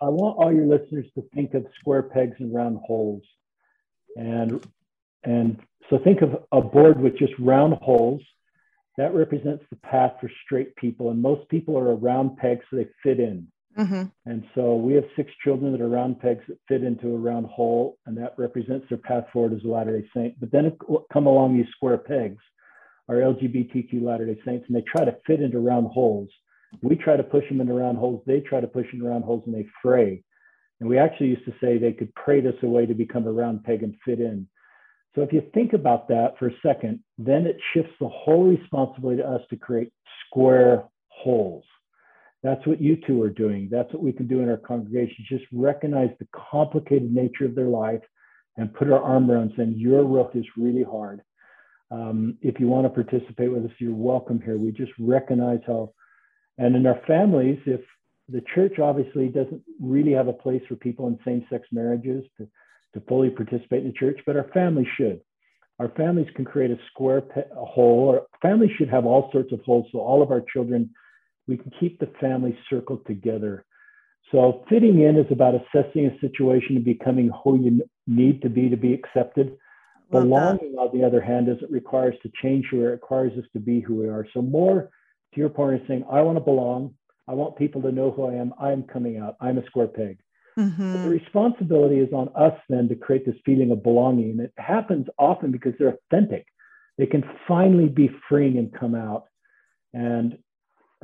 I 0.00 0.08
want 0.08 0.36
all 0.38 0.52
your 0.52 0.66
listeners 0.66 1.06
to 1.14 1.22
think 1.34 1.54
of 1.54 1.64
square 1.80 2.02
pegs 2.02 2.36
and 2.38 2.54
round 2.54 2.78
holes, 2.84 3.22
and 4.16 4.64
and 5.24 5.58
so 5.88 5.98
think 5.98 6.22
of 6.22 6.44
a 6.52 6.60
board 6.60 7.00
with 7.00 7.16
just 7.18 7.32
round 7.38 7.74
holes. 7.74 8.22
That 8.98 9.14
represents 9.14 9.64
the 9.70 9.76
path 9.76 10.12
for 10.20 10.30
straight 10.44 10.76
people, 10.76 11.10
and 11.10 11.22
most 11.22 11.48
people 11.48 11.78
are 11.78 11.90
a 11.90 11.94
round 11.94 12.36
peg, 12.36 12.60
so 12.68 12.76
they 12.76 12.88
fit 13.02 13.20
in. 13.20 13.48
Mm-hmm. 13.78 14.02
And 14.26 14.44
so 14.54 14.76
we 14.76 14.92
have 14.94 15.04
six 15.16 15.30
children 15.42 15.72
that 15.72 15.80
are 15.80 15.88
round 15.88 16.20
pegs 16.20 16.44
that 16.48 16.58
fit 16.68 16.84
into 16.84 17.08
a 17.08 17.18
round 17.18 17.46
hole, 17.46 17.96
and 18.04 18.16
that 18.18 18.34
represents 18.36 18.86
their 18.90 18.98
path 18.98 19.24
forward 19.32 19.54
as 19.54 19.64
a 19.64 19.68
Latter 19.68 19.98
day 19.98 20.06
Saint. 20.14 20.38
But 20.38 20.52
then 20.52 20.76
come 21.10 21.26
along 21.26 21.56
these 21.56 21.68
square 21.74 21.96
pegs, 21.96 22.42
are 23.12 23.34
LGBTQ 23.34 24.02
Latter 24.02 24.26
day 24.26 24.40
Saints, 24.44 24.64
and 24.68 24.76
they 24.76 24.82
try 24.82 25.04
to 25.04 25.16
fit 25.26 25.40
into 25.40 25.58
round 25.58 25.88
holes. 25.88 26.28
We 26.82 26.96
try 26.96 27.16
to 27.16 27.22
push 27.22 27.48
them 27.48 27.60
into 27.60 27.74
round 27.74 27.98
holes, 27.98 28.22
they 28.26 28.40
try 28.40 28.60
to 28.60 28.66
push 28.66 28.86
into 28.92 29.06
round 29.06 29.24
holes, 29.24 29.42
and 29.46 29.54
they 29.54 29.66
fray. 29.82 30.22
And 30.80 30.88
we 30.88 30.98
actually 30.98 31.28
used 31.28 31.44
to 31.44 31.54
say 31.60 31.78
they 31.78 31.92
could 31.92 32.14
pray 32.14 32.40
this 32.40 32.60
away 32.62 32.86
to 32.86 32.94
become 32.94 33.26
a 33.26 33.32
round 33.32 33.64
peg 33.64 33.82
and 33.82 33.94
fit 34.04 34.20
in. 34.20 34.48
So 35.14 35.20
if 35.20 35.32
you 35.32 35.42
think 35.52 35.74
about 35.74 36.08
that 36.08 36.38
for 36.38 36.48
a 36.48 36.54
second, 36.64 37.00
then 37.18 37.46
it 37.46 37.56
shifts 37.72 37.92
the 38.00 38.08
whole 38.08 38.44
responsibility 38.44 39.20
to 39.20 39.28
us 39.28 39.42
to 39.50 39.56
create 39.56 39.92
square 40.26 40.84
holes. 41.08 41.64
That's 42.42 42.66
what 42.66 42.80
you 42.80 42.96
two 43.06 43.22
are 43.22 43.30
doing. 43.30 43.68
That's 43.70 43.92
what 43.92 44.02
we 44.02 44.12
can 44.12 44.26
do 44.26 44.40
in 44.40 44.48
our 44.48 44.56
congregations. 44.56 45.28
Just 45.28 45.44
recognize 45.52 46.10
the 46.18 46.26
complicated 46.50 47.12
nature 47.12 47.44
of 47.44 47.54
their 47.54 47.68
life, 47.68 48.00
and 48.56 48.74
put 48.74 48.90
our 48.90 49.02
arm 49.02 49.30
around 49.30 49.52
saying, 49.56 49.74
Your 49.76 50.04
rook 50.04 50.32
is 50.34 50.44
really 50.56 50.82
hard. 50.82 51.22
Um, 51.92 52.38
if 52.40 52.58
you 52.58 52.68
want 52.68 52.86
to 52.86 53.02
participate 53.02 53.52
with 53.52 53.66
us, 53.66 53.70
you're 53.78 53.94
welcome 53.94 54.40
here. 54.40 54.56
We 54.56 54.72
just 54.72 54.92
recognize 54.98 55.60
how, 55.66 55.92
and 56.56 56.74
in 56.74 56.86
our 56.86 57.00
families, 57.06 57.58
if 57.66 57.82
the 58.28 58.42
church 58.54 58.78
obviously 58.78 59.28
doesn't 59.28 59.62
really 59.78 60.12
have 60.12 60.28
a 60.28 60.32
place 60.32 60.62
for 60.68 60.76
people 60.76 61.06
in 61.08 61.18
same 61.24 61.44
sex 61.50 61.68
marriages 61.70 62.24
to, 62.38 62.48
to 62.94 63.06
fully 63.06 63.28
participate 63.28 63.82
in 63.82 63.88
the 63.88 63.92
church, 63.92 64.18
but 64.24 64.36
our 64.36 64.48
families 64.54 64.86
should. 64.96 65.20
Our 65.80 65.90
families 65.90 66.28
can 66.34 66.46
create 66.46 66.70
a 66.70 66.78
square 66.90 67.20
pe- 67.20 67.50
a 67.50 67.64
hole, 67.64 68.08
or 68.08 68.26
families 68.40 68.70
should 68.78 68.88
have 68.88 69.04
all 69.04 69.30
sorts 69.30 69.52
of 69.52 69.60
holes 69.60 69.86
so 69.92 69.98
all 69.98 70.22
of 70.22 70.30
our 70.30 70.42
children, 70.52 70.90
we 71.46 71.58
can 71.58 71.72
keep 71.78 71.98
the 71.98 72.10
family 72.20 72.56
circle 72.70 73.02
together. 73.06 73.66
So 74.30 74.64
fitting 74.70 75.00
in 75.02 75.18
is 75.18 75.30
about 75.30 75.54
assessing 75.54 76.06
a 76.06 76.20
situation 76.20 76.76
and 76.76 76.84
becoming 76.84 77.30
who 77.44 77.62
you 77.62 77.82
need 78.06 78.40
to 78.42 78.48
be 78.48 78.70
to 78.70 78.76
be 78.76 78.94
accepted. 78.94 79.58
Belonging, 80.12 80.74
on 80.78 80.96
the 80.96 81.04
other 81.04 81.20
hand, 81.20 81.46
doesn't 81.46 81.70
require 81.70 82.12
us 82.12 82.18
to 82.22 82.30
change 82.42 82.66
who 82.70 82.78
we 82.78 82.84
are, 82.84 82.88
it 82.90 82.92
requires 82.92 83.32
us 83.38 83.44
to 83.52 83.60
be 83.60 83.80
who 83.80 83.96
we 83.96 84.08
are. 84.08 84.26
So, 84.32 84.42
more 84.42 84.90
to 85.34 85.40
your 85.40 85.48
point 85.48 85.80
is 85.80 85.88
saying, 85.88 86.04
I 86.10 86.20
want 86.22 86.36
to 86.36 86.44
belong. 86.44 86.94
I 87.28 87.34
want 87.34 87.56
people 87.56 87.80
to 87.82 87.92
know 87.92 88.10
who 88.10 88.26
I 88.26 88.34
am. 88.34 88.52
I'm 88.60 88.82
coming 88.82 89.18
out. 89.18 89.36
I'm 89.40 89.58
a 89.58 89.66
square 89.66 89.86
peg. 89.86 90.18
Mm-hmm. 90.58 91.04
The 91.04 91.08
responsibility 91.08 91.98
is 91.98 92.12
on 92.12 92.28
us 92.36 92.58
then 92.68 92.88
to 92.88 92.94
create 92.94 93.24
this 93.24 93.36
feeling 93.46 93.70
of 93.70 93.82
belonging. 93.82 94.30
And 94.32 94.40
it 94.40 94.52
happens 94.58 95.06
often 95.18 95.50
because 95.50 95.72
they're 95.78 95.96
authentic. 96.12 96.46
They 96.98 97.06
can 97.06 97.24
finally 97.48 97.88
be 97.88 98.10
free 98.28 98.58
and 98.58 98.72
come 98.78 98.94
out. 98.94 99.24
And 99.94 100.36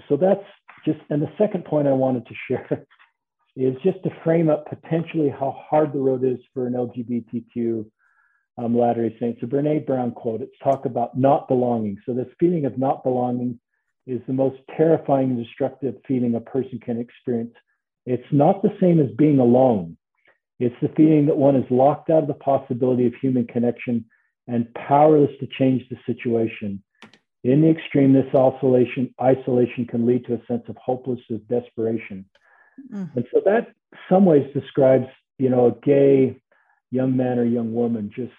so 0.08 0.16
that's 0.16 0.44
just, 0.84 0.98
and 1.10 1.22
the 1.22 1.32
second 1.38 1.64
point 1.64 1.88
I 1.88 1.92
wanted 1.92 2.26
to 2.26 2.34
share 2.46 2.86
is 3.56 3.74
just 3.82 4.02
to 4.04 4.10
frame 4.22 4.50
up 4.50 4.66
potentially 4.68 5.30
how 5.30 5.56
hard 5.68 5.92
the 5.92 5.98
road 5.98 6.24
is 6.24 6.38
for 6.52 6.66
an 6.66 6.74
LGBTQ 6.74 7.86
um, 8.58 8.76
Latter 8.76 9.08
day 9.08 9.16
Saints. 9.20 9.40
A 9.42 9.46
Brene 9.46 9.86
Brown 9.86 10.10
quote, 10.10 10.42
it's 10.42 10.58
talk 10.62 10.84
about 10.84 11.16
not 11.16 11.48
belonging. 11.48 11.96
So, 12.04 12.12
this 12.12 12.26
feeling 12.38 12.66
of 12.66 12.76
not 12.76 13.04
belonging 13.04 13.58
is 14.06 14.20
the 14.26 14.32
most 14.32 14.58
terrifying 14.76 15.30
and 15.30 15.44
destructive 15.44 15.94
feeling 16.06 16.34
a 16.34 16.40
person 16.40 16.80
can 16.80 16.98
experience. 16.98 17.54
It's 18.06 18.26
not 18.32 18.62
the 18.62 18.74
same 18.80 19.00
as 19.00 19.10
being 19.16 19.38
alone. 19.38 19.96
It's 20.58 20.74
the 20.82 20.88
feeling 20.96 21.26
that 21.26 21.36
one 21.36 21.56
is 21.56 21.70
locked 21.70 22.10
out 22.10 22.22
of 22.22 22.28
the 22.28 22.34
possibility 22.34 23.06
of 23.06 23.14
human 23.20 23.46
connection 23.46 24.04
and 24.48 24.72
powerless 24.74 25.30
to 25.40 25.46
change 25.58 25.82
the 25.88 25.96
situation. 26.06 26.82
In 27.44 27.60
the 27.60 27.70
extreme, 27.70 28.12
this 28.12 28.26
isolation, 28.34 29.14
isolation 29.22 29.86
can 29.86 30.06
lead 30.06 30.24
to 30.26 30.34
a 30.34 30.46
sense 30.46 30.64
of 30.68 30.76
hopelessness, 30.76 31.40
desperation. 31.48 32.24
Mm. 32.92 33.14
And 33.14 33.24
so 33.32 33.40
that 33.44 33.68
some 34.08 34.24
ways 34.24 34.50
describes, 34.52 35.06
you 35.38 35.50
know, 35.50 35.66
a 35.66 35.86
gay 35.86 36.40
young 36.90 37.16
man 37.16 37.38
or 37.38 37.44
young 37.44 37.72
woman 37.74 38.10
just 38.14 38.32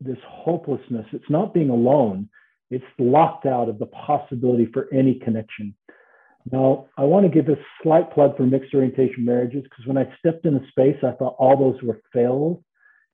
this 0.00 0.18
hopelessness. 0.26 1.06
It's 1.12 1.30
not 1.30 1.54
being 1.54 1.70
alone, 1.70 2.28
it's 2.70 2.84
locked 2.98 3.46
out 3.46 3.68
of 3.68 3.78
the 3.78 3.86
possibility 3.86 4.66
for 4.72 4.88
any 4.92 5.14
connection. 5.14 5.74
Now, 6.50 6.86
I 6.96 7.04
want 7.04 7.24
to 7.24 7.32
give 7.32 7.48
a 7.48 7.58
slight 7.82 8.10
plug 8.12 8.36
for 8.36 8.44
mixed 8.44 8.74
orientation 8.74 9.24
marriages 9.24 9.64
because 9.64 9.86
when 9.86 9.98
I 9.98 10.12
stepped 10.18 10.46
in 10.46 10.54
the 10.54 10.66
space, 10.68 10.96
I 11.02 11.12
thought 11.12 11.36
all 11.38 11.56
those 11.56 11.82
were 11.82 12.00
failed. 12.12 12.62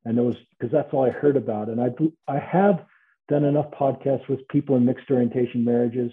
And 0.05 0.19
it 0.19 0.23
was 0.23 0.37
because 0.51 0.71
that's 0.71 0.93
all 0.93 1.05
I 1.05 1.11
heard 1.11 1.37
about. 1.37 1.69
And 1.69 1.81
I, 1.81 1.89
I 2.29 2.39
have 2.39 2.85
done 3.29 3.45
enough 3.45 3.71
podcasts 3.71 4.29
with 4.29 4.47
people 4.49 4.77
in 4.77 4.85
mixed 4.85 5.11
orientation 5.11 5.65
marriages 5.65 6.13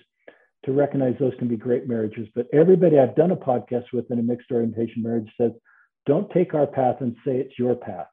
to 0.65 0.71
recognize 0.71 1.15
those 1.19 1.33
can 1.37 1.47
be 1.47 1.57
great 1.57 1.87
marriages. 1.87 2.27
But 2.33 2.47
everybody 2.53 2.97
I've 2.97 3.15
done 3.15 3.31
a 3.31 3.35
podcast 3.35 3.85
with 3.91 4.09
in 4.11 4.19
a 4.19 4.23
mixed 4.23 4.51
orientation 4.51 5.03
marriage 5.03 5.29
says, 5.37 5.51
don't 6.05 6.31
take 6.31 6.53
our 6.53 6.67
path 6.67 6.97
and 7.01 7.15
say 7.25 7.37
it's 7.37 7.59
your 7.59 7.75
path. 7.75 8.07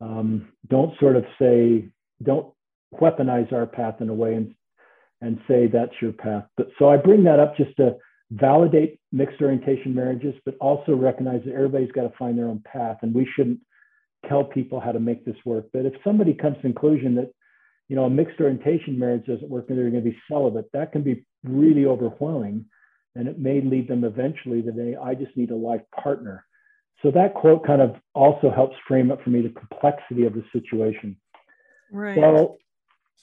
Um, 0.00 0.52
don't 0.68 0.98
sort 0.98 1.16
of 1.16 1.24
say, 1.40 1.88
don't 2.22 2.52
weaponize 2.94 3.52
our 3.52 3.66
path 3.66 4.00
in 4.00 4.08
a 4.08 4.14
way 4.14 4.34
and, 4.34 4.54
and 5.20 5.40
say 5.48 5.66
that's 5.66 5.94
your 6.00 6.12
path. 6.12 6.44
But 6.56 6.68
so 6.78 6.88
I 6.88 6.96
bring 6.96 7.24
that 7.24 7.40
up 7.40 7.56
just 7.56 7.76
to 7.76 7.96
validate 8.30 9.00
mixed 9.12 9.40
orientation 9.40 9.94
marriages, 9.94 10.34
but 10.44 10.56
also 10.60 10.94
recognize 10.94 11.42
that 11.44 11.54
everybody's 11.54 11.92
got 11.92 12.02
to 12.02 12.16
find 12.18 12.38
their 12.38 12.48
own 12.48 12.62
path 12.70 12.98
and 13.02 13.14
we 13.14 13.28
shouldn't 13.34 13.60
tell 14.28 14.44
people 14.44 14.80
how 14.80 14.92
to 14.92 15.00
make 15.00 15.24
this 15.24 15.36
work. 15.44 15.66
But 15.72 15.86
if 15.86 15.94
somebody 16.04 16.34
comes 16.34 16.56
to 16.56 16.62
conclusion 16.62 17.14
that, 17.16 17.30
you 17.88 17.96
know, 17.96 18.04
a 18.04 18.10
mixed 18.10 18.40
orientation 18.40 18.98
marriage 18.98 19.26
doesn't 19.26 19.48
work 19.48 19.66
and 19.68 19.78
they're 19.78 19.90
going 19.90 20.04
to 20.04 20.10
be 20.10 20.18
celibate, 20.30 20.70
that 20.72 20.92
can 20.92 21.02
be 21.02 21.24
really 21.44 21.86
overwhelming. 21.86 22.66
And 23.14 23.26
it 23.28 23.38
may 23.38 23.60
lead 23.60 23.88
them 23.88 24.04
eventually 24.04 24.62
to 24.62 24.72
say, 24.76 24.96
I 24.96 25.14
just 25.14 25.36
need 25.36 25.50
a 25.50 25.56
life 25.56 25.80
partner. 26.02 26.44
So 27.02 27.10
that 27.12 27.34
quote 27.34 27.64
kind 27.64 27.80
of 27.80 27.96
also 28.14 28.50
helps 28.50 28.76
frame 28.86 29.10
up 29.10 29.22
for 29.22 29.30
me 29.30 29.40
the 29.40 29.50
complexity 29.50 30.24
of 30.24 30.34
the 30.34 30.44
situation. 30.52 31.16
Right. 31.92 32.16
Well, 32.16 32.58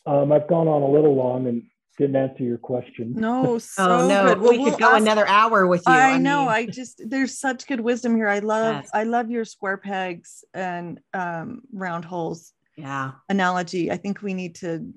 um, 0.06 0.31
I've 0.31 0.47
gone 0.47 0.68
on 0.68 0.81
a 0.81 0.88
little 0.88 1.15
long 1.15 1.47
and 1.47 1.64
didn't 1.97 2.15
answer 2.15 2.43
your 2.43 2.57
question. 2.57 3.14
No, 3.15 3.57
so 3.60 3.89
oh 3.89 4.07
no, 4.07 4.27
good. 4.27 4.41
Well, 4.41 4.52
we 4.52 4.60
we'll 4.60 4.72
could 4.72 4.80
go 4.80 4.93
ask, 4.93 5.02
another 5.02 5.27
hour 5.27 5.68
with 5.68 5.84
you. 5.85 5.93
I, 5.93 6.14
I 6.14 6.18
know. 6.18 6.41
Mean. 6.41 6.49
I 6.49 6.65
just 6.68 7.02
there's 7.06 7.38
such 7.38 7.68
good 7.68 7.80
wisdom 7.80 8.15
here. 8.15 8.27
I 8.27 8.39
love 8.39 8.76
yes. 8.76 8.89
I 8.93 9.03
love 9.03 9.30
your 9.30 9.45
square 9.45 9.77
pegs 9.77 10.43
and 10.53 10.99
um, 11.14 11.61
round 11.73 12.06
holes. 12.06 12.53
Yeah. 12.77 13.11
Analogy. 13.30 13.91
I 13.91 13.97
think 13.97 14.22
we 14.22 14.34
need 14.34 14.56
to 14.56 14.93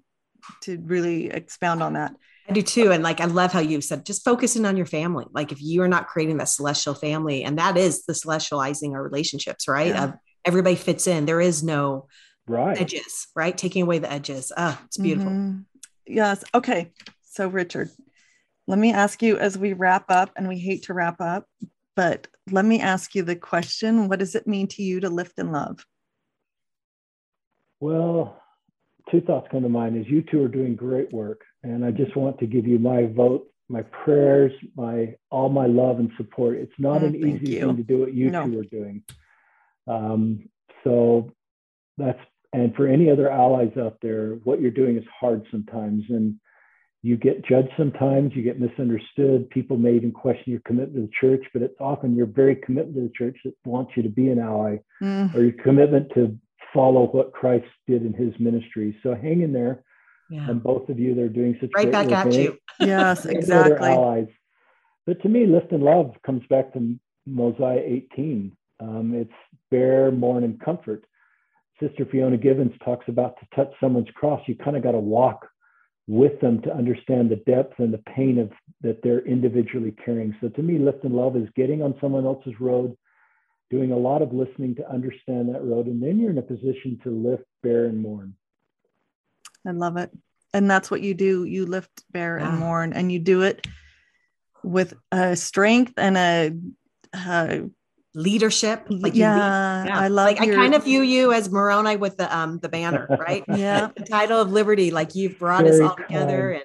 to 0.63 0.79
really 0.79 1.31
expound 1.31 1.83
on 1.83 1.95
that. 1.95 2.15
I 2.49 2.53
do 2.53 2.63
too. 2.63 2.93
And 2.93 3.03
like, 3.03 3.21
I 3.21 3.27
love 3.27 3.53
how 3.53 3.61
you 3.61 3.81
said, 3.81 4.07
just 4.07 4.25
focusing 4.25 4.65
on 4.65 4.77
your 4.77 4.87
family. 4.87 5.27
Like, 5.33 5.53
if 5.53 5.61
you 5.61 5.83
are 5.83 5.89
not 5.89 6.09
creating 6.09 6.39
that 6.39 6.49
celestial 6.49 6.95
family, 6.95 7.45
and 7.45 7.59
that 7.59 7.77
is 7.77 8.07
the 8.07 8.15
celestializing 8.15 8.93
our 8.93 9.03
relationships, 9.03 9.69
right? 9.69 9.89
Yeah. 9.89 10.05
Uh, 10.05 10.13
everybody 10.45 10.77
fits 10.77 11.07
in. 11.07 11.27
There 11.27 11.41
is 11.41 11.63
no 11.63 12.09
right 12.47 12.81
edges, 12.81 13.27
right? 13.37 13.57
Taking 13.57 13.83
away 13.83 13.99
the 13.99 14.11
edges. 14.11 14.51
Ah, 14.57 14.81
it's 14.87 14.97
beautiful. 14.97 15.31
Mm-hmm. 15.31 15.61
Yes. 16.07 16.43
Okay. 16.55 16.93
So, 17.23 17.49
Richard, 17.49 17.91
let 18.67 18.79
me 18.79 18.93
ask 18.93 19.23
you 19.23 19.39
as 19.39 19.59
we 19.59 19.75
wrap 19.75 20.07
up, 20.09 20.31
and 20.37 20.49
we 20.49 20.59
hate 20.59 20.85
to 20.85 20.95
wrap 20.95 21.21
up, 21.21 21.45
but 21.97 22.29
let 22.51 22.65
me 22.65 22.81
ask 22.81 23.15
you 23.15 23.25
the 23.25 23.37
question 23.37 24.09
What 24.09 24.21
does 24.21 24.35
it 24.35 24.47
mean 24.47 24.69
to 24.69 24.83
you 24.83 25.01
to 25.01 25.11
lift 25.11 25.39
and 25.39 25.53
love? 25.53 25.85
Well, 27.81 28.41
two 29.11 29.21
thoughts 29.21 29.49
come 29.51 29.63
to 29.63 29.69
mind 29.69 29.99
is 29.99 30.11
you 30.11 30.23
two 30.23 30.43
are 30.43 30.49
doing 30.49 30.75
great 30.75 31.13
work 31.13 31.43
and 31.69 31.85
i 31.85 31.91
just 31.91 32.17
want 32.17 32.39
to 32.39 32.47
give 32.47 32.67
you 32.67 32.79
my 32.79 33.07
vote 33.07 33.47
my 33.69 33.83
prayers 33.83 34.53
my 34.77 35.15
all 35.31 35.49
my 35.49 35.67
love 35.67 35.99
and 35.99 36.11
support 36.17 36.57
it's 36.57 36.73
not 36.79 37.03
mm, 37.03 37.09
an 37.09 37.17
easy 37.17 37.53
you. 37.53 37.61
thing 37.61 37.77
to 37.77 37.83
do 37.83 37.99
what 37.99 38.15
you 38.15 38.31
no. 38.31 38.47
two 38.47 38.61
are 38.61 38.65
doing 38.65 39.03
um, 39.87 40.49
so 40.85 41.31
that's 41.97 42.21
and 42.53 42.75
for 42.75 42.87
any 42.87 43.11
other 43.11 43.31
allies 43.31 43.73
out 43.79 43.99
there 44.03 44.33
what 44.45 44.61
you're 44.61 44.71
doing 44.71 44.97
is 44.97 45.05
hard 45.21 45.45
sometimes 45.51 46.05
and 46.09 46.35
you 47.03 47.17
get 47.17 47.45
judged 47.45 47.71
sometimes 47.77 48.33
you 48.35 48.43
get 48.43 48.59
misunderstood 48.59 49.49
people 49.51 49.77
may 49.77 49.95
even 49.95 50.11
question 50.11 50.51
your 50.51 50.63
commitment 50.67 50.95
to 50.95 51.01
the 51.03 51.13
church 51.21 51.47
but 51.53 51.63
it's 51.63 51.77
often 51.81 52.17
your 52.17 52.27
very 52.27 52.57
commitment 52.57 52.97
to 52.97 53.03
the 53.03 53.13
church 53.17 53.39
that 53.45 53.55
wants 53.65 53.93
you 53.97 54.03
to 54.03 54.09
be 54.09 54.29
an 54.29 54.39
ally 54.39 54.77
mm. 55.03 55.33
or 55.35 55.43
your 55.43 55.63
commitment 55.63 56.11
to 56.15 56.37
follow 56.73 57.07
what 57.07 57.33
Christ 57.33 57.67
did 57.87 58.05
in 58.05 58.13
his 58.13 58.33
ministry. 58.39 58.97
So 59.03 59.15
hang 59.15 59.43
in 59.43 59.53
there. 59.53 59.83
Yeah. 60.31 60.51
And 60.51 60.63
both 60.63 60.89
of 60.89 60.99
you, 60.99 61.15
they're 61.15 61.29
doing 61.29 61.57
such 61.61 61.71
right 61.75 61.91
back 61.91 62.13
at 62.13 62.33
you. 62.33 62.59
Yes, 62.81 63.27
exactly. 63.27 63.89
Allies. 63.89 64.29
But 65.05 65.21
to 65.23 65.29
me, 65.29 65.47
lift 65.47 65.73
and 65.73 65.83
love 65.83 66.15
comes 66.25 66.43
back 66.49 66.73
to 66.75 66.97
Mosiah 67.27 67.83
18. 67.85 68.57
Um, 68.81 69.15
it's 69.15 69.33
bear, 69.71 70.13
mourn, 70.13 70.45
and 70.45 70.61
comfort. 70.61 71.05
Sister 71.81 72.05
Fiona 72.05 72.37
Givens 72.37 72.73
talks 72.85 73.07
about 73.09 73.37
to 73.41 73.47
touch 73.57 73.73
someone's 73.81 74.11
cross, 74.15 74.41
you 74.47 74.55
kind 74.55 74.77
of 74.77 74.83
got 74.83 74.93
to 74.93 74.99
walk 74.99 75.49
with 76.09 76.41
them 76.41 76.61
to 76.63 76.75
understand 76.75 77.31
the 77.31 77.37
depth 77.51 77.79
and 77.79 77.93
the 77.93 78.03
pain 78.17 78.39
of 78.39 78.51
that 78.81 79.01
they're 79.03 79.27
individually 79.27 79.95
carrying. 80.05 80.35
So 80.41 80.49
to 80.49 80.63
me, 80.63 80.79
lift 80.79 81.05
and 81.05 81.15
love 81.15 81.37
is 81.37 81.49
getting 81.55 81.83
on 81.83 81.95
someone 82.01 82.25
else's 82.25 82.55
road, 82.59 82.97
doing 83.71 83.93
a 83.93 83.97
lot 83.97 84.23
of 84.23 84.33
listening 84.33 84.75
to 84.77 84.91
understand 84.91 85.55
that 85.55 85.63
road. 85.63 85.87
And 85.87 86.03
then 86.03 86.19
you're 86.19 86.31
in 86.31 86.39
a 86.39 86.43
position 86.43 86.99
to 87.05 87.11
lift, 87.11 87.45
bear, 87.63 87.85
and 87.85 88.01
mourn. 88.01 88.35
I 89.67 89.73
love 89.73 89.97
it. 89.97 90.11
And 90.55 90.71
that's 90.71 90.91
what 90.91 91.03
you 91.03 91.15
do. 91.15 91.45
You 91.45 91.67
lift, 91.67 92.05
bear, 92.11 92.39
and 92.39 92.59
mourn, 92.59 92.93
and 92.95 93.13
you 93.13 93.19
do 93.19 93.43
it 93.43 93.67
with 94.65 94.95
a 95.13 95.37
strength 95.37 95.93
and 95.99 96.17
a, 96.17 96.53
a 97.15 97.69
leadership. 98.15 98.87
Like 98.89 99.15
yeah, 99.15 99.85
yeah, 99.85 99.99
I 99.99 100.09
love. 100.09 100.27
Like 100.27 100.47
your... 100.47 100.59
I 100.59 100.63
kind 100.63 100.75
of 100.75 100.85
view 100.85 101.03
you 101.03 101.33
as 101.35 101.51
Moroni 101.51 101.97
with 101.97 102.17
the 102.17 102.35
um 102.35 102.61
the 102.61 102.71
banner, 102.71 103.07
right? 103.21 103.45
yeah, 103.47 103.91
the 103.95 104.05
title 104.05 104.41
of 104.41 104.51
liberty. 104.51 104.91
Like 104.91 105.15
you've 105.15 105.39
brought 105.39 105.65
Very 105.65 105.83
us 105.85 105.91
all 105.91 105.97
together 105.97 106.53
and 106.53 106.65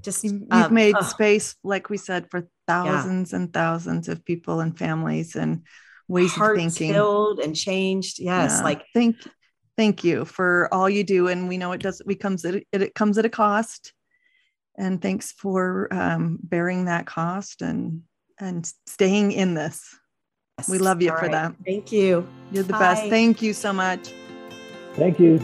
just 0.00 0.24
you've 0.24 0.42
um, 0.50 0.72
made 0.72 0.96
oh. 0.98 1.02
space, 1.02 1.54
like 1.62 1.90
we 1.90 1.98
said, 1.98 2.30
for 2.30 2.48
thousands 2.66 3.32
yeah. 3.32 3.36
and 3.40 3.52
thousands 3.52 4.08
of 4.08 4.24
people 4.24 4.60
and 4.60 4.78
families 4.78 5.36
and 5.36 5.64
ways 6.08 6.36
of 6.36 6.56
thinking 6.56 6.92
filled 6.92 7.38
and 7.38 7.56
changed 7.56 8.18
yes 8.18 8.56
yeah. 8.58 8.64
like 8.64 8.84
thank 8.92 9.16
thank 9.76 10.04
you 10.04 10.24
for 10.24 10.68
all 10.72 10.88
you 10.88 11.04
do 11.04 11.28
and 11.28 11.48
we 11.48 11.58
know 11.58 11.72
it 11.72 11.80
does 11.80 12.02
it 12.06 12.20
comes 12.20 12.44
it, 12.44 12.66
it 12.72 12.94
comes 12.94 13.18
at 13.18 13.24
a 13.24 13.30
cost 13.30 13.92
and 14.78 15.02
thanks 15.02 15.32
for 15.32 15.88
um, 15.92 16.38
bearing 16.42 16.86
that 16.86 17.06
cost 17.06 17.62
and 17.62 18.02
and 18.38 18.72
staying 18.86 19.32
in 19.32 19.54
this 19.54 19.96
yes. 20.58 20.68
we 20.68 20.78
love 20.78 21.02
you 21.02 21.10
all 21.10 21.16
for 21.16 21.26
right. 21.26 21.32
that 21.32 21.54
thank 21.64 21.92
you 21.92 22.26
you're 22.50 22.64
the 22.64 22.72
Bye. 22.72 22.78
best 22.78 23.02
thank 23.08 23.42
you 23.42 23.52
so 23.52 23.72
much 23.72 24.12
Thank 24.94 25.18
you. 25.18 25.38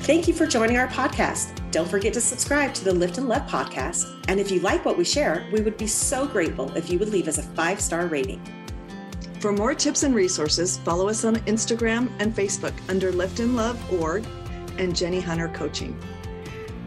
Thank 0.00 0.28
you 0.28 0.34
for 0.34 0.46
joining 0.46 0.76
our 0.78 0.88
podcast. 0.88 1.65
Don't 1.76 1.86
forget 1.86 2.14
to 2.14 2.22
subscribe 2.22 2.72
to 2.72 2.84
the 2.84 2.94
Lift 2.94 3.18
and 3.18 3.28
Love 3.28 3.46
podcast. 3.46 4.24
And 4.28 4.40
if 4.40 4.50
you 4.50 4.60
like 4.60 4.86
what 4.86 4.96
we 4.96 5.04
share, 5.04 5.46
we 5.52 5.60
would 5.60 5.76
be 5.76 5.86
so 5.86 6.26
grateful 6.26 6.74
if 6.74 6.88
you 6.88 6.98
would 6.98 7.10
leave 7.10 7.28
us 7.28 7.36
a 7.36 7.42
five 7.42 7.82
star 7.82 8.06
rating. 8.06 8.40
For 9.40 9.52
more 9.52 9.74
tips 9.74 10.02
and 10.02 10.14
resources, 10.14 10.78
follow 10.78 11.10
us 11.10 11.26
on 11.26 11.36
Instagram 11.40 12.10
and 12.18 12.34
Facebook 12.34 12.72
under 12.88 13.12
Lift 13.12 13.40
and 13.40 13.56
Love 13.56 13.78
Org 14.00 14.24
and 14.78 14.96
Jenie 14.96 15.20
Hunter 15.20 15.48
Coaching. 15.48 16.00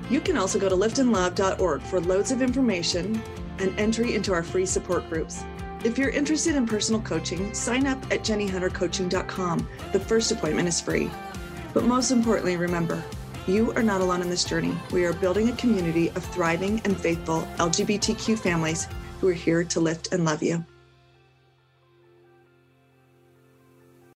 You 0.10 0.20
can 0.22 0.38
also 0.38 0.58
go 0.58 0.68
to 0.68 0.76
liftandlove.org 0.76 1.84
for 1.84 2.00
loads 2.02 2.32
of 2.32 2.42
information 2.42 3.22
and 3.60 3.80
entry 3.80 4.16
into 4.16 4.34
our 4.34 4.42
free 4.42 4.66
support 4.66 5.08
groups. 5.08 5.44
If 5.84 6.00
you're 6.00 6.10
interested 6.10 6.56
in 6.56 6.66
personal 6.66 7.02
coaching, 7.02 7.54
sign 7.54 7.86
up 7.86 8.04
at 8.12 8.22
jeniehuntercoaching.com. 8.24 9.70
The 9.92 10.00
first 10.00 10.32
appointment 10.32 10.68
is 10.68 10.82
free. 10.82 11.12
But 11.76 11.84
most 11.84 12.10
importantly, 12.10 12.58
remember, 12.58 13.04
you 13.50 13.74
are 13.74 13.84
not 13.84 14.02
alone 14.02 14.22
in 14.22 14.30
this 14.30 14.44
journey. 14.44 14.78
We 14.92 15.06
are 15.06 15.14
building 15.14 15.50
a 15.50 15.56
community 15.56 16.10
of 16.10 16.24
thriving 16.24 16.82
and 16.86 16.96
faithful 16.96 17.48
LGBTQ 17.58 18.38
families 18.38 18.88
who 19.20 19.28
are 19.28 19.34
here 19.34 19.64
to 19.64 19.80
lift 19.80 20.14
and 20.14 20.24
love 20.24 20.44
you. 20.44 20.64